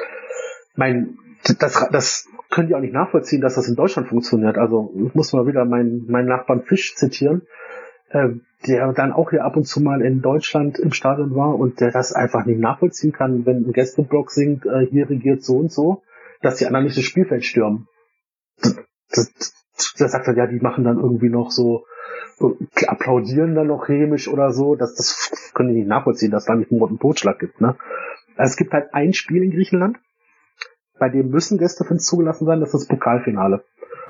mein, 0.75 1.17
das, 1.59 1.87
das 1.91 2.27
können 2.49 2.67
die 2.67 2.75
auch 2.75 2.79
nicht 2.79 2.93
nachvollziehen, 2.93 3.41
dass 3.41 3.55
das 3.55 3.67
in 3.67 3.75
Deutschland 3.75 4.07
funktioniert. 4.07 4.57
Also 4.57 4.93
ich 4.95 5.13
muss 5.15 5.33
mal 5.33 5.47
wieder 5.47 5.65
meinen, 5.65 6.09
meinen 6.09 6.27
Nachbarn 6.27 6.63
Fisch 6.63 6.95
zitieren 6.95 7.43
äh, 8.13 8.29
der 8.67 8.93
dann 8.93 9.11
auch 9.11 9.31
hier 9.31 9.43
ab 9.43 9.57
und 9.57 9.65
zu 9.65 9.81
mal 9.81 10.01
in 10.01 10.21
Deutschland 10.21 10.79
im 10.79 10.93
Stadion 10.93 11.35
war 11.35 11.55
und 11.55 11.81
der 11.81 11.91
das 11.91 12.13
einfach 12.13 12.45
nicht 12.45 12.59
nachvollziehen 12.59 13.11
kann, 13.11 13.45
wenn 13.45 13.67
ein 13.67 13.73
Gästeblock 13.73 14.31
singt, 14.31 14.65
äh, 14.65 14.85
hier 14.85 15.09
regiert 15.09 15.43
so 15.43 15.57
und 15.57 15.71
so, 15.71 16.03
dass 16.41 16.57
die 16.57 16.65
anderen 16.65 16.85
nicht 16.85 16.97
das 16.97 17.03
Spielfeld 17.03 17.43
stürmen. 17.43 17.87
Da 19.11 20.07
sagt 20.07 20.27
er, 20.27 20.37
ja, 20.37 20.47
die 20.47 20.59
machen 20.59 20.85
dann 20.85 20.97
irgendwie 20.97 21.29
noch 21.29 21.51
so, 21.51 21.85
applaudieren 22.87 23.55
dann 23.55 23.67
noch 23.67 23.87
hämisch 23.87 24.27
oder 24.27 24.51
so, 24.51 24.75
das, 24.75 24.95
das 24.95 25.51
können 25.53 25.69
die 25.69 25.79
nicht 25.79 25.87
nachvollziehen, 25.87 26.31
dass 26.31 26.45
da 26.45 26.55
nicht 26.55 26.71
einen 26.71 26.81
roten 26.81 26.99
Totschlag 26.99 27.39
gibt, 27.39 27.61
ne? 27.61 27.75
Also 28.35 28.51
es 28.51 28.57
gibt 28.57 28.73
halt 28.73 28.93
ein 28.93 29.13
Spiel 29.13 29.43
in 29.43 29.51
Griechenland, 29.51 29.97
bei 31.03 31.09
dem 31.09 31.31
müssen 31.31 31.57
Gästefans 31.57 32.05
zugelassen 32.05 32.45
sein, 32.45 32.61
das 32.61 32.73
ist 32.73 32.83
das 32.83 32.87
Pokalfinale. 32.87 33.61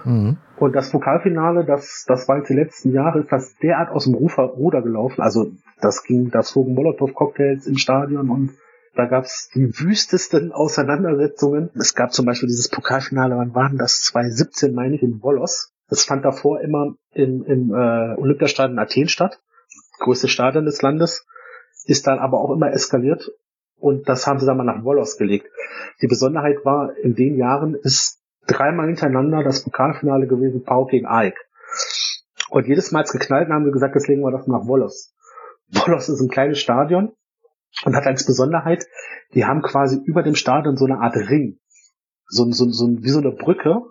Mhm. 0.05 0.37
Und 0.57 0.75
das 0.75 0.91
Pokalfinale, 0.91 1.65
das, 1.65 2.05
das 2.07 2.27
war 2.27 2.37
jetzt 2.37 2.49
die 2.49 2.53
letzten 2.53 2.91
Jahre, 2.91 3.21
ist 3.21 3.31
das 3.31 3.55
derart 3.63 3.89
aus 3.89 4.03
dem 4.03 4.13
Rufer, 4.13 4.43
Ruder 4.43 4.83
gelaufen. 4.83 5.23
Also 5.23 5.49
das 5.81 6.03
ging, 6.03 6.29
da 6.29 6.43
flogen 6.43 6.75
Molotow-Cocktails 6.75 7.65
im 7.65 7.77
Stadion 7.77 8.29
und 8.29 8.51
da 8.95 9.05
gab's 9.05 9.49
die 9.55 9.71
wüstesten 9.79 10.51
Auseinandersetzungen. 10.51 11.71
Es 11.73 11.95
gab 11.95 12.13
zum 12.13 12.27
Beispiel 12.27 12.47
dieses 12.47 12.69
Pokalfinale, 12.69 13.37
wann 13.37 13.55
waren 13.55 13.79
das? 13.79 14.01
2017, 14.01 14.75
meine 14.75 14.93
ich, 14.93 15.01
in 15.01 15.19
Volos. 15.19 15.73
Das 15.89 16.03
fand 16.03 16.23
davor 16.23 16.61
immer 16.61 16.93
im, 17.11 17.43
im 17.43 17.73
äh, 17.73 18.13
Olympiastadion 18.17 18.77
Athen 18.77 19.07
statt. 19.07 19.39
Größte 19.97 20.27
Stadion 20.27 20.65
des 20.65 20.83
Landes. 20.83 21.25
Ist 21.85 22.05
dann 22.05 22.19
aber 22.19 22.39
auch 22.39 22.51
immer 22.51 22.71
eskaliert. 22.71 23.31
Und 23.84 24.07
das 24.07 24.25
haben 24.27 24.39
sie 24.39 24.45
dann 24.45 24.55
mal 24.55 24.63
nach 24.63 24.84
Volos 24.84 25.17
gelegt. 25.17 25.45
Die 26.01 26.07
Besonderheit 26.07 26.63
war, 26.63 26.95
in 26.95 27.15
den 27.15 27.36
Jahren 27.36 27.75
ist 27.75 28.21
dreimal 28.47 28.87
hintereinander 28.87 29.43
das 29.43 29.66
Pokalfinale 29.66 30.25
gewesen, 30.25 30.63
Pau 30.63 30.86
gegen 30.86 31.05
Aik. 31.05 31.36
Und 32.49 32.66
jedes 32.66 32.93
Mal, 32.93 32.99
als 32.99 33.12
geknallt 33.12 33.49
haben 33.49 33.66
wir 33.66 33.74
gesagt, 33.74 33.95
jetzt 33.95 34.08
legen 34.08 34.21
wir 34.21 34.32
das 34.32 34.47
nach 34.47 34.67
Wolos. 34.67 35.13
Wolos 35.67 36.08
ist 36.08 36.21
ein 36.21 36.29
kleines 36.29 36.59
Stadion 36.59 37.12
und 37.83 37.93
hat 37.93 38.08
als 38.08 38.25
Besonderheit, 38.25 38.87
die 39.33 39.43
haben 39.43 39.62
quasi 39.62 39.99
über 40.05 40.24
dem 40.24 40.36
Stadion 40.36 40.78
so 40.78 40.86
eine 40.86 40.99
Art 40.99 41.17
Ring. 41.17 41.59
So, 42.28 42.49
so, 42.51 42.70
so 42.70 42.87
wie 42.87 43.09
so 43.09 43.20
eine 43.20 43.32
Brücke. 43.32 43.82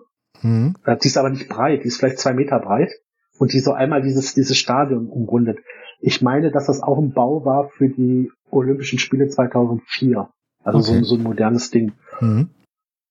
Mhm. 0.41 0.73
Die 1.03 1.07
ist 1.07 1.17
aber 1.17 1.29
nicht 1.29 1.49
breit, 1.49 1.83
die 1.83 1.89
ist 1.89 1.99
vielleicht 1.99 2.17
zwei 2.17 2.33
Meter 2.33 2.59
breit. 2.59 2.91
Und 3.37 3.53
die 3.53 3.59
so 3.59 3.73
einmal 3.73 4.01
dieses, 4.01 4.33
dieses 4.33 4.57
Stadion 4.57 5.05
umrundet. 5.07 5.59
Ich 6.05 6.21
meine, 6.21 6.51
dass 6.51 6.67
das 6.67 6.83
auch 6.83 6.97
ein 6.97 7.13
Bau 7.13 7.45
war 7.45 7.69
für 7.69 7.87
die 7.87 8.29
Olympischen 8.51 8.99
Spiele 8.99 9.29
2004. 9.29 10.29
Also 10.61 10.79
okay. 10.79 10.99
so, 10.99 11.03
so 11.03 11.15
ein 11.15 11.23
modernes 11.23 11.71
Ding. 11.71 11.93
Mhm. 12.19 12.49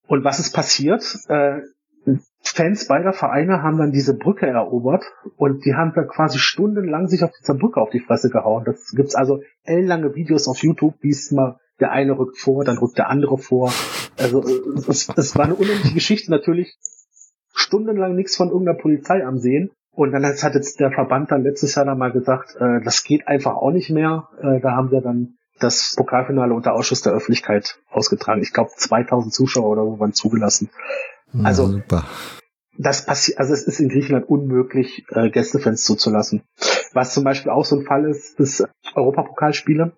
Und 0.07 0.25
was 0.25 0.39
ist 0.39 0.53
passiert? 0.53 1.03
Äh, 1.29 1.63
Fans 2.43 2.87
beider 2.89 3.15
Vereine 3.15 3.63
haben 3.63 3.79
dann 3.79 3.93
diese 3.93 4.15
Brücke 4.15 4.47
erobert 4.47 5.05
und 5.37 5.65
die 5.65 5.75
haben 5.75 5.93
da 5.95 6.03
quasi 6.03 6.39
stundenlang 6.39 7.09
sich 7.09 7.25
auf 7.25 7.31
dieser 7.41 7.55
Brücke 7.55 7.81
auf 7.81 7.89
die 7.89 8.01
Fresse 8.01 8.29
gehauen. 8.29 8.65
Das 8.67 8.91
gibt's 8.95 9.15
also 9.15 9.41
ellenlange 9.65 10.15
Videos 10.15 10.47
auf 10.47 10.59
YouTube, 10.59 10.95
wie 11.01 11.11
es 11.11 11.31
mal 11.31 11.59
der 11.81 11.93
eine 11.93 12.19
rückt 12.19 12.39
vor, 12.39 12.63
dann 12.65 12.77
rückt 12.77 12.99
der 12.99 13.09
andere 13.09 13.39
vor. 13.39 13.73
Also 14.19 14.43
es, 14.87 15.09
es 15.09 15.35
war 15.35 15.47
eine 15.47 15.55
unendliche 15.55 15.95
Geschichte 15.95 16.31
natürlich. 16.31 16.77
Stundenlang 17.55 18.17
nichts 18.17 18.37
von 18.37 18.49
irgendeiner 18.49 18.79
Polizei 18.79 19.25
am 19.25 19.39
Sehen. 19.39 19.71
Und 19.95 20.13
dann 20.13 20.25
hat 20.25 20.55
jetzt 20.55 20.81
der 20.81 20.91
Verband 20.91 21.31
dann 21.31 21.43
letztes 21.43 21.75
Jahr 21.75 21.85
dann 21.85 21.99
mal 21.99 22.13
gesagt, 22.13 22.57
äh, 22.59 22.81
das 22.83 23.05
geht 23.05 23.29
einfach 23.29 23.55
auch 23.55 23.71
nicht 23.71 23.91
mehr. 23.91 24.29
Äh, 24.41 24.61
da 24.61 24.73
haben 24.73 24.91
wir 24.91 25.03
dann 25.03 25.35
das 25.61 25.95
Pokalfinale 25.97 26.55
unter 26.55 26.73
Ausschuss 26.73 27.03
der 27.03 27.13
Öffentlichkeit 27.13 27.79
ausgetragen. 27.91 28.41
Ich 28.43 28.53
glaube, 28.53 28.71
2000 28.75 29.33
Zuschauer 29.33 29.69
oder 29.69 29.85
so 29.85 30.01
waren 30.01 30.15
zugelassen. 30.15 30.71
Also, 31.43 31.65
ja, 31.65 31.69
super. 31.69 32.05
das 32.79 33.07
passiert, 33.07 33.39
also 33.39 33.53
es 33.53 33.63
ist 33.63 33.81
in 33.81 33.89
Griechenland 33.89 34.29
unmöglich, 34.29 35.05
äh, 35.11 35.31
Gästefans 35.31 35.85
zuzulassen. 35.85 36.43
Was 36.93 37.15
zum 37.15 37.25
Beispiel 37.25 37.53
auch 37.53 37.65
so 37.65 37.77
ein 37.77 37.85
Fall 37.85 38.07
ist, 38.07 38.39
ist 38.41 38.67
Europapokalspiele. 38.95 39.93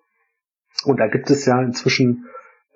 Und 0.83 0.99
da 0.99 1.07
gibt 1.07 1.29
es 1.29 1.45
ja 1.45 1.61
inzwischen 1.61 2.25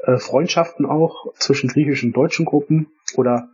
äh, 0.03 0.17
Freundschaften 0.17 0.85
auch 0.85 1.33
zwischen 1.35 1.69
griechischen 1.69 2.09
und 2.09 2.17
deutschen 2.17 2.45
Gruppen 2.45 2.87
oder 3.15 3.49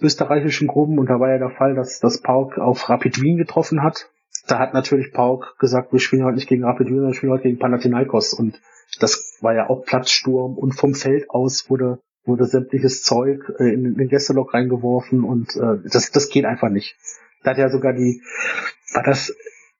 österreichischen 0.00 0.68
Gruppen. 0.68 0.98
Und 0.98 1.08
da 1.08 1.20
war 1.20 1.30
ja 1.30 1.38
der 1.38 1.50
Fall, 1.50 1.74
dass 1.74 2.00
das 2.00 2.20
Pauk 2.20 2.58
auf 2.58 2.88
Rapid 2.88 3.20
Wien 3.20 3.36
getroffen 3.36 3.82
hat. 3.82 4.10
Da 4.46 4.58
hat 4.58 4.74
natürlich 4.74 5.12
Pauk 5.12 5.56
gesagt, 5.58 5.92
wir 5.92 6.00
spielen 6.00 6.24
heute 6.24 6.36
nicht 6.36 6.48
gegen 6.48 6.64
Rapid 6.64 6.88
Wien, 6.88 6.96
sondern 6.96 7.12
wir 7.12 7.16
spielen 7.16 7.32
heute 7.32 7.44
gegen 7.44 7.58
Panathinaikos. 7.58 8.34
Und 8.34 8.60
das 9.00 9.38
war 9.40 9.54
ja 9.54 9.68
auch 9.68 9.84
Platzsturm 9.84 10.56
und 10.56 10.72
vom 10.72 10.94
Feld 10.94 11.30
aus 11.30 11.68
wurde 11.70 11.98
wurde 12.26 12.46
sämtliches 12.46 13.02
Zeug 13.02 13.52
äh, 13.58 13.72
in 13.72 13.96
den 13.96 14.08
Gästelok 14.08 14.54
reingeworfen 14.54 15.24
und 15.24 15.54
äh, 15.56 15.88
das 15.90 16.10
das 16.10 16.28
geht 16.28 16.46
einfach 16.46 16.70
nicht. 16.70 16.96
Da 17.42 17.50
hat 17.50 17.58
ja 17.58 17.68
sogar 17.68 17.92
die 17.92 18.22
war 18.94 19.02
das 19.02 19.34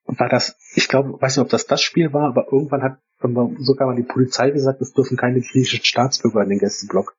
war 0.05 0.29
das 0.29 0.57
ich 0.75 0.89
glaube 0.89 1.21
weiß 1.21 1.37
nicht 1.37 1.45
ob 1.45 1.49
das 1.49 1.67
das 1.67 1.81
Spiel 1.81 2.13
war 2.13 2.29
aber 2.29 2.53
irgendwann 2.53 2.83
hat 2.83 2.99
sogar 3.59 3.89
mal 3.89 3.97
die 3.97 4.03
Polizei 4.03 4.51
gesagt 4.51 4.83
es 4.83 4.93
dürfen 4.93 5.17
keine 5.17 5.41
griechischen 5.41 5.85
Staatsbürger 5.85 6.43
in 6.43 6.51
den 6.51 6.59
Gästeblock 6.59 7.17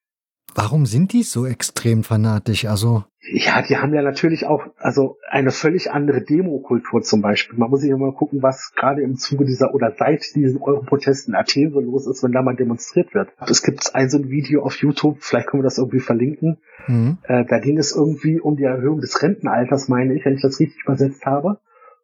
Warum 0.55 0.85
sind 0.85 1.11
die 1.11 1.23
so 1.23 1.45
extrem 1.45 2.03
fanatisch? 2.03 2.65
Also 2.65 3.03
ja, 3.31 3.61
die 3.61 3.77
haben 3.77 3.93
ja 3.93 4.01
natürlich 4.01 4.45
auch 4.45 4.63
also 4.77 5.17
eine 5.29 5.51
völlig 5.51 5.91
andere 5.91 6.21
Demokultur 6.21 7.01
zum 7.01 7.21
Beispiel. 7.21 7.57
Man 7.57 7.69
muss 7.69 7.81
sich 7.81 7.89
immer 7.89 8.11
gucken, 8.11 8.43
was 8.43 8.71
gerade 8.75 9.01
im 9.01 9.17
Zuge 9.17 9.45
dieser 9.45 9.73
oder 9.73 9.93
seit 9.97 10.23
diesen 10.35 10.61
Europrotesten 10.61 11.33
in 11.33 11.39
Athen 11.39 11.71
so 11.71 11.79
los 11.79 12.07
ist, 12.07 12.23
wenn 12.23 12.31
da 12.31 12.41
mal 12.41 12.55
demonstriert 12.55 13.13
wird. 13.13 13.29
Es 13.49 13.63
gibt 13.63 13.95
ein 13.95 14.09
so 14.09 14.17
ein 14.17 14.29
Video 14.29 14.63
auf 14.63 14.75
YouTube, 14.75 15.17
vielleicht 15.21 15.47
können 15.47 15.63
wir 15.63 15.65
das 15.65 15.79
irgendwie 15.79 15.99
verlinken. 15.99 16.59
Mhm. 16.87 17.17
Äh, 17.23 17.45
da 17.45 17.59
ging 17.59 17.77
es 17.77 17.95
irgendwie 17.95 18.39
um 18.39 18.57
die 18.57 18.63
Erhöhung 18.63 19.01
des 19.01 19.21
Rentenalters, 19.21 19.89
meine 19.89 20.13
ich, 20.13 20.23
wenn 20.23 20.35
ich 20.35 20.41
das 20.41 20.59
richtig 20.59 20.83
übersetzt 20.83 21.25
habe. 21.25 21.59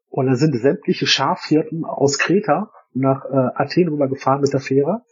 Und 0.09 0.25
da 0.25 0.35
sind 0.35 0.55
sämtliche 0.55 1.05
Schafhirten 1.05 1.85
aus 1.85 2.17
Kreta 2.17 2.71
nach 2.93 3.25
äh, 3.25 3.49
Athen 3.55 3.87
rübergefahren 3.87 4.41
mit 4.41 4.51
der 4.51 4.59
Fähre 4.59 5.03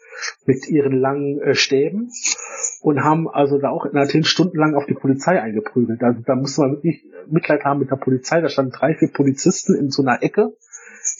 mit 0.46 0.68
ihren 0.70 0.94
langen 0.94 1.41
äh, 1.41 1.56
Stäben 1.56 2.10
und 2.82 3.04
haben 3.04 3.30
also 3.30 3.58
da 3.58 3.70
auch 3.70 3.86
in 3.86 3.98
Athen 3.98 4.24
stundenlang 4.24 4.76
auf 4.76 4.86
die 4.86 4.94
Polizei 4.94 5.41
eingeprügelt. 5.41 6.02
Also 6.02 6.22
da 6.26 6.36
musste 6.36 6.62
man 6.62 6.72
wirklich 6.74 7.06
Mitleid 7.28 7.64
haben 7.64 7.80
mit 7.80 7.91
der 7.91 7.98
Polizei. 7.98 8.41
Da 8.41 8.50
standen 8.50 8.72
drei, 8.72 8.96
vier 8.96 9.10
Polizisten 9.10 9.76
in 9.76 9.90
so 9.90 10.02
einer 10.02 10.24
Ecke, 10.24 10.54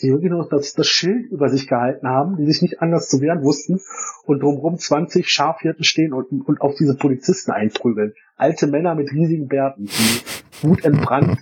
die 0.02 0.10
wirklich 0.10 0.32
noch 0.32 0.50
das, 0.50 0.74
das 0.74 0.88
Schild 0.88 1.32
über 1.32 1.50
sich 1.50 1.68
gehalten 1.68 2.08
haben, 2.08 2.38
die 2.38 2.46
sich 2.46 2.62
nicht 2.62 2.82
anders 2.82 3.10
zu 3.10 3.22
wehren 3.22 3.44
wussten 3.44 3.80
und 4.26 4.42
drumherum 4.42 4.78
20 4.78 5.28
Schafhirten 5.28 5.84
stehen 5.84 6.14
und, 6.14 6.32
und 6.32 6.62
auf 6.62 6.76
diese 6.76 6.96
Polizisten 6.96 7.52
einprügeln. 7.52 8.14
Alte 8.36 8.68
Männer 8.68 8.96
mit 8.96 9.12
riesigen 9.12 9.48
Bärten, 9.48 9.86
die 9.86 10.68
wutentbrannt 10.68 11.40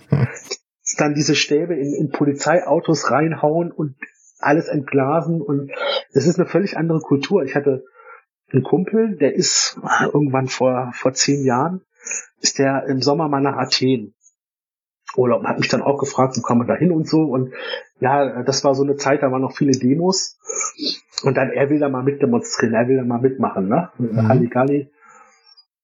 dann 0.96 1.14
diese 1.14 1.34
Stäbe 1.34 1.74
in, 1.74 1.94
in 1.94 2.10
Polizeiautos 2.10 3.10
reinhauen 3.10 3.70
und 3.70 3.96
alles 4.40 4.68
entglasen 4.68 5.40
und 5.40 5.70
es 6.12 6.26
ist 6.26 6.38
eine 6.38 6.48
völlig 6.48 6.76
andere 6.76 7.00
Kultur. 7.00 7.42
Ich 7.42 7.54
hatte 7.54 7.84
einen 8.52 8.62
Kumpel, 8.62 9.16
der 9.16 9.34
ist 9.34 9.78
irgendwann 10.12 10.48
vor, 10.48 10.90
vor 10.94 11.12
zehn 11.12 11.44
Jahren, 11.44 11.82
ist 12.40 12.58
der 12.58 12.86
im 12.86 13.02
Sommer 13.02 13.28
mal 13.28 13.40
nach 13.40 13.56
Athen. 13.56 14.14
Oder 15.16 15.42
hat 15.42 15.58
mich 15.58 15.68
dann 15.68 15.82
auch 15.82 15.98
gefragt, 15.98 16.36
wo 16.36 16.42
kann 16.42 16.58
man 16.58 16.66
da 16.66 16.74
hin 16.74 16.92
und 16.92 17.08
so. 17.08 17.22
Und 17.22 17.52
ja, 17.98 18.42
das 18.42 18.62
war 18.62 18.74
so 18.74 18.82
eine 18.82 18.96
Zeit, 18.96 19.22
da 19.22 19.32
waren 19.32 19.40
noch 19.40 19.56
viele 19.56 19.72
Demos. 19.72 20.38
Und 21.24 21.36
dann, 21.36 21.50
er 21.50 21.70
will 21.70 21.78
da 21.78 21.88
mal 21.88 22.02
mitdemonstrieren, 22.02 22.74
er 22.74 22.88
will 22.88 22.98
da 22.98 23.04
mal 23.04 23.20
mitmachen, 23.20 23.68
ne? 23.68 23.90
Mhm. 23.98 24.28
Halligalli. 24.28 24.90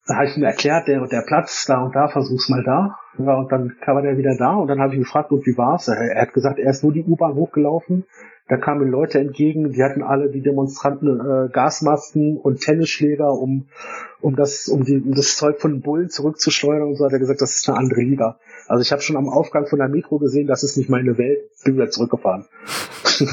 Da 0.07 0.17
habe 0.17 0.27
ich 0.27 0.37
ihm 0.37 0.43
erklärt, 0.43 0.87
der 0.87 1.07
der 1.07 1.23
Platz, 1.23 1.65
da 1.67 1.83
und 1.83 1.95
da, 1.95 2.09
versuch's 2.09 2.49
mal 2.51 2.63
da. 2.63 2.99
Ja, 3.19 3.37
und 3.37 3.51
dann 3.51 3.77
kam 3.81 4.05
er 4.05 4.19
wieder 4.19 4.37
da 4.37 4.55
und 4.57 4.69
dann 4.69 4.81
habe 4.81 4.93
ich 4.93 4.99
ihn 4.99 5.05
gefragt, 5.05 5.31
und 5.31 5.47
wie 5.47 5.57
war's? 5.57 5.89
Er, 5.89 5.97
er 5.97 6.23
hat 6.23 6.35
gesagt, 6.35 6.59
er 6.59 6.71
ist 6.71 6.83
nur 6.83 6.93
die 6.93 7.05
U-Bahn 7.05 7.35
hochgelaufen, 7.35 8.05
da 8.49 8.59
kamen 8.59 8.91
Leute 8.91 9.19
entgegen, 9.21 9.73
die 9.73 9.83
hatten 9.83 10.03
alle 10.03 10.31
die 10.31 10.43
Demonstranten 10.43 11.21
äh, 11.21 11.49
Gasmasken 11.51 12.37
und 12.37 12.61
Tennisschläger, 12.61 13.33
um, 13.33 13.69
um 14.21 14.37
das, 14.37 14.69
um, 14.69 14.85
die, 14.85 14.99
um 14.99 15.15
das 15.15 15.37
Zeug 15.37 15.61
von 15.61 15.81
Bullen 15.81 16.11
zurückzuschleudern 16.11 16.89
und 16.89 16.97
so 16.97 17.07
hat 17.07 17.13
er 17.13 17.19
gesagt, 17.19 17.41
das 17.41 17.55
ist 17.57 17.69
eine 17.69 17.79
andere 17.79 18.03
Liga. 18.03 18.39
Also 18.69 18.83
ich 18.83 18.93
habe 18.93 19.01
schon 19.01 19.17
am 19.17 19.31
Aufgang 19.31 19.67
von 19.67 19.79
der 19.79 19.89
Metro 19.89 20.19
gesehen, 20.19 20.47
das 20.47 20.63
ist 20.63 20.77
nicht 20.77 20.91
meine 20.91 21.17
Welt, 21.17 21.39
bin 21.65 21.77
wieder 21.77 21.89
zurückgefahren. 21.89 22.45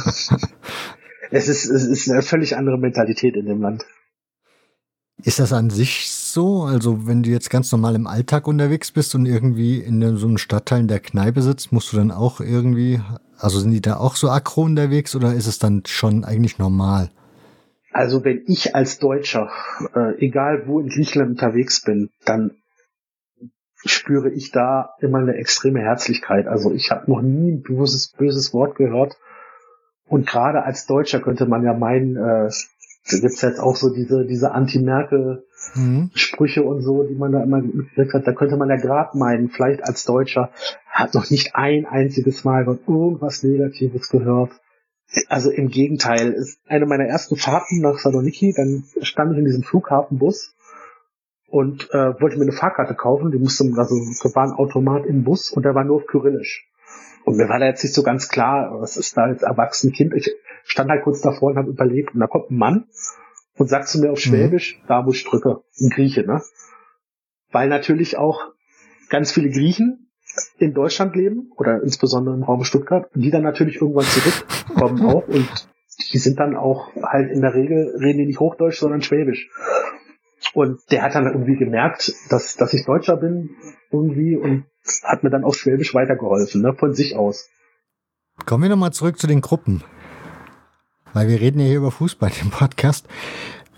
es 1.31 1.49
ist, 1.49 1.65
es 1.65 1.85
ist 1.87 2.09
eine 2.09 2.21
völlig 2.21 2.55
andere 2.55 2.77
Mentalität 2.77 3.35
in 3.35 3.47
dem 3.47 3.61
Land. 3.61 3.85
Ist 5.23 5.39
das 5.39 5.51
an 5.51 5.69
sich 5.69 6.07
so? 6.33 6.63
Also 6.63 7.07
wenn 7.07 7.23
du 7.23 7.29
jetzt 7.29 7.49
ganz 7.49 7.71
normal 7.71 7.95
im 7.95 8.07
Alltag 8.07 8.47
unterwegs 8.47 8.91
bist 8.91 9.15
und 9.15 9.25
irgendwie 9.25 9.79
in 9.79 10.17
so 10.17 10.27
einem 10.27 10.37
Stadtteil 10.37 10.81
in 10.81 10.87
der 10.87 10.99
Kneipe 10.99 11.41
sitzt, 11.41 11.71
musst 11.71 11.91
du 11.93 11.97
dann 11.97 12.11
auch 12.11 12.39
irgendwie, 12.39 12.99
also 13.37 13.59
sind 13.59 13.71
die 13.71 13.81
da 13.81 13.97
auch 13.97 14.15
so 14.15 14.29
aggro 14.29 14.63
unterwegs 14.63 15.15
oder 15.15 15.33
ist 15.33 15.47
es 15.47 15.59
dann 15.59 15.83
schon 15.85 16.23
eigentlich 16.23 16.57
normal? 16.57 17.09
Also 17.91 18.23
wenn 18.23 18.43
ich 18.47 18.75
als 18.75 18.99
Deutscher, 18.99 19.49
äh, 19.95 20.17
egal 20.25 20.63
wo 20.65 20.79
in 20.79 20.87
Griechenland 20.87 21.31
unterwegs 21.31 21.81
bin, 21.81 22.09
dann 22.25 22.51
spüre 23.85 24.29
ich 24.29 24.51
da 24.51 24.91
immer 24.99 25.17
eine 25.19 25.35
extreme 25.35 25.81
Herzlichkeit. 25.81 26.47
Also 26.47 26.71
ich 26.71 26.91
habe 26.91 27.09
noch 27.09 27.21
nie 27.21 27.51
ein 27.51 27.61
böses, 27.61 28.11
böses 28.11 28.53
Wort 28.53 28.75
gehört. 28.75 29.17
Und 30.05 30.27
gerade 30.27 30.63
als 30.63 30.85
Deutscher 30.85 31.19
könnte 31.19 31.45
man 31.45 31.63
ja 31.63 31.73
meinen, 31.73 32.15
äh, 32.15 32.49
da 33.09 33.17
gibt's 33.19 33.41
jetzt 33.41 33.59
auch 33.59 33.75
so 33.75 33.93
diese, 33.93 34.25
diese 34.25 34.51
Anti-Merkel-Sprüche 34.51 35.50
mhm. 35.75 36.11
und 36.63 36.81
so, 36.81 37.03
die 37.03 37.15
man 37.15 37.31
da 37.31 37.43
immer 37.43 37.61
mitgekriegt 37.61 38.13
hat. 38.13 38.27
Da 38.27 38.33
könnte 38.33 38.57
man 38.57 38.69
ja 38.69 38.77
gerade 38.77 39.17
meinen, 39.17 39.49
vielleicht 39.49 39.83
als 39.83 40.05
Deutscher, 40.05 40.51
hat 40.85 41.13
noch 41.13 41.29
nicht 41.29 41.55
ein 41.55 41.85
einziges 41.85 42.43
Mal 42.43 42.65
irgendwas 42.65 43.43
Negatives 43.43 44.09
gehört. 44.09 44.51
Also 45.27 45.51
im 45.51 45.67
Gegenteil, 45.67 46.31
ist 46.31 46.59
eine 46.67 46.85
meiner 46.85 47.05
ersten 47.05 47.35
Fahrten 47.35 47.81
nach 47.81 47.97
Saloniki, 47.97 48.53
dann 48.55 48.85
stand 49.01 49.33
ich 49.33 49.39
in 49.39 49.45
diesem 49.45 49.63
Flughafenbus 49.63 50.55
und 51.47 51.89
äh, 51.91 52.19
wollte 52.21 52.37
mir 52.37 52.43
eine 52.43 52.53
Fahrkarte 52.53 52.95
kaufen, 52.95 53.31
die 53.31 53.37
musste, 53.37 53.65
also 53.75 53.95
da 54.23 54.35
war 54.35 54.45
ein 54.45 54.53
Automat 54.53 55.05
im 55.05 55.23
Bus 55.23 55.51
und 55.51 55.65
der 55.65 55.75
war 55.75 55.83
nur 55.83 55.97
auf 55.97 56.07
Kyrillisch. 56.07 56.65
Und 57.25 57.37
mir 57.37 57.49
war 57.49 57.59
da 57.59 57.65
jetzt 57.65 57.83
nicht 57.83 57.93
so 57.93 58.03
ganz 58.03 58.29
klar, 58.29 58.79
was 58.79 58.97
ist 58.97 59.15
da 59.17 59.23
als 59.23 59.43
erwachsenes 59.43 59.95
Kind. 59.95 60.13
Ich 60.15 60.33
stand 60.63 60.89
halt 60.89 61.03
kurz 61.03 61.21
davor 61.21 61.51
und 61.51 61.57
habe 61.57 61.69
überlegt. 61.69 62.13
Und 62.13 62.19
da 62.19 62.27
kommt 62.27 62.49
ein 62.49 62.57
Mann 62.57 62.85
und 63.57 63.67
sagt 63.67 63.87
zu 63.87 63.99
mir 63.99 64.11
auf 64.11 64.17
mhm. 64.17 64.29
Schwäbisch, 64.29 64.79
mhm. 64.81 64.87
da 64.87 65.05
wo 65.05 65.11
ich 65.11 65.23
drücke, 65.23 65.63
ein 65.79 65.89
Grieche, 65.89 66.25
ne? 66.25 66.41
Weil 67.51 67.67
natürlich 67.69 68.17
auch 68.17 68.51
ganz 69.09 69.31
viele 69.31 69.49
Griechen 69.49 70.11
in 70.57 70.73
Deutschland 70.73 71.15
leben 71.15 71.51
oder 71.57 71.81
insbesondere 71.83 72.35
im 72.35 72.43
Raum 72.43 72.63
Stuttgart, 72.63 73.09
die 73.13 73.31
dann 73.31 73.43
natürlich 73.43 73.81
irgendwann 73.81 74.05
zurückkommen 74.05 75.05
auch 75.05 75.27
und 75.27 75.67
die 76.13 76.17
sind 76.17 76.39
dann 76.39 76.55
auch 76.55 76.95
halt 76.95 77.31
in 77.31 77.41
der 77.41 77.53
Regel 77.53 77.95
reden 77.99 78.19
die 78.19 78.25
nicht 78.25 78.39
Hochdeutsch, 78.39 78.79
sondern 78.79 79.01
Schwäbisch. 79.01 79.49
Und 80.53 80.79
der 80.89 81.03
hat 81.03 81.15
dann 81.15 81.27
irgendwie 81.27 81.57
gemerkt, 81.57 82.13
dass, 82.29 82.55
dass 82.55 82.73
ich 82.73 82.85
Deutscher 82.85 83.17
bin 83.17 83.51
irgendwie 83.91 84.35
und 84.35 84.65
hat 85.03 85.23
mir 85.23 85.29
dann 85.29 85.43
auch 85.43 85.53
Schwäbisch 85.53 85.93
weitergeholfen, 85.93 86.61
ne, 86.61 86.73
von 86.73 86.93
sich 86.93 87.15
aus. 87.15 87.49
Kommen 88.45 88.63
wir 88.63 88.69
nochmal 88.69 88.91
zurück 88.91 89.19
zu 89.19 89.27
den 89.27 89.41
Gruppen. 89.41 89.83
Weil 91.13 91.27
wir 91.27 91.39
reden 91.39 91.59
ja 91.59 91.65
hier 91.65 91.77
über 91.77 91.91
Fußball 91.91 92.31
im 92.41 92.49
Podcast. 92.49 93.07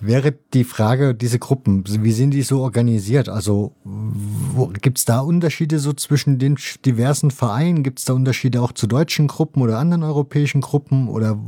Wäre 0.05 0.33
die 0.53 0.65
Frage, 0.65 1.15
diese 1.15 1.39
Gruppen, 1.39 1.85
wie 1.87 2.11
sind 2.11 2.31
die 2.31 2.41
so 2.41 2.59
organisiert? 2.59 3.29
Also 3.29 3.73
gibt 4.81 4.97
es 4.97 5.05
da 5.05 5.21
Unterschiede 5.21 5.79
so 5.79 5.93
zwischen 5.93 6.39
den 6.39 6.57
diversen 6.85 7.31
Vereinen? 7.31 7.83
Gibt 7.83 7.99
es 7.99 8.05
da 8.05 8.13
Unterschiede 8.13 8.61
auch 8.61 8.73
zu 8.73 8.85
deutschen 8.85 9.27
Gruppen 9.27 9.61
oder 9.61 9.79
anderen 9.79 10.03
europäischen 10.03 10.59
Gruppen? 10.59 11.07
Oder 11.07 11.39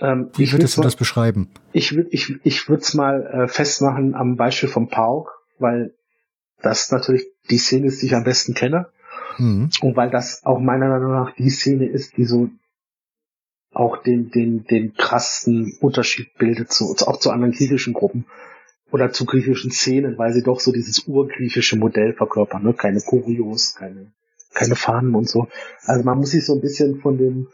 ähm, 0.00 0.30
wie 0.34 0.50
würdest 0.50 0.78
du 0.78 0.80
das 0.80 0.96
beschreiben? 0.96 1.50
Ich 1.72 1.94
würde 1.94 2.08
ich, 2.10 2.34
ich 2.42 2.68
es 2.70 2.94
mal 2.94 3.26
äh, 3.26 3.48
festmachen 3.48 4.14
am 4.14 4.36
Beispiel 4.36 4.70
vom 4.70 4.88
PAOK, 4.88 5.30
weil 5.58 5.92
das 6.62 6.90
natürlich 6.90 7.26
die 7.50 7.58
Szene 7.58 7.88
ist, 7.88 8.00
die 8.00 8.06
ich 8.06 8.14
am 8.14 8.24
besten 8.24 8.54
kenne. 8.54 8.86
Mhm. 9.36 9.68
Und 9.82 9.96
weil 9.96 10.08
das 10.08 10.40
auch 10.44 10.58
meiner 10.58 10.88
Meinung 10.88 11.12
nach 11.12 11.34
die 11.34 11.50
Szene 11.50 11.84
ist, 11.84 12.16
die 12.16 12.24
so 12.24 12.48
auch 13.72 14.02
den, 14.02 14.30
den, 14.30 14.64
den 14.64 14.94
krassen 14.94 15.76
Unterschied 15.80 16.34
bildet 16.38 16.72
zu, 16.72 16.94
auch 17.06 17.18
zu 17.18 17.30
anderen 17.30 17.52
griechischen 17.52 17.94
Gruppen 17.94 18.26
oder 18.90 19.10
zu 19.12 19.24
griechischen 19.24 19.70
Szenen, 19.70 20.18
weil 20.18 20.32
sie 20.32 20.42
doch 20.42 20.60
so 20.60 20.72
dieses 20.72 21.06
urgriechische 21.06 21.78
Modell 21.78 22.12
verkörpern, 22.12 22.62
ne? 22.62 22.74
keine 22.74 23.00
Kurios, 23.00 23.74
keine, 23.74 24.12
keine 24.52 24.76
Fahnen 24.76 25.14
und 25.14 25.28
so. 25.28 25.48
Also 25.84 26.04
man 26.04 26.18
muss 26.18 26.30
sich 26.30 26.44
so 26.44 26.54
ein 26.54 26.60
bisschen 26.60 27.00
von 27.00 27.16
dem, 27.16 27.48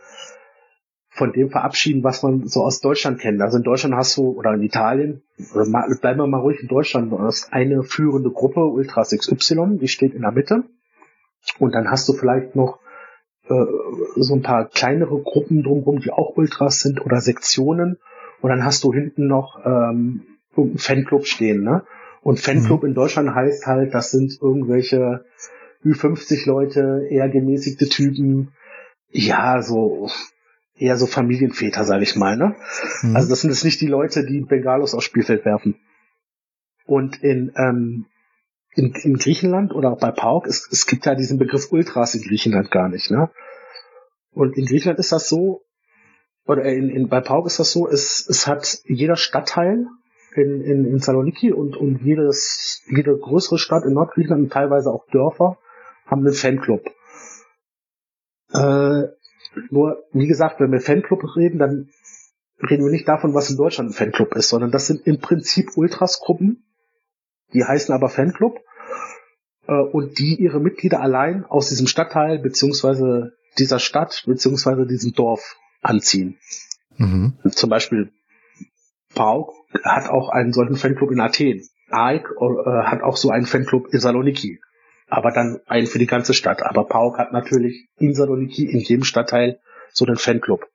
von 1.11 1.33
dem 1.33 1.51
verabschieden, 1.51 2.03
was 2.03 2.23
man 2.23 2.49
so 2.49 2.65
aus 2.65 2.81
Deutschland 2.81 3.21
kennt. 3.21 3.41
Also 3.41 3.59
in 3.59 3.63
Deutschland 3.63 3.95
hast 3.95 4.17
du, 4.17 4.31
oder 4.31 4.55
in 4.55 4.63
Italien, 4.63 5.23
oder 5.55 5.69
mal, 5.69 5.89
bleiben 6.01 6.19
wir 6.19 6.27
mal 6.27 6.41
ruhig 6.41 6.61
in 6.61 6.69
Deutschland, 6.69 7.13
du 7.13 7.21
hast 7.21 7.53
eine 7.53 7.85
führende 7.85 8.31
Gruppe, 8.31 8.65
Ultras 8.65 9.11
XY, 9.11 9.79
die 9.81 9.89
steht 9.89 10.15
in 10.15 10.23
der 10.23 10.33
Mitte. 10.33 10.65
Und 11.61 11.73
dann 11.73 11.89
hast 11.91 12.09
du 12.09 12.13
vielleicht 12.13 12.57
noch 12.57 12.81
äh, 13.49 13.67
so 14.17 14.35
ein 14.35 14.43
paar 14.43 14.69
kleinere 14.69 15.21
Gruppen 15.23 15.63
drumherum, 15.63 16.01
die 16.01 16.11
auch 16.11 16.37
Ultras 16.37 16.81
sind 16.81 17.05
oder 17.05 17.21
Sektionen. 17.21 17.99
Und 18.41 18.51
dann 18.51 18.65
hast 18.65 18.85
du 18.85 18.93
hinten 18.93 19.27
noch 19.27 19.59
ähm, 19.65 20.23
einen 20.57 20.79
Fanclub 20.79 21.27
stehen. 21.27 21.63
Ne? 21.63 21.85
Und 22.23 22.41
Fanclub 22.41 22.83
mhm. 22.83 22.91
in 22.91 22.95
Deutschland 22.95 23.35
heißt 23.35 23.67
halt, 23.67 23.95
das 23.95 24.11
sind 24.11 24.39
irgendwelche 24.41 25.25
Ü50 25.85 26.47
Leute, 26.47 27.07
eher 27.11 27.29
gemäßigte 27.29 27.89
Typen. 27.89 28.53
Ja, 29.11 29.63
so 29.63 30.09
eher 30.77 30.97
so 30.97 31.07
Familienväter, 31.07 31.85
sage 31.85 32.05
ich 32.05 32.17
mal. 32.17 32.37
Ne? 32.37 32.55
Mhm. 33.03 33.17
Also 33.17 33.29
das 33.29 33.41
sind 33.41 33.51
jetzt 33.51 33.65
nicht 33.65 33.81
die 33.81 33.87
Leute, 33.87 34.25
die 34.25 34.41
Bengalos 34.41 34.95
aufs 34.95 35.05
Spielfeld 35.05 35.45
werfen. 35.45 35.77
Und 36.87 37.23
in, 37.23 37.53
ähm, 37.57 38.07
in, 38.79 38.95
in 38.95 39.15
Griechenland 39.17 39.75
oder 39.75 39.91
auch 39.91 39.99
bei 39.99 40.13
PAOK, 40.13 40.47
es, 40.47 40.69
es 40.71 40.87
gibt 40.87 41.05
ja 41.05 41.17
diesen 41.17 41.39
Begriff 41.39 41.73
Ultras 41.73 42.15
in 42.15 42.23
Griechenland 42.23 42.71
gar 42.71 42.89
nicht, 42.89 43.11
ne? 43.11 43.31
Und 44.31 44.57
in 44.57 44.67
Griechenland 44.67 45.01
ist 45.01 45.11
das 45.11 45.29
so, 45.29 45.63
oder 46.47 46.65
in, 46.65 46.89
in, 46.89 47.09
bei 47.09 47.21
PAOK 47.21 47.47
ist 47.47 47.59
das 47.59 47.73
so, 47.73 47.89
es, 47.89 48.27
es 48.29 48.47
hat 48.47 48.79
jeder 48.85 49.17
Stadtteil 49.17 49.89
in, 50.37 50.61
in, 50.63 50.85
in 50.85 50.99
Saloniki 51.01 51.53
und, 51.53 51.77
und 51.77 52.01
jedes, 52.03 52.83
jede 52.89 53.19
größere 53.19 53.59
Stadt 53.59 53.85
in 53.85 53.95
Nordgriechenland 53.95 54.45
und 54.45 54.53
teilweise 54.53 54.91
auch 54.91 55.07
Dörfer 55.09 55.59
haben 56.07 56.25
einen 56.25 56.35
Fanclub. 56.35 56.87
Äh, 58.53 59.09
nur, 59.71 60.05
wie 60.13 60.29
gesagt, 60.29 60.61
wenn 60.61 60.71
wir 60.71 60.81
Fanclub 60.81 61.25
reden, 61.37 61.59
dann 61.59 61.89
reden 62.63 62.85
wir 62.85 62.93
nicht 62.93 63.09
davon, 63.09 63.35
was 63.35 63.51
in 63.51 63.57
Deutschland 63.57 63.91
ein 63.91 63.95
Fanclub 63.95 64.37
ist, 64.37 64.51
sondern 64.51 64.71
das 64.71 64.87
sind 64.87 65.05
im 65.05 65.19
Prinzip 65.19 65.77
Ultras-Gruppen, 65.77 66.65
die 67.53 67.65
heißen 67.65 67.93
aber 67.93 68.09
Fanclub 68.09 68.61
äh, 69.69 69.75
und 69.75 70.19
die 70.19 70.35
ihre 70.35 70.61
Mitglieder 70.61 71.01
allein 71.01 71.45
aus 71.45 71.69
diesem 71.69 71.87
Stadtteil 71.87 72.39
beziehungsweise 72.39 73.35
dieser 73.59 73.79
Stadt 73.79 74.25
beziehungsweise 74.27 74.87
diesem 74.87 75.13
Dorf 75.13 75.57
anziehen. 75.83 76.39
Mhm. 76.97 77.35
Zum 77.53 77.71
Beispiel 77.71 78.11
PAOK 79.15 79.53
hat 79.85 80.09
auch 80.09 80.31
einen 80.31 80.53
solchen 80.53 80.77
Fanclub 80.77 81.11
in 81.13 81.21
Athen. 81.21 81.63
AEK 81.91 82.29
äh, 82.41 82.71
hat 82.85 83.03
auch 83.03 83.17
so 83.17 83.31
einen 83.31 83.47
Fanclub 83.47 83.93
in 83.93 84.01
Saloniki. 84.01 84.61
Aber 85.09 85.31
dann 85.31 85.61
einen 85.67 85.87
für 85.87 85.99
die 85.99 86.07
ganze 86.07 86.35
Stadt. 86.35 86.63
Aber 86.63 86.85
PAOK 86.85 87.19
hat 87.19 87.33
natürlich 87.33 87.89
in 87.99 88.15
Saloniki 88.15 88.65
in 88.65 88.81
jedem 88.81 89.05
Stadtteil 89.05 89.61
so 89.93 90.05
einen 90.05 90.17
Fanclub. 90.17 90.67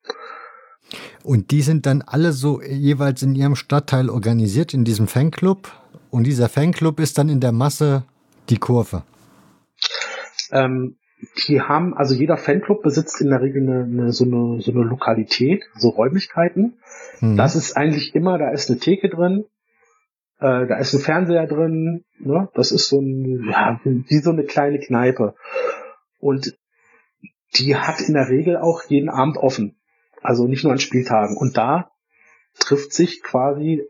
Und 1.24 1.52
die 1.52 1.62
sind 1.62 1.86
dann 1.86 2.02
alle 2.02 2.34
so 2.34 2.62
jeweils 2.62 3.22
in 3.22 3.36
ihrem 3.36 3.56
Stadtteil 3.56 4.10
organisiert, 4.10 4.74
in 4.74 4.84
diesem 4.84 5.08
Fanclub. 5.08 5.72
Und 6.10 6.26
dieser 6.26 6.50
Fanclub 6.50 7.00
ist 7.00 7.18
dann 7.18 7.30
in 7.30 7.40
der 7.40 7.52
Masse 7.52 8.04
die 8.50 8.58
Kurve. 8.58 9.04
Ähm, 10.52 10.98
die 11.48 11.62
haben, 11.62 11.94
also 11.94 12.16
jeder 12.16 12.38
Fanclub 12.38 12.84
besitzt 12.84 13.22
in 13.22 13.30
der 13.30 13.42
Regel 13.42 13.64
eine, 13.64 13.84
eine, 13.84 14.12
so, 14.12 14.26
eine, 14.26 14.62
so 14.62 14.72
eine 14.72 14.84
Lokalität, 14.84 15.64
so 15.76 15.90
Räumlichkeiten. 15.90 16.80
Mhm. 17.22 17.38
Das 17.38 17.56
ist 17.56 17.78
eigentlich 17.78 18.14
immer, 18.16 18.38
da 18.38 18.50
ist 18.52 18.70
eine 18.70 18.80
Theke 18.80 19.10
drin, 19.10 19.46
äh, 20.40 20.68
da 20.68 20.78
ist 20.78 20.94
ein 20.94 21.00
Fernseher 21.00 21.48
drin, 21.48 22.04
ne? 22.20 22.50
das 22.54 22.72
ist 22.72 22.90
so 22.90 23.00
ein, 23.00 23.50
ja, 23.50 23.80
wie 23.84 24.18
so 24.20 24.32
eine 24.32 24.44
kleine 24.44 24.80
Kneipe. 24.80 25.36
Und 26.20 26.58
die 27.56 27.76
hat 27.76 28.02
in 28.02 28.14
der 28.14 28.30
Regel 28.30 28.58
auch 28.58 28.84
jeden 28.88 29.10
Abend 29.10 29.38
offen. 29.38 29.78
Also 30.22 30.48
nicht 30.48 30.64
nur 30.64 30.74
an 30.74 30.80
Spieltagen. 30.80 31.38
Und 31.38 31.58
da 31.58 31.92
trifft 32.60 32.94
sich 32.94 33.24
quasi, 33.24 33.84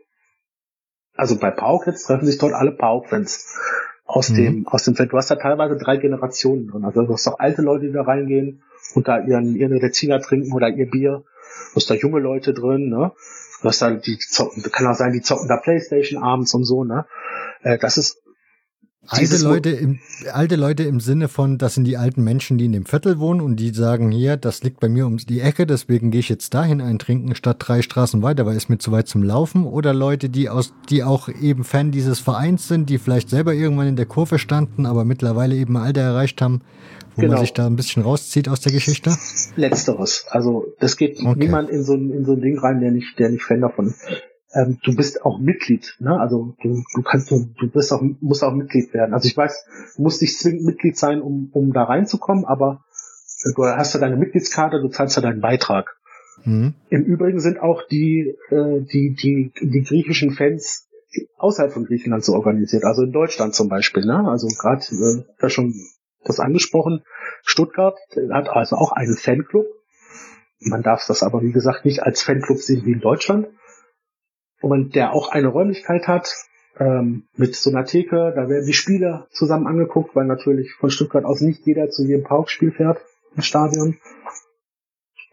also 1.14 1.38
bei 1.38 1.50
Pauk 1.50 1.86
jetzt 1.86 2.06
treffen 2.06 2.26
sich 2.26 2.38
dort 2.38 2.54
alle 2.54 2.72
Pauk-Fans 2.72 3.58
aus 4.04 4.30
mhm. 4.30 4.36
dem, 4.36 4.66
aus 4.68 4.84
dem 4.84 4.94
Feld. 4.94 5.12
Du 5.12 5.16
hast 5.16 5.30
da 5.30 5.36
teilweise 5.36 5.76
drei 5.76 5.96
Generationen 5.96 6.68
drin. 6.68 6.84
Also 6.84 7.02
du 7.02 7.12
hast 7.12 7.26
auch 7.28 7.38
alte 7.38 7.62
Leute, 7.62 7.86
die 7.86 7.92
da 7.92 8.02
reingehen 8.02 8.62
und 8.94 9.08
da 9.08 9.20
ihren, 9.20 9.56
ihren 9.56 9.76
Rezina 9.76 10.18
trinken 10.18 10.52
oder 10.52 10.68
ihr 10.68 10.90
Bier. 10.90 11.24
Du 11.72 11.76
hast 11.76 11.90
da 11.90 11.94
junge 11.94 12.20
Leute 12.20 12.52
drin, 12.52 12.88
ne? 12.88 13.12
Du 13.62 13.68
hast 13.68 13.80
da 13.80 13.90
die 13.90 14.18
zocken, 14.18 14.62
kann 14.70 14.86
auch 14.86 14.94
sein, 14.94 15.12
die 15.12 15.22
zocken 15.22 15.48
da 15.48 15.56
Playstation 15.56 16.22
abends 16.22 16.52
und 16.54 16.64
so, 16.64 16.84
ne? 16.84 17.06
Äh, 17.62 17.78
das 17.78 17.96
ist 17.96 18.22
Alte 19.06 19.36
Leute, 19.38 19.70
im, 19.70 19.98
alte 20.32 20.56
Leute 20.56 20.84
im 20.84 20.98
Sinne 20.98 21.28
von, 21.28 21.58
das 21.58 21.74
sind 21.74 21.84
die 21.84 21.96
alten 21.96 22.24
Menschen, 22.24 22.56
die 22.56 22.64
in 22.64 22.72
dem 22.72 22.86
Viertel 22.86 23.18
wohnen 23.18 23.40
und 23.40 23.56
die 23.56 23.70
sagen, 23.70 24.10
hier, 24.10 24.36
das 24.36 24.62
liegt 24.62 24.80
bei 24.80 24.88
mir 24.88 25.06
um 25.06 25.18
die 25.18 25.40
Ecke, 25.40 25.66
deswegen 25.66 26.10
gehe 26.10 26.20
ich 26.20 26.28
jetzt 26.28 26.54
dahin 26.54 26.80
eintrinken, 26.80 27.34
statt 27.34 27.56
drei 27.60 27.82
Straßen 27.82 28.22
weiter, 28.22 28.46
weil 28.46 28.56
es 28.56 28.68
mir 28.68 28.78
zu 28.78 28.92
weit 28.92 29.06
zum 29.06 29.22
Laufen. 29.22 29.66
Oder 29.66 29.92
Leute, 29.92 30.30
die 30.30 30.48
aus, 30.48 30.72
die 30.88 31.04
auch 31.04 31.28
eben 31.28 31.64
Fan 31.64 31.90
dieses 31.90 32.18
Vereins 32.18 32.66
sind, 32.66 32.88
die 32.88 32.98
vielleicht 32.98 33.28
selber 33.28 33.52
irgendwann 33.52 33.88
in 33.88 33.96
der 33.96 34.06
Kurve 34.06 34.38
standen, 34.38 34.86
aber 34.86 35.04
mittlerweile 35.04 35.54
eben 35.54 35.76
Alter 35.76 36.00
erreicht 36.00 36.40
haben, 36.40 36.62
wo 37.14 37.22
genau. 37.22 37.34
man 37.34 37.42
sich 37.42 37.52
da 37.52 37.66
ein 37.66 37.76
bisschen 37.76 38.02
rauszieht 38.02 38.48
aus 38.48 38.60
der 38.60 38.72
Geschichte? 38.72 39.14
Letzteres. 39.56 40.24
Also 40.30 40.74
das 40.80 40.96
geht 40.96 41.20
okay. 41.20 41.38
niemand 41.38 41.68
in 41.68 41.84
so, 41.84 41.94
ein, 41.94 42.10
in 42.10 42.24
so 42.24 42.32
ein 42.32 42.40
Ding 42.40 42.58
rein, 42.58 42.80
der 42.80 42.90
nicht, 42.90 43.18
der 43.18 43.28
nicht 43.28 43.42
Fan 43.42 43.60
davon 43.60 43.88
ist 43.88 44.00
ähm, 44.54 44.78
du 44.82 44.94
bist 44.94 45.24
auch 45.24 45.38
Mitglied, 45.38 45.96
ne? 45.98 46.18
Also 46.18 46.54
du, 46.62 46.82
du 46.94 47.02
kannst 47.02 47.30
du, 47.30 47.48
du 47.58 47.68
bist 47.68 47.92
auch 47.92 48.02
musst 48.20 48.44
auch 48.44 48.54
Mitglied 48.54 48.94
werden. 48.94 49.12
Also 49.12 49.26
ich 49.26 49.36
weiß, 49.36 49.66
du 49.96 50.02
musst 50.02 50.22
nicht 50.22 50.38
zwingend 50.38 50.64
Mitglied 50.64 50.96
sein, 50.96 51.20
um, 51.20 51.50
um 51.52 51.72
da 51.72 51.84
reinzukommen, 51.84 52.44
aber 52.44 52.84
du 53.56 53.64
hast 53.64 53.94
ja 53.94 54.00
deine 54.00 54.16
Mitgliedskarte, 54.16 54.80
du 54.80 54.88
zahlst 54.88 55.16
ja 55.16 55.22
deinen 55.22 55.40
Beitrag. 55.40 55.96
Mhm. 56.44 56.74
Im 56.88 57.02
Übrigen 57.02 57.40
sind 57.40 57.60
auch 57.60 57.82
die, 57.90 58.36
äh, 58.50 58.80
die, 58.80 59.14
die, 59.14 59.52
die 59.60 59.82
griechischen 59.82 60.32
Fans 60.32 60.88
außerhalb 61.36 61.72
von 61.72 61.84
Griechenland 61.84 62.24
so 62.24 62.34
organisiert, 62.34 62.84
also 62.84 63.02
in 63.02 63.12
Deutschland 63.12 63.54
zum 63.54 63.68
Beispiel, 63.68 64.04
ne? 64.04 64.28
Also 64.28 64.48
gerade, 64.48 64.84
äh, 64.84 65.24
da 65.38 65.48
schon 65.48 65.74
das 66.24 66.40
angesprochen, 66.40 67.02
Stuttgart 67.42 67.98
hat 68.32 68.48
also 68.48 68.76
auch 68.76 68.92
einen 68.92 69.16
Fanclub. 69.16 69.66
Man 70.60 70.82
darf 70.82 71.04
das 71.06 71.22
aber, 71.22 71.42
wie 71.42 71.52
gesagt, 71.52 71.84
nicht 71.84 72.02
als 72.02 72.22
Fanclub 72.22 72.58
sehen 72.58 72.86
wie 72.86 72.92
in 72.92 73.00
Deutschland 73.00 73.48
und 74.64 74.94
der 74.94 75.12
auch 75.12 75.28
eine 75.28 75.48
Räumlichkeit 75.48 76.08
hat 76.08 76.32
ähm, 76.78 77.24
mit 77.36 77.54
so 77.54 77.68
einer 77.68 77.84
Theke. 77.84 78.32
Da 78.34 78.48
werden 78.48 78.66
die 78.66 78.72
Spiele 78.72 79.26
zusammen 79.30 79.66
angeguckt, 79.66 80.16
weil 80.16 80.24
natürlich 80.24 80.72
von 80.72 80.90
Stuttgart 80.90 81.26
aus 81.26 81.42
nicht 81.42 81.66
jeder 81.66 81.90
zu 81.90 82.04
jedem 82.04 82.24
Paukspiel 82.24 82.72
fährt 82.72 82.98
im 83.36 83.42
Stadion. 83.42 83.98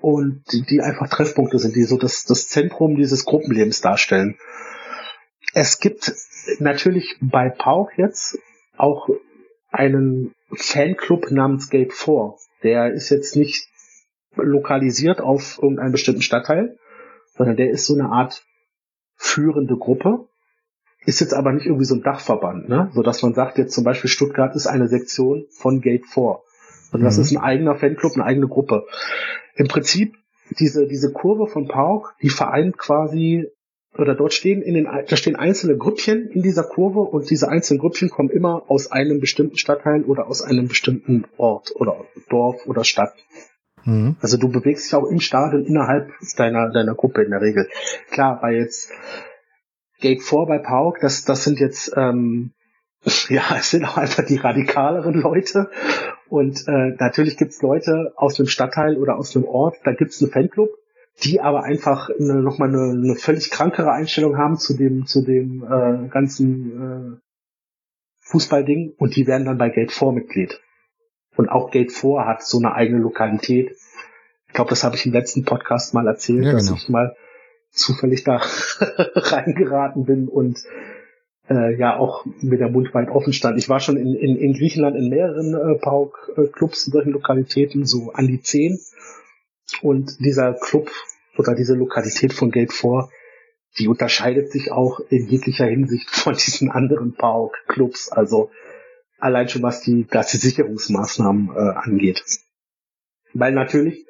Und 0.02 0.44
die, 0.52 0.64
die 0.64 0.82
einfach 0.82 1.08
Treffpunkte 1.08 1.60
sind, 1.60 1.78
die 1.78 1.84
so 1.84 1.98
das, 1.98 2.26
das 2.26 2.50
Zentrum 2.50 2.98
dieses 2.98 3.24
Gruppenlebens 3.24 3.80
darstellen. 3.80 4.36
Es 5.54 5.80
gibt 5.80 6.12
natürlich 6.60 7.18
bei 7.22 7.50
Pauk 7.50 7.92
jetzt 7.98 8.38
auch 8.76 9.08
einen 9.72 10.34
Fanclub 10.54 11.32
namens 11.32 11.70
Gate 11.70 11.94
4. 11.94 12.34
Der 12.64 12.92
ist 12.92 13.10
jetzt 13.10 13.38
nicht 13.38 13.66
lokalisiert 14.36 15.22
auf 15.22 15.58
irgendeinen 15.62 15.94
bestimmten 15.94 16.22
Stadtteil, 16.22 16.78
sondern 17.38 17.56
der 17.56 17.70
ist 17.70 17.86
so 17.86 17.94
eine 17.94 18.10
Art 18.10 18.44
führende 19.22 19.78
Gruppe, 19.78 20.26
ist 21.06 21.22
jetzt 21.22 21.34
aber 21.34 21.52
nicht 21.52 21.66
irgendwie 21.66 21.86
so 21.86 21.96
ein 21.96 22.04
Dachverband, 22.04 22.70
ne? 22.70 22.90
so 22.94 23.04
dass 23.04 23.22
man 23.22 23.34
sagt, 23.34 23.58
jetzt 23.58 23.74
zum 23.74 23.84
Beispiel 23.84 24.10
Stuttgart 24.10 24.56
ist 24.56 24.68
eine 24.68 24.88
Sektion 24.88 25.46
von 25.52 25.82
Gate 25.82 26.06
4. 26.06 26.40
Und 26.92 27.04
das 27.04 27.18
mhm. 27.18 27.24
ist 27.24 27.32
ein 27.32 27.38
eigener 27.38 27.76
Fanclub, 27.76 28.14
eine 28.16 28.26
eigene 28.26 28.48
Gruppe. 28.48 28.86
Im 29.56 29.68
Prinzip, 29.68 30.16
diese, 30.60 30.88
diese 30.88 31.14
Kurve 31.14 31.48
von 31.48 31.68
Pauk, 31.68 32.16
die 32.22 32.30
vereint 32.30 32.78
quasi, 32.78 33.48
oder 33.98 34.16
dort 34.16 34.34
stehen 34.34 34.62
in 34.62 34.74
den, 34.74 34.86
da 34.86 35.16
stehen 35.16 35.36
einzelne 35.36 35.78
Grüppchen 35.78 36.30
in 36.30 36.42
dieser 36.42 36.64
Kurve 36.64 37.00
und 37.00 37.30
diese 37.30 37.48
einzelnen 37.48 37.80
Grüppchen 37.80 38.10
kommen 38.10 38.30
immer 38.30 38.64
aus 38.68 38.92
einem 38.92 39.20
bestimmten 39.20 39.58
Stadtteil 39.58 40.04
oder 40.04 40.28
aus 40.28 40.42
einem 40.42 40.68
bestimmten 40.68 41.26
Ort 41.38 41.74
oder 41.76 42.06
Dorf 42.30 42.66
oder 42.68 42.84
Stadt. 42.84 43.14
Mhm. 43.86 44.16
Also 44.22 44.38
du 44.38 44.50
bewegst 44.50 44.86
dich 44.86 44.96
auch 44.96 45.08
im 45.08 45.20
Stadion 45.20 45.66
innerhalb 45.66 46.12
deiner, 46.38 46.70
deiner 46.70 46.96
Gruppe 46.96 47.24
in 47.24 47.32
der 47.32 47.42
Regel. 47.42 47.70
Klar, 48.12 48.40
bei 48.42 48.54
jetzt 48.54 48.92
Gate 50.00 50.22
4 50.22 50.46
bei 50.48 50.58
Pauk, 50.58 51.00
das, 51.00 51.24
das 51.24 51.44
sind 51.44 51.60
jetzt, 51.60 51.94
ähm, 51.96 52.52
ja, 53.30 53.44
es 53.58 53.72
sind 53.72 53.86
auch 53.86 53.98
einfach 53.98 54.26
die 54.26 54.38
radikaleren 54.38 55.14
Leute. 55.14 55.70
Und 56.28 56.68
äh, 56.68 56.96
natürlich 56.98 57.38
gibt's 57.38 57.62
Leute 57.62 58.14
aus 58.16 58.36
dem 58.36 58.48
Stadtteil 58.48 58.98
oder 58.98 59.18
aus 59.18 59.32
dem 59.32 59.46
Ort, 59.46 59.78
da 59.84 59.94
gibt's 59.94 60.22
einen 60.22 60.32
Fanclub, 60.32 60.70
die 61.24 61.42
aber 61.42 61.64
einfach 61.64 62.10
eine, 62.10 62.42
nochmal 62.42 62.70
eine, 62.70 62.92
eine 62.92 63.16
völlig 63.16 63.52
krankere 63.52 63.92
Einstellung 63.92 64.38
haben 64.38 64.58
zu 64.58 64.76
dem, 64.76 65.06
zu 65.06 65.24
dem 65.24 65.64
äh, 65.64 66.08
ganzen 66.10 67.20
äh, 67.20 67.22
Fußballding 68.22 68.94
und 68.98 69.16
die 69.16 69.28
werden 69.28 69.46
dann 69.46 69.58
bei 69.58 69.70
Gate 69.70 69.92
4 69.92 70.12
Mitglied. 70.14 70.60
Und 71.42 71.50
auch 71.50 71.72
Gate 71.72 71.92
4 71.92 72.28
hat 72.28 72.44
so 72.44 72.60
eine 72.60 72.76
eigene 72.76 73.00
Lokalität. 73.00 73.76
Ich 74.48 74.54
glaube, 74.54 74.70
das 74.70 74.84
habe 74.84 74.96
ich 74.96 75.08
im 75.08 75.12
letzten 75.12 75.44
Podcast 75.44 75.96
mal 75.96 76.06
erzählt, 76.06 76.46
ja, 76.46 76.52
dass 76.52 76.68
genau. 76.68 76.78
ich 76.78 76.88
mal 76.88 77.16
zufällig 77.72 78.24
da 78.24 78.40
reingeraten 79.16 80.06
bin 80.06 80.28
und 80.28 80.60
äh, 81.50 81.76
ja 81.80 81.98
auch 81.98 82.28
mit 82.42 82.60
der 82.60 82.70
Mund 82.70 82.94
weit 82.94 83.10
offen 83.10 83.34
stand. 83.34 83.58
Ich 83.58 83.70
war 83.70 83.80
schon 83.80 83.98
in, 83.98 84.14
in, 84.14 84.36
in 84.36 84.54
Griechenland 84.54 84.96
in 84.96 85.10
mehreren 85.10 85.56
äh, 85.56 85.80
Pauk-Clubs 85.80 86.86
in 86.86 86.94
solchen 86.94 87.14
Lokalitäten, 87.14 87.86
so 87.86 88.12
an 88.14 88.28
die 88.28 88.44
zehn. 88.44 88.80
Und 89.82 90.20
dieser 90.20 90.54
Club 90.54 90.92
oder 91.40 91.56
diese 91.56 91.74
Lokalität 91.74 92.34
von 92.34 92.52
Gate 92.52 92.72
4, 92.72 93.10
die 93.80 93.88
unterscheidet 93.88 94.52
sich 94.52 94.72
auch 94.72 95.00
in 95.10 95.26
jeglicher 95.26 95.66
Hinsicht 95.66 96.08
von 96.12 96.36
diesen 96.36 96.70
anderen 96.70 97.16
Pauk-Clubs. 97.16 98.12
Also 98.12 98.52
allein 99.22 99.48
schon 99.50 99.64
was 99.64 99.82
die, 99.82 100.06
was 100.12 100.32
die 100.32 100.38
Sicherungsmaßnahmen 100.38 101.50
äh, 101.56 101.60
angeht. 101.76 102.24
Weil 103.34 103.54
natürlich 103.54 104.06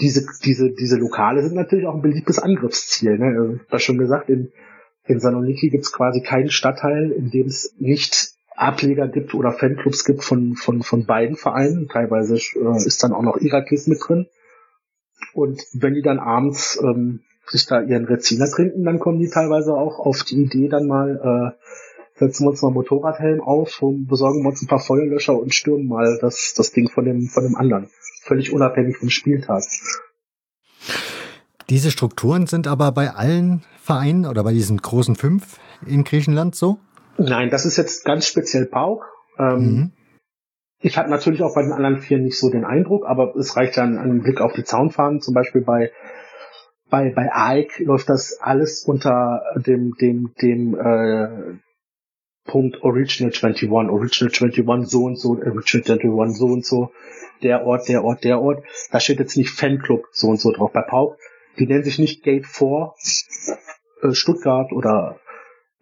diese, 0.00 0.26
diese, 0.44 0.70
diese 0.72 0.96
Lokale 0.96 1.42
sind 1.42 1.54
natürlich 1.54 1.86
auch 1.86 1.94
ein 1.94 2.02
beliebtes 2.02 2.38
Angriffsziel. 2.38 3.18
Ne? 3.18 3.60
Ich 3.62 3.70
habe 3.70 3.80
schon 3.80 3.98
gesagt, 3.98 4.28
in, 4.28 4.52
in 5.06 5.20
Saloniki 5.20 5.70
gibt 5.70 5.84
es 5.84 5.92
quasi 5.92 6.20
keinen 6.20 6.50
Stadtteil, 6.50 7.10
in 7.10 7.30
dem 7.30 7.46
es 7.46 7.74
nicht 7.78 8.34
Ableger 8.54 9.08
gibt 9.08 9.34
oder 9.34 9.52
Fanclubs 9.52 10.04
gibt 10.04 10.24
von, 10.24 10.56
von, 10.56 10.82
von 10.82 11.06
beiden 11.06 11.36
Vereinen. 11.36 11.88
Teilweise 11.88 12.36
äh, 12.36 12.86
ist 12.86 13.02
dann 13.02 13.12
auch 13.12 13.22
noch 13.22 13.36
Irakis 13.38 13.86
mit 13.86 14.00
drin. 14.06 14.26
Und 15.32 15.62
wenn 15.72 15.94
die 15.94 16.02
dann 16.02 16.18
abends 16.18 16.78
ähm, 16.82 17.20
sich 17.46 17.66
da 17.66 17.80
ihren 17.80 18.06
Reziner 18.06 18.50
trinken, 18.50 18.84
dann 18.84 18.98
kommen 18.98 19.18
die 19.18 19.28
teilweise 19.28 19.74
auch 19.74 19.98
auf 19.98 20.22
die 20.22 20.42
Idee, 20.42 20.68
dann 20.68 20.86
mal 20.86 21.54
äh, 21.54 21.66
setzen 22.16 22.44
wir 22.44 22.50
uns 22.50 22.62
mal 22.62 22.70
Motorradhelm 22.70 23.40
auf 23.40 23.82
und 23.82 24.06
besorgen 24.06 24.42
wir 24.42 24.48
uns 24.48 24.62
ein 24.62 24.68
paar 24.68 24.80
Feuerlöscher 24.80 25.38
und 25.38 25.54
stürmen 25.54 25.86
mal 25.86 26.18
das, 26.20 26.54
das 26.56 26.72
Ding 26.72 26.88
von 26.88 27.04
dem, 27.04 27.28
von 27.28 27.44
dem 27.44 27.54
anderen. 27.54 27.88
Völlig 28.22 28.52
unabhängig 28.52 28.96
vom 28.96 29.10
Spieltag. 29.10 29.62
Diese 31.68 31.90
Strukturen 31.90 32.46
sind 32.46 32.66
aber 32.66 32.92
bei 32.92 33.10
allen 33.10 33.62
Vereinen 33.80 34.26
oder 34.26 34.44
bei 34.44 34.52
diesen 34.52 34.78
großen 34.78 35.16
fünf 35.16 35.58
in 35.86 36.04
Griechenland 36.04 36.54
so? 36.54 36.78
Nein, 37.18 37.50
das 37.50 37.66
ist 37.66 37.76
jetzt 37.76 38.04
ganz 38.04 38.26
speziell 38.26 38.66
Pauk. 38.66 39.04
Ähm, 39.38 39.58
mhm. 39.58 39.92
Ich 40.80 40.96
hatte 40.96 41.10
natürlich 41.10 41.42
auch 41.42 41.54
bei 41.54 41.62
den 41.62 41.72
anderen 41.72 41.98
vier 41.98 42.18
nicht 42.18 42.38
so 42.38 42.50
den 42.50 42.64
Eindruck, 42.64 43.06
aber 43.06 43.34
es 43.36 43.56
reicht 43.56 43.76
dann 43.76 43.98
ein 43.98 44.22
Blick 44.22 44.40
auf 44.40 44.52
die 44.52 44.64
Zaunfahnen. 44.64 45.20
Zum 45.20 45.34
Beispiel 45.34 45.62
bei 45.62 45.90
bei 46.88 47.10
bei 47.10 47.32
AEK 47.32 47.80
läuft 47.80 48.08
das 48.08 48.38
alles 48.40 48.84
unter 48.84 49.42
dem 49.56 49.94
dem 50.00 50.32
dem 50.40 50.78
äh, 50.78 51.58
Punkt 52.46 52.82
Original 52.82 53.32
21, 53.32 53.70
Original 53.70 54.30
21 54.30 54.90
so 54.90 55.04
und 55.04 55.18
so, 55.18 55.30
Original 55.30 55.88
21 55.90 56.38
so 56.38 56.46
und 56.46 56.64
so, 56.64 56.90
der 57.42 57.66
Ort, 57.66 57.88
der 57.88 58.04
Ort, 58.04 58.24
der 58.24 58.40
Ort. 58.40 58.64
Da 58.90 59.00
steht 59.00 59.18
jetzt 59.18 59.36
nicht 59.36 59.50
Fanclub 59.50 60.06
so 60.12 60.28
und 60.28 60.40
so 60.40 60.52
drauf. 60.52 60.72
Bei 60.72 60.82
Pauk, 60.82 61.16
die 61.58 61.66
nennen 61.66 61.84
sich 61.84 61.98
nicht 61.98 62.22
Gate 62.22 62.46
4 62.46 62.94
äh, 64.02 64.12
Stuttgart 64.12 64.72
oder 64.72 65.18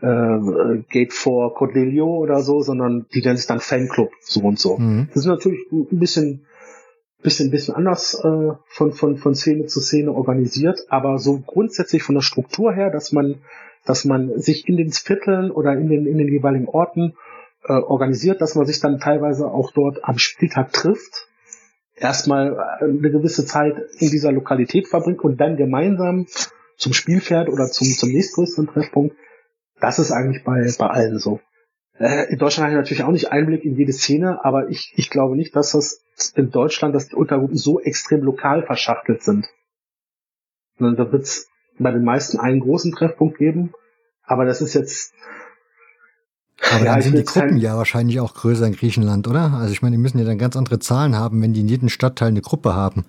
äh, 0.01 0.79
Gate 0.91 1.13
4 1.13 1.53
Cordelio 1.55 2.07
oder 2.07 2.41
so, 2.41 2.61
sondern 2.61 3.07
die 3.15 3.23
nennen 3.23 3.37
sich 3.37 3.47
dann 3.47 3.61
Fanclub 3.61 4.11
so 4.21 4.41
und 4.41 4.59
so. 4.59 4.79
Mhm. 4.79 5.09
Das 5.09 5.19
ist 5.19 5.27
natürlich 5.27 5.61
ein 5.73 5.99
bisschen 5.99 6.47
bisschen 7.23 7.51
bisschen 7.51 7.75
anders 7.75 8.15
äh, 8.23 8.53
von 8.69 8.93
von 8.93 9.17
von 9.17 9.35
Szene 9.35 9.67
zu 9.67 9.81
Szene 9.81 10.13
organisiert, 10.13 10.81
aber 10.89 11.19
so 11.19 11.41
grundsätzlich 11.41 12.03
von 12.03 12.15
der 12.15 12.23
Struktur 12.23 12.73
her, 12.73 12.91
dass 12.91 13.13
man 13.13 13.37
dass 13.85 14.05
man 14.05 14.39
sich 14.39 14.69
in 14.69 14.77
den 14.77 14.93
Vierteln 14.93 15.51
oder 15.51 15.73
in 15.73 15.89
den 15.89 16.07
in 16.07 16.19
den 16.19 16.29
jeweiligen 16.29 16.69
Orten 16.69 17.15
äh, 17.65 17.73
organisiert, 17.73 18.41
dass 18.41 18.55
man 18.55 18.67
sich 18.67 18.81
dann 18.81 18.99
teilweise 18.99 19.47
auch 19.47 19.73
dort 19.73 20.05
am 20.05 20.19
Spieltag 20.19 20.73
trifft, 20.73 21.29
erstmal 21.97 22.59
eine 22.81 23.11
gewisse 23.11 23.45
Zeit 23.47 23.77
in 23.99 24.11
dieser 24.11 24.33
Lokalität 24.33 24.89
verbringt 24.89 25.21
und 25.21 25.41
dann 25.41 25.57
gemeinsam 25.57 26.27
zum 26.77 26.93
Spiel 26.93 27.21
fährt 27.21 27.49
oder 27.49 27.67
zum 27.67 27.87
zum 27.87 28.11
nächstgrößeren 28.11 28.67
Treffpunkt. 28.67 29.17
Das 29.81 29.99
ist 29.99 30.13
eigentlich 30.13 30.45
bei 30.45 30.73
bei 30.79 30.87
allen 30.87 31.19
so. 31.19 31.41
Äh, 31.99 32.33
in 32.33 32.39
Deutschland 32.39 32.67
habe 32.67 32.73
ich 32.73 32.83
natürlich 32.83 33.05
auch 33.05 33.13
nicht 33.13 33.31
Einblick 33.31 33.65
in 33.65 33.77
jede 33.77 33.93
Szene, 33.93 34.45
aber 34.45 34.69
ich, 34.69 34.93
ich 34.97 35.11
glaube 35.11 35.37
nicht, 35.37 35.55
dass 35.55 35.73
das 35.73 36.03
in 36.35 36.51
Deutschland, 36.51 36.95
dass 36.95 37.09
die 37.09 37.15
Untergruppen 37.15 37.57
so 37.57 37.81
extrem 37.81 38.23
lokal 38.23 38.65
verschachtelt 38.65 39.23
sind. 39.23 39.47
Und 40.79 40.99
da 40.99 41.13
wird 41.13 41.23
es 41.23 41.49
bei 41.79 41.91
den 41.91 42.05
meisten 42.05 42.39
einen 42.39 42.61
großen 42.61 42.93
Treffpunkt 42.93 43.39
geben, 43.39 43.73
aber 44.23 44.45
das 44.45 44.61
ist 44.61 44.75
jetzt. 44.75 45.15
Aber 46.73 46.85
ja, 46.85 46.93
dann 46.93 47.03
sind 47.03 47.19
die 47.19 47.25
Gruppen 47.25 47.57
ja 47.57 47.77
wahrscheinlich 47.77 48.21
auch 48.21 48.35
größer 48.35 48.67
in 48.67 48.75
Griechenland, 48.75 49.29
oder? 49.29 49.53
Also 49.55 49.73
ich 49.73 49.83
meine, 49.83 49.97
die 49.97 50.03
müssen 50.03 50.19
ja 50.19 50.25
dann 50.25 50.39
ganz 50.39 50.57
andere 50.57 50.79
Zahlen 50.79 51.17
haben, 51.17 51.43
wenn 51.43 51.53
die 51.53 51.61
in 51.61 51.69
jedem 51.69 51.89
Stadtteil 51.89 52.29
eine 52.29 52.41
Gruppe 52.41 52.75
haben. 52.75 53.05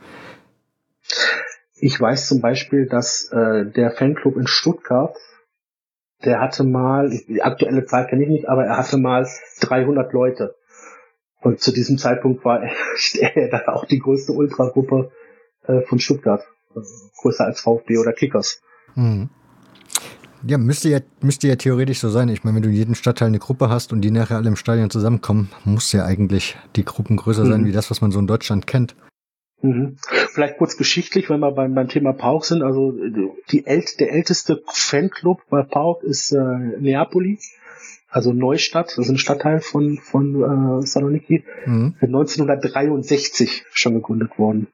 Ich 1.78 2.00
weiß 2.00 2.28
zum 2.28 2.42
Beispiel, 2.42 2.88
dass 2.88 3.30
äh, 3.32 3.66
der 3.66 3.92
Fanclub 3.92 4.36
in 4.36 4.48
Stuttgart 4.48 5.16
der 6.26 6.40
hatte 6.40 6.64
mal, 6.64 7.10
die 7.10 7.42
aktuelle 7.42 7.86
Zahl 7.86 8.08
kenne 8.08 8.24
ich 8.24 8.30
nicht, 8.30 8.50
aber 8.50 8.66
er 8.66 8.78
hatte 8.78 8.98
mal 8.98 9.28
300 9.62 10.12
Leute. 10.14 10.56
Und 11.42 11.60
zu 11.60 11.72
diesem 11.72 11.98
Zeitpunkt 11.98 12.44
war 12.44 12.64
er 13.20 13.50
dann 13.50 13.68
auch 13.68 13.86
die 13.86 14.00
größte 14.00 14.32
Ultragruppe 14.32 15.12
äh, 15.68 15.82
von 15.82 16.00
Stuttgart. 16.00 16.44
Größer 17.22 17.46
als 17.46 17.62
VfB 17.62 17.98
oder 17.98 18.14
Kickers. 18.14 18.62
Mhm. 18.96 19.30
Ja, 20.48 20.60
müsste 20.60 20.90
ja, 20.90 21.00
müsste 21.22 21.48
ja 21.48 21.56
theoretisch 21.56 22.00
so 22.00 22.10
sein. 22.10 22.30
Ich 22.30 22.44
meine, 22.44 22.56
wenn 22.56 22.64
du 22.64 22.70
in 22.70 22.76
jedem 22.76 22.96
Stadtteil 22.96 23.30
eine 23.30 23.40
Gruppe 23.40 23.70
hast 23.70 23.92
und 23.94 24.02
die 24.02 24.12
nachher 24.12 24.38
alle 24.38 24.48
im 24.48 24.56
Stadion 24.56 24.92
zusammenkommen, 24.92 25.50
muss 25.64 25.92
ja 25.92 26.06
eigentlich 26.06 26.56
die 26.76 26.86
Gruppen 26.86 27.18
größer 27.18 27.46
sein, 27.46 27.62
mhm. 27.62 27.66
wie 27.66 27.72
das, 27.72 27.90
was 27.90 28.02
man 28.02 28.12
so 28.12 28.20
in 28.20 28.28
Deutschland 28.28 28.68
kennt. 28.68 28.96
Mhm. 29.62 29.98
Vielleicht 30.04 30.58
kurz 30.58 30.78
geschichtlich, 30.78 31.30
wenn 31.30 31.40
wir 31.40 31.52
beim, 31.52 31.74
beim 31.74 31.88
Thema 31.88 32.14
Pauk 32.14 32.46
sind. 32.46 32.62
Also 32.62 32.94
die 33.50 33.66
ält, 33.66 34.00
der 34.00 34.12
älteste 34.12 34.62
Fanclub 34.68 35.42
bei 35.50 35.64
Pauk 35.64 36.04
ist 36.04 36.32
äh, 36.32 36.58
Neapoli, 36.80 37.40
also 38.10 38.32
Neustadt, 38.32 38.90
das 38.90 39.06
ist 39.06 39.10
ein 39.10 39.18
Stadtteil 39.18 39.62
von, 39.62 39.98
von 39.98 40.82
äh, 40.82 40.86
Saloniki, 40.86 41.44
mhm. 41.66 41.96
1963 42.02 43.66
schon 43.72 43.96
gegründet 43.96 44.38
worden. 44.38 44.68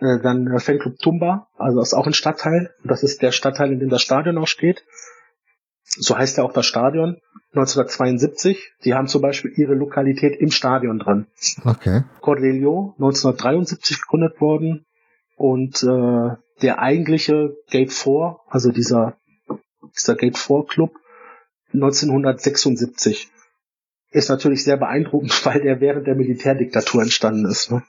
Äh, 0.00 0.20
dann 0.22 0.46
äh, 0.46 0.60
Fanclub 0.60 0.98
Tumba, 0.98 1.48
also 1.56 1.78
das 1.78 1.88
ist 1.88 1.94
auch 1.94 2.06
ein 2.06 2.12
Stadtteil. 2.12 2.70
Das 2.84 3.02
ist 3.02 3.22
der 3.22 3.32
Stadtteil, 3.32 3.72
in 3.72 3.80
dem 3.80 3.88
das 3.88 4.02
Stadion 4.02 4.38
auch 4.38 4.46
steht. 4.46 4.84
So 5.84 6.16
heißt 6.16 6.38
ja 6.38 6.44
auch 6.44 6.52
das 6.52 6.66
Stadion. 6.66 7.20
1972. 7.52 8.72
Die 8.84 8.94
haben 8.94 9.08
zum 9.08 9.22
Beispiel 9.22 9.52
ihre 9.56 9.74
Lokalität 9.74 10.40
im 10.40 10.50
Stadion 10.50 10.98
dran. 10.98 11.26
Okay. 11.64 12.02
Cordelio, 12.20 12.94
1973 12.98 14.02
gegründet 14.02 14.40
worden. 14.40 14.84
Und 15.36 15.82
äh, 15.82 16.36
der 16.62 16.78
eigentliche 16.80 17.56
Gate 17.70 17.92
4, 17.92 18.38
also 18.48 18.70
dieser, 18.70 19.16
dieser 19.94 20.14
Gate 20.16 20.36
4 20.36 20.64
Club, 20.68 20.92
1976. 21.72 23.30
Ist 24.10 24.28
natürlich 24.30 24.64
sehr 24.64 24.76
beeindruckend, 24.76 25.44
weil 25.44 25.60
der 25.62 25.80
während 25.80 26.06
der 26.06 26.14
Militärdiktatur 26.14 27.02
entstanden 27.02 27.46
ist. 27.46 27.70
Ne? 27.70 27.82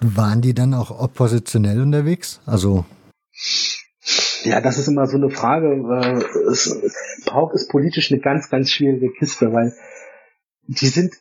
Waren 0.00 0.42
die 0.42 0.54
dann 0.54 0.74
auch 0.74 0.90
oppositionell 0.90 1.80
unterwegs? 1.80 2.40
Also 2.46 2.84
ja, 4.44 4.60
das 4.60 4.78
ist 4.78 4.88
immer 4.88 5.06
so 5.06 5.16
eine 5.16 5.30
Frage. 5.30 5.82
Es, 6.50 6.66
ist 6.66 7.70
politisch 7.70 8.12
eine 8.12 8.20
ganz, 8.20 8.50
ganz 8.50 8.70
schwierige 8.70 9.10
Kiste, 9.10 9.52
weil 9.52 9.72
die 10.66 10.88
sind, 10.88 11.14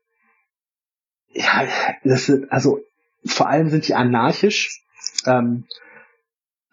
ja, 1.30 1.66
das 2.04 2.26
sind, 2.26 2.52
also 2.52 2.82
vor 3.26 3.48
allem 3.48 3.70
sind 3.70 3.88
die 3.88 3.96
anarchisch. 3.96 4.84
Ähm, 5.26 5.66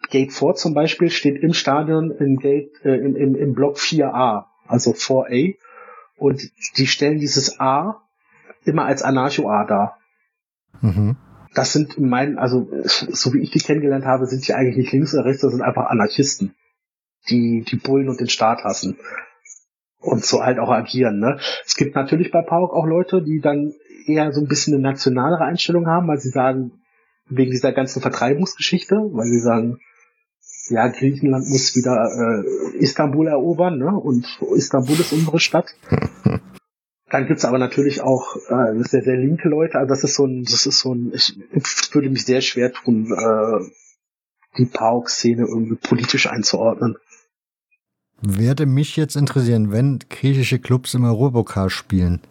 Gate 0.09 0.33
4 0.33 0.55
zum 0.55 0.73
Beispiel 0.73 1.09
steht 1.09 1.41
im 1.41 1.53
Stadion 1.53 2.11
im 2.11 2.37
Gate, 2.37 2.73
äh, 2.83 2.95
im, 2.95 3.15
im, 3.15 3.35
im 3.35 3.53
Block 3.53 3.77
4a, 3.77 4.45
also 4.67 4.91
4a. 4.91 5.55
Und 6.17 6.51
die 6.77 6.87
stellen 6.87 7.19
dieses 7.19 7.59
A 7.61 8.03
immer 8.65 8.85
als 8.85 9.03
Anarcho-A 9.03 9.65
dar. 9.65 9.97
Mhm 10.81 11.15
das 11.53 11.73
sind 11.73 11.97
in 11.97 12.09
meinen, 12.09 12.37
also 12.37 12.69
so 12.85 13.33
wie 13.33 13.41
ich 13.41 13.51
die 13.51 13.59
kennengelernt 13.59 14.05
habe, 14.05 14.25
sind 14.25 14.47
die 14.47 14.53
eigentlich 14.53 14.77
nicht 14.77 14.91
links 14.93 15.13
oder 15.13 15.25
rechts, 15.25 15.41
das 15.41 15.51
sind 15.51 15.61
einfach 15.61 15.89
Anarchisten, 15.89 16.55
die 17.29 17.63
die 17.67 17.75
Bullen 17.75 18.09
und 18.09 18.19
den 18.19 18.29
Staat 18.29 18.63
hassen 18.63 18.97
und 19.99 20.25
so 20.25 20.43
halt 20.43 20.59
auch 20.59 20.69
agieren. 20.69 21.19
Ne? 21.19 21.39
Es 21.65 21.75
gibt 21.75 21.95
natürlich 21.95 22.31
bei 22.31 22.41
PAOK 22.41 22.73
auch 22.73 22.85
Leute, 22.85 23.21
die 23.21 23.39
dann 23.39 23.73
eher 24.07 24.31
so 24.31 24.41
ein 24.41 24.47
bisschen 24.47 24.73
eine 24.73 24.83
nationalere 24.83 25.43
Einstellung 25.43 25.87
haben, 25.87 26.07
weil 26.07 26.19
sie 26.19 26.29
sagen, 26.29 26.81
wegen 27.29 27.51
dieser 27.51 27.71
ganzen 27.71 28.01
Vertreibungsgeschichte, 28.01 28.95
weil 28.95 29.27
sie 29.27 29.39
sagen, 29.39 29.79
ja, 30.69 30.87
Griechenland 30.87 31.47
muss 31.49 31.75
wieder 31.75 31.95
äh, 31.95 32.77
Istanbul 32.77 33.27
erobern, 33.27 33.77
ne? 33.77 33.95
Und 33.95 34.25
Istanbul 34.55 34.99
ist 34.99 35.11
unsere 35.11 35.39
Stadt. 35.39 35.75
Dann 37.11 37.27
gibt's 37.27 37.43
aber 37.43 37.57
natürlich 37.57 38.01
auch 38.01 38.37
äh, 38.47 38.81
sehr, 38.83 39.03
sehr 39.03 39.17
linke 39.17 39.49
Leute. 39.49 39.77
Also 39.77 39.89
das 39.89 40.03
ist 40.05 40.15
so 40.15 40.25
ein, 40.25 40.43
das 40.45 40.65
ist 40.65 40.79
so 40.79 40.95
ein, 40.95 41.11
ich, 41.13 41.35
würde 41.93 42.09
mich 42.09 42.25
sehr 42.25 42.39
schwer 42.39 42.71
tun, 42.71 43.11
äh, 43.11 43.65
die 44.57 44.65
PAOK-Szene 44.65 45.41
irgendwie 45.41 45.75
politisch 45.75 46.27
einzuordnen. 46.27 46.95
Werde 48.21 48.65
mich 48.65 48.95
jetzt 48.95 49.17
interessieren, 49.17 49.71
wenn 49.71 49.99
griechische 50.09 50.59
Clubs 50.59 50.93
im 50.93 51.03
Europapokal 51.03 51.69
spielen 51.69 52.21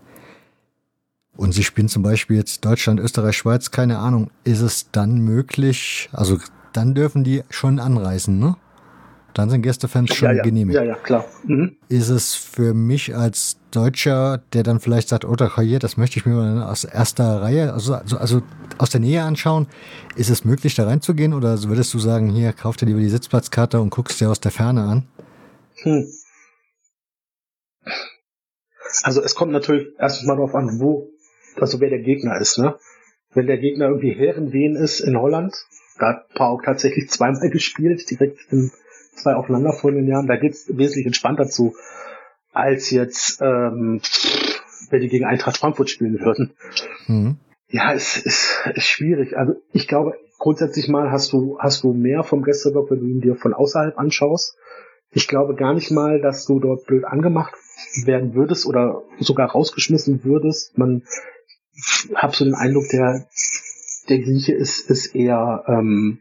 und 1.36 1.52
sie 1.52 1.64
spielen 1.64 1.88
zum 1.88 2.02
Beispiel 2.02 2.36
jetzt 2.36 2.64
Deutschland, 2.64 3.00
Österreich, 3.00 3.36
Schweiz, 3.36 3.70
keine 3.70 3.98
Ahnung, 3.98 4.30
ist 4.44 4.60
es 4.60 4.90
dann 4.92 5.18
möglich, 5.18 6.08
also 6.12 6.38
dann 6.72 6.94
dürfen 6.94 7.24
die 7.24 7.42
schon 7.50 7.80
anreisen, 7.80 8.38
ne? 8.38 8.56
Dann 9.34 9.50
sind 9.50 9.62
Gästefans 9.62 10.14
schon 10.14 10.28
ja, 10.28 10.34
ja. 10.36 10.42
genehmigt. 10.42 10.76
Ja, 10.76 10.82
ja, 10.82 10.94
klar. 10.94 11.24
Mhm. 11.44 11.76
Ist 11.88 12.08
es 12.08 12.34
für 12.34 12.74
mich 12.74 13.14
als 13.14 13.58
Deutscher, 13.70 14.42
der 14.52 14.62
dann 14.62 14.80
vielleicht 14.80 15.08
sagt, 15.08 15.24
oh, 15.24 15.36
das 15.36 15.96
möchte 15.96 16.18
ich 16.18 16.26
mir 16.26 16.34
mal 16.34 16.62
aus 16.62 16.84
erster 16.84 17.40
Reihe, 17.40 17.72
also, 17.72 17.94
also, 17.94 18.18
also 18.18 18.42
aus 18.78 18.90
der 18.90 19.00
Nähe 19.00 19.22
anschauen, 19.22 19.68
ist 20.16 20.30
es 20.30 20.44
möglich, 20.44 20.74
da 20.74 20.84
reinzugehen? 20.84 21.34
Oder 21.34 21.62
würdest 21.64 21.94
du 21.94 21.98
sagen, 21.98 22.30
hier, 22.30 22.52
kauf 22.52 22.76
dir 22.76 22.86
lieber 22.86 23.00
die 23.00 23.08
Sitzplatzkarte 23.08 23.80
und 23.80 23.90
guckst 23.90 24.20
dir 24.20 24.30
aus 24.30 24.40
der 24.40 24.50
Ferne 24.50 24.82
an? 24.82 25.08
Hm. 25.82 26.06
Also 29.02 29.22
es 29.22 29.34
kommt 29.34 29.52
natürlich 29.52 29.88
erstmal 29.98 30.36
darauf 30.36 30.54
an, 30.54 30.80
wo, 30.80 31.10
also 31.56 31.80
wer 31.80 31.90
der 31.90 32.00
Gegner 32.00 32.38
ist, 32.40 32.58
ne? 32.58 32.76
Wenn 33.32 33.46
der 33.46 33.58
Gegner 33.58 33.86
irgendwie 33.86 34.12
Herrenwehen 34.12 34.74
ist 34.74 34.98
in 34.98 35.16
Holland, 35.16 35.54
da 35.98 36.08
hat 36.08 36.34
Pauk 36.34 36.64
tatsächlich 36.64 37.08
zweimal 37.10 37.50
gespielt, 37.50 38.10
direkt 38.10 38.40
in 38.50 38.72
zwei 39.22 39.34
aufeinanderfolgenden 39.34 40.08
Jahren, 40.08 40.26
da 40.26 40.36
geht's 40.36 40.66
wesentlich 40.68 41.06
entspannter 41.06 41.48
zu, 41.48 41.74
als 42.52 42.90
jetzt, 42.90 43.40
ähm, 43.40 44.00
wenn 44.90 45.00
die 45.00 45.08
gegen 45.08 45.24
Eintracht 45.24 45.58
Frankfurt 45.58 45.90
spielen 45.90 46.20
würden. 46.20 46.52
Mhm. 47.06 47.36
Ja, 47.68 47.92
es 47.92 48.16
ist, 48.16 48.66
ist 48.74 48.86
schwierig. 48.86 49.36
Also 49.36 49.54
ich 49.72 49.86
glaube, 49.86 50.14
grundsätzlich 50.38 50.88
mal 50.88 51.10
hast 51.12 51.32
du, 51.32 51.58
hast 51.60 51.84
du 51.84 51.92
mehr 51.92 52.24
vom 52.24 52.42
Gästeblock, 52.42 52.90
wenn 52.90 53.00
du 53.00 53.06
ihn 53.06 53.20
dir 53.20 53.36
von 53.36 53.54
außerhalb 53.54 53.96
anschaust. 53.98 54.56
Ich 55.12 55.28
glaube 55.28 55.54
gar 55.54 55.74
nicht 55.74 55.90
mal, 55.90 56.20
dass 56.20 56.46
du 56.46 56.60
dort 56.60 56.86
blöd 56.86 57.04
angemacht 57.04 57.54
werden 58.04 58.34
würdest 58.34 58.66
oder 58.66 59.02
sogar 59.18 59.50
rausgeschmissen 59.50 60.24
würdest. 60.24 60.76
Man 60.78 61.04
hab 62.14 62.34
so 62.34 62.44
den 62.44 62.54
Eindruck, 62.54 62.88
der, 62.92 63.26
der 64.08 64.18
Grieche 64.18 64.52
ist, 64.52 64.90
ist 64.90 65.14
eher 65.14 65.64
ähm, 65.66 66.20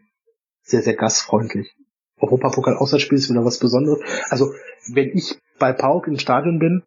sehr, 0.61 0.81
sehr 0.81 0.95
gastfreundlich. 0.95 1.75
Europapokal 2.19 2.77
Auswärtsspiel 2.77 3.17
ist 3.17 3.29
wieder 3.29 3.45
was 3.45 3.59
Besonderes. 3.59 3.99
Also 4.29 4.53
wenn 4.91 5.09
ich 5.09 5.39
bei 5.57 5.73
Pauk 5.73 6.07
im 6.07 6.17
Stadion 6.17 6.59
bin, 6.59 6.83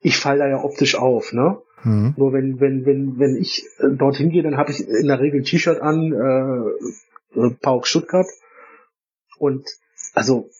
ich 0.00 0.18
falle 0.18 0.40
da 0.40 0.48
ja 0.48 0.62
optisch 0.62 0.96
auf, 0.96 1.32
ne? 1.32 1.58
Mhm. 1.82 2.14
Nur 2.16 2.32
wenn, 2.32 2.60
wenn, 2.60 2.86
wenn, 2.86 3.18
wenn 3.18 3.36
ich 3.36 3.66
äh, 3.78 3.90
dorthin 3.90 4.30
gehe, 4.30 4.42
dann 4.42 4.56
habe 4.56 4.70
ich 4.70 4.86
in 4.86 5.06
der 5.06 5.20
Regel 5.20 5.40
ein 5.40 5.44
T-Shirt 5.44 5.80
an, 5.80 6.12
äh, 6.12 7.38
äh, 7.38 7.50
Pauk 7.60 7.86
Stuttgart. 7.86 8.26
Und 9.38 9.68
also 10.14 10.50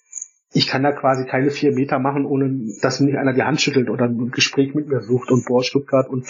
ich 0.53 0.67
kann 0.67 0.83
da 0.83 0.93
quasi 0.93 1.27
keine 1.27 1.51
vier 1.51 1.73
Meter 1.73 1.99
machen, 1.99 2.27
ohne 2.27 2.75
dass 2.81 3.01
mir 3.01 3.07
nicht 3.07 3.19
einer 3.19 3.33
die 3.33 3.43
Hand 3.43 3.61
schüttelt 3.61 3.91
oder 3.91 4.05
ein 4.05 4.31
Gespräch 4.31 4.75
mit 4.75 4.89
mir 4.89 5.01
sucht 5.01 5.31
und 5.31 5.45
boah, 5.47 5.65
Stuttgart. 5.65 6.09
Und 6.09 6.27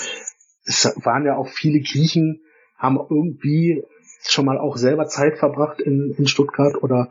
es 0.64 0.94
waren 1.04 1.24
ja 1.24 1.36
auch 1.36 1.48
viele 1.48 1.80
Griechen, 1.80 2.40
haben 2.76 2.96
irgendwie 2.96 3.84
schon 4.26 4.46
mal 4.46 4.58
auch 4.58 4.76
selber 4.76 5.06
Zeit 5.06 5.38
verbracht 5.38 5.80
in, 5.80 6.14
in 6.16 6.26
Stuttgart 6.26 6.82
oder 6.82 7.10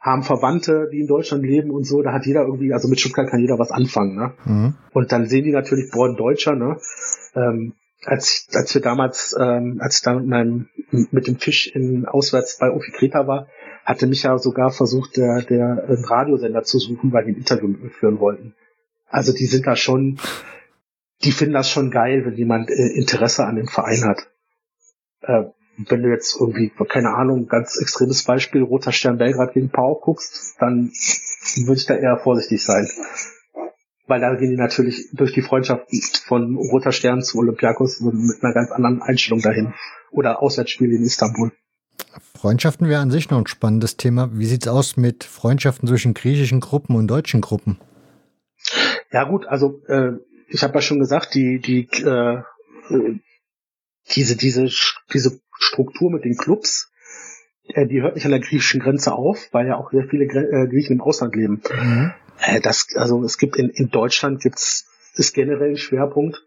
haben 0.00 0.22
Verwandte, 0.22 0.88
die 0.90 1.00
in 1.00 1.06
Deutschland 1.06 1.44
leben 1.44 1.70
und 1.70 1.84
so, 1.84 2.02
da 2.02 2.12
hat 2.12 2.24
jeder 2.24 2.42
irgendwie, 2.42 2.72
also 2.72 2.88
mit 2.88 2.98
Stuttgart 2.98 3.28
kann 3.28 3.40
jeder 3.40 3.58
was 3.58 3.70
anfangen, 3.70 4.16
ne? 4.16 4.32
Mhm. 4.44 4.74
Und 4.92 5.12
dann 5.12 5.26
sehen 5.26 5.44
die 5.44 5.52
natürlich, 5.52 5.90
boah, 5.90 6.08
ein 6.08 6.16
Deutscher, 6.16 6.56
ne? 6.56 6.78
Ähm, 7.34 7.74
als, 8.04 8.48
als 8.54 8.74
wir 8.74 8.80
damals, 8.80 9.36
ähm, 9.38 9.78
als 9.80 9.98
ich 9.98 10.02
dann 10.02 10.16
mit, 10.20 10.26
meinem, 10.26 10.68
mit 11.10 11.26
dem 11.26 11.36
Fisch 11.36 11.66
in 11.66 12.06
auswärts 12.06 12.56
bei 12.58 12.70
Ofi 12.70 12.92
Kreta 12.92 13.26
war, 13.26 13.48
hatte 13.84 14.06
mich 14.06 14.22
ja 14.22 14.38
sogar 14.38 14.70
versucht, 14.70 15.18
der, 15.18 15.42
der 15.42 15.84
einen 15.86 16.04
Radiosender 16.04 16.62
zu 16.62 16.78
suchen, 16.78 17.12
weil 17.12 17.26
die 17.26 17.32
ein 17.32 17.38
Interview 17.38 17.68
mit 17.68 17.82
mir 17.82 17.90
führen 17.90 18.20
wollten. 18.20 18.54
Also 19.06 19.32
die 19.32 19.46
sind 19.46 19.66
da 19.66 19.76
schon, 19.76 20.18
die 21.24 21.32
finden 21.32 21.54
das 21.54 21.68
schon 21.68 21.90
geil, 21.90 22.24
wenn 22.24 22.36
jemand 22.36 22.70
äh, 22.70 22.92
Interesse 22.94 23.44
an 23.44 23.56
dem 23.56 23.68
Verein 23.68 24.04
hat. 24.04 24.28
Äh, 25.20 25.50
wenn 25.76 26.02
du 26.02 26.08
jetzt 26.10 26.38
irgendwie, 26.38 26.72
keine 26.88 27.14
Ahnung, 27.14 27.46
ganz 27.46 27.80
extremes 27.80 28.24
Beispiel, 28.24 28.62
Roter 28.62 28.92
Stern 28.92 29.18
Belgrad 29.18 29.54
gegen 29.54 29.70
Pau 29.70 29.94
guckst, 29.94 30.56
dann 30.58 30.92
würde 31.64 31.80
ich 31.80 31.86
da 31.86 31.94
eher 31.94 32.18
vorsichtig 32.18 32.62
sein. 32.62 32.88
Weil 34.06 34.20
da 34.20 34.34
gehen 34.34 34.50
die 34.50 34.56
natürlich 34.56 35.08
durch 35.12 35.32
die 35.32 35.42
Freundschaft 35.42 35.86
von 36.26 36.56
Roter 36.56 36.92
Stern 36.92 37.22
zu 37.22 37.38
Olympiakos 37.38 38.00
mit 38.00 38.42
einer 38.42 38.54
ganz 38.54 38.70
anderen 38.70 39.02
Einstellung 39.02 39.40
dahin. 39.40 39.72
Oder 40.10 40.42
Auswärtsspiele 40.42 40.96
in 40.96 41.04
Istanbul. 41.04 41.52
Freundschaften 42.36 42.88
wäre 42.88 43.00
an 43.00 43.10
sich 43.10 43.30
noch 43.30 43.38
ein 43.38 43.46
spannendes 43.46 43.96
Thema. 43.96 44.30
Wie 44.32 44.46
sieht's 44.46 44.66
aus 44.66 44.96
mit 44.96 45.24
Freundschaften 45.24 45.86
zwischen 45.86 46.14
griechischen 46.14 46.60
Gruppen 46.60 46.96
und 46.96 47.06
deutschen 47.06 47.40
Gruppen? 47.40 47.78
Ja 49.12 49.24
gut, 49.24 49.46
also 49.46 49.82
äh, 49.86 50.12
ich 50.48 50.62
habe 50.62 50.74
ja 50.74 50.80
schon 50.80 50.98
gesagt, 50.98 51.34
die 51.34 51.60
die 51.60 51.88
äh, 52.02 52.42
diese 54.14 54.36
diese 54.36 54.70
diese 55.12 55.40
Struktur 55.60 56.10
mit 56.10 56.24
den 56.24 56.36
Clubs, 56.36 56.90
äh, 57.68 57.86
die 57.86 58.02
hört 58.02 58.16
nicht 58.16 58.24
an 58.24 58.32
der 58.32 58.40
griechischen 58.40 58.80
Grenze 58.80 59.12
auf, 59.12 59.48
weil 59.52 59.66
ja 59.66 59.76
auch 59.76 59.90
sehr 59.92 60.04
viele 60.08 60.24
äh, 60.24 60.66
Griechen 60.68 60.96
im 60.96 61.00
Ausland 61.00 61.36
leben. 61.36 61.62
Mhm. 61.72 62.12
Äh, 62.40 62.60
das 62.60 62.88
also 62.96 63.22
es 63.22 63.38
gibt 63.38 63.56
in 63.56 63.70
in 63.70 63.90
Deutschland 63.90 64.42
gibt's 64.42 64.86
ist 65.14 65.34
generell 65.34 65.70
ein 65.70 65.76
Schwerpunkt. 65.76 66.42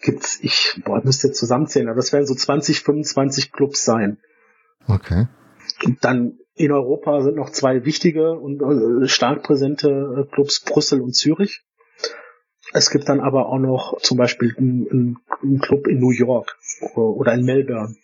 Gibt's 0.00 0.38
ich 0.42 0.80
boah, 0.84 1.02
müsste 1.02 1.28
jetzt 1.28 1.38
zusammenzählen, 1.38 1.88
aber 1.88 1.96
das 1.96 2.12
werden 2.12 2.26
so 2.26 2.34
20 2.34 2.82
25 2.82 3.52
Clubs 3.52 3.84
sein. 3.84 4.18
Okay. 4.86 5.26
Und 5.84 6.04
dann 6.04 6.38
in 6.54 6.70
Europa 6.70 7.22
sind 7.22 7.36
noch 7.36 7.50
zwei 7.50 7.84
wichtige 7.84 8.32
und 8.32 8.62
äh, 8.62 9.08
stark 9.08 9.42
präsente 9.42 9.88
äh, 9.88 10.34
Clubs, 10.34 10.60
Brüssel 10.60 11.00
und 11.00 11.14
Zürich. 11.14 11.64
Es 12.72 12.90
gibt 12.90 13.08
dann 13.08 13.20
aber 13.20 13.46
auch 13.46 13.58
noch 13.58 14.00
zum 14.00 14.16
Beispiel 14.18 14.54
einen, 14.56 15.18
einen 15.42 15.60
Club 15.60 15.86
in 15.86 16.00
New 16.00 16.10
York 16.10 16.56
oder 16.94 17.34
in 17.34 17.44
Melbourne. 17.44 17.96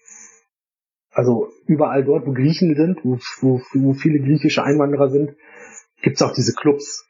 Also 1.12 1.48
überall 1.66 2.04
dort, 2.04 2.26
wo 2.26 2.32
Griechen 2.32 2.76
sind, 2.76 3.04
wo, 3.04 3.18
wo, 3.40 3.60
wo 3.74 3.94
viele 3.94 4.20
griechische 4.20 4.62
Einwanderer 4.62 5.10
sind, 5.10 5.34
gibt's 6.02 6.22
auch 6.22 6.32
diese 6.32 6.54
Clubs. 6.54 7.06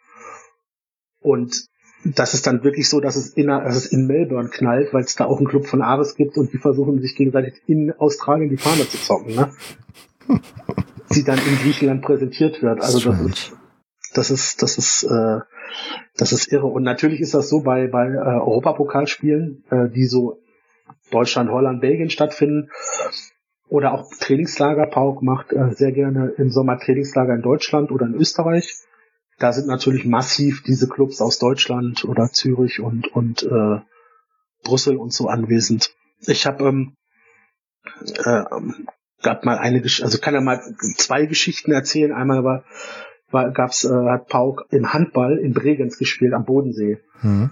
Und 1.21 1.67
das 2.05 2.33
ist 2.33 2.47
dann 2.47 2.65
wirklich 2.65 2.89
so, 2.89 3.01
dass 3.01 3.17
es 3.17 3.35
in, 3.35 3.49
dass 3.49 3.77
es 3.77 3.87
in 3.87 4.07
Melbourne 4.07 4.49
knallt, 4.49 4.93
weil 4.95 5.05
es 5.05 5.17
da 5.17 5.27
auch 5.27 5.39
einen 5.39 5.49
Club 5.49 5.67
von 5.67 5.83
Ares 5.83 6.15
gibt 6.15 6.39
und 6.39 6.53
die 6.53 6.59
versuchen 6.59 7.01
sich 7.01 7.15
gegenseitig 7.15 7.61
in 7.67 7.93
Australien 7.93 8.49
die 8.49 8.57
Fahne 8.57 8.89
zu 8.89 8.97
zocken, 8.97 9.35
ne? 9.35 9.53
die 11.15 11.25
dann 11.25 11.39
in 11.39 11.57
Griechenland 11.57 12.03
präsentiert 12.03 12.63
wird. 12.63 12.81
Also 12.81 13.13
das 13.13 13.21
ist, 13.21 13.53
das 14.15 14.31
ist, 14.31 14.63
das 14.63 14.79
ist, 14.79 15.03
äh, 15.05 15.41
das 16.17 16.33
ist 16.33 16.51
irre. 16.53 16.67
Und 16.67 16.85
natürlich 16.85 17.21
ist 17.21 17.35
das 17.35 17.49
so 17.49 17.61
bei, 17.61 17.87
bei 17.89 18.07
äh, 18.07 18.17
Europapokalspielen, 18.19 19.65
äh, 19.71 19.89
die 19.91 20.07
so 20.07 20.41
Deutschland, 21.11 21.51
Holland, 21.51 21.81
Belgien 21.81 22.11
stattfinden. 22.11 22.71
Oder 23.71 23.95
auch 23.95 24.11
Trainingslager. 24.21 24.87
Pauk 24.87 25.23
macht 25.23 25.53
äh, 25.53 25.75
sehr 25.75 25.93
gerne 25.93 26.35
im 26.37 26.51
Sommer 26.51 26.79
Trainingslager 26.79 27.35
in 27.35 27.43
Deutschland 27.43 27.91
oder 27.91 28.07
in 28.07 28.15
Österreich 28.15 28.85
da 29.41 29.53
sind 29.53 29.67
natürlich 29.67 30.05
massiv 30.05 30.63
diese 30.63 30.87
Clubs 30.87 31.21
aus 31.21 31.39
Deutschland 31.39 32.05
oder 32.05 32.31
Zürich 32.31 32.81
und 32.81 33.09
und 33.09 33.43
äh, 33.43 33.81
Brüssel 34.63 34.97
und 34.99 35.15
so 35.15 35.29
anwesend. 35.29 35.97
Ich 36.21 36.47
habe 36.47 36.69
ähm, 36.69 36.95
äh, 38.23 38.45
gab 39.23 39.45
mal 39.47 39.57
eine, 39.59 39.83
also 39.83 40.19
kann 40.19 40.35
ja 40.35 40.43
mal 40.43 40.61
zwei 40.97 41.25
Geschichten 41.25 41.73
erzählen. 41.73 42.13
Einmal 42.13 42.45
war, 42.45 42.65
war 43.31 43.51
gab's 43.51 43.85
äh, 43.85 43.89
hat 43.89 44.29
Pauk 44.29 44.67
im 44.71 44.93
Handball 44.93 45.39
in 45.39 45.55
Bregenz 45.55 45.97
gespielt 45.97 46.35
am 46.35 46.45
Bodensee. 46.45 46.99
Mhm. 47.23 47.51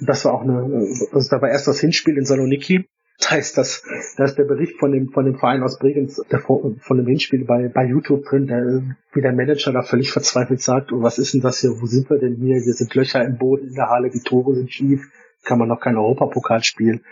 Das 0.00 0.24
war 0.24 0.32
auch 0.32 0.42
eine, 0.42 0.88
also 1.12 1.28
da 1.28 1.42
war 1.42 1.50
erst 1.50 1.68
das 1.68 1.80
Hinspiel 1.80 2.16
in 2.16 2.24
Saloniki 2.24 2.88
da 3.18 3.36
ist 3.36 3.56
das, 3.56 3.82
da 4.16 4.24
ist 4.24 4.36
der 4.36 4.44
Bericht 4.44 4.78
von 4.78 4.92
dem, 4.92 5.08
von 5.10 5.24
dem 5.24 5.38
Verein 5.38 5.62
aus 5.62 5.78
Bregenz, 5.78 6.20
von 6.40 6.96
dem 6.96 7.06
Hinspiel 7.06 7.44
bei, 7.44 7.68
bei 7.68 7.84
YouTube 7.86 8.24
drin, 8.24 8.46
der, 8.46 8.82
wie 9.12 9.22
der 9.22 9.32
Manager 9.32 9.72
da 9.72 9.82
völlig 9.82 10.12
verzweifelt 10.12 10.60
sagt, 10.60 10.92
oh, 10.92 11.02
was 11.02 11.18
ist 11.18 11.34
denn 11.34 11.40
das 11.40 11.60
hier, 11.60 11.70
wo 11.80 11.86
sind 11.86 12.10
wir 12.10 12.18
denn 12.18 12.36
hier? 12.36 12.60
Hier 12.60 12.74
sind 12.74 12.94
Löcher 12.94 13.24
im 13.24 13.38
Boden 13.38 13.68
in 13.68 13.74
der 13.74 13.88
Halle, 13.88 14.10
die 14.10 14.20
Tore 14.20 14.54
sind 14.54 14.70
schief, 14.70 15.10
kann 15.44 15.58
man 15.58 15.68
noch 15.68 15.80
kein 15.80 15.96
Europapokalspiel 15.96 17.02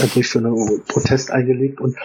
äh, 0.00 0.06
durch 0.12 0.28
für 0.28 0.38
einen 0.38 0.82
Protest 0.86 1.30
eingelegt 1.30 1.80
und 1.80 1.96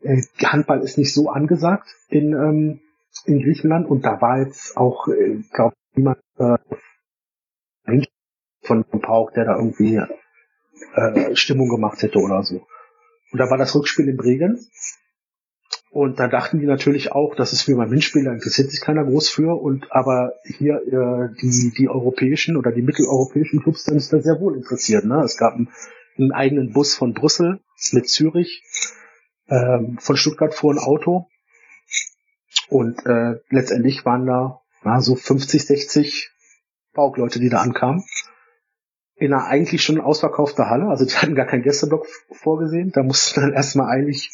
äh, 0.00 0.22
Handball 0.42 0.80
ist 0.82 0.96
nicht 0.96 1.12
so 1.12 1.28
angesagt 1.28 1.88
in, 2.08 2.32
ähm, 2.32 2.80
in 3.26 3.42
Griechenland 3.42 3.88
und 3.88 4.04
da 4.04 4.20
war 4.20 4.38
jetzt 4.40 4.76
auch, 4.76 5.08
äh, 5.08 5.42
glaube 5.52 5.74
niemand 5.94 6.18
äh, 6.38 6.56
von 8.62 8.84
Pauk, 8.84 9.34
der 9.34 9.44
da 9.44 9.56
irgendwie 9.56 10.00
äh, 10.94 11.36
Stimmung 11.36 11.68
gemacht 11.68 12.00
hätte 12.02 12.18
oder 12.18 12.42
so. 12.42 12.66
Und 13.32 13.38
da 13.38 13.50
war 13.50 13.58
das 13.58 13.74
Rückspiel 13.74 14.08
in 14.08 14.16
Bregenz. 14.16 14.70
Und 15.90 16.20
da 16.20 16.28
dachten 16.28 16.60
die 16.60 16.66
natürlich 16.66 17.12
auch, 17.12 17.34
das 17.34 17.52
ist 17.52 17.66
beim 17.66 17.90
Hinspiel, 17.90 18.24
da 18.24 18.32
interessiert 18.32 18.70
sich 18.70 18.80
keiner 18.80 19.04
groß 19.04 19.28
für. 19.28 19.60
Und 19.60 19.90
aber 19.90 20.34
hier 20.44 20.76
äh, 20.76 21.34
die, 21.40 21.72
die 21.76 21.88
europäischen 21.88 22.56
oder 22.56 22.72
die 22.72 22.82
mitteleuropäischen 22.82 23.62
Clubs 23.62 23.84
sind 23.84 24.12
da 24.12 24.20
sehr 24.20 24.40
wohl 24.40 24.56
interessiert. 24.56 25.04
Ne? 25.04 25.22
Es 25.22 25.36
gab 25.36 25.54
einen, 25.54 25.68
einen 26.16 26.32
eigenen 26.32 26.72
Bus 26.72 26.94
von 26.94 27.14
Brüssel 27.14 27.60
mit 27.92 28.08
Zürich. 28.08 28.62
Ähm, 29.48 29.98
von 29.98 30.16
Stuttgart 30.16 30.54
fuhr 30.54 30.72
ein 30.72 30.78
Auto. 30.78 31.26
Und 32.68 33.04
äh, 33.04 33.40
letztendlich 33.50 34.04
waren 34.04 34.26
da 34.26 34.60
na, 34.84 35.00
so 35.00 35.14
50, 35.14 35.64
60 35.64 36.30
Baugleute, 36.94 37.38
die 37.38 37.48
da 37.48 37.58
ankamen 37.58 38.04
in 39.22 39.32
einer 39.32 39.46
eigentlich 39.46 39.82
schon 39.82 40.00
ausverkaufter 40.00 40.68
Halle. 40.68 40.88
Also 40.88 41.04
die 41.04 41.14
hatten 41.14 41.34
gar 41.34 41.46
keinen 41.46 41.62
Gästeblock 41.62 42.06
vorgesehen. 42.30 42.90
Da 42.92 43.02
mussten 43.02 43.40
dann 43.40 43.52
erstmal 43.54 43.88
eigentlich 43.88 44.30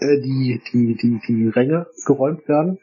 äh, 0.00 0.20
die, 0.20 0.60
die, 0.72 0.96
die, 0.96 1.20
die 1.26 1.48
Ränge 1.48 1.86
geräumt 2.06 2.48
werden. 2.48 2.78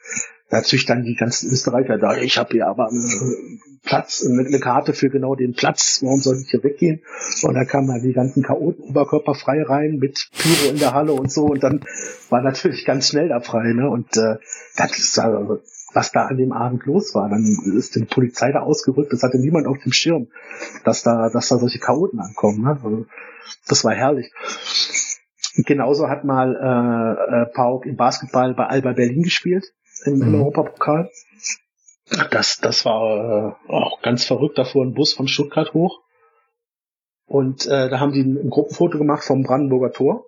Natürlich 0.52 0.86
dann 0.86 1.04
die 1.04 1.16
ganzen 1.16 1.52
Österreicher 1.52 2.00
da, 2.00 2.18
ich 2.18 2.40
habe 2.40 2.54
hier 2.54 2.68
aber 2.68 2.90
einen 2.90 3.60
Platz, 3.84 4.26
eine, 4.26 4.60
Karte 4.60 4.94
für 4.94 5.12
genau 5.12 5.36
den 5.36 5.54
Platz, 5.54 6.00
warum 6.02 6.20
soll 6.20 6.38
ich 6.42 6.50
hier 6.50 6.64
weggehen? 6.64 7.04
Und 7.44 7.54
da 7.54 7.66
kamen 7.66 7.88
dann 7.88 8.02
die 8.02 8.14
ganzen 8.14 8.42
Chaoten 8.42 8.84
oberkörperfrei 8.84 9.62
rein 9.62 9.98
mit 9.98 10.28
Pyro 10.36 10.72
in 10.72 10.80
der 10.80 10.96
Halle 10.96 11.14
und 11.14 11.32
so 11.32 11.46
und 11.46 11.64
dann 11.64 11.86
war 12.32 12.42
natürlich 12.42 12.84
ganz 12.84 13.10
schnell 13.10 13.30
da 13.30 13.42
frei, 13.42 13.74
ne? 13.74 13.88
Und 13.92 14.18
äh, 14.18 14.38
das 14.76 14.98
ist 14.98 15.20
also 15.20 15.60
was 15.94 16.11
da 16.11 16.26
an 16.26 16.38
dem 16.38 16.52
Abend 16.52 16.86
los 16.86 17.16
war. 17.16 17.30
Dann 17.30 17.44
ist 17.76 17.95
die 17.95 18.06
Polizei 18.06 18.52
da 18.52 18.61
ausgerückt, 18.61 19.11
das 19.14 19.24
hatte 19.24 19.40
niemand 19.40 19.68
auf 19.68 19.78
dem 19.80 19.91
Schirm, 19.91 20.28
dass 20.84 21.03
da, 21.03 21.30
dass 21.30 21.49
da 21.49 21.57
solche 21.57 21.80
Chaoten 21.80 22.20
ankommen. 22.20 22.64
Ne? 22.64 22.70
Also, 22.84 23.06
das 23.68 23.84
war 23.84 23.94
herrlich. 23.94 24.32
Genauso 25.56 26.07
hat 26.07 26.24
mal 26.24 26.56
äh, 26.56 27.41
äh, 27.41 27.45
Pauk 27.53 27.86
im 27.86 27.95
Basketball 27.95 28.53
bei 28.53 28.68
Alba 28.68 28.94
Berlin 28.94 29.24
gespielt 29.24 29.66
im, 30.06 30.18
mhm. 30.18 30.22
im 30.22 30.36
Europapokal. 30.36 31.10
Das, 32.32 32.60
das 32.60 32.86
war 32.86 33.57
äh, 33.68 33.72
auch 33.72 34.02
ganz 34.02 34.26
verrückt. 34.26 34.57
Da 34.57 34.64
fuhr 34.64 34.86
ein 34.86 34.94
Bus 34.94 35.14
von 35.14 35.28
Stuttgart 35.28 35.74
hoch. 35.74 36.02
Und 37.26 37.68
äh, 37.68 37.90
da 37.90 37.99
haben 37.99 38.11
die 38.11 38.22
ein, 38.22 38.38
ein 38.38 38.49
Gruppenfoto 38.49 38.98
gemacht 38.98 39.24
vom 39.24 39.44
Brandenburger 39.44 39.91
Tor. 39.91 40.26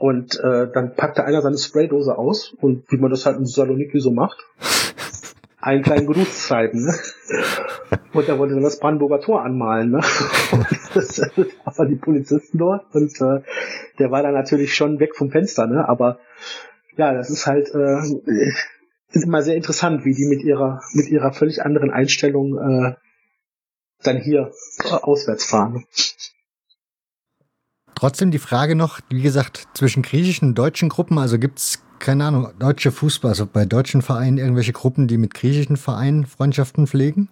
Und 0.00 0.40
äh, 0.40 0.66
dann 0.72 0.94
packte 0.94 1.24
einer 1.24 1.42
seine 1.42 1.58
Spraydose 1.58 2.16
aus 2.16 2.54
und 2.58 2.90
wie 2.90 2.96
man 2.96 3.10
das 3.10 3.26
halt 3.26 3.36
in 3.36 3.44
Saloniki 3.44 4.00
so 4.00 4.10
macht, 4.10 4.38
einen 5.60 5.82
kleinen 5.82 6.06
Genusszeiten. 6.06 6.86
Ne? 6.86 6.94
Und 8.14 8.26
er 8.26 8.38
wollte 8.38 8.54
dann 8.54 8.62
das 8.62 8.78
Brandenburger 8.78 9.20
Tor 9.20 9.44
anmalen. 9.44 9.90
Ne? 9.90 10.00
Und 10.52 10.66
das 10.94 11.20
war 11.76 11.84
die 11.84 11.96
Polizisten 11.96 12.56
dort 12.56 12.92
und 12.94 13.20
äh, 13.20 13.42
der 13.98 14.10
war 14.10 14.22
dann 14.22 14.32
natürlich 14.32 14.74
schon 14.74 14.98
weg 15.00 15.14
vom 15.14 15.30
Fenster. 15.30 15.66
Ne? 15.66 15.86
Aber 15.86 16.18
ja, 16.96 17.12
das 17.12 17.28
ist 17.28 17.46
halt 17.46 17.68
äh, 17.74 18.00
ist 19.12 19.24
immer 19.24 19.42
sehr 19.42 19.56
interessant, 19.56 20.06
wie 20.06 20.14
die 20.14 20.26
mit 20.26 20.42
ihrer 20.42 20.80
mit 20.94 21.08
ihrer 21.08 21.32
völlig 21.32 21.62
anderen 21.62 21.90
Einstellung 21.90 22.56
äh, 22.58 22.94
dann 24.02 24.16
hier 24.16 24.50
äh, 24.84 24.94
auswärts 24.94 25.44
fahren. 25.44 25.84
Trotzdem 28.00 28.30
die 28.30 28.38
Frage 28.38 28.76
noch, 28.76 29.00
wie 29.10 29.20
gesagt, 29.20 29.68
zwischen 29.74 30.02
griechischen 30.02 30.48
und 30.48 30.54
deutschen 30.54 30.88
Gruppen, 30.88 31.18
also 31.18 31.38
gibt's 31.38 31.84
keine 31.98 32.24
Ahnung, 32.24 32.48
deutsche 32.58 32.92
Fußball, 32.92 33.28
also 33.28 33.44
bei 33.44 33.66
deutschen 33.66 34.00
Vereinen 34.00 34.38
irgendwelche 34.38 34.72
Gruppen, 34.72 35.06
die 35.06 35.18
mit 35.18 35.34
griechischen 35.34 35.76
Vereinen 35.76 36.24
Freundschaften 36.24 36.86
pflegen? 36.86 37.28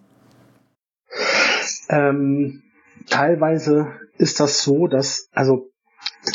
Ähm, 1.89 2.65
teilweise 3.09 3.87
ist 4.19 4.41
das 4.41 4.63
so, 4.63 4.89
dass 4.89 5.31
also 5.33 5.71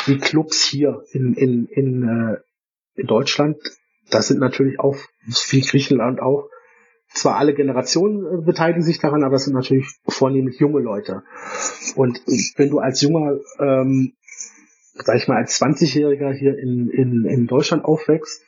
die 0.08 0.18
Clubs 0.18 0.64
hier 0.64 1.04
in, 1.12 1.34
in, 1.34 1.66
in, 1.66 2.02
äh, 2.02 3.00
in 3.00 3.06
Deutschland, 3.06 3.58
das 4.10 4.26
sind 4.26 4.40
natürlich 4.40 4.80
auch, 4.80 4.96
wie 5.50 5.60
Griechenland 5.60 6.20
auch, 6.20 6.48
zwar 7.14 7.36
alle 7.36 7.54
Generationen 7.54 8.26
äh, 8.26 8.44
beteiligen 8.44 8.82
sich 8.82 8.98
daran, 8.98 9.22
aber 9.22 9.36
es 9.36 9.44
sind 9.44 9.54
natürlich 9.54 9.86
vornehmlich 10.08 10.58
junge 10.58 10.80
Leute. 10.80 11.22
Und 11.94 12.20
wenn 12.56 12.70
du 12.70 12.80
als 12.80 13.00
junger 13.00 13.38
ähm, 13.60 14.14
sag 14.94 15.16
ich 15.16 15.28
mal, 15.28 15.36
als 15.36 15.60
20-Jähriger 15.60 16.32
hier 16.32 16.58
in, 16.58 16.88
in, 16.88 17.24
in 17.24 17.46
Deutschland 17.46 17.84
aufwächst, 17.84 18.42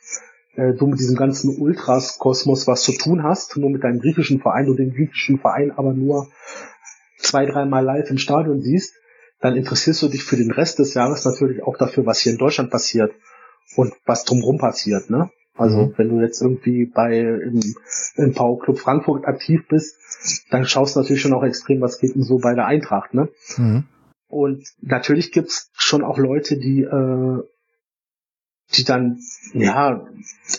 äh, 0.55 0.73
du 0.73 0.87
mit 0.87 0.99
diesem 0.99 1.15
ganzen 1.15 1.57
Ultras-Kosmos 1.59 2.67
was 2.67 2.83
zu 2.83 2.93
tun 2.93 3.23
hast, 3.23 3.57
nur 3.57 3.69
mit 3.69 3.83
deinem 3.83 3.99
griechischen 3.99 4.39
Verein, 4.39 4.65
du 4.65 4.73
den 4.73 4.93
griechischen 4.93 5.39
Verein 5.39 5.71
aber 5.71 5.93
nur 5.93 6.29
zwei, 7.17 7.45
dreimal 7.45 7.83
live 7.83 8.09
im 8.09 8.17
Stadion 8.17 8.61
siehst, 8.61 8.93
dann 9.39 9.55
interessierst 9.55 10.01
du 10.01 10.07
dich 10.07 10.23
für 10.23 10.37
den 10.37 10.51
Rest 10.51 10.79
des 10.79 10.93
Jahres 10.93 11.25
natürlich 11.25 11.63
auch 11.63 11.77
dafür, 11.77 12.05
was 12.05 12.19
hier 12.19 12.31
in 12.31 12.37
Deutschland 12.37 12.71
passiert 12.71 13.11
und 13.75 13.93
was 14.05 14.23
drumherum 14.23 14.57
passiert, 14.57 15.09
ne? 15.09 15.29
Also 15.55 15.87
mhm. 15.87 15.93
wenn 15.97 16.09
du 16.09 16.21
jetzt 16.21 16.41
irgendwie 16.41 16.85
bei 16.85 17.19
im, 17.19 17.61
im 18.15 18.33
Pau 18.33 18.57
Club 18.57 18.77
Frankfurt 18.77 19.25
aktiv 19.25 19.67
bist, 19.67 19.97
dann 20.51 20.65
schaust 20.65 20.95
du 20.95 21.01
natürlich 21.01 21.21
schon 21.21 21.33
auch 21.33 21.43
extrem, 21.43 21.81
was 21.81 21.99
geht 21.99 22.15
denn 22.15 22.23
so 22.23 22.37
bei 22.37 22.53
der 22.53 22.65
Eintracht, 22.65 23.13
ne? 23.13 23.29
Mhm. 23.57 23.85
Und 24.27 24.67
natürlich 24.81 25.31
gibt's 25.31 25.69
schon 25.73 26.03
auch 26.03 26.17
Leute, 26.17 26.57
die, 26.57 26.81
äh, 26.81 27.43
die 28.73 28.83
dann, 28.83 29.19
ja, 29.53 30.05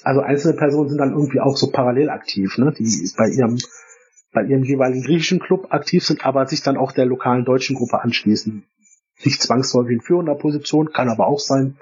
also 0.05 0.21
einzelne 0.21 0.57
Personen 0.57 0.89
sind 0.89 0.99
dann 0.99 1.13
irgendwie 1.13 1.41
auch 1.41 1.57
so 1.57 1.71
parallel 1.71 2.09
aktiv, 2.09 2.57
ne, 2.57 2.73
die 2.77 3.11
bei 3.17 3.29
ihrem, 3.29 3.59
bei 4.33 4.45
ihrem 4.45 4.65
jeweiligen 4.65 5.05
griechischen 5.05 5.41
Club 5.41 5.67
aktiv 5.71 6.05
sind, 6.05 6.25
aber 6.25 6.47
sich 6.47 6.63
dann 6.63 6.79
auch 6.79 6.93
der 6.93 7.05
lokalen 7.05 7.45
deutschen 7.45 7.77
Gruppe 7.77 8.01
anschließen. 8.03 8.65
Nicht 9.25 9.43
zwangsläufig 9.43 9.95
in 9.95 10.01
führender 10.01 10.35
Position, 10.35 10.93
kann 10.93 11.11
aber 11.11 11.27
auch 11.27 11.41
sein. 11.41 11.77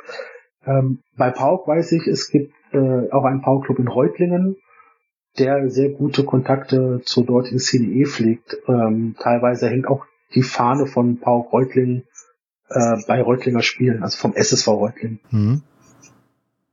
Ähm, 0.65 1.03
bei 1.17 1.31
Pauk 1.31 1.69
weiß 1.69 1.93
ich, 1.93 2.07
es 2.09 2.31
gibt 2.31 2.53
äh, 2.73 3.11
auch 3.11 3.25
einen 3.25 3.43
Pauk-Club 3.43 3.79
in 3.79 3.89
Reutlingen, 3.89 4.57
der 5.39 5.71
sehr 5.71 5.91
gute 5.91 6.25
Kontakte 6.25 7.03
zur 7.05 7.25
dortigen 7.25 7.59
CDE 7.59 8.07
pflegt. 8.07 8.57
Ähm, 8.67 9.15
teilweise 9.19 9.69
hängt 9.69 9.87
auch 9.87 10.07
die 10.35 10.43
Fahne 10.43 10.87
von 10.87 11.19
Paul 11.21 11.43
Reutling 11.43 12.05
äh, 12.69 12.97
bei 13.07 13.23
Reutlinger 13.23 13.63
Spielen, 13.63 14.03
also 14.03 14.19
vom 14.19 14.35
SSV 14.35 14.69
Reutling. 14.69 15.21
Mhm. 15.31 15.63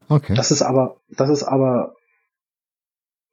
Okay. 0.09 0.33
Das 0.35 0.51
ist 0.51 0.61
aber, 0.61 1.01
das 1.09 1.29
ist 1.29 1.43
aber, 1.43 1.95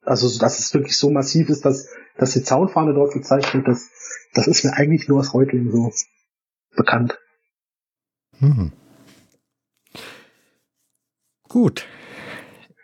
also 0.03 0.27
dass 0.39 0.59
es 0.59 0.73
wirklich 0.73 0.97
so 0.97 1.09
massiv 1.09 1.49
ist, 1.49 1.65
dass, 1.65 1.89
dass 2.17 2.33
die 2.33 2.43
Zaunfahne 2.43 2.93
dort 2.93 3.13
gezeigt 3.13 3.53
wird, 3.53 3.67
das, 3.67 3.89
das 4.33 4.47
ist 4.47 4.63
mir 4.63 4.73
eigentlich 4.73 5.07
nur 5.07 5.19
aus 5.19 5.33
Reutling 5.33 5.71
so 5.71 5.91
bekannt. 6.75 7.19
Mhm. 8.39 8.71
Gut. 11.47 11.85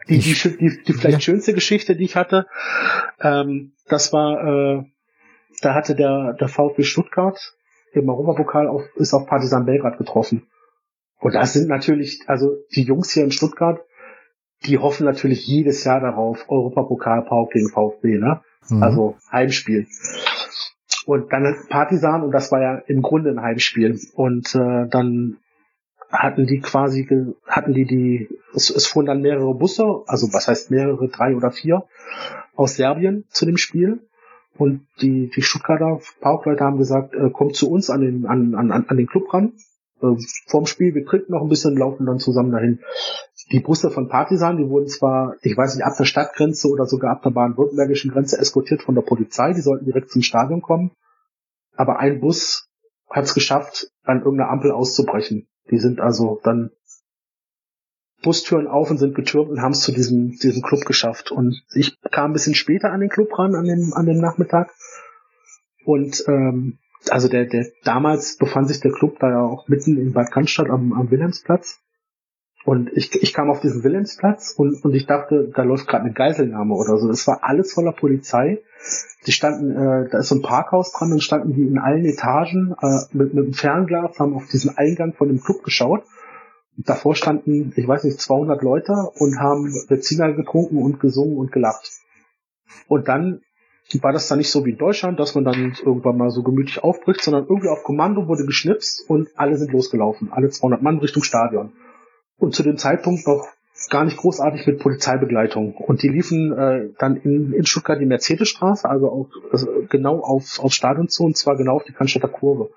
Die, 0.09 0.19
die, 0.19 0.34
die, 0.34 0.84
die 0.84 0.93
vielleicht 0.93 1.23
schönste 1.23 1.53
Geschichte, 1.53 1.95
die 1.95 2.05
ich 2.05 2.15
hatte, 2.15 2.47
ähm, 3.19 3.73
das 3.88 4.14
war 4.14 4.80
äh, 4.80 4.84
da 5.61 5.73
hatte 5.73 5.95
der, 5.95 6.34
der 6.34 6.47
VfB 6.47 6.84
Stuttgart 6.84 7.55
im 7.93 8.09
Europapokal 8.09 8.67
auf, 8.67 8.84
ist 8.95 9.13
auf 9.13 9.25
Partisan 9.27 9.65
Belgrad 9.65 9.97
getroffen. 9.97 10.47
Und 11.19 11.34
das 11.34 11.53
sind 11.53 11.67
natürlich, 11.67 12.21
also 12.27 12.57
die 12.75 12.84
Jungs 12.84 13.11
hier 13.11 13.23
in 13.23 13.31
Stuttgart, 13.31 13.79
die 14.65 14.77
hoffen 14.77 15.05
natürlich 15.05 15.47
jedes 15.47 15.84
Jahr 15.84 15.99
darauf, 15.99 16.45
Europapokal 16.47 17.23
Pauk 17.23 17.51
gegen 17.51 17.69
VfB, 17.69 18.17
ne? 18.17 18.41
Mhm. 18.69 18.84
Also 18.84 19.15
Heimspiel. 19.31 19.88
Und 21.05 21.31
dann 21.31 21.55
Partisan, 21.69 22.23
und 22.23 22.31
das 22.31 22.51
war 22.51 22.61
ja 22.61 22.77
im 22.88 23.01
Grunde 23.01 23.29
ein 23.29 23.41
Heimspiel. 23.41 23.99
Und 24.13 24.53
äh, 24.55 24.88
dann 24.89 25.38
hatten 26.09 26.45
die 26.45 26.59
quasi, 26.59 27.07
hatten 27.47 27.73
die 27.73 27.85
die, 27.85 28.29
es, 28.53 28.69
es 28.69 28.88
fuhren 28.88 29.05
dann 29.05 29.21
mehrere 29.21 29.53
Busse, 29.53 30.03
also 30.07 30.27
was 30.34 30.47
heißt 30.47 30.71
mehrere, 30.71 31.07
drei 31.07 31.35
oder 31.35 31.51
vier, 31.51 31.84
aus 32.55 32.75
Serbien 32.75 33.25
zu 33.29 33.45
dem 33.45 33.57
Spiel. 33.57 34.07
Und 34.57 34.88
die, 35.01 35.29
die 35.35 35.41
Stuttgarter 35.41 35.99
Paukleute 36.19 36.63
haben 36.63 36.77
gesagt, 36.77 37.13
äh, 37.13 37.29
kommt 37.29 37.55
zu 37.55 37.69
uns 37.69 37.89
an 37.89 38.01
den, 38.01 38.25
an, 38.25 38.55
an, 38.55 38.71
an 38.71 38.97
den 38.97 39.07
Club 39.07 39.34
ran. 39.34 39.53
Äh, 40.01 40.15
vorm 40.47 40.65
Spiel, 40.65 40.95
wir 40.95 41.05
trinken 41.05 41.31
noch 41.31 41.41
ein 41.41 41.49
bisschen, 41.49 41.77
laufen 41.77 42.05
dann 42.05 42.19
zusammen 42.19 42.51
dahin. 42.51 42.79
Die 43.51 43.59
Busse 43.59 43.91
von 43.91 44.09
Partisan, 44.09 44.57
die 44.57 44.67
wurden 44.67 44.88
zwar, 44.88 45.35
ich 45.41 45.55
weiß 45.55 45.75
nicht, 45.75 45.85
ab 45.85 45.93
der 45.97 46.05
Stadtgrenze 46.05 46.67
oder 46.67 46.85
sogar 46.85 47.11
ab 47.11 47.23
der 47.23 47.29
baden-württembergischen 47.29 48.11
Grenze 48.11 48.38
eskortiert 48.38 48.81
von 48.81 48.95
der 48.95 49.03
Polizei, 49.03 49.53
die 49.53 49.61
sollten 49.61 49.85
direkt 49.85 50.11
zum 50.11 50.21
Stadion 50.21 50.61
kommen. 50.61 50.91
Aber 51.75 51.99
ein 51.99 52.19
Bus 52.19 52.67
hat 53.09 53.23
es 53.23 53.34
geschafft, 53.34 53.89
an 54.03 54.19
irgendeiner 54.19 54.49
Ampel 54.49 54.71
auszubrechen. 54.71 55.47
Die 55.71 55.79
sind 55.79 55.99
also 55.99 56.39
dann 56.43 56.71
Bustüren 58.27 58.67
auf 58.67 58.91
und 58.91 58.97
sind 58.97 59.15
getürmt 59.15 59.49
und 59.49 59.61
haben 59.61 59.71
es 59.71 59.79
zu 59.79 59.93
diesem, 59.93 60.31
diesem 60.31 60.61
Club 60.61 60.83
geschafft. 60.83 61.31
Und 61.31 61.63
ich 61.73 61.97
kam 62.11 62.31
ein 62.31 62.33
bisschen 62.33 62.55
später 62.55 62.91
an 62.91 62.99
den 62.99 63.07
Club 63.07 63.39
ran, 63.39 63.55
an 63.55 63.63
dem, 63.63 63.93
an 63.93 64.05
dem 64.05 64.17
Nachmittag. 64.17 64.69
Und 65.85 66.25
ähm, 66.27 66.77
also 67.09 67.29
der, 67.29 67.45
der 67.45 67.67
damals 67.85 68.35
befand 68.35 68.67
sich 68.67 68.81
der 68.81 68.91
Club 68.91 69.17
da 69.19 69.29
ja 69.29 69.41
auch 69.43 69.69
mitten 69.69 69.97
in 69.97 70.11
Bad 70.11 70.33
Cannstatt 70.33 70.69
am, 70.69 70.91
am 70.91 71.09
Wilhelmsplatz. 71.09 71.79
Und 72.65 72.91
ich, 72.91 73.15
ich 73.15 73.33
kam 73.33 73.49
auf 73.49 73.61
diesen 73.61 73.85
Wilhelmsplatz 73.85 74.53
und, 74.57 74.83
und 74.83 74.93
ich 74.93 75.05
dachte, 75.05 75.49
da 75.55 75.63
läuft 75.63 75.87
gerade 75.87 76.03
eine 76.03 76.13
Geiselnahme 76.13 76.73
oder 76.73 76.97
so. 76.97 77.09
Es 77.09 77.25
war 77.27 77.45
alles 77.45 77.71
voller 77.71 77.93
Polizei. 77.93 78.59
Die 79.25 79.31
standen, 79.31 79.71
äh, 79.71 80.09
da 80.09 80.19
ist 80.19 80.27
so 80.27 80.35
ein 80.35 80.41
Parkhaus 80.41 80.91
dran, 80.91 81.13
und 81.13 81.23
standen 81.23 81.53
die 81.53 81.65
in 81.65 81.79
allen 81.79 82.03
Etagen 82.03 82.75
äh, 82.81 82.99
mit, 83.13 83.33
mit 83.33 83.45
einem 83.45 83.53
Fernglas, 83.53 84.19
haben 84.19 84.33
auf 84.33 84.47
diesen 84.47 84.77
Eingang 84.77 85.13
von 85.13 85.29
dem 85.29 85.41
Club 85.41 85.63
geschaut 85.63 86.03
davor 86.77 87.15
standen, 87.15 87.73
ich 87.75 87.87
weiß 87.87 88.03
nicht, 88.03 88.19
200 88.19 88.61
Leute 88.61 88.93
und 89.15 89.39
haben 89.39 89.73
Benziner 89.87 90.33
getrunken 90.33 90.77
und 90.77 90.99
gesungen 90.99 91.37
und 91.37 91.51
gelacht. 91.51 91.91
Und 92.87 93.07
dann 93.07 93.41
war 94.01 94.11
das 94.11 94.27
dann 94.27 94.37
nicht 94.37 94.51
so 94.51 94.65
wie 94.65 94.71
in 94.71 94.77
Deutschland, 94.77 95.19
dass 95.19 95.33
man 95.33 95.45
dann 95.45 95.75
irgendwann 95.83 96.17
mal 96.17 96.29
so 96.29 96.43
gemütlich 96.43 96.83
aufbricht, 96.83 97.21
sondern 97.21 97.45
irgendwie 97.47 97.69
auf 97.69 97.83
Kommando 97.83 98.27
wurde 98.27 98.45
geschnipst 98.45 99.09
und 99.09 99.29
alle 99.35 99.57
sind 99.57 99.71
losgelaufen. 99.71 100.31
Alle 100.31 100.49
200 100.49 100.81
Mann 100.81 100.99
Richtung 100.99 101.23
Stadion. 101.23 101.71
Und 102.37 102.53
zu 102.53 102.63
dem 102.63 102.77
Zeitpunkt 102.77 103.25
noch 103.25 103.47
gar 103.89 104.03
nicht 104.03 104.17
großartig 104.17 104.67
mit 104.67 104.79
Polizeibegleitung. 104.79 105.75
Und 105.75 106.03
die 106.03 106.09
liefen 106.09 106.51
äh, 106.51 106.89
dann 106.97 107.15
in, 107.15 107.53
in 107.53 107.65
Stuttgart 107.65 107.99
die 107.99 108.05
Mercedesstraße, 108.05 108.89
also 108.89 109.09
auch, 109.09 109.29
also 109.51 109.67
genau 109.89 110.19
auf, 110.19 110.59
aufs 110.59 110.75
Stadion 110.75 111.07
zu, 111.07 111.23
und 111.23 111.37
zwar 111.37 111.55
genau 111.55 111.75
auf 111.75 111.83
die 111.83 111.93
Cannstatter 111.93 112.27
Kurve. 112.27 112.69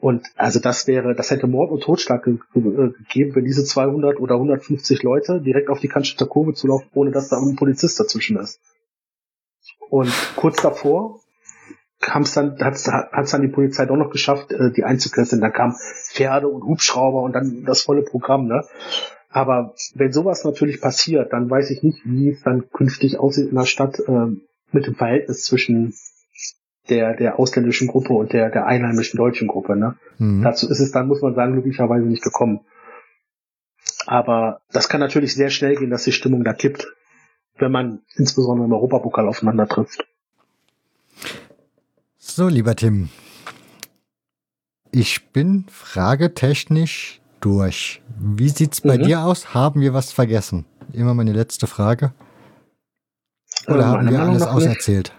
Und 0.00 0.26
also 0.36 0.60
das 0.60 0.86
wäre, 0.86 1.14
das 1.14 1.30
hätte 1.30 1.48
Mord 1.48 1.72
und 1.72 1.82
Totschlag 1.82 2.24
ge 2.24 2.38
ge 2.54 2.92
gegeben, 2.98 3.34
wenn 3.34 3.44
diese 3.44 3.64
200 3.64 4.20
oder 4.20 4.34
150 4.34 5.02
Leute 5.02 5.40
direkt 5.40 5.70
auf 5.70 5.80
die 5.80 5.88
Cannstatter 5.88 6.26
Kurve 6.26 6.54
zulaufen, 6.54 6.88
ohne 6.94 7.10
dass 7.10 7.28
da 7.28 7.38
ein 7.38 7.56
Polizist 7.56 7.98
dazwischen 7.98 8.38
ist. 8.38 8.60
Und 9.90 10.12
kurz 10.36 10.62
davor 10.62 11.20
kam 12.00 12.22
es 12.22 12.32
dann, 12.32 12.58
hat 12.60 12.74
es 12.74 13.30
dann 13.30 13.42
die 13.42 13.48
Polizei 13.48 13.86
doch 13.86 13.96
noch 13.96 14.10
geschafft, 14.10 14.52
äh, 14.52 14.70
die 14.70 14.84
einzukesseln. 14.84 15.40
Dann 15.40 15.52
kamen 15.52 15.74
Pferde 16.12 16.48
und 16.48 16.62
Hubschrauber 16.62 17.22
und 17.22 17.32
dann 17.32 17.64
das 17.64 17.82
volle 17.82 18.02
Programm, 18.02 18.46
ne? 18.46 18.64
Aber 19.30 19.74
wenn 19.94 20.12
sowas 20.12 20.44
natürlich 20.44 20.80
passiert, 20.80 21.32
dann 21.32 21.50
weiß 21.50 21.70
ich 21.70 21.82
nicht, 21.82 22.00
wie 22.04 22.30
es 22.30 22.42
dann 22.42 22.70
künftig 22.70 23.18
aussieht 23.18 23.50
in 23.50 23.56
der 23.56 23.66
Stadt 23.66 23.98
äh, 23.98 24.26
mit 24.72 24.86
dem 24.86 24.94
Verhältnis 24.94 25.42
zwischen 25.44 25.92
der, 26.90 27.14
der 27.14 27.38
ausländischen 27.38 27.88
Gruppe 27.88 28.12
und 28.12 28.32
der, 28.32 28.50
der 28.50 28.66
einheimischen 28.66 29.18
deutschen 29.18 29.48
Gruppe. 29.48 29.76
Ne? 29.76 29.96
Mhm. 30.18 30.42
Dazu 30.42 30.68
ist 30.68 30.80
es 30.80 30.90
dann, 30.90 31.08
muss 31.08 31.22
man 31.22 31.34
sagen, 31.34 31.52
glücklicherweise 31.52 32.06
nicht 32.06 32.22
gekommen. 32.22 32.60
Aber 34.06 34.60
das 34.72 34.88
kann 34.88 35.00
natürlich 35.00 35.34
sehr 35.34 35.50
schnell 35.50 35.76
gehen, 35.76 35.90
dass 35.90 36.04
die 36.04 36.12
Stimmung 36.12 36.44
da 36.44 36.54
kippt, 36.54 36.86
wenn 37.58 37.72
man 37.72 38.00
insbesondere 38.16 38.66
im 38.66 38.72
Europapokal 38.72 39.28
aufeinander 39.28 39.68
trifft. 39.68 40.06
So, 42.16 42.48
lieber 42.48 42.74
Tim. 42.76 43.10
Ich 44.90 45.28
bin 45.32 45.66
fragetechnisch 45.70 47.20
durch. 47.40 48.00
Wie 48.18 48.48
sieht's 48.48 48.80
bei 48.80 48.96
mhm. 48.96 49.02
dir 49.02 49.20
aus? 49.24 49.54
Haben 49.54 49.80
wir 49.80 49.92
was 49.92 50.12
vergessen? 50.12 50.64
Immer 50.92 51.14
meine 51.14 51.32
letzte 51.32 51.66
Frage. 51.66 52.12
Oder 53.66 53.80
äh, 53.80 53.84
haben 53.84 54.10
wir 54.10 54.20
alles 54.20 54.42
auserzählt? 54.42 55.12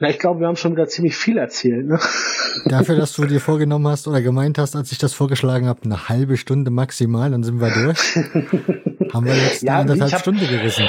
Na, 0.00 0.08
ich 0.08 0.18
glaube, 0.18 0.40
wir 0.40 0.46
haben 0.46 0.56
schon 0.56 0.72
wieder 0.72 0.88
ziemlich 0.88 1.14
viel 1.14 1.36
erzählt. 1.36 1.86
Ne? 1.86 2.00
Dafür, 2.64 2.96
dass 2.96 3.12
du 3.12 3.26
dir 3.26 3.38
vorgenommen 3.38 3.86
hast 3.86 4.08
oder 4.08 4.22
gemeint 4.22 4.56
hast, 4.56 4.74
als 4.74 4.90
ich 4.92 4.98
das 4.98 5.12
vorgeschlagen 5.12 5.66
habe, 5.66 5.82
eine 5.84 6.08
halbe 6.08 6.38
Stunde 6.38 6.70
maximal, 6.70 7.30
dann 7.30 7.42
sind 7.44 7.60
wir 7.60 7.70
durch. 7.70 8.16
haben 9.12 9.26
wir 9.26 9.34
jetzt 9.34 9.62
ja, 9.62 9.74
eine 9.74 9.82
anderthalb 9.82 10.12
hab, 10.12 10.20
Stunde 10.20 10.46
gerissen. 10.46 10.88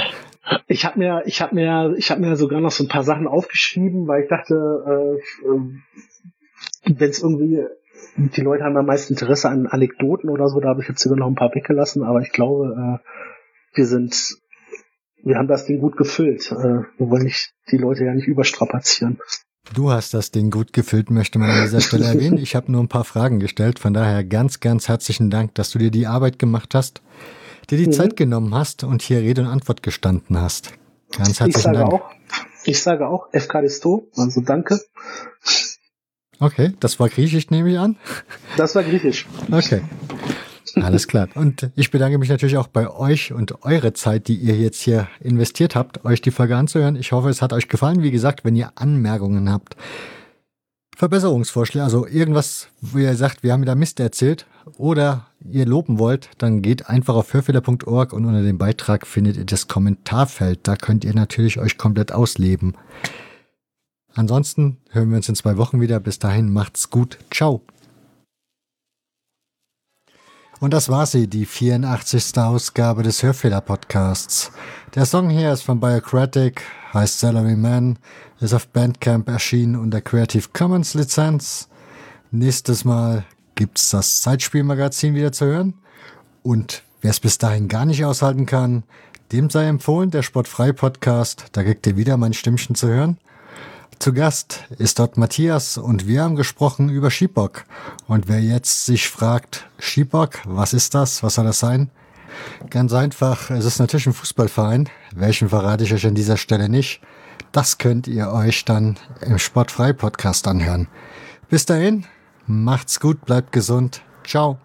Ich 0.66 0.86
habe 0.86 0.98
mir, 0.98 1.22
ich 1.26 1.42
habe 1.42 1.54
mir, 1.54 1.94
ich 1.98 2.10
habe 2.10 2.22
mir 2.22 2.36
sogar 2.36 2.60
noch 2.60 2.70
so 2.70 2.84
ein 2.84 2.88
paar 2.88 3.04
Sachen 3.04 3.28
aufgeschrieben, 3.28 4.08
weil 4.08 4.22
ich 4.22 4.28
dachte, 4.30 4.54
äh, 4.86 5.46
äh 5.46 5.60
wenn 6.84 7.10
es 7.10 7.22
irgendwie 7.22 7.64
die 8.16 8.40
Leute 8.40 8.64
haben 8.64 8.76
am 8.76 8.86
meisten 8.86 9.12
Interesse 9.12 9.48
an 9.48 9.66
Anekdoten 9.66 10.30
oder 10.30 10.48
so, 10.48 10.58
da 10.58 10.70
habe 10.70 10.82
ich 10.82 10.88
jetzt 10.88 11.00
sogar 11.00 11.18
noch 11.18 11.28
ein 11.28 11.34
paar 11.34 11.54
weggelassen, 11.54 12.02
aber 12.02 12.20
ich 12.22 12.32
glaube, 12.32 13.00
äh, 13.04 13.76
wir 13.76 13.86
sind, 13.86 14.38
wir 15.24 15.36
haben 15.36 15.48
das 15.48 15.66
Ding 15.66 15.80
gut 15.80 15.96
gefüllt. 15.96 16.50
Äh, 16.52 16.54
wir 16.54 17.10
wollen 17.10 17.24
nicht 17.24 17.52
die 17.70 17.78
Leute 17.78 18.04
ja 18.04 18.14
nicht 18.14 18.26
überstrapazieren. 18.26 19.18
Du 19.74 19.90
hast 19.90 20.12
das 20.12 20.32
Ding 20.32 20.50
gut 20.50 20.72
gefüllt, 20.72 21.10
möchte 21.10 21.38
man 21.38 21.50
an 21.50 21.62
dieser 21.62 21.80
Stelle 21.80 22.04
erwähnen. 22.14 22.38
Ich 22.38 22.56
habe 22.56 22.70
nur 22.70 22.82
ein 22.82 22.88
paar 22.88 23.04
Fragen 23.04 23.38
gestellt, 23.38 23.78
von 23.78 23.94
daher 23.94 24.24
ganz, 24.24 24.60
ganz 24.60 24.88
herzlichen 24.88 25.30
Dank, 25.30 25.54
dass 25.54 25.70
du 25.70 25.78
dir 25.78 25.90
die 25.90 26.06
Arbeit 26.06 26.38
gemacht 26.38 26.74
hast, 26.74 27.00
dir 27.70 27.78
die 27.78 27.86
mhm. 27.86 27.92
Zeit 27.92 28.16
genommen 28.16 28.54
hast 28.54 28.84
und 28.84 29.02
hier 29.02 29.20
Rede 29.20 29.42
und 29.42 29.48
Antwort 29.48 29.82
gestanden 29.82 30.40
hast. 30.40 30.72
Ganz 31.16 31.40
herzlichen 31.40 31.48
ich 31.50 31.62
sage 31.62 31.78
Dank. 31.78 31.92
Auch, 31.92 32.10
ich 32.64 32.82
sage 32.82 33.06
auch 33.06 33.28
FKDSTO, 33.32 34.08
also 34.16 34.40
danke. 34.40 34.80
Okay, 36.40 36.72
das 36.80 36.98
war 36.98 37.08
griechisch, 37.08 37.50
nehme 37.50 37.70
ich 37.70 37.78
an. 37.78 37.96
Das 38.56 38.74
war 38.74 38.82
griechisch. 38.82 39.26
Okay. 39.50 39.82
Alles 40.76 41.08
klar. 41.08 41.28
Und 41.34 41.70
ich 41.74 41.90
bedanke 41.90 42.18
mich 42.18 42.28
natürlich 42.28 42.56
auch 42.56 42.68
bei 42.68 42.90
euch 42.90 43.32
und 43.32 43.64
eure 43.64 43.92
Zeit, 43.92 44.28
die 44.28 44.36
ihr 44.36 44.56
jetzt 44.56 44.80
hier 44.80 45.08
investiert 45.20 45.74
habt, 45.74 46.04
euch 46.04 46.20
die 46.22 46.30
Folge 46.30 46.56
anzuhören. 46.56 46.96
Ich 46.96 47.12
hoffe, 47.12 47.28
es 47.28 47.42
hat 47.42 47.52
euch 47.52 47.68
gefallen. 47.68 48.02
Wie 48.02 48.10
gesagt, 48.10 48.44
wenn 48.44 48.56
ihr 48.56 48.72
Anmerkungen 48.76 49.50
habt, 49.50 49.76
Verbesserungsvorschläge, 50.96 51.82
also 51.82 52.06
irgendwas, 52.06 52.68
wo 52.80 52.98
ihr 52.98 53.16
sagt, 53.16 53.42
wir 53.42 53.52
haben 53.52 53.62
wieder 53.62 53.74
Mist 53.74 53.98
erzählt 53.98 54.46
oder 54.76 55.26
ihr 55.50 55.66
loben 55.66 55.98
wollt, 55.98 56.30
dann 56.38 56.62
geht 56.62 56.88
einfach 56.88 57.14
auf 57.14 57.32
hörfehler.org 57.32 58.12
und 58.12 58.24
unter 58.24 58.42
dem 58.42 58.58
Beitrag 58.58 59.06
findet 59.06 59.36
ihr 59.36 59.44
das 59.44 59.68
Kommentarfeld. 59.68 60.60
Da 60.62 60.76
könnt 60.76 61.04
ihr 61.04 61.14
natürlich 61.14 61.58
euch 61.58 61.78
komplett 61.78 62.12
ausleben. 62.12 62.76
Ansonsten 64.14 64.76
hören 64.90 65.10
wir 65.10 65.16
uns 65.16 65.28
in 65.28 65.34
zwei 65.34 65.56
Wochen 65.56 65.80
wieder. 65.80 65.98
Bis 65.98 66.18
dahin 66.18 66.52
macht's 66.52 66.90
gut. 66.90 67.18
Ciao. 67.30 67.62
Und 70.62 70.72
das 70.72 70.88
war 70.88 71.06
sie, 71.06 71.26
die 71.26 71.44
84. 71.44 72.38
Ausgabe 72.38 73.02
des 73.02 73.24
Hörfehler-Podcasts. 73.24 74.52
Der 74.94 75.06
Song 75.06 75.28
hier 75.28 75.52
ist 75.52 75.62
von 75.62 75.80
Biocratic, 75.80 76.62
heißt 76.94 77.18
Salary 77.18 77.56
Man, 77.56 77.98
ist 78.38 78.54
auf 78.54 78.68
Bandcamp 78.68 79.28
erschienen 79.28 79.74
unter 79.74 80.00
Creative 80.00 80.44
Commons 80.52 80.94
Lizenz. 80.94 81.68
Nächstes 82.30 82.84
Mal 82.84 83.24
gibt's 83.56 83.90
das 83.90 84.22
Zeitspielmagazin 84.22 85.16
wieder 85.16 85.32
zu 85.32 85.46
hören. 85.46 85.74
Und 86.44 86.84
wer 87.00 87.10
es 87.10 87.18
bis 87.18 87.38
dahin 87.38 87.66
gar 87.66 87.84
nicht 87.84 88.04
aushalten 88.04 88.46
kann, 88.46 88.84
dem 89.32 89.50
sei 89.50 89.66
empfohlen 89.66 90.12
der 90.12 90.22
Sportfrei 90.22 90.70
Podcast. 90.70 91.46
Da 91.50 91.64
kriegt 91.64 91.88
ihr 91.88 91.96
wieder 91.96 92.16
mein 92.16 92.34
Stimmchen 92.34 92.76
zu 92.76 92.86
hören. 92.86 93.18
Zu 94.02 94.12
Gast 94.12 94.64
ist 94.78 94.98
dort 94.98 95.16
Matthias 95.16 95.78
und 95.78 96.08
wir 96.08 96.24
haben 96.24 96.34
gesprochen 96.34 96.88
über 96.88 97.08
Schiebock. 97.08 97.62
Und 98.08 98.26
wer 98.26 98.40
jetzt 98.40 98.84
sich 98.84 99.08
fragt, 99.08 99.68
Schiebock, 99.78 100.40
was 100.44 100.72
ist 100.72 100.96
das? 100.96 101.22
Was 101.22 101.36
soll 101.36 101.44
das 101.44 101.60
sein? 101.60 101.88
Ganz 102.68 102.92
einfach, 102.94 103.50
es 103.50 103.64
ist 103.64 103.78
natürlich 103.78 104.08
ein 104.08 104.12
Fußballverein. 104.12 104.88
Welchen 105.14 105.50
verrate 105.50 105.84
ich 105.84 105.94
euch 105.94 106.04
an 106.04 106.16
dieser 106.16 106.36
Stelle 106.36 106.68
nicht. 106.68 107.00
Das 107.52 107.78
könnt 107.78 108.08
ihr 108.08 108.32
euch 108.32 108.64
dann 108.64 108.96
im 109.20 109.38
Sportfrei 109.38 109.92
Podcast 109.92 110.48
anhören. 110.48 110.88
Bis 111.48 111.64
dahin, 111.64 112.04
macht's 112.48 112.98
gut, 112.98 113.24
bleibt 113.24 113.52
gesund. 113.52 114.02
Ciao. 114.24 114.58